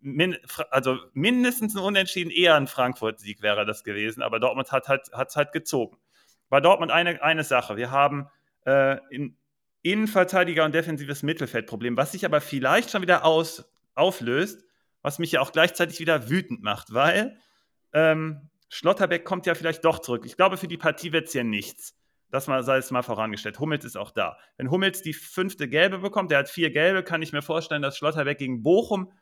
min, 0.00 0.36
also 0.70 0.98
mindestens 1.14 1.74
ein 1.74 1.82
Unentschieden, 1.82 2.30
eher 2.30 2.56
ein 2.56 2.66
Frankfurt-Sieg 2.66 3.42
wäre 3.42 3.64
das 3.64 3.82
gewesen, 3.82 4.22
aber 4.22 4.38
Dortmund 4.38 4.70
hat 4.72 4.84
es 4.84 4.88
halt, 4.88 5.36
halt 5.36 5.52
gezogen. 5.52 5.96
Bei 6.48 6.60
Dortmund 6.60 6.92
eine, 6.92 7.22
eine 7.22 7.44
Sache, 7.44 7.76
wir 7.76 7.90
haben 7.90 8.28
äh, 8.66 8.98
in 9.10 9.36
Innenverteidiger 9.82 10.64
und 10.64 10.74
defensives 10.74 11.22
Mittelfeldproblem, 11.22 11.96
was 11.96 12.12
sich 12.12 12.26
aber 12.26 12.42
vielleicht 12.42 12.90
schon 12.90 13.00
wieder 13.00 13.24
aus, 13.24 13.72
auflöst, 13.94 14.62
was 15.00 15.18
mich 15.18 15.32
ja 15.32 15.40
auch 15.40 15.52
gleichzeitig 15.52 16.00
wieder 16.00 16.28
wütend 16.28 16.62
macht, 16.62 16.92
weil 16.92 17.38
ähm, 17.94 18.50
Schlotterbeck 18.68 19.24
kommt 19.24 19.46
ja 19.46 19.54
vielleicht 19.54 19.84
doch 19.84 20.00
zurück. 20.00 20.24
Ich 20.26 20.36
glaube, 20.36 20.58
für 20.58 20.68
die 20.68 20.76
Partie 20.76 21.12
wird 21.12 21.28
es 21.28 21.34
ja 21.34 21.42
nichts. 21.42 21.96
Das 22.30 22.46
mal, 22.46 22.62
sei 22.62 22.76
es 22.78 22.90
mal 22.90 23.02
vorangestellt. 23.02 23.58
Hummels 23.58 23.84
ist 23.84 23.96
auch 23.96 24.10
da. 24.10 24.38
Wenn 24.56 24.70
Hummels 24.70 25.02
die 25.02 25.12
fünfte 25.12 25.68
Gelbe 25.68 25.98
bekommt, 25.98 26.30
der 26.30 26.38
hat 26.38 26.48
vier 26.48 26.70
Gelbe, 26.70 27.02
kann 27.02 27.22
ich 27.22 27.32
mir 27.32 27.42
vorstellen, 27.42 27.82
dass 27.82 27.98
Schlotterbeck 27.98 28.38
gegen 28.38 28.62
Bochum 28.62 29.12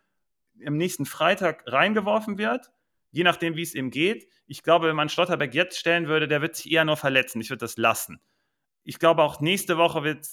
im 0.58 0.76
nächsten 0.76 1.06
Freitag 1.06 1.62
reingeworfen 1.66 2.36
wird. 2.36 2.70
Je 3.10 3.24
nachdem, 3.24 3.56
wie 3.56 3.62
es 3.62 3.74
ihm 3.74 3.90
geht. 3.90 4.28
Ich 4.46 4.62
glaube, 4.62 4.88
wenn 4.88 4.96
man 4.96 5.08
Schlotterbeck 5.08 5.54
jetzt 5.54 5.78
stellen 5.78 6.08
würde, 6.08 6.28
der 6.28 6.42
wird 6.42 6.56
sich 6.56 6.70
eher 6.70 6.84
nur 6.84 6.96
verletzen. 6.96 7.40
Ich 7.40 7.48
würde 7.48 7.60
das 7.60 7.78
lassen. 7.78 8.20
Ich 8.84 8.98
glaube, 8.98 9.22
auch 9.22 9.40
nächste 9.40 9.78
Woche 9.78 10.04
wird 10.04 10.26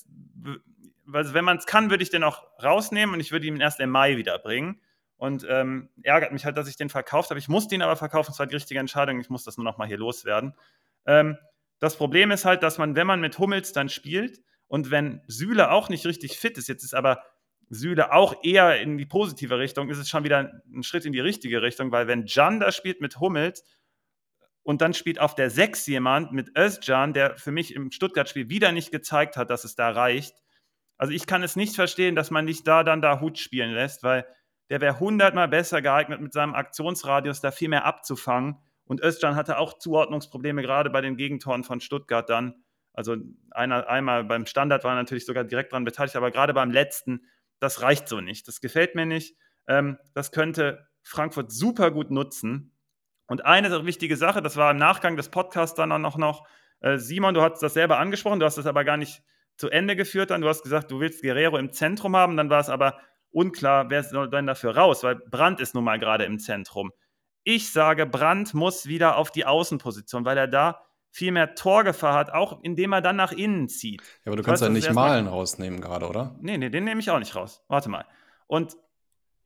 also 1.14 1.34
wenn 1.34 1.46
man 1.46 1.58
es 1.58 1.66
kann, 1.66 1.90
würde 1.90 2.04
ich 2.04 2.10
den 2.10 2.24
auch 2.24 2.44
rausnehmen 2.62 3.14
und 3.14 3.20
ich 3.20 3.32
würde 3.32 3.48
ihn 3.48 3.60
erst 3.60 3.80
im 3.80 3.90
Mai 3.90 4.18
wiederbringen. 4.18 4.82
Und 5.18 5.46
ähm, 5.50 5.90
ärgert 6.04 6.34
mich 6.34 6.44
halt, 6.44 6.58
dass 6.58 6.68
ich 6.68 6.76
den 6.76 6.90
verkauft 6.90 7.30
habe. 7.30 7.40
Ich 7.40 7.48
musste 7.48 7.74
ihn 7.74 7.82
aber 7.82 7.96
verkaufen, 7.96 8.32
das 8.32 8.40
war 8.40 8.48
die 8.48 8.56
richtige 8.56 8.82
Entscheidung. 8.82 9.20
Ich 9.22 9.30
muss 9.30 9.46
das 9.46 9.58
nur 9.58 9.64
noch 9.64 9.78
mal 9.78 9.88
hier 9.88 9.98
loswerden. 9.98 10.54
Ähm, 11.06 11.38
das 11.80 11.98
Problem 11.98 12.32
ist 12.32 12.46
halt, 12.46 12.64
dass 12.64 12.78
man, 12.78 12.96
wenn 12.96 13.08
man 13.08 13.22
mit 13.22 13.38
Hummels 13.38 13.74
dann 13.74 13.90
spielt 13.90 14.42
und 14.68 14.92
wenn 14.92 15.22
Süle 15.28 15.72
auch 15.72 15.90
nicht 15.90 16.06
richtig 16.06 16.38
fit 16.38 16.58
ist, 16.58 16.68
jetzt 16.68 16.84
ist 16.84 16.96
aber 16.96 17.24
Süle 17.70 18.14
auch 18.14 18.44
eher 18.44 18.80
in 18.80 18.98
die 18.98 19.06
positive 19.06 19.58
Richtung, 19.58 19.90
ist 19.90 19.98
es 19.98 20.10
schon 20.10 20.24
wieder 20.24 20.62
ein 20.74 20.84
Schritt 20.84 21.06
in 21.06 21.14
die 21.14 21.20
richtige 21.20 21.62
Richtung, 21.62 21.92
weil 21.92 22.08
wenn 22.08 22.26
Can 22.26 22.60
da 22.60 22.72
spielt 22.72 23.02
mit 23.02 23.20
Hummels 23.20 23.64
und 24.64 24.82
dann 24.82 24.94
spielt 24.94 25.20
auf 25.20 25.36
der 25.36 25.50
6 25.50 25.86
jemand 25.88 26.32
mit 26.32 26.58
Özcan, 26.58 27.14
der 27.14 27.38
für 27.38 27.52
mich 27.52 27.74
im 27.76 27.92
Stuttgart-Spiel 27.92 28.50
wieder 28.50 28.72
nicht 28.72 28.92
gezeigt 28.92 29.38
hat, 29.38 29.50
dass 29.50 29.64
es 29.64 29.76
da 29.76 29.90
reicht. 29.90 30.36
Also 30.98 31.14
ich 31.14 31.28
kann 31.28 31.44
es 31.44 31.56
nicht 31.56 31.76
verstehen, 31.76 32.16
dass 32.16 32.32
man 32.32 32.46
nicht 32.46 32.68
da 32.68 32.84
dann 32.84 33.02
da 33.02 33.20
Hut 33.20 33.38
spielen 33.38 33.72
lässt, 33.72 34.04
weil 34.04 34.26
der 34.70 34.82
wäre 34.82 35.00
hundertmal 35.00 35.48
besser 35.48 35.82
geeignet, 35.82 36.22
mit 36.22 36.34
seinem 36.34 36.56
Aktionsradius 36.56 37.42
da 37.42 37.52
viel 37.52 37.70
mehr 37.70 37.86
abzufangen 37.86 38.58
und 38.86 39.02
Özcan 39.02 39.36
hatte 39.36 39.58
auch 39.58 39.78
Zuordnungsprobleme, 39.78 40.62
gerade 40.62 40.90
bei 40.90 41.02
den 41.02 41.18
Gegentoren 41.18 41.64
von 41.64 41.82
Stuttgart 41.82 42.30
dann. 42.30 42.64
Also 42.94 43.18
einer, 43.52 43.88
einmal 43.88 44.24
beim 44.24 44.46
Standard 44.46 44.84
war 44.84 44.94
er 44.94 44.96
natürlich 44.96 45.26
sogar 45.26 45.44
direkt 45.44 45.74
dran 45.74 45.84
beteiligt, 45.84 46.16
aber 46.16 46.32
gerade 46.32 46.54
beim 46.54 46.72
letzten, 46.72 47.26
das 47.60 47.82
reicht 47.82 48.08
so 48.08 48.22
nicht. 48.22 48.48
Das 48.48 48.62
gefällt 48.62 48.96
mir 48.96 49.06
nicht. 49.06 49.36
Ähm, 49.68 49.98
das 50.14 50.32
könnte 50.32 50.88
Frankfurt 51.04 51.52
super 51.52 51.92
gut 51.92 52.12
nutzen. 52.12 52.72
Und 53.28 53.44
eine 53.44 53.86
wichtige 53.86 54.18
Sache, 54.18 54.42
das 54.42 54.56
war 54.56 54.72
im 54.72 54.78
Nachgang 54.78 55.18
des 55.18 55.30
Podcasts 55.30 55.76
dann 55.76 56.06
auch 56.06 56.18
noch, 56.18 56.48
äh, 56.82 56.98
Simon, 56.98 57.34
du 57.34 57.42
hast 57.42 57.62
das 57.62 57.74
selber 57.74 57.98
angesprochen, 57.98 58.40
du 58.40 58.46
hast 58.46 58.58
das 58.58 58.68
aber 58.68 58.84
gar 58.84 58.98
nicht 58.98 59.24
zu 59.58 59.70
Ende 59.70 59.96
geführt 59.96 60.30
dann. 60.30 60.42
Du 60.42 60.48
hast 60.48 60.64
gesagt, 60.64 60.92
du 60.92 61.00
willst 61.00 61.22
Guerrero 61.22 61.58
im 61.58 61.72
Zentrum 61.72 62.16
haben, 62.16 62.38
dann 62.38 62.50
war 62.50 62.60
es 62.60 62.70
aber 62.70 63.00
unklar, 63.32 63.90
wer 63.90 64.04
soll 64.04 64.30
denn 64.30 64.48
dafür 64.48 64.78
raus, 64.78 65.04
weil 65.04 65.16
Brandt 65.16 65.60
ist 65.60 65.76
nun 65.76 65.84
mal 65.84 66.00
gerade 66.00 66.26
im 66.26 66.40
Zentrum. 66.40 66.92
Ich 67.46 67.72
sage, 67.72 68.06
Brandt 68.06 68.54
muss 68.54 68.88
wieder 68.88 69.16
auf 69.16 69.32
die 69.32 69.46
Außenposition, 69.46 70.26
weil 70.26 70.38
er 70.38 70.48
da 70.48 70.82
viel 71.12 71.32
mehr 71.32 71.56
Torgefahr 71.56 72.14
hat, 72.16 72.32
auch 72.32 72.62
indem 72.64 72.92
er 72.92 73.02
dann 73.02 73.16
nach 73.16 73.32
innen 73.32 73.70
zieht. 73.70 74.02
Ja, 74.02 74.32
aber 74.32 74.36
du 74.36 74.44
kannst 74.44 74.62
ja 74.62 74.68
nicht 74.68 74.92
Malen 74.92 75.28
rausnehmen 75.28 75.80
gerade, 75.80 76.10
oder? 76.10 76.36
Nee, 76.42 76.58
nee, 76.58 76.70
den 76.70 76.84
nehme 76.84 77.00
ich 77.00 77.10
auch 77.10 77.20
nicht 77.20 77.36
raus. 77.36 77.64
Warte 77.70 77.88
mal. 77.88 78.06
Und 78.48 78.76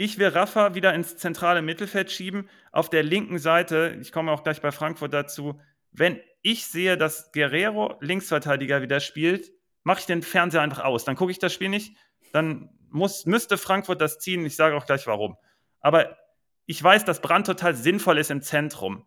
Ich 0.01 0.17
will 0.17 0.29
Rafa 0.29 0.75
wieder 0.75 0.93
ins 0.93 1.17
zentrale 1.17 1.61
Mittelfeld 1.61 2.09
schieben. 2.09 2.47
Auf 2.71 2.89
der 2.89 3.03
linken 3.03 3.37
Seite, 3.37 3.97
ich 3.99 4.13
komme 4.13 4.31
auch 4.31 4.43
gleich 4.43 4.61
bei 4.61 4.71
Frankfurt 4.71 5.13
dazu, 5.13 5.59
wenn 5.91 6.21
ich 6.41 6.67
sehe, 6.67 6.97
dass 6.97 7.33
Guerrero 7.33 7.95
Linksverteidiger 7.99 8.81
wieder 8.81 9.01
spielt, 9.01 9.51
mache 9.83 9.99
ich 9.99 10.05
den 10.05 10.21
Fernseher 10.21 10.61
einfach 10.61 10.85
aus. 10.85 11.03
Dann 11.03 11.17
gucke 11.17 11.31
ich 11.33 11.39
das 11.39 11.53
Spiel 11.53 11.67
nicht. 11.67 11.97
Dann 12.31 12.69
muss, 12.89 13.25
müsste 13.25 13.57
Frankfurt 13.57 13.99
das 13.99 14.19
ziehen. 14.19 14.45
Ich 14.45 14.55
sage 14.55 14.77
auch 14.77 14.85
gleich 14.85 15.05
warum. 15.05 15.35
Aber 15.81 16.15
ich 16.69 16.83
weiß, 16.83 17.03
dass 17.03 17.19
Brand 17.19 17.47
total 17.47 17.73
sinnvoll 17.73 18.19
ist 18.19 18.29
im 18.29 18.43
Zentrum. 18.43 19.03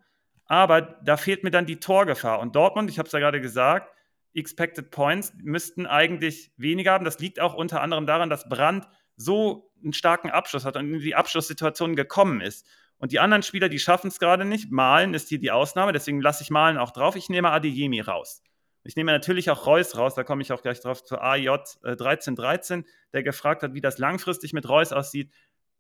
Aber 0.47 0.81
da 0.81 1.17
fehlt 1.17 1.45
mir 1.45 1.53
dann 1.53 1.65
die 1.65 1.79
Torgefahr. 1.79 2.41
Und 2.41 2.57
Dortmund, 2.57 2.91
ich 2.91 2.99
habe 2.99 3.07
es 3.07 3.13
ja 3.13 3.21
gerade 3.21 3.41
gesagt, 3.41 3.95
Expected 4.35 4.91
Points 4.91 5.33
müssten 5.41 5.87
eigentlich 5.87 6.51
weniger 6.57 6.91
haben. 6.91 7.05
Das 7.05 7.21
liegt 7.21 7.39
auch 7.39 7.55
unter 7.55 7.81
anderem 7.81 8.05
daran, 8.05 8.29
dass 8.29 8.49
Brand 8.49 8.89
so 9.15 9.71
einen 9.81 9.93
starken 9.93 10.29
Abschluss 10.29 10.65
hat 10.65 10.77
und 10.77 10.93
in 10.93 10.99
die 10.99 11.15
Abschlusssituation 11.15 11.95
gekommen 11.95 12.41
ist. 12.41 12.67
Und 12.99 13.13
die 13.13 13.21
anderen 13.21 13.45
Spieler, 13.45 13.69
die 13.69 13.79
schaffen 13.79 14.09
es 14.09 14.19
gerade 14.19 14.45
nicht. 14.45 14.73
Malen 14.73 15.15
ist 15.15 15.29
hier 15.29 15.39
die 15.39 15.53
Ausnahme, 15.53 15.93
deswegen 15.93 16.21
lasse 16.21 16.43
ich 16.43 16.51
Malen 16.51 16.79
auch 16.79 16.91
drauf. 16.91 17.15
Ich 17.15 17.29
nehme 17.29 17.51
Adeyemi 17.51 18.01
raus. 18.01 18.43
Ich 18.83 18.97
nehme 18.97 19.13
natürlich 19.13 19.51
auch 19.51 19.67
Reus 19.67 19.97
raus, 19.97 20.17
da 20.17 20.25
komme 20.25 20.43
ich 20.43 20.53
auch 20.53 20.63
gleich 20.63 20.81
drauf 20.81 21.05
zu 21.05 21.21
AJ 21.21 21.49
1313, 21.85 22.85
der 23.13 23.23
gefragt 23.23 23.63
hat, 23.63 23.75
wie 23.75 23.81
das 23.81 23.99
langfristig 23.99 24.53
mit 24.53 24.69
Reus 24.69 24.93
aussieht. 24.93 25.31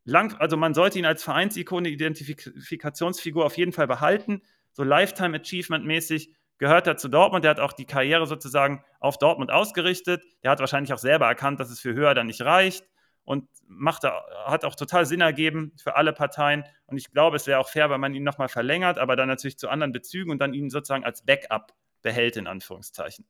Lang, 0.04 0.34
also 0.38 0.56
man 0.56 0.74
sollte 0.74 0.98
ihn 0.98 1.06
als 1.06 1.22
Vereinsikone, 1.22 1.88
Identifikationsfigur 1.88 3.44
auf 3.44 3.56
jeden 3.56 3.72
Fall 3.72 3.86
behalten. 3.86 4.42
So 4.72 4.82
Lifetime 4.82 5.38
Achievement 5.38 5.84
mäßig 5.84 6.32
gehört 6.58 6.86
er 6.86 6.96
zu 6.96 7.08
Dortmund. 7.08 7.44
Der 7.44 7.52
hat 7.52 7.60
auch 7.60 7.72
die 7.72 7.86
Karriere 7.86 8.26
sozusagen 8.26 8.84
auf 8.98 9.18
Dortmund 9.18 9.50
ausgerichtet. 9.50 10.22
Der 10.42 10.50
hat 10.50 10.60
wahrscheinlich 10.60 10.92
auch 10.92 10.98
selber 10.98 11.26
erkannt, 11.26 11.60
dass 11.60 11.70
es 11.70 11.80
für 11.80 11.94
höher 11.94 12.14
dann 12.14 12.26
nicht 12.26 12.42
reicht 12.42 12.84
und 13.24 13.48
macht, 13.66 14.04
hat 14.04 14.64
auch 14.64 14.74
total 14.74 15.06
Sinn 15.06 15.20
ergeben 15.20 15.72
für 15.76 15.96
alle 15.96 16.12
Parteien. 16.12 16.64
Und 16.86 16.96
ich 16.96 17.12
glaube, 17.12 17.36
es 17.36 17.46
wäre 17.46 17.60
auch 17.60 17.68
fair, 17.68 17.90
wenn 17.90 18.00
man 18.00 18.14
ihn 18.14 18.24
nochmal 18.24 18.48
verlängert, 18.48 18.98
aber 18.98 19.16
dann 19.16 19.28
natürlich 19.28 19.58
zu 19.58 19.68
anderen 19.68 19.92
Bezügen 19.92 20.30
und 20.30 20.38
dann 20.38 20.54
ihn 20.54 20.70
sozusagen 20.70 21.04
als 21.04 21.24
Backup 21.24 21.72
behält, 22.02 22.36
in 22.36 22.46
Anführungszeichen. 22.46 23.26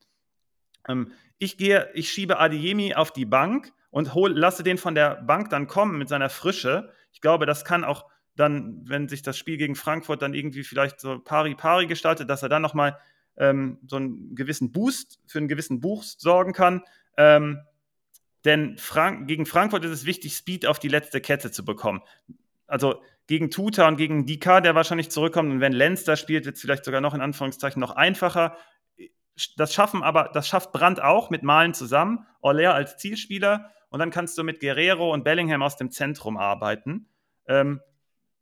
Ähm, 0.87 1.11
ich 1.37 1.57
gehe, 1.57 1.89
ich 1.93 2.09
schiebe 2.09 2.39
Adiemi 2.39 2.95
auf 2.95 3.11
die 3.11 3.25
Bank 3.25 3.71
und 3.93 4.15
hol, 4.15 4.31
lasse 4.31 4.63
den 4.63 4.79
von 4.79 4.95
der 4.95 5.21
Bank 5.21 5.51
dann 5.51 5.67
kommen 5.67 5.99
mit 5.99 6.09
seiner 6.09 6.29
Frische. 6.29 6.89
Ich 7.11 7.21
glaube, 7.21 7.45
das 7.45 7.63
kann 7.63 7.83
auch 7.83 8.09
dann, 8.35 8.81
wenn 8.85 9.07
sich 9.07 9.21
das 9.21 9.37
Spiel 9.37 9.57
gegen 9.57 9.75
Frankfurt 9.75 10.23
dann 10.23 10.33
irgendwie 10.33 10.63
vielleicht 10.63 10.99
so 10.99 11.19
pari-pari 11.19 11.85
gestaltet, 11.85 12.27
dass 12.27 12.41
er 12.41 12.49
dann 12.49 12.63
nochmal 12.63 12.97
ähm, 13.37 13.77
so 13.85 13.97
einen 13.97 14.33
gewissen 14.33 14.71
Boost, 14.71 15.19
für 15.27 15.37
einen 15.37 15.47
gewissen 15.47 15.79
Boost 15.79 16.21
sorgen 16.21 16.53
kann. 16.53 16.81
Ähm, 17.17 17.59
denn 18.45 18.79
Frank 18.79 19.27
gegen 19.27 19.45
Frankfurt 19.45 19.85
ist 19.85 19.91
es 19.91 20.05
wichtig, 20.05 20.33
Speed 20.33 20.65
auf 20.65 20.79
die 20.79 20.87
letzte 20.87 21.21
Kette 21.21 21.51
zu 21.51 21.63
bekommen. 21.63 22.01
Also 22.65 22.99
gegen 23.27 23.51
Tuta 23.51 23.87
und 23.87 23.97
gegen 23.97 24.25
Dika, 24.25 24.59
der 24.59 24.73
wahrscheinlich 24.73 25.11
zurückkommt, 25.11 25.51
und 25.51 25.59
wenn 25.59 25.71
Lenz 25.71 26.03
da 26.03 26.15
spielt, 26.15 26.45
wird 26.45 26.55
es 26.55 26.61
vielleicht 26.61 26.83
sogar 26.83 26.99
noch 26.99 27.13
in 27.13 27.21
Anführungszeichen 27.21 27.79
noch 27.79 27.91
einfacher. 27.91 28.57
Das 29.57 29.73
schaffen 29.73 30.03
aber, 30.03 30.29
das 30.33 30.47
schafft 30.47 30.71
Brandt 30.71 31.01
auch 31.01 31.29
mit 31.29 31.43
Malen 31.43 31.73
zusammen, 31.73 32.25
Orler 32.41 32.75
als 32.75 32.97
Zielspieler 32.97 33.71
und 33.89 33.99
dann 33.99 34.11
kannst 34.11 34.37
du 34.37 34.43
mit 34.43 34.59
Guerrero 34.59 35.11
und 35.13 35.23
Bellingham 35.23 35.63
aus 35.63 35.75
dem 35.77 35.91
Zentrum 35.91 36.37
arbeiten. 36.37 37.07
Ähm, 37.47 37.81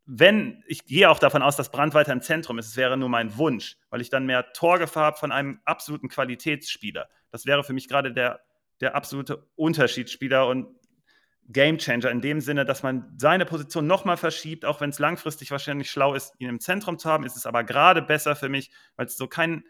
wenn, 0.05 0.63
ich 0.67 0.85
gehe 0.85 1.09
auch 1.09 1.19
davon 1.19 1.41
aus, 1.41 1.55
dass 1.55 1.71
Brandt 1.71 1.93
weiter 1.93 2.11
im 2.11 2.21
Zentrum 2.21 2.59
ist, 2.59 2.67
es 2.67 2.75
wäre 2.75 2.97
nur 2.97 3.07
mein 3.07 3.37
Wunsch, 3.37 3.77
weil 3.89 4.01
ich 4.01 4.09
dann 4.09 4.25
mehr 4.25 4.51
Torgefahr 4.51 5.05
habe 5.05 5.17
von 5.17 5.31
einem 5.31 5.61
absoluten 5.63 6.09
Qualitätsspieler. 6.09 7.07
Das 7.29 7.45
wäre 7.45 7.63
für 7.63 7.73
mich 7.73 7.87
gerade 7.87 8.11
der, 8.11 8.41
der 8.81 8.95
absolute 8.95 9.47
Unterschiedsspieler 9.55 10.47
und 10.47 10.75
Gamechanger 11.47 12.09
in 12.09 12.21
dem 12.21 12.41
Sinne, 12.41 12.65
dass 12.65 12.83
man 12.83 13.13
seine 13.17 13.45
Position 13.45 13.87
nochmal 13.87 14.17
verschiebt, 14.17 14.65
auch 14.65 14.81
wenn 14.81 14.89
es 14.89 14.99
langfristig 14.99 15.51
wahrscheinlich 15.51 15.89
schlau 15.89 16.13
ist, 16.13 16.33
ihn 16.39 16.49
im 16.49 16.59
Zentrum 16.59 16.97
zu 16.97 17.09
haben, 17.09 17.23
ist 17.23 17.35
es 17.35 17.45
aber 17.45 17.63
gerade 17.63 18.01
besser 18.01 18.35
für 18.35 18.49
mich, 18.49 18.71
weil 18.95 19.05
es 19.05 19.17
so 19.17 19.27
keinen 19.27 19.63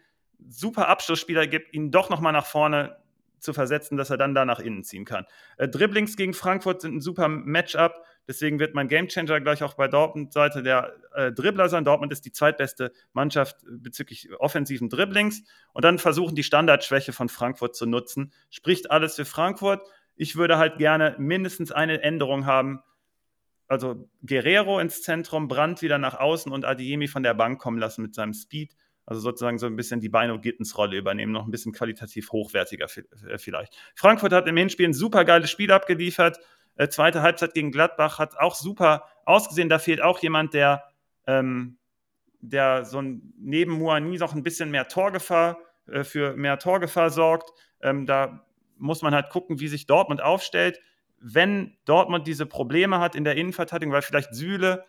super 0.48 0.88
Abschlussspieler 0.88 1.46
gibt, 1.46 1.74
ihn 1.74 1.90
doch 1.90 2.10
nochmal 2.10 2.32
nach 2.32 2.46
vorne 2.46 2.96
zu 3.42 3.52
versetzen, 3.52 3.96
dass 3.96 4.10
er 4.10 4.16
dann 4.16 4.34
da 4.34 4.44
nach 4.44 4.60
innen 4.60 4.84
ziehen 4.84 5.04
kann. 5.04 5.26
Äh, 5.58 5.68
Dribblings 5.68 6.16
gegen 6.16 6.32
Frankfurt 6.32 6.80
sind 6.80 6.96
ein 6.96 7.00
super 7.00 7.28
Matchup, 7.28 8.04
deswegen 8.28 8.58
wird 8.58 8.74
mein 8.74 8.88
Gamechanger 8.88 9.40
gleich 9.40 9.62
auch 9.62 9.74
bei 9.74 9.88
Dortmund-Seite 9.88 10.62
der 10.62 10.94
äh, 11.12 11.32
Dribbler 11.32 11.68
sein. 11.68 11.84
Dortmund 11.84 12.12
ist 12.12 12.24
die 12.24 12.32
zweitbeste 12.32 12.92
Mannschaft 13.12 13.56
bezüglich 13.68 14.30
offensiven 14.38 14.88
Dribblings 14.88 15.42
und 15.72 15.84
dann 15.84 15.98
versuchen 15.98 16.36
die 16.36 16.44
Standardschwäche 16.44 17.12
von 17.12 17.28
Frankfurt 17.28 17.74
zu 17.74 17.86
nutzen. 17.86 18.32
Spricht 18.50 18.90
alles 18.90 19.16
für 19.16 19.24
Frankfurt. 19.24 19.82
Ich 20.14 20.36
würde 20.36 20.58
halt 20.58 20.78
gerne 20.78 21.16
mindestens 21.18 21.72
eine 21.72 22.00
Änderung 22.02 22.46
haben. 22.46 22.80
Also 23.66 24.08
Guerrero 24.24 24.78
ins 24.78 25.02
Zentrum, 25.02 25.48
Brandt 25.48 25.82
wieder 25.82 25.98
nach 25.98 26.14
außen 26.14 26.52
und 26.52 26.64
Adiemi 26.64 27.08
von 27.08 27.22
der 27.22 27.34
Bank 27.34 27.60
kommen 27.60 27.78
lassen 27.78 28.02
mit 28.02 28.14
seinem 28.14 28.34
Speed. 28.34 28.76
Also 29.04 29.20
sozusagen 29.20 29.58
so 29.58 29.66
ein 29.66 29.76
bisschen 29.76 30.00
die 30.00 30.08
Beino 30.08 30.38
Gittens 30.38 30.78
Rolle 30.78 30.96
übernehmen, 30.96 31.32
noch 31.32 31.44
ein 31.44 31.50
bisschen 31.50 31.72
qualitativ 31.72 32.30
hochwertiger 32.30 32.86
äh, 33.28 33.38
vielleicht. 33.38 33.76
Frankfurt 33.94 34.32
hat 34.32 34.46
im 34.46 34.56
Hinspiel 34.56 34.88
ein 34.88 34.94
super 34.94 35.24
geiles 35.24 35.50
Spiel 35.50 35.72
abgeliefert. 35.72 36.38
Äh, 36.76 36.88
zweite 36.88 37.22
Halbzeit 37.22 37.54
gegen 37.54 37.72
Gladbach 37.72 38.18
hat 38.18 38.38
auch 38.38 38.54
super 38.54 39.04
ausgesehen. 39.24 39.68
Da 39.68 39.78
fehlt 39.78 40.00
auch 40.00 40.20
jemand, 40.20 40.54
der, 40.54 40.84
ähm, 41.26 41.78
der 42.40 42.84
so 42.84 43.00
ein, 43.00 43.34
neben 43.38 43.72
Muani 43.72 44.18
noch 44.18 44.34
ein 44.34 44.42
bisschen 44.42 44.70
mehr 44.70 44.88
Torgefahr, 44.88 45.58
äh, 45.88 46.04
für 46.04 46.36
mehr 46.36 46.58
Torgefahr 46.58 47.10
sorgt. 47.10 47.50
Ähm, 47.80 48.06
da 48.06 48.46
muss 48.78 49.02
man 49.02 49.14
halt 49.14 49.30
gucken, 49.30 49.60
wie 49.60 49.68
sich 49.68 49.86
Dortmund 49.86 50.22
aufstellt. 50.22 50.80
Wenn 51.18 51.76
Dortmund 51.84 52.26
diese 52.26 52.46
Probleme 52.46 52.98
hat 52.98 53.14
in 53.14 53.24
der 53.24 53.36
Innenverteidigung, 53.36 53.92
weil 53.92 54.02
vielleicht 54.02 54.34
Süle 54.34 54.84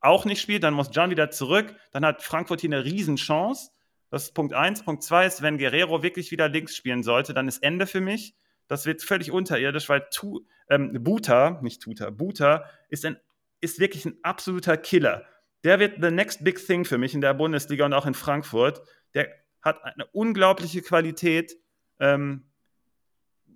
auch 0.00 0.24
nicht 0.24 0.40
spielt, 0.40 0.62
dann 0.62 0.74
muss 0.74 0.90
Can 0.90 1.10
wieder 1.10 1.30
zurück, 1.30 1.74
dann 1.92 2.04
hat 2.04 2.22
Frankfurt 2.22 2.60
hier 2.60 2.70
eine 2.70 2.84
Riesenchance. 2.84 3.70
Das 4.10 4.24
ist 4.24 4.34
Punkt 4.34 4.54
1. 4.54 4.84
Punkt 4.84 5.02
2 5.02 5.26
ist, 5.26 5.42
wenn 5.42 5.58
Guerrero 5.58 6.02
wirklich 6.02 6.30
wieder 6.30 6.48
links 6.48 6.76
spielen 6.76 7.02
sollte, 7.02 7.34
dann 7.34 7.48
ist 7.48 7.62
Ende 7.62 7.86
für 7.86 8.00
mich. 8.00 8.34
Das 8.68 8.86
wird 8.86 9.02
völlig 9.02 9.30
unterirdisch, 9.30 9.88
weil 9.88 10.06
tu, 10.10 10.46
ähm, 10.68 10.92
Buta, 11.02 11.58
nicht 11.62 11.82
Tuta, 11.82 12.10
Buta 12.10 12.64
ist, 12.88 13.04
ein, 13.04 13.18
ist 13.60 13.80
wirklich 13.80 14.04
ein 14.04 14.18
absoluter 14.22 14.76
Killer. 14.76 15.24
Der 15.64 15.80
wird 15.80 16.02
the 16.02 16.10
next 16.10 16.44
big 16.44 16.64
thing 16.64 16.84
für 16.84 16.98
mich 16.98 17.14
in 17.14 17.20
der 17.20 17.34
Bundesliga 17.34 17.84
und 17.86 17.92
auch 17.92 18.06
in 18.06 18.14
Frankfurt. 18.14 18.82
Der 19.14 19.28
hat 19.62 19.82
eine 19.82 20.06
unglaubliche 20.06 20.82
Qualität. 20.82 21.56
Ähm, 21.98 22.44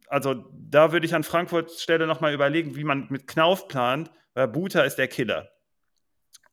also 0.09 0.35
da 0.53 0.93
würde 0.93 1.07
ich 1.07 1.15
an 1.15 1.23
Frankfurts 1.23 1.83
Stelle 1.83 2.07
nochmal 2.07 2.35
überlegen, 2.35 2.75
wie 2.75 2.85
man 2.85 3.07
mit 3.09 3.27
Knauf 3.27 3.69
plant, 3.69 4.11
weil 4.35 4.49
Buta 4.49 4.83
ist 4.83 4.97
der 4.97 5.09
Killer. 5.09 5.51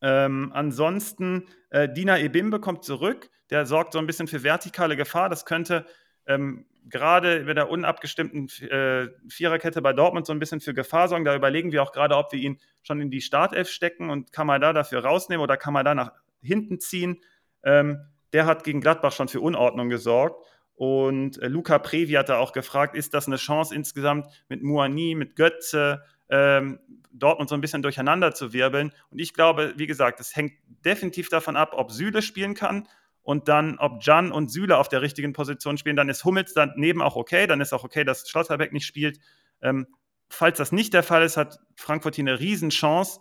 Ähm, 0.02 0.50
ansonsten, 0.54 1.46
äh, 1.70 1.88
Dina 1.88 2.18
Ebimbe 2.18 2.60
kommt 2.60 2.84
zurück. 2.84 3.30
Der 3.50 3.66
sorgt 3.66 3.92
so 3.92 3.98
ein 3.98 4.06
bisschen 4.06 4.28
für 4.28 4.42
vertikale 4.42 4.96
Gefahr. 4.96 5.28
Das 5.28 5.44
könnte 5.44 5.86
ähm, 6.26 6.66
gerade 6.88 7.44
mit 7.44 7.56
der 7.56 7.70
unabgestimmten 7.70 8.48
äh, 8.68 9.08
Viererkette 9.28 9.82
bei 9.82 9.92
Dortmund 9.92 10.26
so 10.26 10.32
ein 10.32 10.38
bisschen 10.38 10.60
für 10.60 10.74
Gefahr 10.74 11.08
sorgen. 11.08 11.24
Da 11.24 11.34
überlegen 11.34 11.72
wir 11.72 11.82
auch 11.82 11.92
gerade, 11.92 12.16
ob 12.16 12.32
wir 12.32 12.40
ihn 12.40 12.58
schon 12.82 13.00
in 13.00 13.10
die 13.10 13.20
Startelf 13.20 13.68
stecken 13.68 14.10
und 14.10 14.32
kann 14.32 14.46
man 14.46 14.60
da 14.60 14.72
dafür 14.72 15.04
rausnehmen 15.04 15.42
oder 15.42 15.56
kann 15.56 15.74
man 15.74 15.84
da 15.84 15.94
nach 15.94 16.12
hinten 16.42 16.80
ziehen. 16.80 17.20
Ähm, 17.62 18.06
der 18.32 18.46
hat 18.46 18.64
gegen 18.64 18.80
Gladbach 18.80 19.12
schon 19.12 19.28
für 19.28 19.40
Unordnung 19.40 19.88
gesorgt. 19.88 20.46
Und 20.74 21.42
äh, 21.42 21.48
Luca 21.48 21.78
Previ 21.78 22.12
hat 22.12 22.30
da 22.30 22.38
auch 22.38 22.52
gefragt, 22.52 22.96
ist 22.96 23.12
das 23.12 23.26
eine 23.26 23.36
Chance 23.36 23.74
insgesamt 23.74 24.26
mit 24.48 24.62
Muani, 24.62 25.14
mit 25.14 25.36
Götze, 25.36 26.02
ähm, 26.30 26.80
Dortmund 27.12 27.50
so 27.50 27.54
ein 27.54 27.60
bisschen 27.60 27.82
durcheinander 27.82 28.34
zu 28.34 28.52
wirbeln. 28.52 28.92
Und 29.10 29.18
ich 29.18 29.34
glaube, 29.34 29.74
wie 29.76 29.86
gesagt, 29.86 30.20
es 30.20 30.34
hängt 30.34 30.54
definitiv 30.84 31.28
davon 31.28 31.56
ab, 31.56 31.72
ob 31.74 31.90
Süle 31.90 32.22
spielen 32.22 32.54
kann 32.54 32.88
und 33.22 33.48
dann, 33.48 33.78
ob 33.78 34.02
Jan 34.02 34.32
und 34.32 34.50
Süle 34.50 34.78
auf 34.78 34.88
der 34.88 35.02
richtigen 35.02 35.32
Position 35.32 35.76
spielen. 35.76 35.96
Dann 35.96 36.08
ist 36.08 36.24
Hummels 36.24 36.54
daneben 36.54 37.02
auch 37.02 37.16
okay. 37.16 37.46
Dann 37.46 37.60
ist 37.60 37.72
auch 37.72 37.84
okay, 37.84 38.04
dass 38.04 38.28
Schlotterbeck 38.28 38.72
nicht 38.72 38.86
spielt. 38.86 39.18
Ähm, 39.60 39.86
falls 40.28 40.58
das 40.58 40.72
nicht 40.72 40.94
der 40.94 41.02
Fall 41.02 41.22
ist, 41.22 41.36
hat 41.36 41.58
Frankfurt 41.76 42.14
hier 42.14 42.24
eine 42.24 42.38
Riesenchance. 42.38 43.20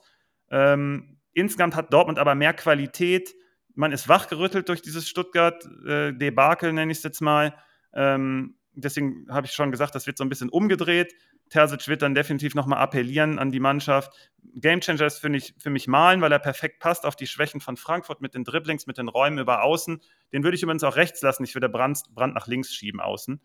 Ähm, 0.51 1.17
insgesamt 1.33 1.75
hat 1.75 1.91
Dortmund 1.91 2.19
aber 2.19 2.35
mehr 2.35 2.53
Qualität 2.53 3.33
man 3.79 3.93
ist 3.93 4.09
wachgerüttelt 4.09 4.67
durch 4.67 4.81
dieses 4.81 5.07
Stuttgart-Debakel, 5.07 6.73
nenne 6.73 6.91
ich 6.91 6.97
es 6.97 7.03
jetzt 7.05 7.21
mal. 7.21 7.55
Ähm, 7.93 8.55
deswegen 8.73 9.25
habe 9.29 9.47
ich 9.47 9.53
schon 9.53 9.71
gesagt, 9.71 9.95
das 9.95 10.05
wird 10.05 10.17
so 10.17 10.25
ein 10.25 10.29
bisschen 10.29 10.49
umgedreht. 10.49 11.13
Terzic 11.49 11.87
wird 11.87 12.01
dann 12.01 12.15
definitiv 12.15 12.55
nochmal 12.55 12.79
appellieren 12.79 13.39
an 13.39 13.51
die 13.51 13.59
Mannschaft. 13.59 14.13
Gamechanger 14.55 15.05
ist 15.05 15.19
für 15.19 15.29
mich, 15.29 15.53
für 15.57 15.69
mich 15.69 15.87
Malen, 15.87 16.21
weil 16.21 16.31
er 16.31 16.39
perfekt 16.39 16.79
passt 16.79 17.05
auf 17.05 17.15
die 17.15 17.27
Schwächen 17.27 17.61
von 17.61 17.77
Frankfurt 17.77 18.21
mit 18.21 18.33
den 18.33 18.43
Dribblings, 18.43 18.87
mit 18.87 18.97
den 18.97 19.07
Räumen 19.07 19.39
über 19.39 19.63
Außen. 19.63 20.01
Den 20.31 20.43
würde 20.43 20.55
ich 20.55 20.63
übrigens 20.63 20.83
auch 20.83 20.95
rechts 20.95 21.21
lassen. 21.21 21.43
Ich 21.43 21.55
würde 21.55 21.69
Brand, 21.69 22.03
Brand 22.13 22.35
nach 22.35 22.47
links 22.47 22.73
schieben 22.73 22.99
außen. 22.99 23.41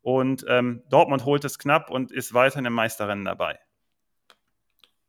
Und 0.00 0.44
ähm, 0.48 0.82
Dortmund 0.88 1.24
holt 1.24 1.44
es 1.44 1.58
knapp 1.58 1.90
und 1.90 2.12
ist 2.12 2.32
weiterhin 2.32 2.64
im 2.64 2.72
Meisterrennen 2.72 3.24
dabei. 3.24 3.58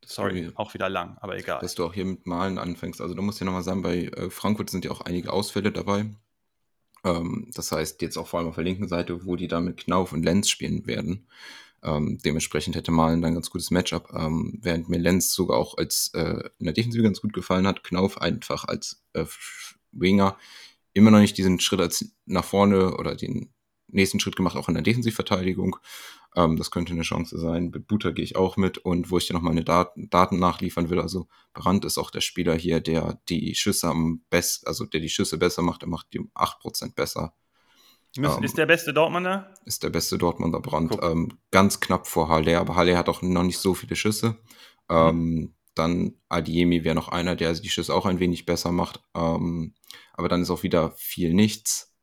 Sorry, 0.04 0.52
auch 0.56 0.74
wieder 0.74 0.89
lang, 0.89 1.18
aber 1.22 1.38
egal. 1.38 1.60
Dass 1.60 1.76
du 1.76 1.86
auch 1.86 1.93
hier 1.93 2.06
mit 2.06 2.26
Malen 2.26 2.58
anfängst. 2.58 3.00
Also 3.00 3.14
du 3.14 3.22
musst 3.22 3.39
ja 3.39 3.45
nochmal 3.45 3.62
sagen, 3.62 3.84
bei 3.84 4.06
äh, 4.06 4.30
Frankfurt 4.32 4.72
sind 4.72 4.84
ja 4.84 4.91
auch 4.91 5.02
einige 5.02 5.32
Ausfälle 5.32 5.72
dabei. 5.72 6.06
Ähm, 7.04 7.52
das 7.54 7.72
heißt, 7.72 8.02
jetzt 8.02 8.18
auch 8.18 8.28
vor 8.28 8.39
allem 8.39 8.50
auf 8.50 8.56
der 8.56 8.64
linken 8.64 8.88
Seite, 8.88 9.26
wo 9.26 9.36
die 9.36 9.47
da 9.47 9.60
mit 9.60 9.78
Knauf 9.78 10.12
und 10.12 10.24
Lenz 10.24 10.50
spielen 10.50 10.88
werden. 10.88 11.28
Ähm, 11.84 12.17
dementsprechend 12.23 12.75
hätte 12.75 12.91
Malen 12.91 13.21
dann 13.21 13.32
ein 13.32 13.36
ganz 13.36 13.49
gutes 13.49 13.71
Matchup, 13.71 14.11
ähm, 14.13 14.59
während 14.61 14.89
mir 14.89 14.99
Lenz 14.99 15.34
sogar 15.34 15.57
auch 15.57 15.77
als 15.77 16.11
äh, 16.13 16.49
in 16.59 16.65
der 16.65 16.73
Defensive 16.73 17.03
ganz 17.03 17.21
gut 17.21 17.34
gefallen 17.34 17.67
hat. 17.67 17.84
Knauf 17.84 18.21
einfach 18.21 18.65
als 18.65 19.03
äh, 19.13 19.25
Winger 19.91 20.38
immer 20.93 21.11
noch 21.11 21.19
nicht 21.19 21.38
diesen 21.38 21.59
Schritt 21.59 21.80
als 21.80 22.13
nach 22.25 22.43
vorne 22.43 22.95
oder 22.97 23.15
den 23.15 23.53
nächsten 23.88 24.19
Schritt 24.19 24.36
gemacht, 24.36 24.55
auch 24.55 24.67
in 24.67 24.75
der 24.75 24.84
Defensivverteidigung. 24.84 25.77
Ähm, 26.36 26.57
das 26.57 26.71
könnte 26.71 26.93
eine 26.93 27.01
Chance 27.01 27.39
sein. 27.39 27.71
Mit 27.73 27.88
Buter 27.88 28.11
gehe 28.13 28.23
ich 28.23 28.36
auch 28.36 28.57
mit 28.57 28.77
und 28.77 29.09
wo 29.11 29.17
ich 29.17 29.27
dir 29.27 29.34
noch 29.34 29.41
meine 29.41 29.63
Daten, 29.63 30.09
Daten 30.09 30.39
nachliefern 30.39 30.89
will. 30.89 30.99
Also 30.99 31.27
Brandt 31.53 31.86
ist 31.86 31.97
auch 31.97 32.11
der 32.11 32.21
Spieler 32.21 32.55
hier, 32.55 32.80
der 32.80 33.19
die 33.30 33.55
Schüsse 33.55 33.88
am 33.88 34.21
besten, 34.30 34.67
also 34.67 34.86
der 34.86 34.99
die 34.99 35.09
Schüsse 35.09 35.38
besser 35.38 35.61
macht. 35.61 35.84
Er 35.84 35.89
macht 35.89 36.13
die 36.13 36.19
um 36.19 36.32
8% 36.36 36.93
besser. 36.93 37.34
Ähm, 38.18 38.43
ist 38.43 38.57
der 38.57 38.66
beste 38.66 38.93
Dortmunder? 38.93 39.53
Ist 39.66 39.84
der 39.84 39.89
beste 39.89 40.18
Dortmunder 40.18 40.60
Brand. 40.60 40.97
Ähm, 41.01 41.38
ganz 41.51 41.80
knapp 41.80 42.07
vor 42.07 42.30
Halle, 42.30 42.60
aber 42.60 42.76
Halle 42.76 42.97
hat 42.97 43.10
auch 43.10 43.22
noch 43.22 43.43
nicht 43.43 43.60
so 43.60 43.74
viele 43.74 43.95
Schüsse. 43.95 44.38
Ähm, 44.89 45.16
mhm. 45.16 45.53
Dann 45.76 46.14
Adiemi 46.28 46.84
wäre 46.84 46.95
noch 46.95 47.10
einer, 47.10 47.36
der 47.36 47.53
die 47.53 47.70
Schüsse 47.70 47.93
auch 47.93 48.05
ein 48.05 48.20
wenig 48.20 48.45
besser 48.45 48.72
macht. 48.72 49.01
Ähm, 49.16 49.76
aber 50.14 50.28
dann 50.28 50.41
ist 50.41 50.49
auch 50.49 50.64
wieder 50.64 50.91
viel 50.91 51.34
nichts. 51.34 51.95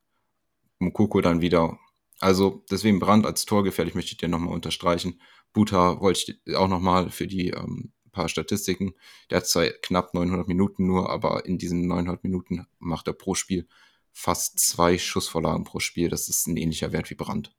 Mukoko 0.78 1.20
dann 1.20 1.40
wieder. 1.40 1.78
Also 2.20 2.64
deswegen 2.70 3.00
Brand 3.00 3.26
als 3.26 3.44
Torgefährlich 3.44 3.94
möchte 3.94 4.12
ich 4.12 4.18
dir 4.18 4.28
nochmal 4.28 4.54
unterstreichen. 4.54 5.20
Buta 5.52 6.00
wollte 6.00 6.36
ich 6.44 6.56
auch 6.56 6.68
nochmal 6.68 7.10
für 7.10 7.26
die 7.26 7.50
ähm, 7.50 7.92
paar 8.12 8.28
Statistiken. 8.28 8.94
Der 9.30 9.38
hat 9.38 9.46
zwar 9.46 9.66
knapp 9.66 10.14
900 10.14 10.48
Minuten 10.48 10.86
nur, 10.86 11.10
aber 11.10 11.44
in 11.44 11.58
diesen 11.58 11.86
900 11.86 12.24
Minuten 12.24 12.66
macht 12.78 13.08
er 13.08 13.12
pro 13.12 13.34
Spiel 13.34 13.68
fast 14.16 14.58
zwei 14.58 14.96
Schussvorlagen 14.96 15.64
pro 15.64 15.78
Spiel. 15.78 16.08
Das 16.08 16.28
ist 16.28 16.46
ein 16.46 16.56
ähnlicher 16.56 16.90
Wert 16.90 17.10
wie 17.10 17.14
Brand. 17.14 17.54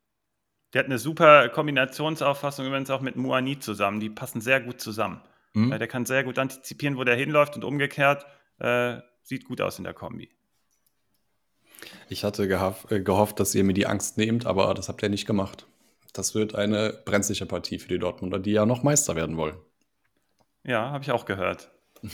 Der 0.73 0.79
hat 0.79 0.87
eine 0.87 0.97
super 0.97 1.49
Kombinationsauffassung 1.49 2.65
übrigens 2.65 2.89
auch 2.89 3.01
mit 3.01 3.15
Muani 3.15 3.59
zusammen. 3.59 3.99
Die 3.99 4.09
passen 4.09 4.41
sehr 4.41 4.59
gut 4.59 4.81
zusammen. 4.81 5.21
Mhm. 5.53 5.69
Der 5.77 5.87
kann 5.87 6.07
sehr 6.07 6.23
gut 6.23 6.39
antizipieren, 6.39 6.97
wo 6.97 7.03
der 7.03 7.15
hinläuft 7.15 7.55
und 7.55 7.63
umgekehrt. 7.63 8.25
Äh, 8.57 8.97
sieht 9.21 9.45
gut 9.45 9.61
aus 9.61 9.77
in 9.77 9.83
der 9.83 9.93
Kombi. 9.93 10.31
Ich 12.09 12.23
hatte 12.23 12.43
äh, 12.89 12.99
gehofft, 13.01 13.39
dass 13.39 13.53
ihr 13.53 13.63
mir 13.63 13.73
die 13.73 13.85
Angst 13.85 14.17
nehmt, 14.17 14.47
aber 14.47 14.73
das 14.73 14.89
habt 14.89 15.03
ihr 15.03 15.09
nicht 15.09 15.27
gemacht. 15.27 15.67
Das 16.13 16.33
wird 16.33 16.55
eine 16.55 16.91
brenzliche 17.05 17.45
Partie 17.45 17.77
für 17.77 17.87
die 17.87 17.99
Dortmunder, 17.99 18.39
die 18.39 18.51
ja 18.51 18.65
noch 18.65 18.81
Meister 18.81 19.15
werden 19.15 19.37
wollen. 19.37 19.57
Ja, 20.63 20.89
habe 20.89 21.03
ich 21.03 21.11
auch 21.11 21.25
gehört. 21.25 21.69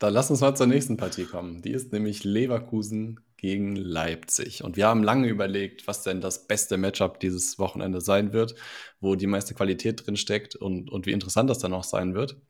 Dann 0.00 0.14
lass 0.14 0.30
uns 0.30 0.40
mal 0.40 0.56
zur 0.56 0.66
nächsten 0.66 0.96
Partie 0.96 1.26
kommen. 1.26 1.60
Die 1.60 1.72
ist 1.72 1.92
nämlich 1.92 2.24
Leverkusen 2.24 3.20
gegen 3.36 3.76
Leipzig. 3.76 4.64
Und 4.64 4.76
wir 4.76 4.86
haben 4.86 5.02
lange 5.02 5.28
überlegt, 5.28 5.86
was 5.86 6.02
denn 6.02 6.22
das 6.22 6.46
beste 6.46 6.78
Matchup 6.78 7.20
dieses 7.20 7.58
Wochenende 7.58 8.00
sein 8.00 8.32
wird, 8.32 8.54
wo 9.00 9.14
die 9.14 9.26
meiste 9.26 9.54
Qualität 9.54 10.06
drin 10.06 10.16
steckt 10.16 10.56
und, 10.56 10.90
und 10.90 11.04
wie 11.04 11.12
interessant 11.12 11.50
das 11.50 11.58
dann 11.58 11.74
auch 11.74 11.84
sein 11.84 12.14
wird. 12.14 12.40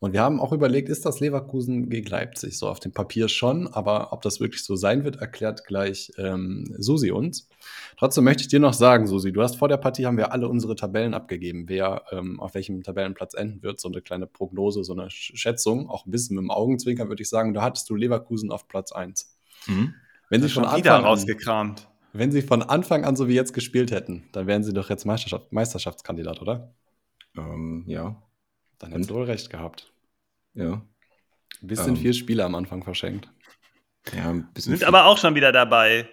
Und 0.00 0.12
wir 0.12 0.20
haben 0.20 0.40
auch 0.40 0.52
überlegt, 0.52 0.88
ist 0.88 1.06
das 1.06 1.20
Leverkusen 1.20 1.88
gegen 1.88 2.08
Leipzig? 2.08 2.58
So 2.58 2.68
auf 2.68 2.80
dem 2.80 2.92
Papier 2.92 3.28
schon, 3.28 3.68
aber 3.68 4.12
ob 4.12 4.22
das 4.22 4.40
wirklich 4.40 4.64
so 4.64 4.76
sein 4.76 5.04
wird, 5.04 5.16
erklärt 5.16 5.64
gleich 5.66 6.12
ähm, 6.18 6.74
Susi 6.78 7.10
uns. 7.10 7.48
Trotzdem 7.96 8.24
möchte 8.24 8.42
ich 8.42 8.48
dir 8.48 8.60
noch 8.60 8.74
sagen, 8.74 9.06
Susi, 9.06 9.32
du 9.32 9.42
hast 9.42 9.56
vor 9.56 9.68
der 9.68 9.76
Partie 9.76 10.06
haben 10.06 10.16
wir 10.16 10.32
alle 10.32 10.48
unsere 10.48 10.76
Tabellen 10.76 11.14
abgegeben, 11.14 11.68
wer 11.68 12.02
ähm, 12.10 12.40
auf 12.40 12.54
welchem 12.54 12.82
Tabellenplatz 12.82 13.34
enden 13.34 13.62
wird. 13.62 13.80
So 13.80 13.88
eine 13.88 14.02
kleine 14.02 14.26
Prognose, 14.26 14.84
so 14.84 14.92
eine 14.92 15.08
Schätzung, 15.10 15.88
auch 15.88 16.06
ein 16.06 16.10
bisschen 16.10 16.36
mit 16.36 16.42
dem 16.42 16.50
Augenzwinkern 16.50 17.08
würde 17.08 17.22
ich 17.22 17.28
sagen, 17.28 17.54
da 17.54 17.62
hattest 17.62 17.88
du 17.88 17.94
Leverkusen 17.94 18.50
auf 18.50 18.68
Platz 18.68 18.92
1. 18.92 19.36
Mhm. 19.66 19.94
Wenn 20.28 20.42
sie 20.42 20.48
von 20.48 20.64
Anfang 20.64 21.04
rausgekramt. 21.04 21.88
wenn 22.12 22.32
sie 22.32 22.42
von 22.42 22.62
Anfang 22.62 23.04
an 23.04 23.16
so 23.16 23.28
wie 23.28 23.34
jetzt 23.34 23.52
gespielt 23.52 23.90
hätten, 23.90 24.24
dann 24.32 24.46
wären 24.46 24.64
sie 24.64 24.72
doch 24.72 24.88
jetzt 24.88 25.04
Meisterschaft, 25.04 25.52
Meisterschaftskandidat, 25.52 26.40
oder? 26.40 26.72
Ähm, 27.36 27.84
ja. 27.86 28.16
Dann 28.82 28.90
hättest 28.90 29.10
du 29.10 29.14
wohl 29.14 29.24
recht 29.24 29.48
gehabt. 29.48 29.92
Ja. 30.54 30.82
Ein 31.62 31.66
bisschen 31.68 31.94
ähm, 31.94 31.96
viel 31.96 32.14
Spiele 32.14 32.44
am 32.44 32.54
Anfang 32.56 32.82
verschenkt. 32.82 33.30
Ja, 34.14 34.30
ein 34.30 34.52
bisschen. 34.52 34.72
Sind 34.72 34.78
viel. 34.78 34.88
aber 34.88 35.06
auch 35.06 35.18
schon 35.18 35.34
wieder 35.36 35.52
dabei, 35.52 36.08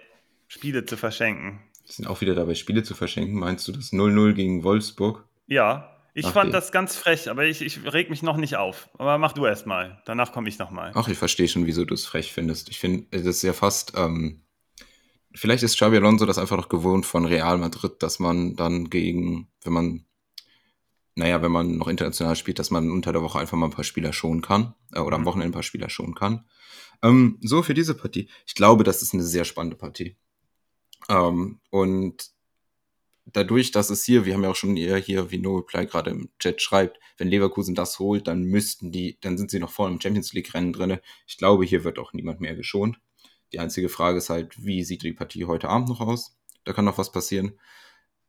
Spiele 0.46 0.84
zu 0.84 0.96
verschenken. 0.96 1.60
Wir 1.84 1.92
sind 1.92 2.06
auch 2.06 2.20
wieder 2.20 2.36
dabei, 2.36 2.54
Spiele 2.54 2.84
zu 2.84 2.94
verschenken. 2.94 3.38
Meinst 3.38 3.66
du 3.66 3.72
das 3.72 3.92
0-0 3.92 4.32
gegen 4.34 4.62
Wolfsburg? 4.62 5.24
Ja, 5.48 5.96
ich 6.14 6.26
Ach, 6.26 6.32
fand 6.32 6.50
okay. 6.50 6.52
das 6.52 6.70
ganz 6.70 6.96
frech, 6.96 7.28
aber 7.28 7.44
ich, 7.44 7.60
ich 7.60 7.92
reg 7.92 8.08
mich 8.08 8.22
noch 8.22 8.36
nicht 8.36 8.56
auf. 8.56 8.88
Aber 8.98 9.18
mach 9.18 9.32
du 9.32 9.46
erst 9.46 9.66
mal. 9.66 10.00
Danach 10.06 10.32
komme 10.32 10.48
ich 10.48 10.58
noch 10.58 10.70
mal. 10.70 10.92
Ach, 10.94 11.08
ich 11.08 11.18
verstehe 11.18 11.48
schon, 11.48 11.66
wieso 11.66 11.84
du 11.84 11.94
es 11.94 12.06
frech 12.06 12.32
findest. 12.32 12.68
Ich 12.68 12.78
finde, 12.78 13.06
das 13.10 13.22
ist 13.22 13.42
ja 13.42 13.52
fast. 13.52 13.94
Ähm, 13.96 14.42
vielleicht 15.34 15.64
ist 15.64 15.76
Xabi 15.76 15.96
Alonso 15.96 16.26
das 16.26 16.38
einfach 16.38 16.56
noch 16.56 16.68
gewohnt 16.68 17.06
von 17.06 17.24
Real 17.24 17.58
Madrid, 17.58 18.00
dass 18.00 18.20
man 18.20 18.54
dann 18.54 18.90
gegen, 18.90 19.48
wenn 19.64 19.72
man 19.72 20.04
naja, 21.20 21.42
wenn 21.42 21.52
man 21.52 21.76
noch 21.76 21.86
international 21.86 22.34
spielt, 22.34 22.58
dass 22.58 22.70
man 22.70 22.90
unter 22.90 23.12
der 23.12 23.20
Woche 23.20 23.38
einfach 23.38 23.58
mal 23.58 23.66
ein 23.66 23.72
paar 23.72 23.84
Spieler 23.84 24.14
schonen 24.14 24.40
kann 24.40 24.74
äh, 24.94 25.00
oder 25.00 25.16
am 25.16 25.22
mhm. 25.22 25.26
Wochenende 25.26 25.50
ein 25.50 25.52
paar 25.52 25.62
Spieler 25.62 25.90
schonen 25.90 26.14
kann. 26.14 26.46
Ähm, 27.02 27.38
so 27.42 27.62
für 27.62 27.74
diese 27.74 27.94
Partie. 27.94 28.30
Ich 28.46 28.54
glaube, 28.54 28.84
das 28.84 29.02
ist 29.02 29.12
eine 29.12 29.22
sehr 29.22 29.44
spannende 29.44 29.76
Partie. 29.76 30.16
Ähm, 31.10 31.60
und 31.68 32.30
dadurch, 33.26 33.70
dass 33.70 33.90
es 33.90 34.02
hier, 34.02 34.24
wir 34.24 34.32
haben 34.32 34.42
ja 34.42 34.50
auch 34.50 34.56
schon 34.56 34.78
eher 34.78 34.96
hier, 34.96 35.30
wie 35.30 35.36
No 35.36 35.58
Reply 35.58 35.84
gerade 35.84 36.10
im 36.10 36.30
Chat 36.38 36.62
schreibt, 36.62 36.98
wenn 37.18 37.28
Leverkusen 37.28 37.74
das 37.74 37.98
holt, 37.98 38.26
dann 38.26 38.44
müssten 38.44 38.90
die, 38.90 39.18
dann 39.20 39.36
sind 39.36 39.50
sie 39.50 39.58
noch 39.58 39.70
vorne 39.70 39.94
im 39.94 40.00
Champions 40.00 40.32
League 40.32 40.54
Rennen 40.54 40.72
drin. 40.72 41.00
Ich 41.26 41.36
glaube, 41.36 41.66
hier 41.66 41.84
wird 41.84 41.98
auch 41.98 42.14
niemand 42.14 42.40
mehr 42.40 42.56
geschont. 42.56 42.98
Die 43.52 43.58
einzige 43.58 43.90
Frage 43.90 44.16
ist 44.16 44.30
halt, 44.30 44.64
wie 44.64 44.84
sieht 44.84 45.02
die 45.02 45.12
Partie 45.12 45.44
heute 45.44 45.68
Abend 45.68 45.90
noch 45.90 46.00
aus? 46.00 46.38
Da 46.64 46.72
kann 46.72 46.86
noch 46.86 46.96
was 46.96 47.12
passieren. 47.12 47.58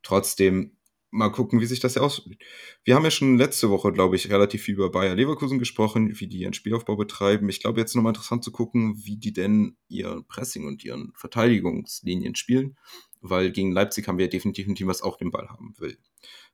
Trotzdem 0.03 0.75
mal 1.11 1.29
gucken, 1.29 1.59
wie 1.59 1.65
sich 1.65 1.81
das 1.81 1.95
ja 1.95 2.01
aussieht. 2.01 2.41
Wir 2.83 2.95
haben 2.95 3.03
ja 3.03 3.11
schon 3.11 3.37
letzte 3.37 3.69
Woche, 3.69 3.91
glaube 3.91 4.15
ich, 4.15 4.29
relativ 4.29 4.63
viel 4.63 4.75
über 4.75 4.89
Bayer 4.89 5.13
Leverkusen 5.13 5.59
gesprochen, 5.59 6.19
wie 6.19 6.27
die 6.27 6.39
ihren 6.39 6.53
Spielaufbau 6.53 6.95
betreiben. 6.95 7.49
Ich 7.49 7.59
glaube, 7.59 7.79
jetzt 7.79 7.95
nochmal 7.95 8.11
interessant 8.11 8.43
zu 8.43 8.51
gucken, 8.51 8.95
wie 9.03 9.17
die 9.17 9.33
denn 9.33 9.77
ihr 9.89 10.23
Pressing 10.29 10.65
und 10.65 10.83
ihren 10.83 11.11
Verteidigungslinien 11.15 12.35
spielen, 12.35 12.77
weil 13.19 13.51
gegen 13.51 13.73
Leipzig 13.73 14.07
haben 14.07 14.17
wir 14.17 14.29
definitiv 14.29 14.67
ein 14.67 14.75
Team, 14.75 14.87
was 14.87 15.01
auch 15.01 15.17
den 15.17 15.31
Ball 15.31 15.49
haben 15.49 15.75
will. 15.77 15.97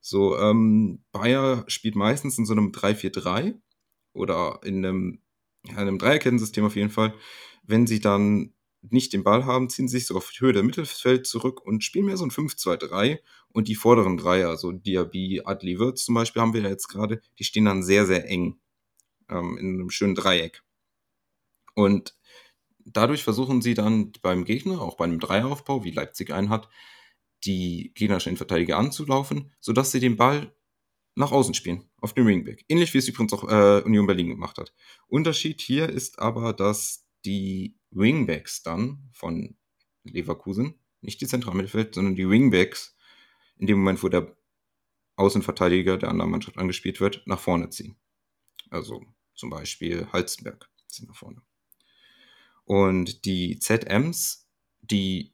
So, 0.01 0.37
ähm, 0.37 1.03
Bayer 1.11 1.63
spielt 1.67 1.95
meistens 1.95 2.37
in 2.37 2.45
so 2.45 2.53
einem 2.53 2.71
3-4-3 2.71 3.59
oder 4.13 4.59
in 4.63 4.83
einem, 4.83 5.21
ja, 5.67 5.77
einem 5.77 5.99
Dreierkettensystem 5.99 6.65
auf 6.65 6.75
jeden 6.75 6.89
Fall. 6.89 7.13
Wenn 7.63 7.85
sie 7.85 7.99
dann 7.99 8.53
nicht 8.81 9.13
den 9.13 9.23
Ball 9.23 9.45
haben, 9.45 9.69
ziehen 9.69 9.87
sich 9.87 10.05
sogar 10.05 10.23
auf 10.23 10.31
Höhe 10.37 10.53
der 10.53 10.63
Mittelfeld 10.63 11.25
zurück 11.27 11.61
und 11.65 11.83
spielen 11.83 12.05
mehr 12.05 12.17
so 12.17 12.25
ein 12.25 12.31
5-2-3 12.31 13.19
und 13.49 13.67
die 13.67 13.75
vorderen 13.75 14.17
Dreier, 14.17 14.49
also 14.49 14.71
Diaby, 14.71 15.41
Adli, 15.45 15.79
Wirtz 15.79 16.05
zum 16.05 16.15
Beispiel 16.15 16.41
haben 16.41 16.53
wir 16.53 16.61
ja 16.61 16.69
jetzt 16.69 16.87
gerade, 16.87 17.21
die 17.39 17.43
stehen 17.43 17.65
dann 17.65 17.83
sehr, 17.83 18.05
sehr 18.05 18.29
eng 18.29 18.59
ähm, 19.29 19.57
in 19.57 19.75
einem 19.75 19.89
schönen 19.89 20.15
Dreieck. 20.15 20.63
Und 21.73 22.15
dadurch 22.85 23.23
versuchen 23.23 23.61
sie 23.61 23.73
dann 23.73 24.11
beim 24.21 24.45
Gegner, 24.45 24.81
auch 24.81 24.97
bei 24.97 25.05
einem 25.05 25.19
Dreieraufbau, 25.19 25.83
wie 25.83 25.91
Leipzig 25.91 26.31
einen 26.31 26.49
hat, 26.49 26.69
die 27.43 27.91
gegnerischen 27.95 28.29
Innenverteidiger 28.29 28.77
anzulaufen, 28.77 29.53
sodass 29.59 29.91
sie 29.91 29.99
den 29.99 30.17
Ball 30.17 30.53
nach 31.15 31.31
außen 31.31 31.53
spielen, 31.53 31.89
auf 31.99 32.13
dem 32.13 32.25
Ringback. 32.27 32.63
Ähnlich 32.67 32.93
wie 32.93 32.99
es 32.99 33.07
übrigens 33.07 33.33
auch 33.33 33.43
äh, 33.49 33.81
Union 33.83 34.07
Berlin 34.07 34.29
gemacht 34.29 34.57
hat. 34.57 34.73
Unterschied 35.07 35.61
hier 35.61 35.89
ist 35.89 36.19
aber, 36.19 36.53
dass 36.53 37.07
die 37.25 37.76
Wingbacks 37.91 38.63
dann 38.63 39.09
von 39.11 39.55
Leverkusen, 40.03 40.79
nicht 41.01 41.21
die 41.21 41.27
Zentralmittelfeld, 41.27 41.95
sondern 41.95 42.15
die 42.15 42.29
Wingbacks, 42.29 42.95
in 43.57 43.67
dem 43.67 43.79
Moment, 43.79 44.03
wo 44.03 44.09
der 44.09 44.35
Außenverteidiger 45.15 45.97
der 45.97 46.09
anderen 46.09 46.31
Mannschaft 46.31 46.57
angespielt 46.57 46.99
wird, 46.99 47.23
nach 47.25 47.39
vorne 47.39 47.69
ziehen. 47.69 47.97
Also 48.69 49.03
zum 49.33 49.49
Beispiel 49.49 50.07
Halzenberg 50.11 50.69
ziehen 50.87 51.07
nach 51.07 51.15
vorne. 51.15 51.41
Und 52.65 53.25
die 53.25 53.59
ZMs, 53.59 54.47
die 54.81 55.33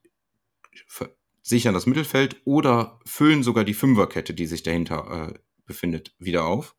sichern 1.41 1.73
das 1.73 1.85
Mittelfeld 1.85 2.41
oder 2.45 2.99
füllen 3.05 3.43
sogar 3.43 3.63
die 3.65 3.73
Fünferkette, 3.73 4.33
die 4.33 4.45
sich 4.45 4.63
dahinter 4.63 5.31
äh, 5.31 5.39
befindet, 5.65 6.15
wieder 6.19 6.45
auf 6.45 6.75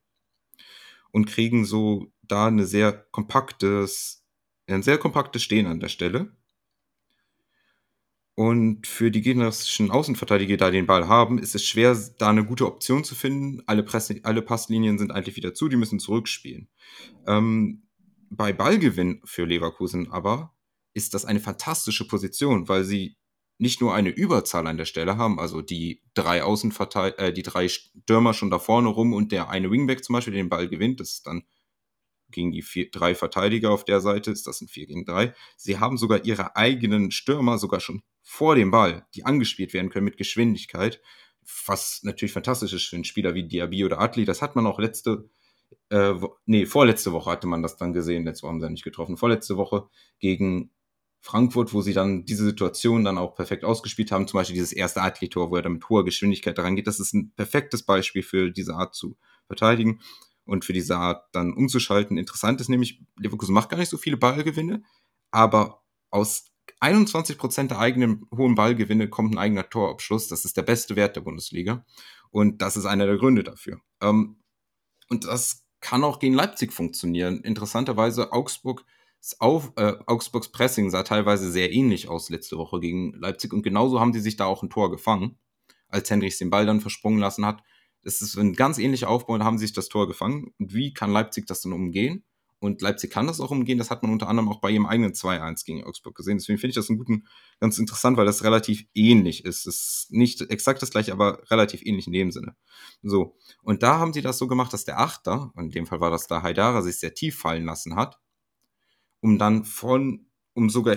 und 1.11 1.27
kriegen 1.27 1.65
so 1.65 2.13
da 2.23 2.47
eine 2.47 2.67
sehr 2.67 2.93
kompaktes 2.93 4.24
ein 4.69 4.83
sehr 4.83 4.99
kompaktes 4.99 5.43
Stehen 5.43 5.67
an 5.67 5.81
der 5.81 5.89
Stelle. 5.89 6.35
Und 8.37 8.89
für 8.89 9.13
die 9.13 9.21
gegnerischen 9.21 9.93
Außenverteidiger, 9.93 10.55
die 10.55 10.57
da 10.57 10.71
den 10.71 10.87
Ball 10.87 11.07
haben, 11.07 11.39
ist 11.39 11.55
es 11.55 11.65
schwer, 11.65 11.97
da 12.19 12.31
eine 12.31 12.45
gute 12.45 12.67
Option 12.67 13.05
zu 13.05 13.15
finden. 13.15 13.63
Alle, 13.67 13.85
Press 13.85 14.13
alle 14.25 14.43
Passlinien 14.43 14.99
sind 14.99 15.13
eigentlich 15.13 15.37
wieder 15.37 15.55
zu, 15.55 15.69
die 15.69 15.77
müssen 15.77 16.01
zurückspielen. 16.01 16.69
Ähm, 17.29 17.85
bei 18.31 18.53
Ballgewinn 18.53 19.21
für 19.25 19.45
Leverkusen 19.45 20.11
aber 20.11 20.53
ist 20.95 21.15
das 21.15 21.25
eine 21.25 21.39
fantastische 21.39 22.09
Position, 22.09 22.69
weil 22.69 22.83
sie 22.83 23.17
nicht 23.59 23.81
nur 23.81 23.95
eine 23.95 24.11
Überzahl 24.11 24.67
an 24.67 24.79
der 24.79 24.85
Stelle 24.85 25.17
haben, 25.17 25.39
also 25.39 25.63
die 25.63 26.03
drei 26.15 26.43
Außenverteidiger, 26.43 27.19
äh, 27.23 27.33
die 27.33 27.43
drei 27.43 27.69
Stürmer 27.69 28.35
schon 28.35 28.51
da 28.51 28.59
vorne 28.59 28.89
rum 28.89 29.13
und 29.13 29.31
der 29.31 29.49
eine 29.49 29.71
Wingback 29.71 30.05
zum 30.05 30.15
Beispiel, 30.15 30.35
den 30.35 30.49
Ball 30.49 30.69
gewinnt, 30.69 30.99
das 30.99 31.13
ist 31.13 31.27
dann 31.27 31.45
gegen 32.35 32.53
die 32.53 32.63
vier, 32.63 32.91
drei 32.91 33.15
Verteidiger 33.15 33.71
auf 33.71 33.85
der 33.85 34.01
Seite 34.01 34.31
ist 34.31 34.47
das 34.47 34.61
ein 34.61 34.69
4 34.69 34.87
gegen 34.87 35.05
3. 35.05 35.35
Sie 35.57 35.79
haben 35.79 35.97
sogar 35.97 36.25
ihre 36.25 36.57
eigenen 36.57 37.11
Stürmer 37.11 37.59
sogar 37.59 37.81
schon 37.81 38.03
vor 38.23 38.55
dem 38.55 38.71
Ball, 38.71 39.07
die 39.15 39.25
angespielt 39.25 39.73
werden 39.73 39.91
können 39.91 40.05
mit 40.05 40.17
Geschwindigkeit, 40.17 41.01
was 41.67 42.01
natürlich 42.03 42.33
fantastisch 42.33 42.73
ist 42.73 42.87
für 42.87 42.97
einen 42.97 43.05
Spieler 43.05 43.35
wie 43.35 43.47
Diaby 43.47 43.85
oder 43.85 44.01
Atli. 44.01 44.25
Das 44.25 44.43
hat 44.43 44.57
man 44.57 44.67
auch 44.67 44.79
letzte, 44.79 45.29
äh, 45.91 46.15
nee, 46.47 46.67
vorletzte 46.67 47.13
Woche 47.13 47.31
hatte 47.31 47.47
man 47.47 47.63
das 47.63 47.77
dann 47.77 47.93
gesehen. 47.93 48.25
Letzte 48.25 48.45
Woche 48.45 48.53
haben 48.53 48.61
sie 48.61 48.67
ja 48.67 48.71
nicht 48.71 48.85
getroffen. 48.85 49.17
Vorletzte 49.17 49.57
Woche 49.57 49.89
gegen 50.19 50.71
Frankfurt, 51.21 51.73
wo 51.73 51.81
sie 51.81 51.95
dann 51.95 52.25
diese 52.25 52.45
Situation 52.45 53.05
dann 53.05 53.19
auch 53.19 53.35
perfekt 53.35 53.65
ausgespielt 53.65 54.13
haben. 54.13 54.27
Zum 54.27 54.39
Beispiel 54.39 54.55
dieses 54.55 54.73
erste 54.73 55.01
Atli-Tor, 55.03 55.51
wo 55.51 55.57
er 55.57 55.63
dann 55.63 55.75
mit 55.75 55.89
hoher 55.89 56.05
Geschwindigkeit 56.05 56.59
daran 56.59 56.77
geht. 56.77 56.87
Das 56.87 57.01
ist 57.01 57.15
ein 57.15 57.33
perfektes 57.37 57.83
Beispiel 57.83 58.23
für 58.23 58.51
diese 58.51 58.75
Art 58.75 58.95
zu 58.95 59.17
verteidigen 59.47 60.01
und 60.45 60.65
für 60.65 60.73
diese 60.73 60.97
Art 60.97 61.25
dann 61.33 61.53
umzuschalten. 61.53 62.19
Interessant 62.19 62.61
ist 62.61 62.69
nämlich, 62.69 63.01
Leverkusen 63.19 63.55
macht 63.55 63.69
gar 63.71 63.79
nicht 63.79 63.89
so 63.89 63.97
viele 63.97 64.17
Ballgewinne, 64.17 64.83
aber 65.31 65.83
aus 66.11 66.47
21 66.81 67.39
Prozent 67.39 67.71
der 67.71 67.79
eigenen 67.79 68.27
hohen 68.35 68.55
Ballgewinne 68.55 69.09
kommt 69.09 69.35
ein 69.35 69.39
eigener 69.39 69.69
Torabschluss. 69.69 70.29
Das 70.29 70.45
ist 70.45 70.57
der 70.57 70.63
beste 70.63 70.97
Wert 70.97 71.17
der 71.17 71.23
Bundesliga. 71.23 71.85
Und 72.31 72.63
das 72.63 72.77
ist 72.77 72.87
einer 72.87 73.07
der 73.07 73.17
Gründe 73.17 73.43
dafür. 73.43 73.81
Ähm, 74.01 74.41
und 75.09 75.25
das 75.25 75.67
kann 75.81 76.05
auch 76.05 76.19
gegen 76.19 76.35
Leipzig 76.35 76.73
funktionieren. 76.73 77.41
Interessanterweise 77.43 78.33
Augsburg 78.33 78.85
auf, 79.39 79.73
äh, 79.77 79.95
Augsburgs 80.07 80.51
Pressing 80.51 80.91
sah 80.91 81.03
teilweise 81.03 81.51
sehr 81.51 81.73
ähnlich 81.73 82.09
aus 82.09 82.29
letzte 82.29 82.59
Woche 82.59 82.81
gegen 82.81 83.13
Leipzig 83.15 83.53
und 83.53 83.63
genauso 83.63 84.01
haben 84.01 84.13
die 84.13 84.21
sich 84.21 84.37
da 84.37 84.45
auch 84.45 84.63
ein 84.63 84.71
Tor 84.71 84.91
gefangen, 84.91 85.39
als 85.89 86.11
Hendricks 86.11 86.39
den 86.39 86.51
Ball 86.51 86.67
dann 86.67 86.81
versprungen 86.81 87.21
lassen 87.21 87.47
hat. 87.47 87.63
Das 88.05 88.21
ist 88.21 88.37
ein 88.37 88.53
ganz 88.53 88.79
ähnlicher 88.79 89.09
Aufbau 89.09 89.35
und 89.35 89.45
haben 89.45 89.59
sich 89.59 89.73
das 89.73 89.89
Tor 89.89 90.07
gefangen. 90.07 90.53
Und 90.59 90.75
wie 90.75 90.93
kann 90.93 91.11
Leipzig 91.11 91.47
das 91.47 91.63
dann 91.63 91.73
umgehen? 91.73 92.25
Und 92.65 92.81
Leipzig 92.81 93.11
kann 93.11 93.27
das 93.27 93.41
auch 93.41 93.51
umgehen. 93.51 93.77
Das 93.77 93.91
hat 93.91 94.03
man 94.03 94.11
unter 94.11 94.27
anderem 94.29 94.49
auch 94.49 94.61
bei 94.61 94.71
ihrem 94.71 94.87
eigenen 94.87 95.13
2-1 95.13 95.67
gegen 95.67 95.85
Augsburg 95.85 96.15
gesehen. 96.15 96.39
Deswegen 96.39 96.59
finde 96.59 96.71
ich 96.71 96.77
das 96.77 96.89
einen 96.89 96.99
guten, 96.99 97.27
ganz 97.61 97.79
interessant, 97.79 98.17
weil 98.17 98.25
das 98.25 98.43
relativ 98.43 98.87
ähnlich 98.95 99.45
ist. 99.45 99.67
Es 99.67 99.77
ist 99.77 100.07
nicht 100.13 100.41
exakt 100.41 100.81
das 100.81 100.91
gleiche, 100.91 101.13
aber 101.13 101.43
relativ 101.51 101.83
ähnlich 101.85 102.07
in 102.07 102.15
dem 102.15 102.31
Sinne. 102.31 102.57
So. 103.03 103.37
Und 103.63 103.83
da 103.83 103.99
haben 103.99 104.15
sie 104.15 104.23
das 104.23 104.39
so 104.39 104.47
gemacht, 104.47 104.73
dass 104.73 104.87
der 104.87 104.99
Achter, 104.99 105.53
in 105.59 105.71
dem 105.71 105.87
Fall 105.87 106.01
war 106.01 106.11
das 106.11 106.27
da 106.27 106.43
Haidara, 106.43 106.81
sich 106.81 106.97
sehr 106.97 107.13
tief 107.13 107.39
fallen 107.39 107.67
lassen 107.67 107.97
hat, 107.97 108.19
um 109.21 109.39
dann 109.39 109.65
von, 109.65 110.27
um 110.55 110.71
sogar 110.71 110.97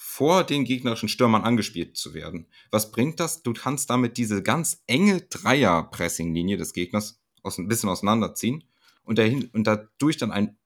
vor 0.00 0.44
den 0.44 0.64
gegnerischen 0.64 1.08
Stürmern 1.08 1.42
angespielt 1.42 1.96
zu 1.96 2.14
werden. 2.14 2.46
Was 2.70 2.92
bringt 2.92 3.18
das? 3.18 3.42
Du 3.42 3.52
kannst 3.52 3.90
damit 3.90 4.16
diese 4.16 4.44
ganz 4.44 4.80
enge 4.86 5.22
Dreier-Pressing-Linie 5.22 6.56
des 6.56 6.72
Gegners 6.72 7.20
aus, 7.42 7.58
ein 7.58 7.66
bisschen 7.66 7.88
auseinanderziehen 7.88 8.62
und, 9.02 9.18
dahin, 9.18 9.50
und 9.52 9.66
dadurch 9.66 10.16
dann 10.16 10.30
ein 10.30 10.56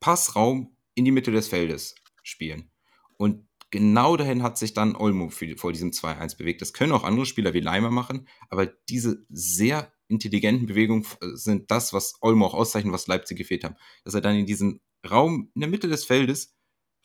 Passraum 0.00 0.76
in 0.96 1.04
die 1.04 1.12
Mitte 1.12 1.30
des 1.30 1.46
Feldes 1.46 1.94
spielen. 2.24 2.72
Und 3.18 3.46
genau 3.70 4.16
dahin 4.16 4.42
hat 4.42 4.58
sich 4.58 4.74
dann 4.74 4.96
Olmo 4.96 5.30
vor 5.30 5.72
diesem 5.72 5.92
2-1 5.92 6.36
bewegt. 6.36 6.60
Das 6.60 6.72
können 6.72 6.90
auch 6.90 7.04
andere 7.04 7.24
Spieler 7.24 7.54
wie 7.54 7.60
Leimer 7.60 7.92
machen, 7.92 8.26
aber 8.48 8.66
diese 8.66 9.24
sehr 9.28 9.92
intelligenten 10.08 10.66
Bewegungen 10.66 11.06
äh, 11.20 11.28
sind 11.34 11.70
das, 11.70 11.92
was 11.92 12.14
Olmo 12.20 12.46
auch 12.46 12.54
auszeichnet, 12.54 12.92
was 12.92 13.06
Leipzig 13.06 13.38
gefehlt 13.38 13.62
haben. 13.62 13.76
Dass 14.02 14.14
er 14.14 14.20
dann 14.22 14.34
in 14.34 14.46
diesen 14.46 14.80
Raum 15.08 15.52
in 15.54 15.60
der 15.60 15.70
Mitte 15.70 15.86
des 15.86 16.04
Feldes 16.04 16.51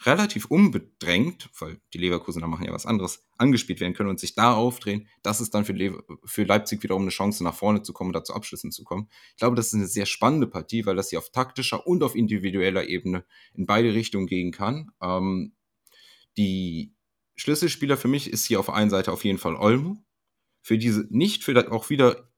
relativ 0.06 0.46
unbedrängt, 0.46 1.50
weil 1.60 1.80
die 1.94 1.98
Leverkusener 1.98 2.48
machen 2.48 2.66
ja 2.66 2.74
was 2.74 2.86
anderes, 2.86 3.28
angespielt 3.38 3.80
werden 3.80 3.94
können 3.94 4.10
und 4.10 4.20
sich 4.20 4.36
da 4.36 4.54
aufdrehen, 4.54 5.08
das 5.24 5.42
ist 5.42 5.54
dann 5.54 5.66
für, 5.66 5.74
Le 5.74 6.04
für 6.24 6.44
Leipzig 6.44 6.84
wiederum 6.84 7.02
eine 7.04 7.12
Chance, 7.12 7.44
nach 7.44 7.56
vorne 7.56 7.82
zu 7.82 7.94
kommen, 7.94 8.14
da 8.14 8.24
zu 8.24 8.34
Abschlüssen 8.34 8.72
zu 8.72 8.84
kommen. 8.84 9.10
Ich 9.32 9.38
glaube, 9.38 9.56
das 9.56 9.68
ist 9.68 9.74
eine 9.74 9.88
sehr 9.88 10.06
spannende 10.06 10.48
Partie, 10.48 10.86
weil 10.86 10.96
das 10.96 11.10
sie 11.10 11.18
auf 11.18 11.32
taktischer 11.32 11.88
und 11.88 12.04
auf 12.04 12.16
individueller 12.16 12.88
Ebene 12.88 13.26
in 13.54 13.66
beide 13.66 13.94
Richtungen 13.94 14.28
gehen 14.28 14.52
kann. 14.52 14.92
Ähm, 15.02 15.54
die 16.38 16.94
Schlüsselspieler 17.36 17.98
für 17.98 18.08
mich 18.08 18.32
ist 18.32 18.46
hier 18.46 18.60
auf 18.60 18.70
einen 18.70 18.90
Seite 18.90 19.12
auf 19.12 19.24
jeden 19.24 19.40
Fall 19.40 19.56
Olmo. 19.56 20.04
Für 20.62 20.78
diese, 20.78 21.08
nicht 21.10 21.44
für 21.44 21.54
das, 21.54 21.68
auch 21.68 21.90
wieder 21.90 22.30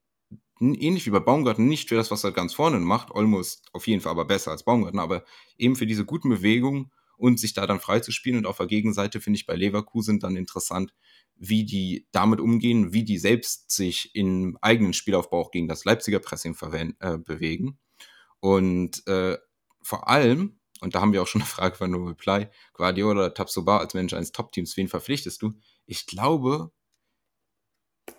ähnlich 0.62 1.06
wie 1.06 1.12
bei 1.12 1.20
Baumgarten, 1.20 1.68
nicht 1.68 1.90
für 1.90 1.96
das, 1.96 2.12
was 2.12 2.24
er 2.24 2.32
ganz 2.32 2.54
vorne 2.54 2.80
macht. 2.80 3.12
Olmo 3.12 3.40
ist 3.40 3.68
auf 3.74 3.88
jeden 3.88 4.02
Fall 4.02 4.12
aber 4.12 4.26
besser 4.26 4.52
als 4.52 4.64
Baumgarten, 4.64 5.00
aber 5.00 5.24
eben 5.58 5.76
für 5.76 5.88
diese 5.88 6.06
guten 6.06 6.30
Bewegungen 6.30 6.92
und 7.20 7.40
sich 7.40 7.54
da 7.54 7.68
dann 7.68 7.82
frei 7.82 8.00
zu 8.00 8.12
spielen. 8.12 8.38
Und 8.38 8.46
auf 8.46 8.58
der 8.58 8.68
Gegenseite 8.68 9.20
finde 9.20 9.38
ich 9.38 9.46
bei 9.46 9.56
Leverkusen 9.56 10.20
dann 10.20 10.38
interessant, 10.38 10.94
wie 11.36 11.66
die 11.66 12.08
damit 12.12 12.40
umgehen, 12.40 12.94
wie 12.94 13.04
die 13.04 13.18
selbst 13.18 13.72
sich 13.72 14.16
im 14.16 14.58
eigenen 14.62 14.94
Spielaufbau 14.94 15.42
auch 15.42 15.52
gegen 15.52 15.68
das 15.68 15.84
Leipziger 15.86 16.20
Pressing 16.20 16.56
äh, 17.00 17.18
bewegen. 17.18 17.78
Und 18.40 19.06
äh, 19.08 19.38
vor 19.82 20.08
allem, 20.08 20.60
und 20.80 20.96
da 20.96 21.02
haben 21.02 21.12
wir 21.12 21.22
auch 21.22 21.28
schon 21.28 21.42
eine 21.42 21.50
Frage 21.50 21.76
von 21.76 21.92
No 21.92 22.06
Reply, 22.06 22.48
Guardiola 22.74 23.26
oder 23.26 23.34
Tabsoba 23.34 23.80
als 23.80 23.94
Mensch 23.94 24.14
eines 24.14 24.32
Top-Teams, 24.32 24.78
wen 24.78 24.88
verpflichtest 24.88 25.42
du? 25.42 25.54
Ich 25.86 26.06
glaube, 26.06 26.72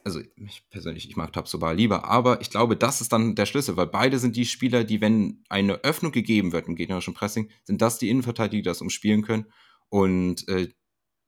also 0.04 0.20
ich 0.36 0.68
persönlich, 0.70 1.08
ich 1.08 1.16
mag 1.16 1.32
Tabsoba 1.32 1.72
lieber, 1.72 2.04
aber 2.04 2.40
ich 2.40 2.50
glaube, 2.50 2.76
das 2.76 3.00
ist 3.00 3.12
dann 3.12 3.34
der 3.34 3.46
Schlüssel, 3.46 3.76
weil 3.76 3.86
beide 3.86 4.18
sind 4.18 4.36
die 4.36 4.46
Spieler, 4.46 4.84
die, 4.84 5.00
wenn 5.00 5.44
eine 5.48 5.84
Öffnung 5.84 6.12
gegeben 6.12 6.52
wird 6.52 6.68
im 6.68 6.76
gegnerischen 6.76 7.14
Pressing, 7.14 7.50
sind 7.64 7.82
das 7.82 7.98
die 7.98 8.08
Innenverteidiger, 8.08 8.62
die 8.62 8.68
das 8.68 8.80
umspielen 8.80 9.22
können 9.22 9.46
und 9.88 10.48
äh, 10.48 10.68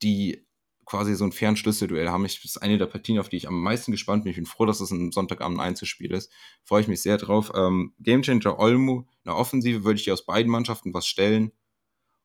die 0.03 0.47
quasi 0.85 1.15
so 1.15 1.25
ein 1.25 1.33
fairen 1.33 1.57
Schlüsselduell 1.57 2.09
haben. 2.09 2.25
Ich, 2.25 2.43
das 2.43 2.57
ist 2.57 2.63
eine 2.63 2.79
der 2.79 2.87
Partien, 2.87 3.19
auf 3.19 3.29
die 3.29 3.37
ich 3.37 3.49
am 3.49 3.63
meisten 3.63 3.93
gespannt 3.93 4.25
bin. 4.25 4.31
Ich 4.31 4.37
bin 4.37 4.47
froh, 4.47 4.67
dass 4.67 4.81
es 4.81 4.91
ein 4.91 5.13
Sonntagabend 5.13 5.61
Einzelspiel 5.61 6.13
ist. 6.13 6.31
Freue 6.65 6.83
ich 6.83 6.89
mich 6.89 7.03
sehr 7.03 7.19
drauf. 7.19 7.53
Ähm, 7.55 7.95
Gamechanger 8.01 8.59
Olmo, 8.59 9.07
in 9.25 9.29
der 9.29 9.37
Offensive 9.37 9.85
würde 9.85 9.99
ich 9.99 10.05
hier 10.05 10.13
aus 10.13 10.27
beiden 10.27 10.51
Mannschaften 10.51 10.93
was 10.93 11.07
stellen 11.07 11.53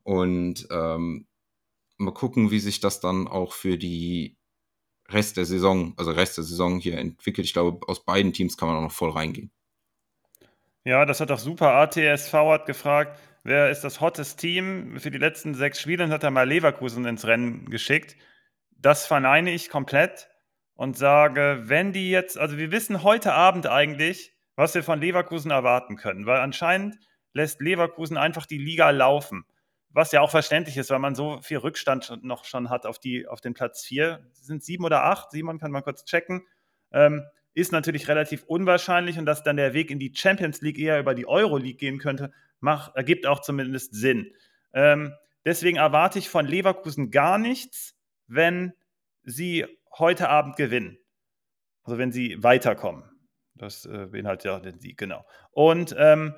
und 0.02 0.66
ähm, 0.70 1.26
mal 1.98 2.14
gucken, 2.14 2.50
wie 2.50 2.60
sich 2.60 2.80
das 2.80 3.00
dann 3.00 3.28
auch 3.28 3.52
für 3.52 3.76
die 3.76 4.37
Rest 5.10 5.36
der 5.36 5.44
Saison, 5.44 5.94
also 5.96 6.10
Rest 6.10 6.36
der 6.36 6.44
Saison 6.44 6.78
hier 6.78 6.98
entwickelt. 6.98 7.46
Ich 7.46 7.52
glaube, 7.52 7.86
aus 7.88 8.04
beiden 8.04 8.32
Teams 8.32 8.56
kann 8.56 8.68
man 8.68 8.76
auch 8.76 8.82
noch 8.82 8.92
voll 8.92 9.10
reingehen. 9.10 9.50
Ja, 10.84 11.04
das 11.04 11.20
hat 11.20 11.30
auch 11.30 11.38
super. 11.38 11.74
ATSV 11.74 12.32
hat 12.32 12.66
gefragt, 12.66 13.18
wer 13.44 13.70
ist 13.70 13.82
das 13.82 14.00
hottest 14.00 14.38
Team 14.38 14.98
für 14.98 15.10
die 15.10 15.18
letzten 15.18 15.54
sechs 15.54 15.80
Spiele 15.80 16.04
und 16.04 16.10
hat 16.10 16.24
er 16.24 16.30
mal 16.30 16.48
Leverkusen 16.48 17.04
ins 17.06 17.26
Rennen 17.26 17.70
geschickt. 17.70 18.16
Das 18.70 19.06
verneine 19.06 19.52
ich 19.52 19.70
komplett 19.70 20.28
und 20.74 20.96
sage, 20.96 21.62
wenn 21.64 21.92
die 21.92 22.10
jetzt, 22.10 22.38
also 22.38 22.56
wir 22.56 22.70
wissen 22.70 23.02
heute 23.02 23.32
Abend 23.32 23.66
eigentlich, 23.66 24.34
was 24.56 24.74
wir 24.74 24.82
von 24.82 25.00
Leverkusen 25.00 25.50
erwarten 25.50 25.96
können, 25.96 26.26
weil 26.26 26.40
anscheinend 26.40 26.98
lässt 27.32 27.60
Leverkusen 27.60 28.16
einfach 28.16 28.46
die 28.46 28.58
Liga 28.58 28.90
laufen 28.90 29.44
was 29.90 30.12
ja 30.12 30.20
auch 30.20 30.30
verständlich 30.30 30.76
ist, 30.76 30.90
weil 30.90 30.98
man 30.98 31.14
so 31.14 31.40
viel 31.40 31.58
Rückstand 31.58 32.22
noch 32.22 32.44
schon 32.44 32.70
hat 32.70 32.86
auf, 32.86 32.98
die, 32.98 33.26
auf 33.26 33.40
den 33.40 33.54
Platz 33.54 33.84
4. 33.84 34.20
Sind 34.32 34.62
sieben 34.62 34.84
oder 34.84 35.04
acht? 35.04 35.30
Simon 35.30 35.58
kann 35.58 35.70
man 35.70 35.82
kurz 35.82 36.04
checken. 36.04 36.46
Ähm, 36.92 37.24
ist 37.54 37.72
natürlich 37.72 38.08
relativ 38.08 38.44
unwahrscheinlich 38.44 39.18
und 39.18 39.26
dass 39.26 39.42
dann 39.42 39.56
der 39.56 39.74
Weg 39.74 39.90
in 39.90 39.98
die 39.98 40.12
Champions 40.14 40.60
League 40.60 40.78
eher 40.78 41.00
über 41.00 41.14
die 41.14 41.26
Euro 41.26 41.56
League 41.56 41.78
gehen 41.78 41.98
könnte, 41.98 42.32
macht, 42.60 42.94
ergibt 42.94 43.26
auch 43.26 43.40
zumindest 43.40 43.94
Sinn. 43.94 44.32
Ähm, 44.72 45.14
deswegen 45.44 45.78
erwarte 45.78 46.18
ich 46.18 46.28
von 46.28 46.46
Leverkusen 46.46 47.10
gar 47.10 47.38
nichts, 47.38 47.96
wenn 48.26 48.74
sie 49.24 49.66
heute 49.96 50.28
Abend 50.28 50.56
gewinnen. 50.56 50.98
Also 51.82 51.98
wenn 51.98 52.12
sie 52.12 52.42
weiterkommen. 52.42 53.04
Das 53.54 53.86
äh, 53.86 54.06
beinhaltet 54.06 54.44
ja 54.44 54.60
den 54.60 54.78
Sieg, 54.78 54.98
genau. 54.98 55.26
Und 55.50 55.94
ähm, 55.98 56.34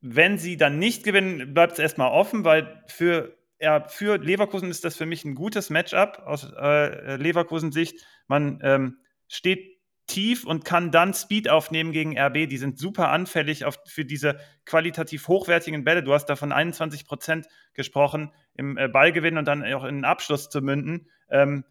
wenn 0.00 0.38
sie 0.38 0.56
dann 0.56 0.78
nicht 0.78 1.04
gewinnen, 1.04 1.54
bleibt 1.54 1.74
es 1.74 1.78
erstmal 1.78 2.10
offen, 2.10 2.44
weil 2.44 2.82
für, 2.86 3.36
ja, 3.60 3.86
für 3.88 4.18
Leverkusen 4.18 4.70
ist 4.70 4.84
das 4.84 4.96
für 4.96 5.06
mich 5.06 5.24
ein 5.24 5.34
gutes 5.34 5.70
Matchup 5.70 6.22
aus 6.24 6.50
äh, 6.56 7.16
Leverkusen 7.16 7.72
Sicht. 7.72 8.06
Man 8.26 8.60
ähm, 8.62 8.98
steht 9.26 9.78
tief 10.06 10.44
und 10.44 10.64
kann 10.64 10.90
dann 10.90 11.14
Speed 11.14 11.48
aufnehmen 11.48 11.92
gegen 11.92 12.18
RB. 12.18 12.48
Die 12.48 12.56
sind 12.56 12.78
super 12.78 13.10
anfällig 13.10 13.64
auf, 13.64 13.78
für 13.86 14.04
diese 14.04 14.38
qualitativ 14.64 15.28
hochwertigen 15.28 15.84
Bälle. 15.84 16.02
Du 16.02 16.14
hast 16.14 16.26
da 16.26 16.36
von 16.36 16.50
21 16.50 17.06
Prozent 17.06 17.46
gesprochen 17.74 18.32
im 18.54 18.76
äh, 18.76 18.88
Ballgewinn 18.88 19.36
und 19.36 19.46
dann 19.46 19.64
auch 19.72 19.84
in 19.84 19.96
den 19.96 20.04
Abschluss 20.04 20.48
zu 20.48 20.60
münden. 20.60 21.08
Ähm, 21.30 21.64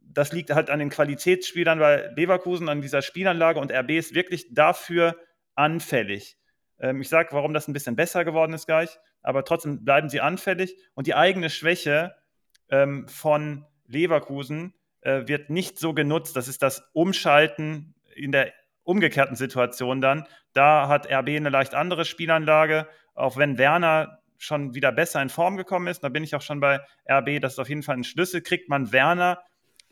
das 0.00 0.32
liegt 0.32 0.50
halt 0.50 0.70
an 0.70 0.78
den 0.78 0.90
Qualitätsspielern, 0.90 1.80
weil 1.80 2.12
Leverkusen 2.16 2.68
an 2.68 2.80
dieser 2.80 3.02
Spielanlage 3.02 3.60
und 3.60 3.72
RB 3.72 3.90
ist 3.90 4.14
wirklich 4.14 4.52
dafür 4.52 5.16
anfällig. 5.54 6.36
Ähm, 6.82 7.00
ich 7.00 7.08
sage, 7.08 7.30
warum 7.32 7.54
das 7.54 7.68
ein 7.68 7.72
bisschen 7.72 7.96
besser 7.96 8.26
geworden 8.26 8.52
ist 8.52 8.66
gleich, 8.66 8.98
aber 9.22 9.44
trotzdem 9.44 9.84
bleiben 9.84 10.10
sie 10.10 10.20
anfällig 10.20 10.76
und 10.94 11.06
die 11.06 11.14
eigene 11.14 11.48
Schwäche 11.48 12.14
ähm, 12.68 13.08
von 13.08 13.64
Leverkusen 13.86 14.74
äh, 15.00 15.26
wird 15.26 15.48
nicht 15.48 15.78
so 15.78 15.94
genutzt. 15.94 16.36
Das 16.36 16.48
ist 16.48 16.62
das 16.62 16.82
Umschalten 16.92 17.94
in 18.14 18.32
der 18.32 18.52
umgekehrten 18.82 19.36
Situation 19.36 20.00
dann. 20.00 20.26
Da 20.52 20.88
hat 20.88 21.06
RB 21.10 21.28
eine 21.28 21.50
leicht 21.50 21.74
andere 21.74 22.04
Spielanlage, 22.04 22.88
auch 23.14 23.36
wenn 23.36 23.58
Werner 23.58 24.18
schon 24.38 24.74
wieder 24.74 24.90
besser 24.90 25.22
in 25.22 25.28
Form 25.28 25.56
gekommen 25.56 25.86
ist. 25.86 26.02
Da 26.02 26.08
bin 26.08 26.24
ich 26.24 26.34
auch 26.34 26.42
schon 26.42 26.58
bei 26.58 26.80
RB. 27.08 27.40
Das 27.40 27.52
ist 27.52 27.58
auf 27.60 27.68
jeden 27.68 27.84
Fall 27.84 27.96
ein 27.96 28.04
Schlüssel. 28.04 28.42
Kriegt 28.42 28.68
man 28.68 28.90
Werner 28.90 29.40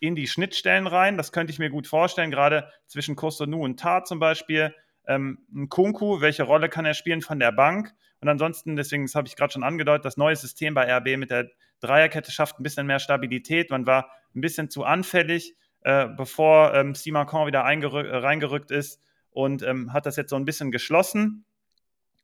in 0.00 0.16
die 0.16 0.26
Schnittstellen 0.26 0.88
rein? 0.88 1.16
Das 1.16 1.30
könnte 1.30 1.52
ich 1.52 1.60
mir 1.60 1.70
gut 1.70 1.86
vorstellen, 1.86 2.32
gerade 2.32 2.68
zwischen 2.88 3.14
Kostonu 3.14 3.62
und 3.62 3.78
Tar 3.78 4.04
zum 4.04 4.18
Beispiel 4.18 4.74
ähm, 5.10 5.38
ein 5.54 5.68
Kunku, 5.68 6.20
welche 6.20 6.44
Rolle 6.44 6.68
kann 6.68 6.84
er 6.84 6.94
spielen 6.94 7.20
von 7.20 7.38
der 7.38 7.52
Bank? 7.52 7.92
Und 8.20 8.28
ansonsten, 8.28 8.76
deswegen, 8.76 9.04
das 9.04 9.14
habe 9.14 9.28
ich 9.28 9.36
gerade 9.36 9.52
schon 9.52 9.62
angedeutet, 9.62 10.04
das 10.04 10.16
neue 10.16 10.36
System 10.36 10.74
bei 10.74 10.90
RB 10.96 11.16
mit 11.16 11.30
der 11.30 11.50
Dreierkette 11.80 12.30
schafft 12.30 12.60
ein 12.60 12.62
bisschen 12.62 12.86
mehr 12.86 12.98
Stabilität. 12.98 13.70
Man 13.70 13.86
war 13.86 14.10
ein 14.34 14.40
bisschen 14.40 14.70
zu 14.70 14.84
anfällig 14.84 15.54
äh, 15.82 16.08
bevor 16.08 16.74
ähm, 16.74 16.94
Simakon 16.94 17.46
wieder 17.46 17.60
äh, 17.60 18.16
reingerückt 18.16 18.70
ist 18.70 19.00
und 19.30 19.62
ähm, 19.62 19.92
hat 19.92 20.06
das 20.06 20.16
jetzt 20.16 20.30
so 20.30 20.36
ein 20.36 20.44
bisschen 20.44 20.70
geschlossen. 20.70 21.44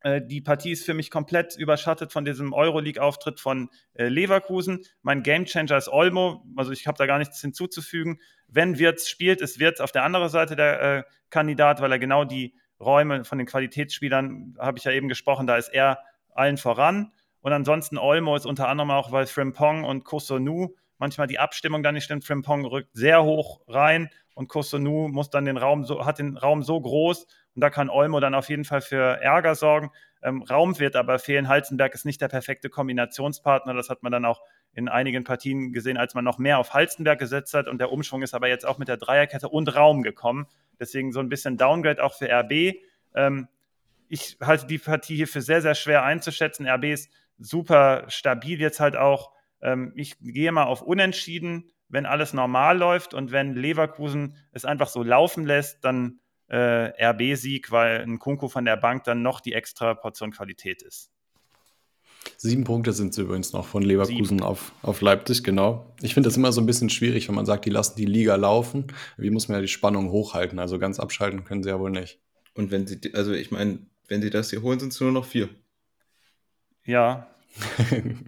Äh, 0.01 0.21
die 0.23 0.41
Partie 0.43 0.73
ist 0.73 0.85
für 0.85 0.95
mich 0.95 1.11
komplett 1.11 1.57
überschattet 1.57 2.13
von 2.13 2.25
diesem 2.25 2.53
Euroleague-Auftritt 2.53 3.41
von 3.41 3.71
äh, 3.95 4.09
Leverkusen. 4.09 4.85
Mein 5.03 5.23
Gamechanger 5.23 5.77
ist 5.77 5.89
Olmo, 5.89 6.45
also 6.57 6.73
ich 6.73 6.87
habe 6.87 6.99
da 6.99 7.07
gar 7.07 7.19
nichts 7.19 7.41
hinzuzufügen. 7.41 8.21
Wenn 8.47 8.79
Wirtz 8.79 9.09
spielt, 9.09 9.41
ist 9.41 9.59
Wirtz 9.59 9.81
auf 9.81 9.93
der 9.93 10.05
anderen 10.05 10.29
Seite 10.29 10.55
der 10.55 11.07
Kandidat, 11.31 11.81
weil 11.81 11.91
er 11.91 11.99
genau 11.99 12.25
die 12.25 12.55
Räume 12.81 13.25
von 13.25 13.39
den 13.39 13.47
Qualitätsspielern, 13.47 14.57
habe 14.59 14.79
ich 14.79 14.85
ja 14.85 14.93
eben 14.93 15.09
gesprochen, 15.09 15.47
da 15.47 15.57
ist 15.57 15.69
er 15.69 15.99
allen 16.35 16.57
voran. 16.57 17.13
Und 17.41 17.53
ansonsten 17.53 17.99
Olmo 17.99 18.37
ist 18.37 18.47
unter 18.47 18.69
anderem 18.69 18.91
auch, 18.91 19.13
weil 19.13 19.27
Frimpong 19.27 19.85
und 19.85 20.05
Kosonu 20.05 20.75
manchmal 20.99 21.27
die 21.27 21.39
Abstimmung 21.39 21.83
dann 21.83 21.95
nicht 21.95 22.05
stimmt. 22.05 22.25
Frimpong 22.25 22.65
rückt 22.65 22.91
sehr 22.95 23.23
hoch 23.23 23.61
rein 23.69 24.11
und 24.35 24.49
Kosonu 24.49 25.09
muss 25.09 25.31
dann 25.31 25.45
den 25.45 25.57
Raum 25.57 25.85
so, 25.85 26.05
hat 26.05 26.19
den 26.19 26.37
Raum 26.37 26.63
so 26.63 26.81
groß 26.81 27.27
und 27.55 27.61
da 27.61 27.71
kann 27.71 27.89
Olmo 27.89 28.21
dann 28.21 28.35
auf 28.35 28.49
jeden 28.51 28.65
Fall 28.65 28.83
für 28.83 29.21
Ärger 29.21 29.55
sorgen. 29.55 29.91
Ähm, 30.23 30.43
Raum 30.43 30.79
wird 30.79 30.97
aber 30.97 31.19
fehlen. 31.19 31.49
Halzenberg 31.49 31.95
ist 31.95 32.05
nicht 32.05 32.21
der 32.21 32.29
perfekte 32.29 32.69
Kombinationspartner. 32.69 33.75
Das 33.75 33.89
hat 33.89 34.03
man 34.03 34.13
dann 34.13 34.25
auch 34.25 34.43
in 34.73 34.89
einigen 34.89 35.25
Partien 35.25 35.73
gesehen, 35.73 35.97
als 35.97 36.15
man 36.15 36.25
noch 36.25 36.39
mehr 36.39 36.59
auf 36.59 36.75
Halzenberg 36.75 37.19
gesetzt 37.19 37.55
hat. 37.55 37.69
Und 37.69 37.79
der 37.79 37.93
Umschwung 37.93 38.23
ist 38.23 38.35
aber 38.35 38.49
jetzt 38.49 38.67
auch 38.67 38.77
mit 38.77 38.89
der 38.89 38.97
Dreierkette 38.97 39.49
und 39.49 39.75
Raum 39.75 40.03
gekommen. 40.03 40.47
Deswegen 40.79 41.13
so 41.13 41.21
ein 41.21 41.29
bisschen 41.29 41.57
Downgrade 41.57 42.03
auch 42.03 42.15
für 42.15 42.29
RB. 42.31 42.77
Ähm, 43.15 43.49
ich 44.09 44.37
halte 44.41 44.67
die 44.67 44.79
Partie 44.79 45.17
hier 45.17 45.29
für 45.29 45.43
sehr, 45.43 45.63
sehr 45.63 45.75
schwer 45.75 46.05
einzuschätzen. 46.05 46.67
RB 46.67 46.85
ist 46.85 47.11
super 47.39 48.05
stabil 48.09 48.61
jetzt 48.61 48.81
halt 48.81 48.97
auch. 48.97 49.33
Ähm, 49.61 49.93
ich 49.97 50.19
gehe 50.21 50.53
mal 50.53 50.65
auf 50.65 50.83
Unentschieden, 50.83 51.73
wenn 51.89 52.07
alles 52.07 52.33
normal 52.33 52.79
läuft 52.79 53.15
und 53.15 53.33
wenn 53.33 53.55
Leverkusen 53.55 54.37
es 54.53 54.65
einfach 54.65 54.89
so 54.89 55.03
laufen 55.03 55.45
lässt, 55.45 55.85
dann 55.85 56.21
äh, 56.49 56.93
RB-Sieg, 57.05 57.71
weil 57.71 58.03
ein 58.03 58.19
Kunku 58.19 58.49
von 58.49 58.65
der 58.65 58.77
Bank 58.77 59.05
dann 59.05 59.23
noch 59.23 59.41
die 59.41 59.53
extra 59.53 59.95
Portion 59.95 60.33
Qualität 60.33 60.83
ist. 60.83 61.11
Sieben 62.37 62.65
Punkte 62.65 62.93
sind 62.93 63.11
es 63.11 63.19
übrigens 63.19 63.53
noch 63.53 63.67
von 63.67 63.83
Leverkusen 63.83 64.41
auf, 64.41 64.73
auf 64.83 65.01
Leipzig, 65.01 65.43
genau. 65.45 65.95
Ich 66.03 66.15
finde 66.15 66.29
das 66.29 66.37
immer 66.37 66.53
so 66.53 66.61
ein 66.61 66.67
bisschen 66.67 66.91
schwierig, 66.91 67.29
wenn 67.29 67.35
man 67.35 67.47
sagt, 67.47 67.65
die 67.65 67.71
lassen 67.71 67.97
die 67.97 68.07
Liga 68.07 68.37
laufen. 68.37 68.87
Wie 69.17 69.31
muss 69.31 69.49
man 69.49 69.57
ja 69.57 69.63
die 69.63 69.69
Spannung 69.69 70.11
hochhalten? 70.11 70.59
Also 70.59 70.79
ganz 70.79 71.01
abschalten 71.01 71.45
können 71.45 71.63
sie 71.63 71.71
ja 71.71 71.79
wohl 71.79 71.91
nicht. 71.91 72.21
Und 72.55 72.71
wenn 72.71 72.87
sie, 72.87 73.01
also 73.15 73.33
ich 73.33 73.51
meine, 73.51 73.79
wenn 74.09 74.23
sie 74.23 74.31
das 74.31 74.51
hier 74.51 74.63
holen, 74.63 74.79
sind 74.79 74.93
es 74.93 75.01
nur 75.01 75.13
noch 75.13 75.25
vier. 75.25 75.49
Ja. 76.85 77.27
das 77.69 77.91
ist 77.91 78.25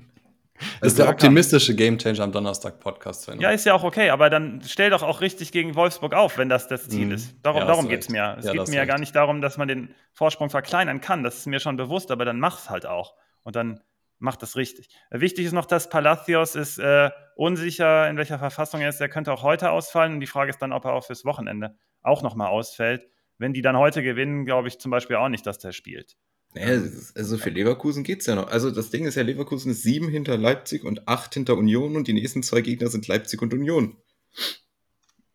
also 0.81 0.97
der 0.97 1.09
optimistische 1.11 1.75
Gamechanger 1.75 2.21
am 2.21 2.33
Donnerstag-Podcast. 2.33 3.33
Ja, 3.39 3.51
ist 3.51 3.65
ja 3.65 3.75
auch 3.75 3.85
okay, 3.85 4.11
aber 4.11 4.31
dann 4.31 4.61
stell 4.67 4.91
doch 4.91 5.03
auch 5.03 5.21
richtig 5.21 5.53
gegen 5.53 5.77
Wolfsburg 5.77 6.15
auf, 6.15 6.39
wenn 6.39 6.49
das 6.49 6.69
das 6.69 6.89
Ziel 6.89 7.07
mhm. 7.07 7.13
ist. 7.13 7.37
Darum, 7.43 7.61
ja, 7.61 7.67
darum 7.67 7.89
geht 7.89 8.03
es 8.03 8.09
mir. 8.09 8.37
Es 8.39 8.45
ja, 8.45 8.53
geht 8.53 8.69
mir 8.69 8.77
ja 8.77 8.85
gar 8.85 8.99
nicht 8.99 9.15
darum, 9.15 9.41
dass 9.41 9.57
man 9.57 9.69
den 9.69 9.95
Vorsprung 10.13 10.51
verkleinern 10.51 11.01
kann. 11.01 11.23
Das 11.23 11.39
ist 11.39 11.47
mir 11.47 11.61
schon 11.61 11.77
bewusst, 11.77 12.11
aber 12.11 12.25
dann 12.25 12.41
mach 12.41 12.59
es 12.59 12.71
halt 12.71 12.87
auch. 12.87 13.15
Und 13.45 13.57
dann 13.57 13.81
macht 14.19 14.43
das 14.43 14.57
richtig. 14.57 14.89
Wichtig 15.11 15.47
ist 15.47 15.53
noch, 15.53 15.67
dass 15.67 15.89
Palacios 15.89 16.55
ist 16.55 16.79
äh, 16.79 17.11
unsicher, 17.37 18.09
in 18.09 18.17
welcher 18.17 18.39
Verfassung 18.39 18.81
er 18.81 18.89
ist. 18.89 19.01
Er 19.01 19.09
könnte 19.09 19.33
auch 19.33 19.43
heute 19.43 19.71
ausfallen. 19.71 20.15
Und 20.15 20.21
die 20.21 20.27
Frage 20.27 20.51
ist 20.51 20.59
dann, 20.59 20.73
ob 20.73 20.85
er 20.85 20.93
auch 20.93 21.05
fürs 21.05 21.25
Wochenende 21.25 21.77
auch 22.03 22.23
nochmal 22.23 22.49
ausfällt. 22.49 23.07
Wenn 23.39 23.53
die 23.53 23.63
dann 23.63 23.77
heute 23.77 24.03
gewinnen, 24.03 24.45
glaube 24.45 24.69
ich 24.69 24.79
zum 24.79 24.91
Beispiel 24.91 25.17
auch 25.17 25.29
nicht, 25.29 25.47
dass 25.47 25.59
der 25.59 25.73
spielt. 25.73 26.17
Naja, 26.55 26.83
also 27.15 27.39
für 27.39 27.51
Leverkusen 27.51 28.05
geht 28.05 28.21
es 28.21 28.27
ja 28.27 28.35
noch. 28.35 28.49
Also 28.51 28.71
das 28.71 28.91
Ding 28.91 29.05
ist 29.05 29.15
ja, 29.15 29.23
Leverkusen 29.23 29.71
ist 29.71 29.83
sieben 29.83 30.09
hinter 30.09 30.37
Leipzig 30.37 30.85
und 30.85 31.07
acht 31.07 31.35
hinter 31.35 31.57
Union 31.57 31.95
und 31.95 32.09
die 32.09 32.15
nächsten 32.15 32.43
zwei 32.43 32.63
Gegner 32.63 32.89
sind 32.89 33.07
Leipzig 33.07 33.43
und 33.43 33.53
Union. 33.53 33.97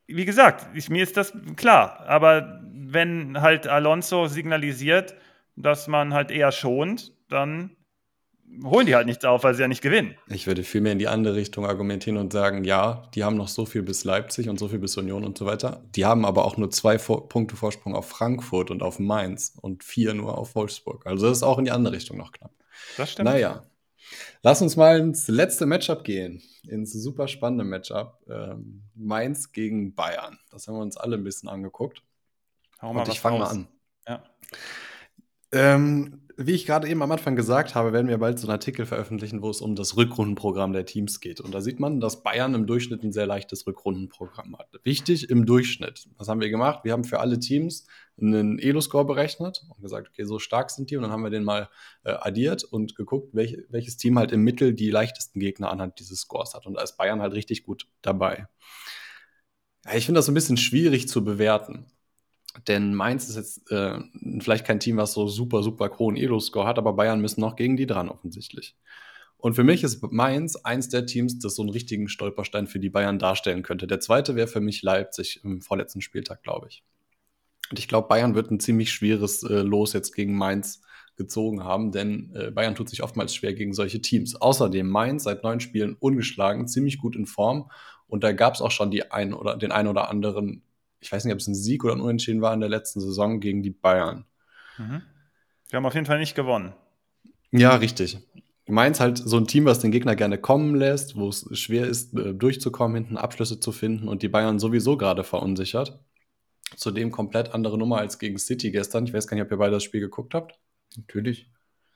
Wie 0.07 0.25
gesagt, 0.25 0.75
ich, 0.75 0.89
mir 0.89 1.03
ist 1.03 1.15
das 1.15 1.33
klar. 1.55 2.01
Aber 2.07 2.61
wenn 2.73 3.41
halt 3.41 3.67
Alonso 3.67 4.27
signalisiert, 4.27 5.15
dass 5.55 5.87
man 5.87 6.13
halt 6.13 6.31
eher 6.31 6.51
schont, 6.51 7.13
dann 7.29 7.75
holen 8.63 8.85
die 8.85 8.95
halt 8.95 9.07
nichts 9.07 9.25
auf, 9.25 9.43
weil 9.43 9.53
sie 9.53 9.61
ja 9.61 9.67
nicht 9.67 9.81
gewinnen. 9.81 10.15
Ich 10.27 10.47
würde 10.47 10.63
vielmehr 10.63 10.91
in 10.91 10.99
die 10.99 11.07
andere 11.07 11.35
Richtung 11.35 11.65
argumentieren 11.65 12.17
und 12.17 12.33
sagen, 12.33 12.63
ja, 12.63 13.09
die 13.15 13.23
haben 13.23 13.37
noch 13.37 13.47
so 13.47 13.65
viel 13.65 13.83
bis 13.83 14.03
Leipzig 14.03 14.49
und 14.49 14.59
so 14.59 14.67
viel 14.67 14.79
bis 14.79 14.97
Union 14.97 15.23
und 15.23 15.37
so 15.37 15.45
weiter. 15.45 15.83
Die 15.95 16.05
haben 16.05 16.25
aber 16.25 16.45
auch 16.45 16.57
nur 16.57 16.71
zwei 16.71 16.99
Vor 16.99 17.29
Punkte 17.29 17.55
Vorsprung 17.55 17.95
auf 17.95 18.09
Frankfurt 18.09 18.71
und 18.71 18.83
auf 18.83 18.99
Mainz 18.99 19.53
und 19.61 19.83
vier 19.83 20.13
nur 20.13 20.37
auf 20.37 20.55
Wolfsburg. 20.55 21.05
Also 21.05 21.27
das 21.27 21.37
ist 21.37 21.43
auch 21.43 21.57
in 21.57 21.65
die 21.65 21.71
andere 21.71 21.95
Richtung 21.95 22.17
noch 22.17 22.31
knapp. 22.31 22.51
Das 22.97 23.11
stimmt. 23.11 23.29
Naja. 23.29 23.63
Lass 24.41 24.61
uns 24.61 24.75
mal 24.75 24.99
ins 24.99 25.27
letzte 25.27 25.65
Matchup 25.65 26.03
gehen, 26.03 26.41
ins 26.67 26.91
super 26.91 27.27
spannende 27.27 27.63
Matchup. 27.63 28.19
Ähm, 28.29 28.83
Mainz 28.93 29.51
gegen 29.51 29.95
Bayern. 29.95 30.37
Das 30.51 30.67
haben 30.67 30.75
wir 30.75 30.81
uns 30.81 30.97
alle 30.97 31.15
ein 31.15 31.23
bisschen 31.23 31.49
angeguckt. 31.49 32.03
Hau 32.81 32.91
und 32.91 33.07
ich 33.07 33.19
fange 33.19 33.39
mal 33.39 33.47
an. 33.47 33.67
Ja. 34.07 34.23
Ähm, 35.53 36.22
wie 36.37 36.51
ich 36.51 36.65
gerade 36.65 36.87
eben 36.87 37.01
am 37.01 37.11
Anfang 37.11 37.35
gesagt 37.35 37.75
habe, 37.75 37.93
werden 37.93 38.07
wir 38.07 38.17
bald 38.17 38.39
so 38.39 38.47
einen 38.47 38.53
Artikel 38.53 38.85
veröffentlichen, 38.85 39.41
wo 39.41 39.49
es 39.49 39.61
um 39.61 39.75
das 39.75 39.97
Rückrundenprogramm 39.97 40.73
der 40.73 40.85
Teams 40.85 41.19
geht. 41.19 41.39
Und 41.39 41.53
da 41.53 41.61
sieht 41.61 41.79
man, 41.79 41.99
dass 41.99 42.23
Bayern 42.23 42.53
im 42.53 42.67
Durchschnitt 42.67 43.03
ein 43.03 43.11
sehr 43.11 43.25
leichtes 43.25 43.67
Rückrundenprogramm 43.67 44.57
hat. 44.57 44.67
Wichtig 44.83 45.29
im 45.29 45.45
Durchschnitt. 45.45 46.07
Was 46.17 46.27
haben 46.27 46.41
wir 46.41 46.49
gemacht? 46.49 46.83
Wir 46.83 46.93
haben 46.93 47.03
für 47.03 47.19
alle 47.19 47.39
Teams 47.39 47.85
einen 48.19 48.59
Elo-Score 48.59 49.05
berechnet 49.05 49.65
und 49.69 49.81
gesagt, 49.81 50.09
okay, 50.09 50.23
so 50.25 50.39
stark 50.39 50.71
sind 50.71 50.89
die. 50.89 50.97
Und 50.97 51.03
dann 51.03 51.11
haben 51.11 51.23
wir 51.23 51.29
den 51.29 51.43
mal 51.43 51.69
äh, 52.03 52.11
addiert 52.11 52.63
und 52.63 52.95
geguckt, 52.95 53.33
welch, 53.33 53.57
welches 53.69 53.97
Team 53.97 54.17
halt 54.17 54.31
im 54.31 54.41
Mittel 54.41 54.73
die 54.73 54.89
leichtesten 54.89 55.39
Gegner 55.39 55.71
anhand 55.71 55.99
dieses 55.99 56.21
Scores 56.21 56.53
hat. 56.53 56.65
Und 56.65 56.75
da 56.75 56.81
ist 56.81 56.97
Bayern 56.97 57.21
halt 57.21 57.33
richtig 57.33 57.63
gut 57.63 57.87
dabei. 58.01 58.47
Ja, 59.85 59.95
ich 59.95 60.05
finde 60.05 60.19
das 60.19 60.27
ein 60.27 60.33
bisschen 60.33 60.57
schwierig 60.57 61.07
zu 61.07 61.23
bewerten. 61.23 61.87
Denn 62.67 62.93
Mainz 62.93 63.29
ist 63.29 63.35
jetzt 63.35 63.71
äh, 63.71 63.99
vielleicht 64.39 64.65
kein 64.65 64.79
Team, 64.79 64.97
was 64.97 65.13
so 65.13 65.27
super, 65.27 65.63
super 65.63 65.91
hohen 65.97 66.15
Elo-Score 66.15 66.67
hat, 66.67 66.77
aber 66.77 66.93
Bayern 66.93 67.19
müssen 67.19 67.41
noch 67.41 67.55
gegen 67.55 67.77
die 67.77 67.87
dran, 67.87 68.09
offensichtlich. 68.09 68.75
Und 69.37 69.55
für 69.55 69.63
mich 69.63 69.83
ist 69.83 70.01
Mainz 70.11 70.55
eins 70.55 70.87
der 70.87 71.05
Teams, 71.05 71.39
das 71.39 71.55
so 71.55 71.63
einen 71.63 71.71
richtigen 71.71 72.07
Stolperstein 72.07 72.67
für 72.67 72.79
die 72.79 72.89
Bayern 72.89 73.19
darstellen 73.19 73.63
könnte. 73.63 73.87
Der 73.87 73.99
zweite 73.99 74.35
wäre 74.35 74.47
für 74.47 74.61
mich 74.61 74.83
Leipzig 74.83 75.41
im 75.43 75.61
vorletzten 75.61 75.99
Spieltag, 75.99 76.43
glaube 76.43 76.67
ich. 76.69 76.83
Und 77.69 77.79
ich 77.79 77.87
glaube, 77.87 78.07
Bayern 78.07 78.35
wird 78.35 78.51
ein 78.51 78.59
ziemlich 78.59 78.91
schweres 78.91 79.43
äh, 79.43 79.61
Los 79.61 79.93
jetzt 79.93 80.13
gegen 80.13 80.37
Mainz 80.37 80.81
gezogen 81.17 81.63
haben, 81.63 81.91
denn 81.91 82.31
äh, 82.35 82.51
Bayern 82.51 82.75
tut 82.75 82.89
sich 82.89 83.03
oftmals 83.03 83.35
schwer 83.35 83.53
gegen 83.53 83.73
solche 83.73 83.99
Teams. 84.01 84.35
Außerdem 84.35 84.87
Mainz 84.87 85.23
seit 85.23 85.43
neun 85.43 85.59
Spielen 85.59 85.95
ungeschlagen, 85.99 86.67
ziemlich 86.67 86.99
gut 86.99 87.15
in 87.15 87.25
Form. 87.25 87.69
Und 88.07 88.23
da 88.23 88.31
gab 88.31 88.53
es 88.53 88.61
auch 88.61 88.71
schon 88.71 88.91
die 88.91 89.11
ein 89.11 89.33
oder, 89.33 89.57
den 89.57 89.71
ein 89.71 89.87
oder 89.87 90.09
anderen 90.09 90.63
ich 91.03 91.11
weiß 91.11 91.25
nicht, 91.25 91.33
ob 91.33 91.39
es 91.39 91.47
ein 91.47 91.55
Sieg 91.55 91.83
oder 91.83 91.93
ein 91.93 92.01
Unentschieden 92.01 92.41
war 92.41 92.53
in 92.53 92.59
der 92.61 92.69
letzten 92.69 93.01
Saison 93.01 93.39
gegen 93.39 93.61
die 93.61 93.71
Bayern. 93.71 94.25
Mhm. 94.77 95.01
Wir 95.69 95.77
haben 95.77 95.85
auf 95.85 95.93
jeden 95.93 96.05
Fall 96.05 96.19
nicht 96.19 96.35
gewonnen. 96.35 96.73
Ja, 97.51 97.75
richtig. 97.75 98.19
Mainz 98.67 98.99
halt 98.99 99.17
so 99.17 99.37
ein 99.37 99.47
Team, 99.47 99.65
was 99.65 99.79
den 99.79 99.91
Gegner 99.91 100.15
gerne 100.15 100.37
kommen 100.37 100.75
lässt, 100.75 101.17
wo 101.17 101.27
es 101.27 101.45
schwer 101.59 101.85
ist, 101.85 102.17
äh, 102.17 102.33
durchzukommen, 102.33 102.95
hinten 102.95 103.17
Abschlüsse 103.17 103.59
zu 103.59 103.71
finden 103.71 104.07
und 104.07 104.23
die 104.23 104.29
Bayern 104.29 104.59
sowieso 104.59 104.95
gerade 104.95 105.23
verunsichert. 105.23 105.99
Zudem 106.77 107.11
komplett 107.11 107.53
andere 107.53 107.77
Nummer 107.77 107.97
als 107.97 108.17
gegen 108.19 108.39
City 108.39 108.71
gestern. 108.71 109.05
Ich 109.05 109.13
weiß 109.13 109.27
gar 109.27 109.35
nicht, 109.35 109.45
ob 109.45 109.51
ihr 109.51 109.57
beide 109.57 109.73
das 109.73 109.83
Spiel 109.83 109.99
geguckt 109.99 110.33
habt. 110.33 110.59
Natürlich. 110.95 111.51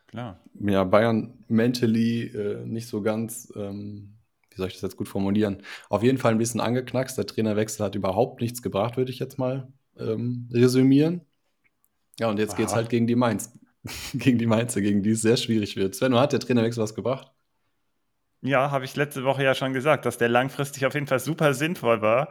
Klar. 0.07 0.43
Ja, 0.59 0.83
Bayern 0.83 1.45
mentally 1.47 2.23
äh, 2.27 2.65
nicht 2.65 2.87
so 2.87 3.01
ganz 3.01 3.51
ähm, 3.55 4.16
wie 4.57 4.61
soll 4.61 4.67
ich 4.67 4.73
das 4.73 4.81
jetzt 4.81 4.97
gut 4.97 5.07
formulieren? 5.07 5.61
Auf 5.89 6.03
jeden 6.03 6.17
Fall 6.17 6.31
ein 6.31 6.37
bisschen 6.37 6.59
angeknackst. 6.59 7.17
Der 7.17 7.25
Trainerwechsel 7.27 7.85
hat 7.85 7.95
überhaupt 7.95 8.41
nichts 8.41 8.61
gebracht, 8.61 8.97
würde 8.97 9.11
ich 9.11 9.19
jetzt 9.19 9.37
mal 9.37 9.71
ähm, 9.97 10.49
resümieren. 10.51 11.21
Ja, 12.19 12.29
und 12.29 12.39
jetzt 12.39 12.57
geht 12.57 12.67
es 12.67 12.75
halt 12.75 12.89
gegen 12.89 13.07
die 13.07 13.15
Mainz. 13.15 13.53
gegen 14.13 14.37
die 14.37 14.47
Mainzer, 14.47 14.81
gegen 14.81 15.03
die 15.03 15.11
es 15.11 15.21
sehr 15.21 15.37
schwierig 15.37 15.75
wird. 15.75 15.95
Sven, 15.95 16.15
hat 16.15 16.33
der 16.33 16.39
Trainerwechsel 16.39 16.83
was 16.83 16.95
gebracht? 16.95 17.31
Ja, 18.41 18.71
habe 18.71 18.85
ich 18.85 18.95
letzte 18.95 19.23
Woche 19.23 19.43
ja 19.43 19.53
schon 19.55 19.73
gesagt, 19.73 20.05
dass 20.05 20.17
der 20.17 20.29
langfristig 20.29 20.85
auf 20.85 20.93
jeden 20.93 21.07
Fall 21.07 21.19
super 21.19 21.53
sinnvoll 21.53 22.01
war. 22.01 22.29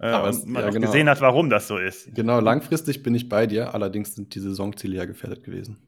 Äh, 0.00 0.06
Aber 0.06 0.28
und 0.28 0.46
man 0.46 0.62
ja, 0.62 0.68
auch 0.68 0.72
genau. 0.72 0.86
gesehen 0.86 1.08
hat, 1.08 1.20
warum 1.20 1.50
das 1.50 1.66
so 1.66 1.78
ist. 1.78 2.14
Genau, 2.14 2.40
langfristig 2.40 3.02
bin 3.02 3.14
ich 3.14 3.28
bei 3.28 3.46
dir. 3.46 3.74
Allerdings 3.74 4.14
sind 4.14 4.34
die 4.34 4.40
Saisonziele 4.40 4.96
ja 4.96 5.04
gefährdet 5.04 5.42
gewesen. 5.44 5.87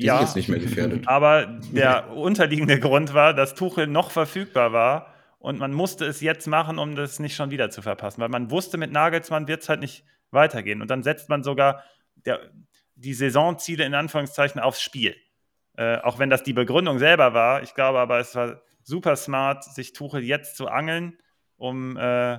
Die 0.00 0.06
ja, 0.06 0.16
sind 0.16 0.26
jetzt 0.26 0.36
nicht 0.36 0.48
mehr 0.48 0.58
gefährdet. 0.58 1.06
Aber 1.06 1.46
der 1.72 2.10
unterliegende 2.10 2.80
Grund 2.80 3.12
war, 3.12 3.34
dass 3.34 3.54
Tuchel 3.54 3.86
noch 3.86 4.10
verfügbar 4.10 4.72
war 4.72 5.14
und 5.38 5.58
man 5.58 5.72
musste 5.72 6.06
es 6.06 6.20
jetzt 6.20 6.46
machen, 6.46 6.78
um 6.78 6.96
das 6.96 7.18
nicht 7.18 7.36
schon 7.36 7.50
wieder 7.50 7.70
zu 7.70 7.82
verpassen, 7.82 8.20
weil 8.20 8.28
man 8.28 8.50
wusste, 8.50 8.78
mit 8.78 8.92
Nagelsmann 8.92 9.46
wird 9.48 9.62
es 9.62 9.68
halt 9.68 9.80
nicht 9.80 10.04
weitergehen. 10.30 10.80
Und 10.80 10.90
dann 10.90 11.02
setzt 11.02 11.28
man 11.28 11.42
sogar 11.42 11.82
der, 12.14 12.40
die 12.94 13.14
Saisonziele 13.14 13.84
in 13.84 13.94
Anführungszeichen 13.94 14.60
aufs 14.60 14.82
Spiel. 14.82 15.16
Äh, 15.76 15.98
auch 15.98 16.18
wenn 16.18 16.30
das 16.30 16.42
die 16.42 16.52
Begründung 16.52 16.98
selber 16.98 17.34
war. 17.34 17.62
Ich 17.62 17.74
glaube 17.74 17.98
aber, 17.98 18.18
es 18.18 18.34
war 18.34 18.62
super 18.82 19.16
smart, 19.16 19.64
sich 19.64 19.92
Tuchel 19.92 20.22
jetzt 20.22 20.56
zu 20.56 20.68
angeln, 20.68 21.18
um, 21.56 21.96
äh, 21.96 22.38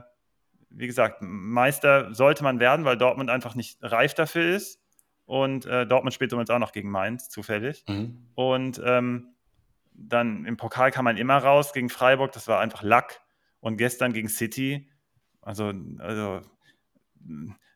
wie 0.70 0.88
gesagt, 0.88 1.18
Meister 1.22 2.14
sollte 2.14 2.44
man 2.44 2.60
werden, 2.60 2.86
weil 2.86 2.98
Dortmund 2.98 3.30
einfach 3.30 3.56
nicht 3.56 3.78
reif 3.82 4.14
dafür 4.14 4.56
ist. 4.56 4.81
Und 5.26 5.66
äh, 5.66 5.86
Dortmund 5.86 6.14
spielt 6.14 6.32
übrigens 6.32 6.50
auch 6.50 6.60
noch 6.60 6.72
gegen 6.72 6.90
Mainz, 6.90 7.30
zufällig. 7.30 7.86
Mhm. 7.88 8.28
Und 8.36 8.82
ähm, 8.84 9.36
dann 9.94 10.46
im 10.46 10.58
Pokal 10.58 10.92
kam 10.92 11.06
man 11.06 11.18
immer 11.18 11.38
raus 11.38 11.74
gegen 11.74 11.90
Freiburg, 11.90 12.32
das 12.32 12.48
war 12.48 12.60
einfach 12.60 12.84
Lack. 12.84 13.22
Und 13.60 13.78
gestern 13.78 14.12
gegen 14.12 14.28
City, 14.28 14.90
Also, 15.42 15.72
also 16.00 16.42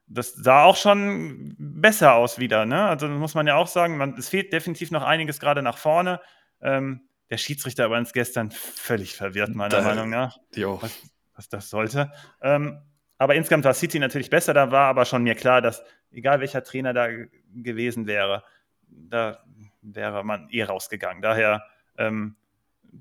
das 0.08 0.34
sah 0.34 0.64
auch 0.64 0.76
schon 0.76 1.56
besser 1.58 2.14
aus 2.14 2.40
wieder. 2.40 2.66
Ne? 2.66 2.88
Also 2.88 3.08
muss 3.08 3.36
man 3.36 3.48
ja 3.48 3.56
auch 3.56 3.68
sagen, 3.68 3.98
man, 3.98 4.16
es 4.18 4.30
fehlt 4.30 4.52
definitiv 4.54 4.92
noch 4.92 5.04
einiges 5.04 5.40
gerade 5.40 5.62
nach 5.62 5.78
vorne. 5.78 6.20
Ähm, 6.62 7.08
der 7.30 7.38
Schiedsrichter 7.38 7.90
war 7.90 7.98
uns 7.98 8.14
gestern 8.14 8.52
völlig 8.52 9.16
verwirrt, 9.16 9.56
meiner 9.56 9.78
da, 9.78 9.82
Meinung 9.82 10.10
nach, 10.10 10.38
was, 10.56 11.02
was, 11.36 11.50
das 11.50 11.70
sollte. 11.70 12.12
Ähm, 12.42 12.82
aber 13.18 13.36
insgesamt 13.36 13.66
war 13.66 13.74
City 13.74 13.98
natürlich 13.98 14.30
besser. 14.30 14.54
Da 14.54 14.72
war 14.72 14.88
aber 14.88 15.06
schon 15.06 15.24
mir 15.24 15.36
klar, 15.36 15.62
dass 15.62 15.84
egal 16.16 16.40
welcher 16.40 16.64
Trainer 16.64 16.94
da 16.94 17.08
gewesen 17.54 18.08
wäre, 18.08 18.44
da 18.88 19.44
wäre 19.82 20.24
man 20.24 20.48
eh 20.50 20.64
rausgegangen. 20.64 21.22
Daher, 21.22 21.66
ähm, 21.98 22.36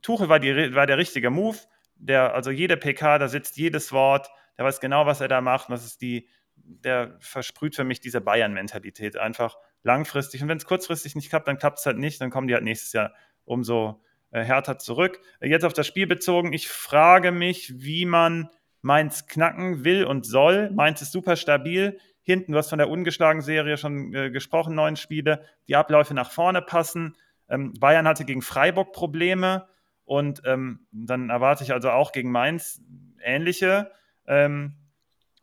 Tuchel 0.03 0.29
war, 0.29 0.43
war 0.43 0.87
der 0.87 0.99
richtige 0.99 1.31
Move. 1.31 1.59
Der, 1.97 2.35
also 2.35 2.51
jede 2.51 2.77
PK, 2.77 3.19
da 3.19 3.29
sitzt 3.29 3.57
jedes 3.57 3.93
Wort, 3.93 4.29
der 4.59 4.65
weiß 4.65 4.81
genau, 4.81 5.07
was 5.07 5.21
er 5.21 5.29
da 5.29 5.41
macht. 5.41 5.71
das 5.71 5.85
ist 5.85 6.03
die, 6.03 6.29
der 6.57 7.17
versprüht 7.21 7.77
für 7.77 7.85
mich 7.85 8.01
diese 8.01 8.21
Bayern-Mentalität 8.21 9.17
einfach 9.17 9.57
langfristig. 9.83 10.43
Und 10.43 10.49
wenn 10.49 10.59
es 10.59 10.67
kurzfristig 10.67 11.15
nicht 11.15 11.31
klappt, 11.31 11.49
dann 11.49 11.59
klappt 11.59 11.79
es 11.79 11.87
halt 11.87 11.99
nicht. 11.99 12.21
Dann 12.21 12.31
kommen 12.31 12.49
die 12.49 12.55
halt 12.55 12.65
nächstes 12.65 12.93
Jahr 12.93 13.13
umso 13.45 14.03
äh, 14.31 14.43
härter 14.43 14.79
zurück. 14.79 15.21
Jetzt 15.41 15.65
auf 15.65 15.73
das 15.73 15.87
Spiel 15.87 16.07
bezogen, 16.07 16.53
ich 16.53 16.69
frage 16.69 17.31
mich, 17.31 17.73
wie 17.77 18.07
man 18.07 18.51
Mainz 18.83 19.27
knacken 19.27 19.85
will 19.85 20.05
und 20.05 20.27
soll. 20.27 20.71
Mainz 20.71 21.01
ist 21.01 21.13
super 21.13 21.37
stabil. 21.37 21.99
Hinten, 22.25 22.53
du 22.53 22.59
hast 22.59 22.71
von 22.71 22.79
der 22.79 22.89
ungeschlagen 22.89 23.43
Serie 23.43 23.77
schon 23.77 24.13
äh, 24.15 24.31
gesprochen, 24.31 24.75
neun 24.75 24.97
Spiele. 24.97 25.45
Die 25.69 25.77
Abläufe 25.77 26.15
nach 26.15 26.31
vorne 26.31 26.63
passen. 26.63 27.17
Ähm, 27.49 27.75
Bayern 27.79 28.09
hatte 28.09 28.25
gegen 28.25 28.43
Freiburg 28.43 28.93
Probleme 28.93 29.69
und 30.05 30.43
ähm, 30.47 30.87
dann 30.91 31.31
erwarte 31.31 31.65
ich 31.65 31.73
also 31.73 31.91
auch 31.91 32.13
gegen 32.13 32.31
Mainz 32.31 32.81
ähnliche. 33.23 33.93
Ähm, 34.27 34.75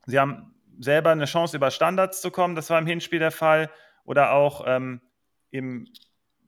sie 0.07 0.19
haben 0.19 0.55
selber 0.79 1.11
eine 1.11 1.25
Chance, 1.25 1.55
über 1.55 1.71
Standards 1.71 2.21
zu 2.21 2.31
kommen. 2.31 2.55
Das 2.55 2.69
war 2.69 2.79
im 2.79 2.87
Hinspiel 2.87 3.19
der 3.19 3.31
Fall. 3.31 3.69
Oder 4.03 4.31
auch 4.33 4.63
ähm, 4.65 5.01
im 5.51 5.87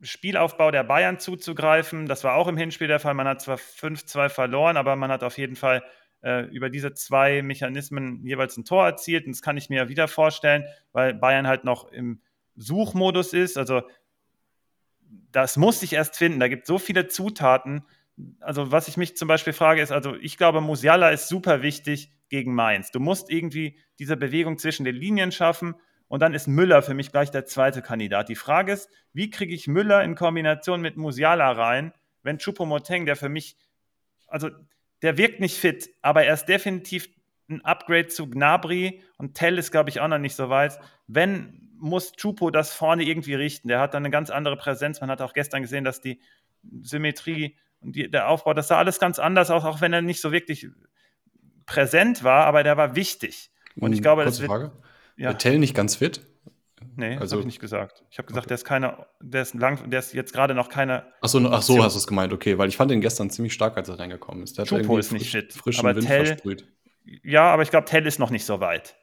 Spielaufbau 0.02 0.72
der 0.72 0.82
Bayern 0.82 1.20
zuzugreifen. 1.20 2.06
Das 2.06 2.24
war 2.24 2.34
auch 2.34 2.48
im 2.48 2.56
Hinspiel 2.56 2.88
der 2.88 2.98
Fall. 2.98 3.14
Man 3.14 3.28
hat 3.28 3.40
zwar 3.40 3.56
5-2 3.56 4.28
verloren, 4.28 4.76
aber 4.76 4.96
man 4.96 5.10
hat 5.10 5.22
auf 5.22 5.38
jeden 5.38 5.56
Fall 5.56 5.84
äh, 6.24 6.46
über 6.46 6.70
diese 6.70 6.94
zwei 6.94 7.42
Mechanismen 7.42 8.24
jeweils 8.24 8.56
ein 8.56 8.64
Tor 8.64 8.86
erzielt. 8.86 9.26
Und 9.26 9.32
das 9.32 9.42
kann 9.42 9.56
ich 9.56 9.68
mir 9.68 9.88
wieder 9.88 10.08
vorstellen, 10.08 10.64
weil 10.92 11.14
Bayern 11.14 11.46
halt 11.46 11.64
noch 11.64 11.92
im 11.92 12.20
Suchmodus 12.56 13.32
ist. 13.32 13.58
Also 13.58 13.82
das 15.30 15.56
muss 15.56 15.80
sich 15.80 15.92
erst 15.92 16.16
finden. 16.16 16.40
Da 16.40 16.48
gibt 16.48 16.62
es 16.62 16.68
so 16.68 16.78
viele 16.78 17.08
Zutaten. 17.08 17.84
Also 18.40 18.72
was 18.72 18.88
ich 18.88 18.96
mich 18.96 19.16
zum 19.16 19.28
Beispiel 19.28 19.52
frage, 19.52 19.82
ist, 19.82 19.92
also 19.92 20.14
ich 20.16 20.38
glaube, 20.38 20.60
Musiala 20.60 21.10
ist 21.10 21.28
super 21.28 21.62
wichtig 21.62 22.10
gegen 22.28 22.54
Mainz. 22.54 22.90
Du 22.90 23.00
musst 23.00 23.30
irgendwie 23.30 23.78
diese 23.98 24.16
Bewegung 24.16 24.58
zwischen 24.58 24.84
den 24.84 24.96
Linien 24.96 25.30
schaffen 25.30 25.74
und 26.08 26.20
dann 26.20 26.32
ist 26.32 26.46
Müller 26.46 26.82
für 26.82 26.94
mich 26.94 27.12
gleich 27.12 27.30
der 27.32 27.44
zweite 27.44 27.82
Kandidat. 27.82 28.28
Die 28.28 28.34
Frage 28.34 28.72
ist, 28.72 28.88
wie 29.12 29.30
kriege 29.30 29.54
ich 29.54 29.66
Müller 29.66 30.02
in 30.02 30.14
Kombination 30.14 30.80
mit 30.80 30.96
Musiala 30.96 31.50
rein, 31.52 31.92
wenn 32.22 32.38
Choupo-Moteng, 32.38 33.04
der 33.04 33.16
für 33.16 33.28
mich, 33.28 33.56
also 34.26 34.50
der 35.04 35.18
wirkt 35.18 35.38
nicht 35.38 35.58
fit, 35.58 35.90
aber 36.00 36.24
er 36.24 36.32
ist 36.32 36.46
definitiv 36.46 37.10
ein 37.50 37.62
Upgrade 37.62 38.08
zu 38.08 38.26
Gnabry 38.28 39.02
und 39.18 39.34
Tell 39.34 39.58
ist, 39.58 39.70
glaube 39.70 39.90
ich, 39.90 40.00
auch 40.00 40.08
noch 40.08 40.18
nicht 40.18 40.34
so 40.34 40.48
weit. 40.48 40.78
Wenn, 41.06 41.70
muss 41.78 42.12
Chupo 42.12 42.50
das 42.50 42.72
vorne 42.72 43.02
irgendwie 43.04 43.34
richten. 43.34 43.68
Der 43.68 43.80
hat 43.80 43.92
dann 43.92 44.02
eine 44.02 44.10
ganz 44.10 44.30
andere 44.30 44.56
Präsenz. 44.56 45.02
Man 45.02 45.10
hat 45.10 45.20
auch 45.20 45.34
gestern 45.34 45.60
gesehen, 45.60 45.84
dass 45.84 46.00
die 46.00 46.22
Symmetrie 46.80 47.58
und 47.80 47.94
die, 47.96 48.10
der 48.10 48.30
Aufbau, 48.30 48.54
das 48.54 48.68
sah 48.68 48.78
alles 48.78 48.98
ganz 48.98 49.18
anders 49.18 49.50
aus, 49.50 49.64
auch 49.64 49.82
wenn 49.82 49.92
er 49.92 50.00
nicht 50.00 50.22
so 50.22 50.32
wirklich 50.32 50.68
präsent 51.66 52.24
war, 52.24 52.46
aber 52.46 52.62
der 52.62 52.78
war 52.78 52.96
wichtig. 52.96 53.50
Und 53.76 53.92
ich 53.92 54.00
glaube, 54.00 54.22
Kurze 54.22 54.30
das 54.30 54.40
wird, 54.40 54.50
Frage. 54.50 54.72
Ja. 55.18 55.34
Tell 55.34 55.58
nicht 55.58 55.74
ganz 55.74 55.96
fit? 55.96 56.22
Nee, 56.96 57.12
also, 57.12 57.20
das 57.20 57.32
habe 57.32 57.40
ich 57.40 57.46
nicht 57.46 57.60
gesagt. 57.60 58.04
Ich 58.10 58.18
habe 58.18 58.26
gesagt, 58.26 58.44
okay. 58.44 58.48
der 58.48 58.54
ist 58.54 58.64
keine, 58.64 59.06
der 59.20 59.42
ist 59.42 59.54
lang, 59.54 59.90
der 59.90 59.98
ist 59.98 60.12
jetzt 60.12 60.32
gerade 60.32 60.54
noch 60.54 60.68
keine. 60.68 61.04
Ach 61.20 61.28
so, 61.28 61.38
ach 61.48 61.62
so 61.62 61.82
hast 61.82 61.94
du 61.94 61.98
es 61.98 62.06
gemeint, 62.06 62.32
okay, 62.32 62.58
weil 62.58 62.68
ich 62.68 62.76
fand 62.76 62.90
ihn 62.92 63.00
gestern 63.00 63.30
ziemlich 63.30 63.52
stark, 63.52 63.76
als 63.76 63.88
er 63.88 63.98
reingekommen 63.98 64.42
ist. 64.42 64.58
Der 64.58 64.64
Chupo 64.64 64.98
ist 64.98 65.12
nicht 65.12 65.30
fit, 65.30 65.52
frischen 65.52 65.80
aber 65.80 65.96
Wind 65.96 66.06
Tell, 66.06 66.26
versprüht. 66.26 66.66
Ja, 67.22 67.52
aber 67.52 67.62
ich 67.62 67.70
glaube, 67.70 67.86
Tell 67.86 68.06
ist 68.06 68.18
noch 68.18 68.30
nicht 68.30 68.44
so 68.44 68.60
weit. 68.60 68.96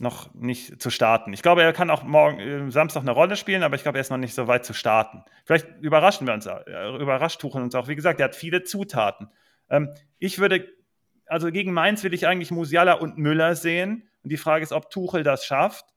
Noch 0.00 0.34
nicht 0.34 0.82
zu 0.82 0.90
starten. 0.90 1.32
Ich 1.32 1.42
glaube, 1.42 1.62
er 1.62 1.72
kann 1.72 1.88
auch 1.88 2.02
morgen 2.02 2.40
äh, 2.40 2.70
Samstag 2.70 3.02
eine 3.02 3.12
Rolle 3.12 3.36
spielen, 3.36 3.62
aber 3.62 3.76
ich 3.76 3.82
glaube, 3.82 3.98
er 3.98 4.02
ist 4.02 4.10
noch 4.10 4.18
nicht 4.18 4.34
so 4.34 4.48
weit 4.48 4.64
zu 4.64 4.74
starten. 4.74 5.24
Vielleicht 5.44 5.68
überraschen 5.80 6.26
wir 6.26 6.34
uns, 6.34 6.46
äh, 6.46 6.96
überrascht 7.00 7.40
Tuchel 7.40 7.62
uns 7.62 7.74
auch. 7.74 7.88
Wie 7.88 7.94
gesagt, 7.94 8.20
er 8.20 8.24
hat 8.24 8.36
viele 8.36 8.64
Zutaten. 8.64 9.28
Ähm, 9.70 9.90
ich 10.18 10.38
würde, 10.40 10.68
also 11.26 11.50
gegen 11.50 11.72
Mainz 11.72 12.02
will 12.02 12.12
ich 12.12 12.26
eigentlich 12.26 12.50
Musiala 12.50 12.94
und 12.94 13.18
Müller 13.18 13.54
sehen. 13.54 14.08
Und 14.24 14.32
die 14.32 14.36
Frage 14.36 14.64
ist, 14.64 14.72
ob 14.72 14.90
Tuchel 14.90 15.22
das 15.22 15.44
schafft. 15.46 15.93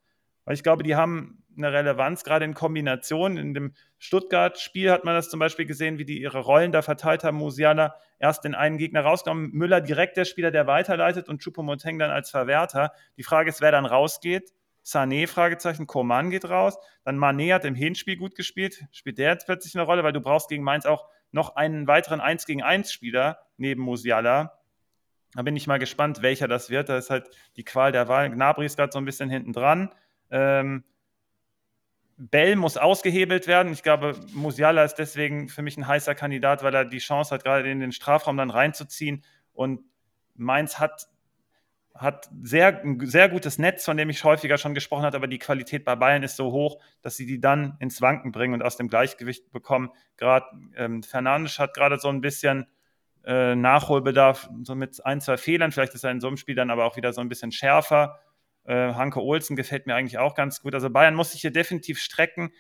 Weil 0.48 0.54
ich 0.54 0.64
glaube, 0.64 0.82
die 0.82 0.96
haben 0.96 1.44
eine 1.58 1.74
Relevanz, 1.74 2.24
gerade 2.24 2.46
in 2.46 2.54
Kombination. 2.54 3.36
In 3.36 3.54
dem 3.54 3.74
Stuttgart-Spiel 3.98 4.90
hat 4.90 5.04
man 5.04 5.14
das 5.14 5.30
zum 5.30 5.42
Beispiel 5.42 5.66
gesehen, 5.66 5.98
wie 5.98 6.06
die 6.06 6.22
ihre 6.22 6.40
Rollen 6.40 6.72
da 6.72 6.82
verteilt 6.82 7.26
haben. 7.26 7.36
Musiala 7.36 7.96
erst 8.18 8.46
den 8.46 8.56
einen 8.56 8.78
Gegner 8.78 9.02
rausgenommen, 9.02 9.52
Müller 9.52 9.82
direkt 9.82 10.16
der 10.16 10.24
Spieler, 10.24 10.50
der 10.50 10.66
weiterleitet 10.66 11.28
und 11.28 11.44
Choupo-Moteng 11.44 12.00
dann 12.00 12.12
als 12.12 12.30
Verwerter. 12.30 12.94
Die 13.18 13.24
Frage 13.24 13.50
ist, 13.50 13.60
wer 13.60 13.74
dann 13.74 13.86
rausgeht. 13.86 14.54
Sané, 14.86 15.28
Fragezeichen, 15.28 15.86
Koman 15.86 16.30
geht 16.30 16.50
raus. 16.50 16.78
Dann 17.04 17.18
Mané 17.18 17.54
hat 17.54 17.66
im 17.66 17.76
Hinspiel 17.76 18.16
gut 18.16 18.36
gespielt. 18.36 18.86
Spielt 18.94 19.18
der 19.18 19.32
jetzt 19.32 19.48
plötzlich 19.48 19.76
eine 19.76 19.84
Rolle, 19.84 20.06
weil 20.06 20.14
du 20.14 20.22
brauchst 20.22 20.48
gegen 20.48 20.64
Mainz 20.64 20.86
auch 20.86 21.10
noch 21.34 21.58
einen 21.58 21.88
weiteren 21.88 22.22
1 22.22 22.46
gegen 22.46 22.64
1 22.64 22.90
Spieler 22.90 23.40
neben 23.58 23.82
Musiala. 23.82 24.58
Da 25.34 25.42
bin 25.42 25.58
ich 25.58 25.68
mal 25.68 25.78
gespannt, 25.78 26.22
welcher 26.22 26.48
das 26.48 26.70
wird. 26.70 26.88
Da 26.88 26.98
ist 26.98 27.10
halt 27.10 27.30
die 27.58 27.66
Qual 27.66 27.92
der 27.92 28.08
Wahl. 28.08 28.30
Gnabry 28.30 28.66
ist 28.66 28.78
gerade 28.78 28.94
so 28.94 29.00
ein 29.00 29.04
bisschen 29.04 29.30
hinten 29.30 29.52
dran. 29.52 29.92
Ähm, 30.32 30.84
Bell 32.18 32.56
muss 32.56 32.78
ausgehebelt 32.78 33.46
werden. 33.46 33.72
Ich 33.72 33.84
glaube, 33.84 34.16
Musiala 34.34 34.84
ist 34.84 34.96
deswegen 34.96 35.50
für 35.50 35.62
mich 35.62 35.78
ein 35.78 35.88
heißer 35.88 36.16
Kandidat, 36.16 36.64
weil 36.64 36.74
er 36.74 36.84
die 36.84 36.98
Chance 36.98 37.34
hat, 37.34 37.44
gerade 37.44 37.70
in 37.70 37.80
den 37.80 37.92
Strafraum 37.92 38.38
dann 38.38 38.50
reinzuziehen. 38.50 39.24
Und 39.54 39.82
Mainz 40.34 40.80
hat, 40.80 41.08
hat 41.94 42.28
sehr, 42.42 42.82
ein 42.84 43.00
sehr 43.06 43.30
gutes 43.30 43.60
Netz, 43.60 43.86
von 43.86 43.98
dem 43.98 44.10
ich 44.10 44.24
häufiger 44.24 44.58
schon 44.58 44.74
gesprochen 44.74 45.04
habe, 45.04 45.16
aber 45.16 45.28
die 45.28 45.38
Qualität 45.38 45.86
bei 45.86 45.96
Bayern 45.96 46.24
ist 46.24 46.38
so 46.38 46.52
hoch, 46.52 46.82
dass 47.04 47.18
sie 47.18 47.28
die 47.28 47.40
dann 47.40 47.78
ins 47.80 48.02
Wanken 48.02 48.32
bringen 48.32 48.56
und 48.56 48.64
aus 48.64 48.78
dem 48.78 48.88
Gleichgewicht 48.88 49.52
bekommen. 49.52 49.92
Gerade 50.18 50.48
ähm, 50.76 51.04
Fernandes 51.04 51.60
hat 51.60 51.76
gerade 51.76 52.00
so 52.00 52.10
ein 52.10 52.22
bisschen 52.22 52.66
äh, 53.26 53.56
Nachholbedarf, 53.56 54.50
so 54.64 54.74
mit 54.74 55.06
ein, 55.06 55.22
zwei 55.22 55.38
Fehlern. 55.38 55.72
Vielleicht 55.72 55.94
ist 55.94 56.04
er 56.04 56.12
in 56.12 56.22
so 56.22 56.28
einem 56.28 56.38
Spiel 56.38 56.56
dann 56.56 56.72
aber 56.72 56.86
auch 56.86 56.96
wieder 56.96 57.14
so 57.14 57.22
ein 57.22 57.30
bisschen 57.30 57.52
schärfer. 57.52 58.20
Äh, 58.68 58.94
Hanke 58.94 59.22
Olsen 59.22 59.56
gefällt 59.56 59.88
mir 59.88 59.96
eigentlich 59.96 60.18
auch 60.18 60.36
ganz 60.36 60.62
gut. 60.62 60.76
Also 60.76 60.90
Bayern 60.90 61.16
muss 61.16 61.32
sich 61.32 61.42
hier 61.42 61.52
definitiv 61.52 62.00
strecken. 62.00 62.52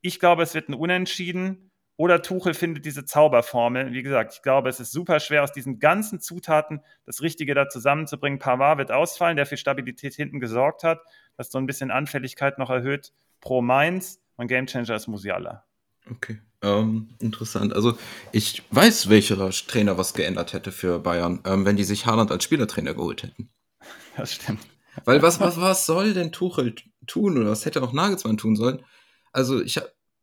Ich 0.00 0.20
glaube, 0.20 0.42
es 0.42 0.54
wird 0.54 0.68
ein 0.68 0.74
Unentschieden. 0.74 1.70
Oder 1.96 2.22
Tuchel 2.22 2.54
findet 2.54 2.84
diese 2.84 3.04
Zauberformel. 3.04 3.92
Wie 3.92 4.02
gesagt, 4.02 4.34
ich 4.34 4.42
glaube, 4.42 4.68
es 4.68 4.80
ist 4.80 4.92
super 4.92 5.20
schwer, 5.20 5.44
aus 5.44 5.52
diesen 5.52 5.78
ganzen 5.78 6.20
Zutaten 6.20 6.80
das 7.04 7.20
Richtige 7.22 7.54
da 7.54 7.68
zusammenzubringen. 7.68 8.38
Pavard 8.38 8.78
wird 8.78 8.90
ausfallen, 8.90 9.36
der 9.36 9.46
für 9.46 9.56
Stabilität 9.56 10.14
hinten 10.14 10.40
gesorgt 10.40 10.82
hat, 10.82 11.00
das 11.36 11.52
so 11.52 11.58
ein 11.58 11.66
bisschen 11.66 11.90
Anfälligkeit 11.90 12.58
noch 12.58 12.70
erhöht 12.70 13.12
pro 13.40 13.62
Mainz. 13.62 14.20
Mein 14.36 14.48
Gamechanger 14.48 14.96
ist 14.96 15.06
Musiala. 15.06 15.64
Okay, 16.10 16.40
ähm, 16.62 17.10
interessant. 17.20 17.74
Also 17.74 17.96
ich 18.32 18.62
weiß, 18.70 19.08
welcher 19.08 19.50
Trainer 19.50 19.98
was 19.98 20.14
geändert 20.14 20.54
hätte 20.54 20.72
für 20.72 20.98
Bayern, 20.98 21.40
ähm, 21.44 21.64
wenn 21.64 21.76
die 21.76 21.84
sich 21.84 22.06
Haaland 22.06 22.32
als 22.32 22.42
Spielertrainer 22.42 22.94
geholt 22.94 23.22
hätten. 23.22 23.50
Das 24.16 24.34
stimmt. 24.34 24.66
Weil 25.04 25.22
was, 25.22 25.40
was, 25.40 25.60
was 25.60 25.86
soll 25.86 26.14
denn 26.14 26.32
Tuchel 26.32 26.74
tun 27.06 27.38
oder 27.38 27.50
was 27.50 27.64
hätte 27.64 27.82
auch 27.82 27.92
Nagelsmann 27.92 28.36
tun 28.36 28.56
sollen? 28.56 28.84
Also 29.32 29.60
ich 29.62 29.80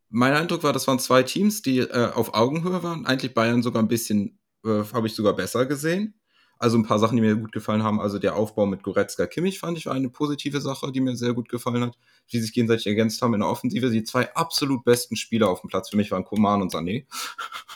mein 0.09 0.33
Eindruck 0.33 0.63
war, 0.63 0.73
das 0.73 0.87
waren 0.87 0.99
zwei 0.99 1.23
Teams, 1.23 1.61
die 1.61 1.79
äh, 1.79 2.11
auf 2.13 2.33
Augenhöhe 2.33 2.83
waren. 2.83 3.05
Eigentlich 3.05 3.33
Bayern 3.33 3.61
sogar 3.61 3.81
ein 3.81 3.87
bisschen, 3.87 4.39
äh, 4.65 4.83
habe 4.93 5.07
ich 5.07 5.13
sogar 5.13 5.35
besser 5.35 5.65
gesehen. 5.65 6.15
Also 6.57 6.77
ein 6.77 6.83
paar 6.83 6.99
Sachen, 6.99 7.15
die 7.15 7.21
mir 7.21 7.35
gut 7.35 7.53
gefallen 7.53 7.83
haben. 7.83 8.01
Also 8.01 8.19
der 8.19 8.35
Aufbau 8.35 8.65
mit 8.65 8.83
Goretzka 8.83 9.27
Kimmich 9.27 9.59
fand 9.59 9.77
ich 9.77 9.85
war 9.85 9.93
eine 9.93 10.09
positive 10.09 10.59
Sache, 10.59 10.91
die 10.91 10.99
mir 10.99 11.15
sehr 11.15 11.33
gut 11.33 11.47
gefallen 11.47 11.83
hat. 11.83 11.97
Sie 12.27 12.41
sich 12.41 12.51
gegenseitig 12.51 12.87
ergänzt 12.87 13.21
haben 13.21 13.33
in 13.33 13.39
der 13.39 13.49
Offensive. 13.49 13.89
Die 13.89 14.03
zwei 14.03 14.33
absolut 14.35 14.83
besten 14.83 15.15
Spieler 15.15 15.47
auf 15.49 15.61
dem 15.61 15.69
Platz 15.69 15.89
für 15.89 15.95
mich 15.95 16.11
waren 16.11 16.25
Koman 16.25 16.61
und 16.61 16.73
Sané. 16.73 17.05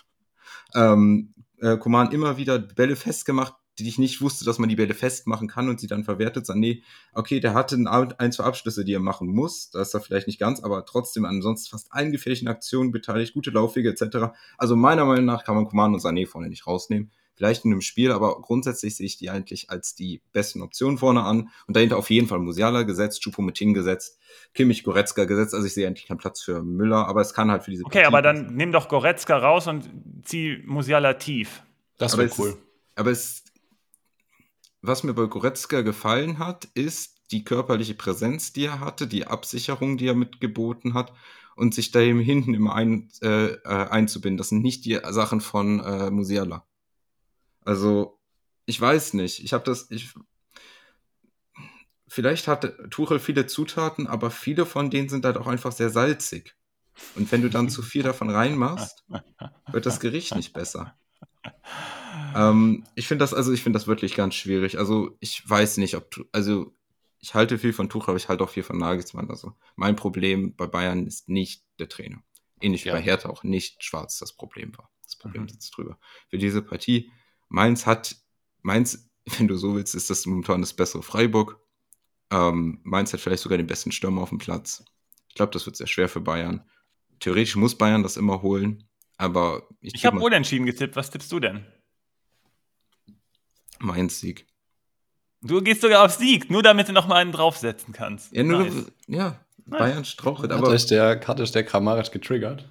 ähm, 0.76 1.34
äh, 1.61 1.78
Koman 1.78 2.11
immer 2.11 2.36
wieder 2.36 2.60
Bälle 2.60 2.98
festgemacht, 2.98 3.56
die 3.80 3.88
ich 3.88 3.98
nicht 3.98 4.22
wusste, 4.22 4.45
dass 4.45 4.60
man 4.60 4.70
die 4.70 4.76
Bälle 4.76 4.94
festmachen 4.94 5.48
kann 5.48 5.68
und 5.68 5.80
sie 5.80 5.88
dann 5.88 6.04
verwertet. 6.04 6.45
Sagen, 6.45 6.60
nee, 6.60 6.84
okay, 7.14 7.40
der 7.40 7.54
hatte 7.54 7.76
ein, 7.76 8.32
zwei 8.32 8.44
Abschlüsse, 8.44 8.86
die 8.86 8.94
er 8.94 9.00
machen 9.00 9.28
muss. 9.28 9.72
Da 9.72 9.82
ist 9.82 9.94
er 9.94 10.02
vielleicht 10.02 10.28
nicht 10.28 10.40
ganz, 10.40 10.62
aber 10.62 10.86
trotzdem 10.86 11.26
ansonsten 11.26 11.72
fast 11.72 11.91
allen 11.91 12.12
gefährlichen 12.12 12.48
Aktionen 12.48 12.91
beteiligt, 12.91 13.34
gute 13.34 13.50
Laufwege 13.50 13.90
etc. 13.90 14.34
Also 14.58 14.76
meiner 14.76 15.06
Meinung 15.06 15.26
nach 15.26 15.44
kann 15.44 15.56
man 15.56 15.66
Command 15.66 15.95
und 15.95 16.02
Sané 16.02 16.28
vorne 16.28 16.50
nicht 16.50 16.68
rausnehmen. 16.68 17.12
Vielleicht 17.36 17.66
in 17.66 17.72
einem 17.72 17.82
Spiel, 17.82 18.12
aber 18.12 18.40
grundsätzlich 18.41 18.95
sehe 18.95 19.08
ich 19.08 19.18
die 19.18 19.32
eigentlich 19.32 19.72
als 19.72 19.95
die 19.95 20.22
besten 20.34 20.62
Optionen 20.62 21.00
vorne 21.00 21.24
an. 21.24 21.50
Und 21.66 21.76
dahinter 21.76 21.98
auf 21.98 22.12
jeden 22.12 22.28
Fall 22.28 22.38
Musiala 22.38 22.84
gesetzt, 22.84 23.24
Choupo-Moting 23.24 23.74
gesetzt, 23.74 24.20
Kimmich, 24.54 24.84
Goretzka 24.84 25.26
gesetzt. 25.26 25.56
Also 25.56 25.66
ich 25.66 25.74
sehe 25.74 25.88
eigentlich 25.88 26.08
keinen 26.08 26.20
Platz 26.20 26.44
für 26.44 26.62
Müller, 26.62 27.08
aber 27.08 27.22
es 27.22 27.34
kann 27.34 27.50
halt 27.50 27.64
für 27.64 27.72
diese 27.72 27.86
Okay, 27.86 28.04
Partie 28.04 28.08
aber 28.08 28.22
dann 28.22 28.56
nimm 28.56 28.72
doch 28.72 28.88
Goretzka 28.88 29.36
raus 29.36 29.66
und 29.66 29.90
zieh 30.22 30.62
Musiala 30.68 31.16
tief. 31.16 31.64
Das 31.98 32.16
wäre 32.20 32.30
cool. 32.38 32.56
aber 32.95 33.10
es 33.10 33.43
was 34.84 35.03
mir 35.03 35.14
bei 35.14 35.26
Goretzka 35.26 35.81
gefallen 35.81 36.39
hat, 36.39 36.65
ist 36.73 37.31
die 37.31 37.45
körperliche 37.45 37.95
Präsenz, 37.95 38.51
die 38.51 38.65
er 38.65 38.81
hatte, 38.81 39.07
die 39.07 39.26
Absicherung, 39.26 39.97
die 39.97 40.07
er 40.07 40.14
mitgeboten 40.14 40.93
hat 40.93 41.14
und 41.55 41.73
sich 41.73 41.91
da 41.91 42.01
eben 42.01 42.19
hinten 42.19 42.53
immer 42.53 42.76
ein, 42.76 43.10
äh, 43.22 43.53
äh, 43.53 43.60
einzubinden. 43.64 44.38
Das 44.38 44.49
sind 44.49 44.61
nicht 44.61 44.84
die 44.84 44.99
Sachen 45.10 45.39
von 45.39 45.80
äh, 45.80 46.11
Musiala. 46.11 46.65
Also, 47.64 48.19
ich 48.65 48.80
weiß 48.80 49.14
nicht. 49.14 49.41
Ich 49.43 49.53
habe 49.53 49.64
das. 49.64 49.89
Ich, 49.89 50.14
vielleicht 52.07 52.49
hat 52.49 52.73
Tuchel 52.89 53.19
viele 53.19 53.47
Zutaten, 53.47 54.05
aber 54.05 54.31
viele 54.31 54.65
von 54.65 54.89
denen 54.89 55.07
sind 55.07 55.23
halt 55.23 55.38
auch 55.38 55.47
einfach 55.47 55.72
sehr 55.72 55.89
salzig. 55.89 56.55
Und 57.15 57.31
wenn 57.31 57.41
du 57.41 57.49
dann 57.49 57.69
zu 57.69 57.81
viel 57.81 58.03
davon 58.03 58.30
reinmachst, 58.30 59.05
wird 59.72 59.85
das 59.85 60.01
Gericht 60.01 60.35
nicht 60.35 60.53
besser. 60.53 60.95
Ähm, 62.35 62.84
ich 62.95 63.07
finde 63.07 63.23
das, 63.23 63.34
also 63.34 63.51
ich 63.51 63.64
finde 63.64 63.77
das 63.77 63.88
wirklich 63.88 64.15
ganz 64.15 64.35
schwierig. 64.35 64.77
Also 64.77 65.15
ich 65.19 65.47
weiß 65.47 65.77
nicht, 65.77 65.95
ob, 65.95 66.26
also 66.31 66.73
ich 67.19 67.34
halte 67.34 67.57
viel 67.57 67.73
von 67.73 67.89
Tuchel, 67.89 68.11
aber 68.11 68.18
ich 68.18 68.27
halte 68.27 68.43
auch 68.43 68.49
viel 68.49 68.64
von 68.64 68.77
Nagelsmann. 68.77 69.30
Also 69.30 69.53
mein 69.76 69.95
Problem 69.95 70.55
bei 70.55 70.68
Bayern 70.68 71.07
ist 71.07 71.30
nicht 71.30 71.64
der 71.80 71.89
Trainer. 71.89 72.22
Ähnlich 72.61 72.84
wie 72.84 72.89
ja. 72.89 72.95
bei 72.95 73.01
Hertha 73.01 73.30
auch 73.30 73.43
nicht 73.43 73.84
Schwarz 73.84 74.19
das 74.19 74.34
Problem 74.34 74.77
war. 74.77 74.89
Das 75.03 75.15
Problem 75.15 75.43
mhm. 75.43 75.49
sitzt 75.49 75.76
drüber. 75.77 75.97
Für 76.30 76.38
diese 76.38 76.61
Partie, 76.61 77.11
Mainz 77.49 77.85
hat, 77.85 78.15
Mainz, 78.61 79.10
wenn 79.38 79.47
du 79.47 79.55
so 79.55 79.76
willst, 79.76 79.95
ist 79.95 80.10
das 80.10 80.26
momentan 80.26 80.61
das 80.61 80.73
bessere 80.73 81.03
Freiburg. 81.03 81.60
Ähm, 82.30 82.80
Mainz 82.84 83.14
hat 83.14 83.22
vielleicht 83.22 83.43
sogar 83.43 83.57
den 83.57 83.68
besten 83.68 83.91
Stürmer 83.91 84.22
auf 84.22 84.30
dem 84.30 84.38
Platz. 84.38 84.84
Ich 85.30 85.35
glaube, 85.35 85.51
das 85.51 85.65
wird 85.65 85.76
sehr 85.76 85.88
schwer 85.88 86.10
für 86.10 86.22
Bayern. 86.22 86.68
Theoretisch 87.19 87.55
muss 87.55 87.77
Bayern 87.77 88.03
das 88.03 88.18
immer 88.18 88.41
holen, 88.41 88.89
aber 89.18 89.68
ich. 89.80 89.95
Ich 89.95 90.05
habe 90.05 90.19
unentschieden 90.19 90.65
getippt. 90.65 90.95
Was 90.95 91.10
tippst 91.10 91.31
du 91.31 91.39
denn? 91.39 91.65
Mainz 93.84 94.19
Sieg. 94.19 94.47
Du 95.41 95.61
gehst 95.61 95.81
sogar 95.81 96.05
auf 96.05 96.14
Sieg, 96.14 96.49
nur 96.49 96.64
damit 96.64 96.88
du 96.88 96.93
noch 96.93 97.07
mal 97.07 97.18
einen 97.18 97.34
draufsetzen 97.34 97.93
kannst. 97.93 98.31
Ja, 98.34 98.43
nur, 98.43 98.64
nice. 98.64 98.91
ja 99.07 99.39
Bayern 99.65 100.05
strauchelt. 100.05 100.51
Hat 100.51 100.64
euch 100.64 100.85
der, 100.88 101.19
hat 101.26 101.39
euch 101.39 101.51
der 101.51 101.64
Kramaric 101.64 102.11
getriggert? 102.11 102.69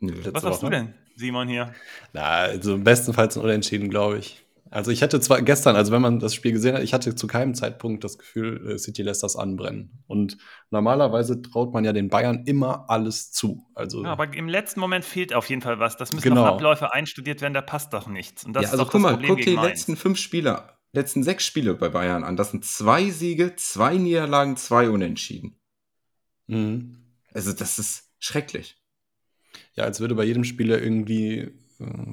Nö. 0.00 0.14
Was 0.32 0.42
sagst 0.42 0.62
du 0.62 0.70
denn, 0.70 0.94
Simon, 1.14 1.48
hier? 1.48 1.74
Na, 2.12 2.22
also 2.22 2.78
bestenfalls 2.78 3.36
ein 3.36 3.42
Unentschieden, 3.42 3.90
glaube 3.90 4.18
ich. 4.18 4.42
Also 4.72 4.92
ich 4.92 5.02
hatte 5.02 5.20
zwar 5.20 5.42
gestern, 5.42 5.74
also 5.74 5.90
wenn 5.90 6.00
man 6.00 6.20
das 6.20 6.32
Spiel 6.32 6.52
gesehen 6.52 6.76
hat, 6.76 6.82
ich 6.84 6.94
hatte 6.94 7.16
zu 7.16 7.26
keinem 7.26 7.54
Zeitpunkt 7.54 8.04
das 8.04 8.18
Gefühl, 8.18 8.70
äh, 8.70 8.78
City 8.78 9.02
lässt 9.02 9.24
das 9.24 9.34
anbrennen. 9.34 10.04
Und 10.06 10.38
normalerweise 10.70 11.42
traut 11.42 11.74
man 11.74 11.84
ja 11.84 11.92
den 11.92 12.08
Bayern 12.08 12.44
immer 12.46 12.88
alles 12.88 13.32
zu. 13.32 13.66
Also 13.74 14.04
ja, 14.04 14.12
aber 14.12 14.32
im 14.32 14.48
letzten 14.48 14.78
Moment 14.78 15.04
fehlt 15.04 15.34
auf 15.34 15.48
jeden 15.48 15.60
Fall 15.60 15.80
was. 15.80 15.96
Das 15.96 16.12
müssen 16.12 16.28
genau. 16.28 16.44
noch 16.44 16.54
Abläufe 16.54 16.92
einstudiert 16.92 17.40
werden, 17.40 17.54
da 17.54 17.62
passt 17.62 17.92
doch 17.92 18.06
nichts. 18.06 18.44
Und 18.44 18.52
das 18.52 18.64
ja, 18.64 18.70
also 18.70 18.86
guck 18.86 19.00
mal, 19.00 19.20
guck 19.20 19.38
die 19.38 19.56
letzten 19.56 19.96
fünf 19.96 20.18
Spiele, 20.18 20.62
letzten 20.92 21.24
sechs 21.24 21.44
Spiele 21.44 21.74
bei 21.74 21.88
Bayern 21.88 22.22
an. 22.22 22.36
Das 22.36 22.52
sind 22.52 22.64
zwei 22.64 23.10
Siege, 23.10 23.56
zwei 23.56 23.96
Niederlagen, 23.96 24.56
zwei 24.56 24.88
Unentschieden. 24.88 25.58
Mhm. 26.46 26.96
Also 27.32 27.52
das 27.52 27.80
ist 27.80 28.08
schrecklich. 28.20 28.76
Ja, 29.74 29.82
als 29.82 29.98
würde 29.98 30.14
bei 30.14 30.24
jedem 30.24 30.44
Spieler 30.44 30.80
irgendwie 30.80 31.50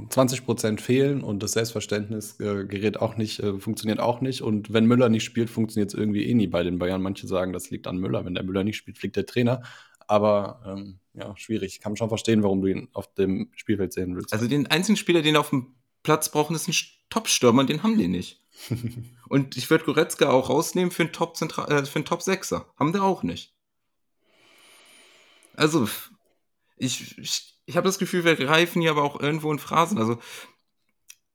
20 0.10 0.46
Prozent 0.46 0.82
fehlen 0.82 1.22
und 1.22 1.44
das 1.44 1.52
Selbstverständnis 1.52 2.40
äh, 2.40 2.66
gerät 2.66 3.00
auch 3.00 3.18
nicht, 3.18 3.40
äh, 3.40 3.60
funktioniert 3.60 4.00
auch 4.00 4.22
nicht. 4.22 4.42
Und 4.42 4.72
wenn 4.72 4.86
Müller 4.86 5.10
nicht 5.10 5.26
spielt, 5.26 5.50
funktioniert 5.50 5.94
es 5.94 6.00
irgendwie 6.00 6.26
eh 6.26 6.34
nie 6.34 6.48
bei 6.48 6.64
den 6.64 6.80
Bayern. 6.80 7.02
Manche 7.02 7.28
sagen, 7.28 7.54
das 7.54 7.70
liegt 7.70 7.88
an 7.88 7.98
Müller. 7.98 8.24
Wenn 8.24 8.34
der 8.34 8.44
Müller 8.44 8.64
nicht 8.64 8.78
spielt, 8.78 8.98
fliegt 8.98 9.18
der 9.18 9.26
Trainer. 9.26 9.64
Aber 10.08 10.62
ähm, 10.66 11.00
ja, 11.14 11.36
schwierig. 11.36 11.74
Ich 11.74 11.82
kann 11.82 11.98
schon 11.98 12.08
verstehen, 12.08 12.44
warum 12.44 12.62
du 12.62 12.68
ihn 12.68 12.88
auf 12.94 13.14
dem 13.16 13.52
Spielfeld 13.56 13.92
sehen 13.92 14.16
willst. 14.16 14.32
Also 14.32 14.48
den 14.48 14.68
einzigen 14.68 14.96
Spieler, 14.96 15.22
den 15.22 15.36
auf 15.36 15.50
dem 15.50 15.76
Platz 16.02 16.32
brauchen, 16.32 16.56
ist 16.56 16.70
ein 16.70 16.76
Top-Stürmer 17.10 17.62
und 17.62 17.70
den 17.70 17.84
haben 17.84 17.98
die 17.98 18.08
nicht. 18.08 18.42
und 19.28 19.58
ich 19.58 19.70
würde 19.70 19.84
Goretzka 19.84 20.30
auch 20.30 20.50
rausnehmen 20.50 20.92
für 20.92 21.04
einen 21.04 21.12
Top, 21.12 21.36
äh, 21.42 21.86
für 21.86 21.96
einen 21.96 22.06
Top 22.06 22.22
6er. 22.22 22.66
Haben 22.78 22.94
die 22.94 23.00
auch 23.00 23.24
nicht. 23.24 23.54
Also, 25.56 25.90
ich, 26.78 27.18
ich 27.18 27.57
ich 27.68 27.76
habe 27.76 27.86
das 27.86 28.00
Gefühl, 28.00 28.24
wir 28.24 28.36
greifen 28.36 28.82
hier 28.82 28.92
aber 28.92 29.04
auch 29.04 29.20
irgendwo 29.20 29.52
in 29.52 29.60
Phrasen. 29.60 29.98
Also 29.98 30.18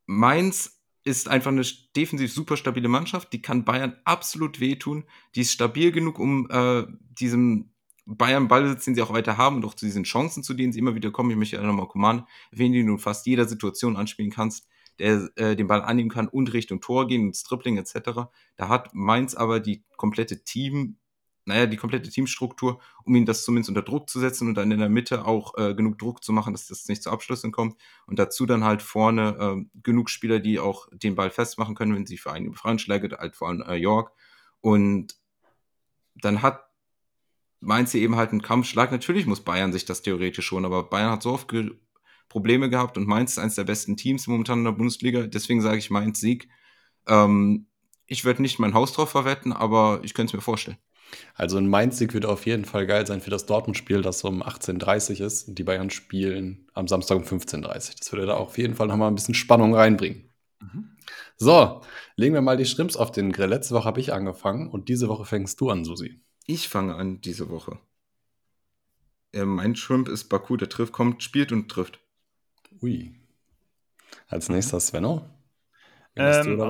Mainz 0.07 0.81
ist 1.05 1.29
einfach 1.29 1.51
eine 1.51 1.65
defensiv 1.95 2.33
super 2.33 2.57
stabile 2.57 2.89
Mannschaft, 2.89 3.33
die 3.33 3.43
kann 3.43 3.65
Bayern 3.65 3.97
absolut 4.05 4.59
wehtun. 4.59 5.05
Die 5.35 5.43
ist 5.43 5.53
stabil 5.53 5.93
genug, 5.93 6.19
um 6.19 6.49
äh, 6.51 6.87
diesem 7.19 7.71
Bayern 8.07 8.49
Ballbesitz, 8.49 8.87
den 8.87 8.95
sie 8.95 9.03
auch 9.03 9.13
weiter 9.13 9.37
haben 9.37 9.57
und 9.57 9.65
auch 9.67 9.75
zu 9.75 9.85
diesen 9.85 10.05
Chancen, 10.05 10.43
zu 10.43 10.55
denen 10.55 10.73
sie 10.73 10.79
immer 10.79 10.95
wieder 10.95 11.11
kommen. 11.11 11.31
Ich 11.31 11.37
möchte 11.37 11.57
ja 11.57 11.63
nochmal 11.63 11.87
Coman 11.87 12.27
den 12.51 12.73
du 12.73 12.79
in 12.79 12.99
fast 12.99 13.27
jeder 13.27 13.47
Situation 13.47 13.97
anspielen 13.97 14.31
kannst, 14.31 14.67
der 14.99 15.29
äh, 15.37 15.55
den 15.55 15.67
Ball 15.67 15.83
annehmen 15.83 16.11
kann 16.11 16.29
und 16.29 16.53
Richtung 16.55 16.81
Tor 16.81 17.07
gehen 17.07 17.27
und 17.27 17.37
Stripling 17.37 17.77
etc. 17.77 18.31
Da 18.57 18.69
hat 18.69 18.95
Mainz 18.95 19.35
aber 19.35 19.61
die 19.61 19.85
komplette 19.97 20.45
Team 20.45 20.97
naja, 21.44 21.66
die 21.66 21.77
komplette 21.77 22.09
Teamstruktur, 22.09 22.81
um 23.05 23.14
ihn 23.16 23.27
das 23.27 23.44
zumindest 23.44 23.69
unter 23.69 23.82
Druck 23.82 24.09
zu 24.09 24.20
setzen 24.20 24.48
und 24.48 24.55
dann 24.55 24.70
in 24.70 24.78
der 24.78 24.89
Mitte 24.89 25.24
auch 25.27 25.56
äh, 25.59 25.74
genug 25.74 25.98
Druck 25.98 26.23
zu 26.23 26.32
machen, 26.32 26.55
dass 26.55 26.69
das 26.69 26.86
nicht 26.89 27.02
zu 27.02 27.10
Abschlüssen 27.10 27.51
kommt. 27.51 27.77
Und 28.06 28.19
dazu 28.19 28.47
dann 28.47 28.64
halt 28.64 28.82
vorne 28.82 29.36
äh, 29.39 29.81
genug 29.82 30.09
Spieler, 30.09 30.39
die 30.39 30.60
auch 30.60 30.89
den 30.93 31.14
Ball 31.14 31.31
festmachen 31.31 31.74
können, 31.74 31.94
wenn 31.94 32.06
sie 32.06 32.19
für 32.19 32.32
einen 32.32 32.51
Befreiung 32.51 32.78
schlägt, 32.78 33.12
halt 33.12 33.35
vor 33.36 33.48
allem 33.48 33.62
äh, 33.62 33.74
York. 33.74 34.12
Und 34.60 35.16
dann 36.14 36.43
hat 36.43 36.64
Mainz 37.60 37.94
eben 37.94 38.16
halt 38.16 38.31
einen 38.31 38.43
Kampfschlag. 38.43 38.93
Natürlich 38.93 39.27
muss 39.27 39.40
Bayern 39.40 39.73
sich 39.73 39.85
das 39.85 40.02
theoretisch 40.02 40.47
schon, 40.47 40.64
aber 40.64 40.85
Bayern 40.85 41.12
hat 41.12 41.23
so 41.23 41.32
oft 41.32 41.48
ge 41.48 41.73
Probleme 42.28 42.70
gehabt 42.70 42.97
und 42.97 43.06
Mainz 43.06 43.32
ist 43.32 43.39
eines 43.39 43.56
der 43.56 43.64
besten 43.64 43.94
Teams 43.94 44.27
momentan 44.27 44.60
in 44.60 44.64
der 44.64 44.73
Bundesliga. 44.73 45.27
Deswegen 45.27 45.60
sage 45.60 45.77
ich 45.77 45.90
Mainz 45.90 46.19
Sieg. 46.19 46.48
Ähm, 47.06 47.66
ich 48.06 48.24
würde 48.24 48.40
nicht 48.40 48.59
mein 48.59 48.73
Haus 48.73 48.94
drauf 48.94 49.10
verwetten, 49.10 49.52
aber 49.52 50.01
ich 50.02 50.14
könnte 50.14 50.31
es 50.31 50.35
mir 50.35 50.40
vorstellen. 50.40 50.78
Also 51.34 51.59
ein 51.59 51.68
Mainz-Sieg 51.68 52.14
wird 52.14 52.26
auf 52.26 52.47
jeden 52.47 52.64
Fall 52.64 52.86
geil 52.86 53.06
sein 53.06 53.20
für 53.20 53.30
das 53.30 53.47
Dortmund-Spiel, 53.47 54.02
das 54.02 54.24
um 54.24 54.43
18.30 54.43 55.20
Uhr 55.20 55.26
ist. 55.26 55.48
Und 55.48 55.59
die 55.59 55.64
Bayern 55.64 55.90
spielen 55.90 56.66
am 56.74 56.89
Samstag 56.89 57.16
um 57.16 57.24
15.30 57.24 57.64
Uhr. 57.64 57.94
Das 57.98 58.12
würde 58.12 58.26
da 58.26 58.34
auf 58.34 58.59
jeden 58.59 58.74
Fall 58.74 58.86
nochmal 58.86 59.10
ein 59.10 59.14
bisschen 59.14 59.34
Spannung 59.34 59.74
reinbringen. 59.74 60.30
Mhm. 60.60 60.97
So, 61.36 61.82
legen 62.16 62.34
wir 62.34 62.40
mal 62.40 62.56
die 62.56 62.66
Shrimps 62.66 62.97
auf 62.97 63.10
den 63.10 63.32
Grill. 63.32 63.48
Letzte 63.48 63.74
Woche 63.74 63.84
habe 63.84 64.01
ich 64.01 64.12
angefangen 64.12 64.68
und 64.68 64.89
diese 64.89 65.09
Woche 65.09 65.24
fängst 65.24 65.60
du 65.60 65.70
an, 65.70 65.84
Susi. 65.84 66.20
Ich 66.47 66.68
fange 66.68 66.94
an 66.94 67.20
diese 67.20 67.51
Woche. 67.51 67.78
Ja, 69.34 69.44
mein 69.44 69.76
Shrimp 69.76 70.09
ist 70.09 70.24
Baku, 70.24 70.56
der 70.56 70.68
trifft, 70.68 70.93
kommt, 70.93 71.22
spielt 71.22 71.52
und 71.52 71.70
trifft. 71.70 72.01
Ui. 72.82 73.14
Als 74.28 74.48
nächster 74.48 74.78
Svenno. 74.78 75.28
Ähm, 76.14 76.60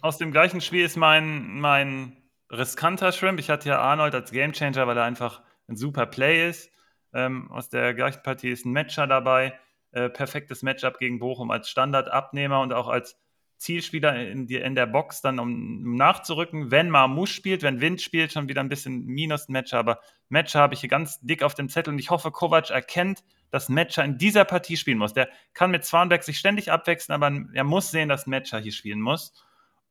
aus 0.00 0.16
dem 0.16 0.32
gleichen 0.32 0.62
Spiel 0.62 0.84
ist 0.84 0.96
mein, 0.96 1.60
mein 1.60 2.16
riskanter 2.50 3.12
Shrimp. 3.12 3.38
Ich 3.40 3.50
hatte 3.50 3.68
ja 3.68 3.80
Arnold 3.80 4.14
als 4.14 4.30
Gamechanger, 4.30 4.86
weil 4.86 4.96
er 4.96 5.04
einfach 5.04 5.42
ein 5.68 5.76
super 5.76 6.06
Play 6.06 6.48
ist. 6.48 6.70
Ähm, 7.12 7.50
aus 7.50 7.68
der 7.68 7.94
gleichen 7.94 8.22
Partie 8.22 8.50
ist 8.50 8.64
ein 8.66 8.72
Matcher 8.72 9.06
dabei. 9.06 9.58
Äh, 9.92 10.10
perfektes 10.10 10.62
Matchup 10.62 10.98
gegen 10.98 11.18
Bochum 11.18 11.50
als 11.50 11.70
Standardabnehmer 11.70 12.60
und 12.60 12.72
auch 12.72 12.88
als 12.88 13.16
Zielspieler 13.56 14.14
in, 14.28 14.46
die, 14.46 14.56
in 14.56 14.74
der 14.74 14.86
Box 14.86 15.22
dann, 15.22 15.38
um, 15.38 15.48
um 15.84 15.94
nachzurücken. 15.94 16.70
Wenn 16.70 16.90
Marmouche 16.90 17.32
spielt, 17.32 17.62
wenn 17.62 17.80
Wind 17.80 18.02
spielt, 18.02 18.32
schon 18.32 18.48
wieder 18.48 18.60
ein 18.60 18.68
bisschen 18.68 19.06
minus 19.06 19.48
Matcher. 19.48 19.78
Aber 19.78 20.00
Matcher 20.28 20.60
habe 20.60 20.74
ich 20.74 20.80
hier 20.80 20.90
ganz 20.90 21.20
dick 21.20 21.42
auf 21.42 21.54
dem 21.54 21.68
Zettel 21.68 21.94
und 21.94 21.98
ich 21.98 22.10
hoffe, 22.10 22.30
Kovac 22.30 22.70
erkennt, 22.70 23.24
dass 23.50 23.68
Matcher 23.68 24.04
in 24.04 24.18
dieser 24.18 24.44
Partie 24.44 24.76
spielen 24.76 24.98
muss. 24.98 25.14
Der 25.14 25.28
kann 25.54 25.70
mit 25.70 25.84
Zwanberg 25.84 26.22
sich 26.22 26.38
ständig 26.38 26.70
abwechseln, 26.70 27.14
aber 27.14 27.46
er 27.54 27.64
muss 27.64 27.90
sehen, 27.90 28.08
dass 28.08 28.26
Matcher 28.26 28.58
hier 28.58 28.72
spielen 28.72 29.00
muss. 29.00 29.32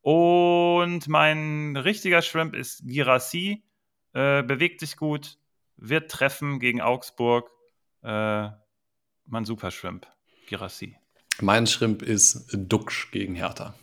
Und 0.06 1.07
mein 1.07 1.76
richtiger 1.76 2.22
Shrimp 2.22 2.53
ist 2.53 2.84
Girassi. 2.86 3.64
Äh, 4.14 4.44
bewegt 4.44 4.80
sich 4.82 4.98
gut, 4.98 5.40
wird 5.77 6.11
treffen 6.11 6.60
gegen 6.60 6.80
Augsburg. 6.80 7.49
Äh, 8.03 8.49
mein 9.26 9.45
Super 9.45 9.72
Shrimp, 9.72 10.06
Girassi. 10.45 10.95
Mein 11.41 11.65
Shrimp 11.65 12.03
ist 12.03 12.48
Duxch 12.53 13.10
gegen 13.10 13.34
Hertha. 13.34 13.73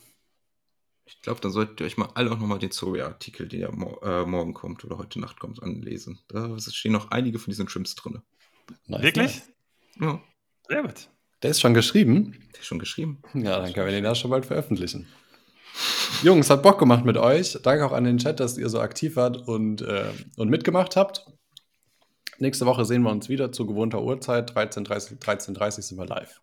Ich 1.06 1.20
glaube, 1.22 1.40
dann 1.40 1.50
solltet 1.50 1.80
ihr 1.80 1.86
euch 1.86 1.96
mal 1.96 2.10
alle 2.14 2.30
auch 2.30 2.38
nochmal 2.38 2.60
den 2.60 2.70
Zoria-Artikel, 2.70 3.48
der 3.48 3.58
ja 3.58 3.72
mo 3.72 3.98
äh, 4.04 4.24
morgen 4.24 4.54
kommt 4.54 4.84
oder 4.84 4.98
heute 4.98 5.18
Nacht 5.18 5.40
kommt, 5.40 5.60
anlesen. 5.60 6.20
Da 6.28 6.56
stehen 6.60 6.92
noch 6.92 7.10
einige 7.10 7.40
von 7.40 7.50
diesen 7.50 7.68
Shrimps 7.68 7.96
drin. 7.96 8.22
Nice, 8.86 9.02
Wirklich? 9.02 9.42
Nice. 9.96 10.12
Ja. 10.12 10.22
Sehr 10.68 10.82
gut. 10.82 11.08
Der 11.42 11.50
ist 11.50 11.60
schon 11.60 11.74
geschrieben? 11.74 12.38
Der 12.52 12.60
ist 12.60 12.66
schon 12.66 12.78
geschrieben. 12.78 13.20
Ja, 13.34 13.58
dann 13.58 13.72
können 13.72 13.86
wir 13.86 13.92
den 13.92 14.04
ja 14.04 14.14
schon 14.14 14.30
bald 14.30 14.46
veröffentlichen. 14.46 15.08
Jungs, 16.22 16.50
hat 16.50 16.62
Bock 16.62 16.78
gemacht 16.78 17.04
mit 17.04 17.16
euch. 17.16 17.58
Danke 17.62 17.84
auch 17.86 17.92
an 17.92 18.04
den 18.04 18.18
Chat, 18.18 18.40
dass 18.40 18.58
ihr 18.58 18.68
so 18.68 18.80
aktiv 18.80 19.16
wart 19.16 19.48
und, 19.48 19.82
äh, 19.82 20.04
und 20.36 20.48
mitgemacht 20.48 20.96
habt. 20.96 21.26
Nächste 22.38 22.66
Woche 22.66 22.84
sehen 22.84 23.02
wir 23.02 23.10
uns 23.10 23.28
wieder 23.28 23.52
zu 23.52 23.66
gewohnter 23.66 24.02
Uhrzeit. 24.02 24.52
13.30 24.52 25.18
13 25.54 25.82
sind 25.82 25.98
wir 25.98 26.06
live. 26.06 26.40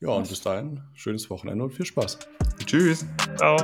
Ja, 0.00 0.10
und 0.10 0.28
bis 0.28 0.40
dahin, 0.40 0.82
schönes 0.94 1.28
Wochenende 1.28 1.62
und 1.64 1.72
viel 1.72 1.86
Spaß. 1.86 2.18
Tschüss. 2.64 3.04
Ciao. 3.36 3.56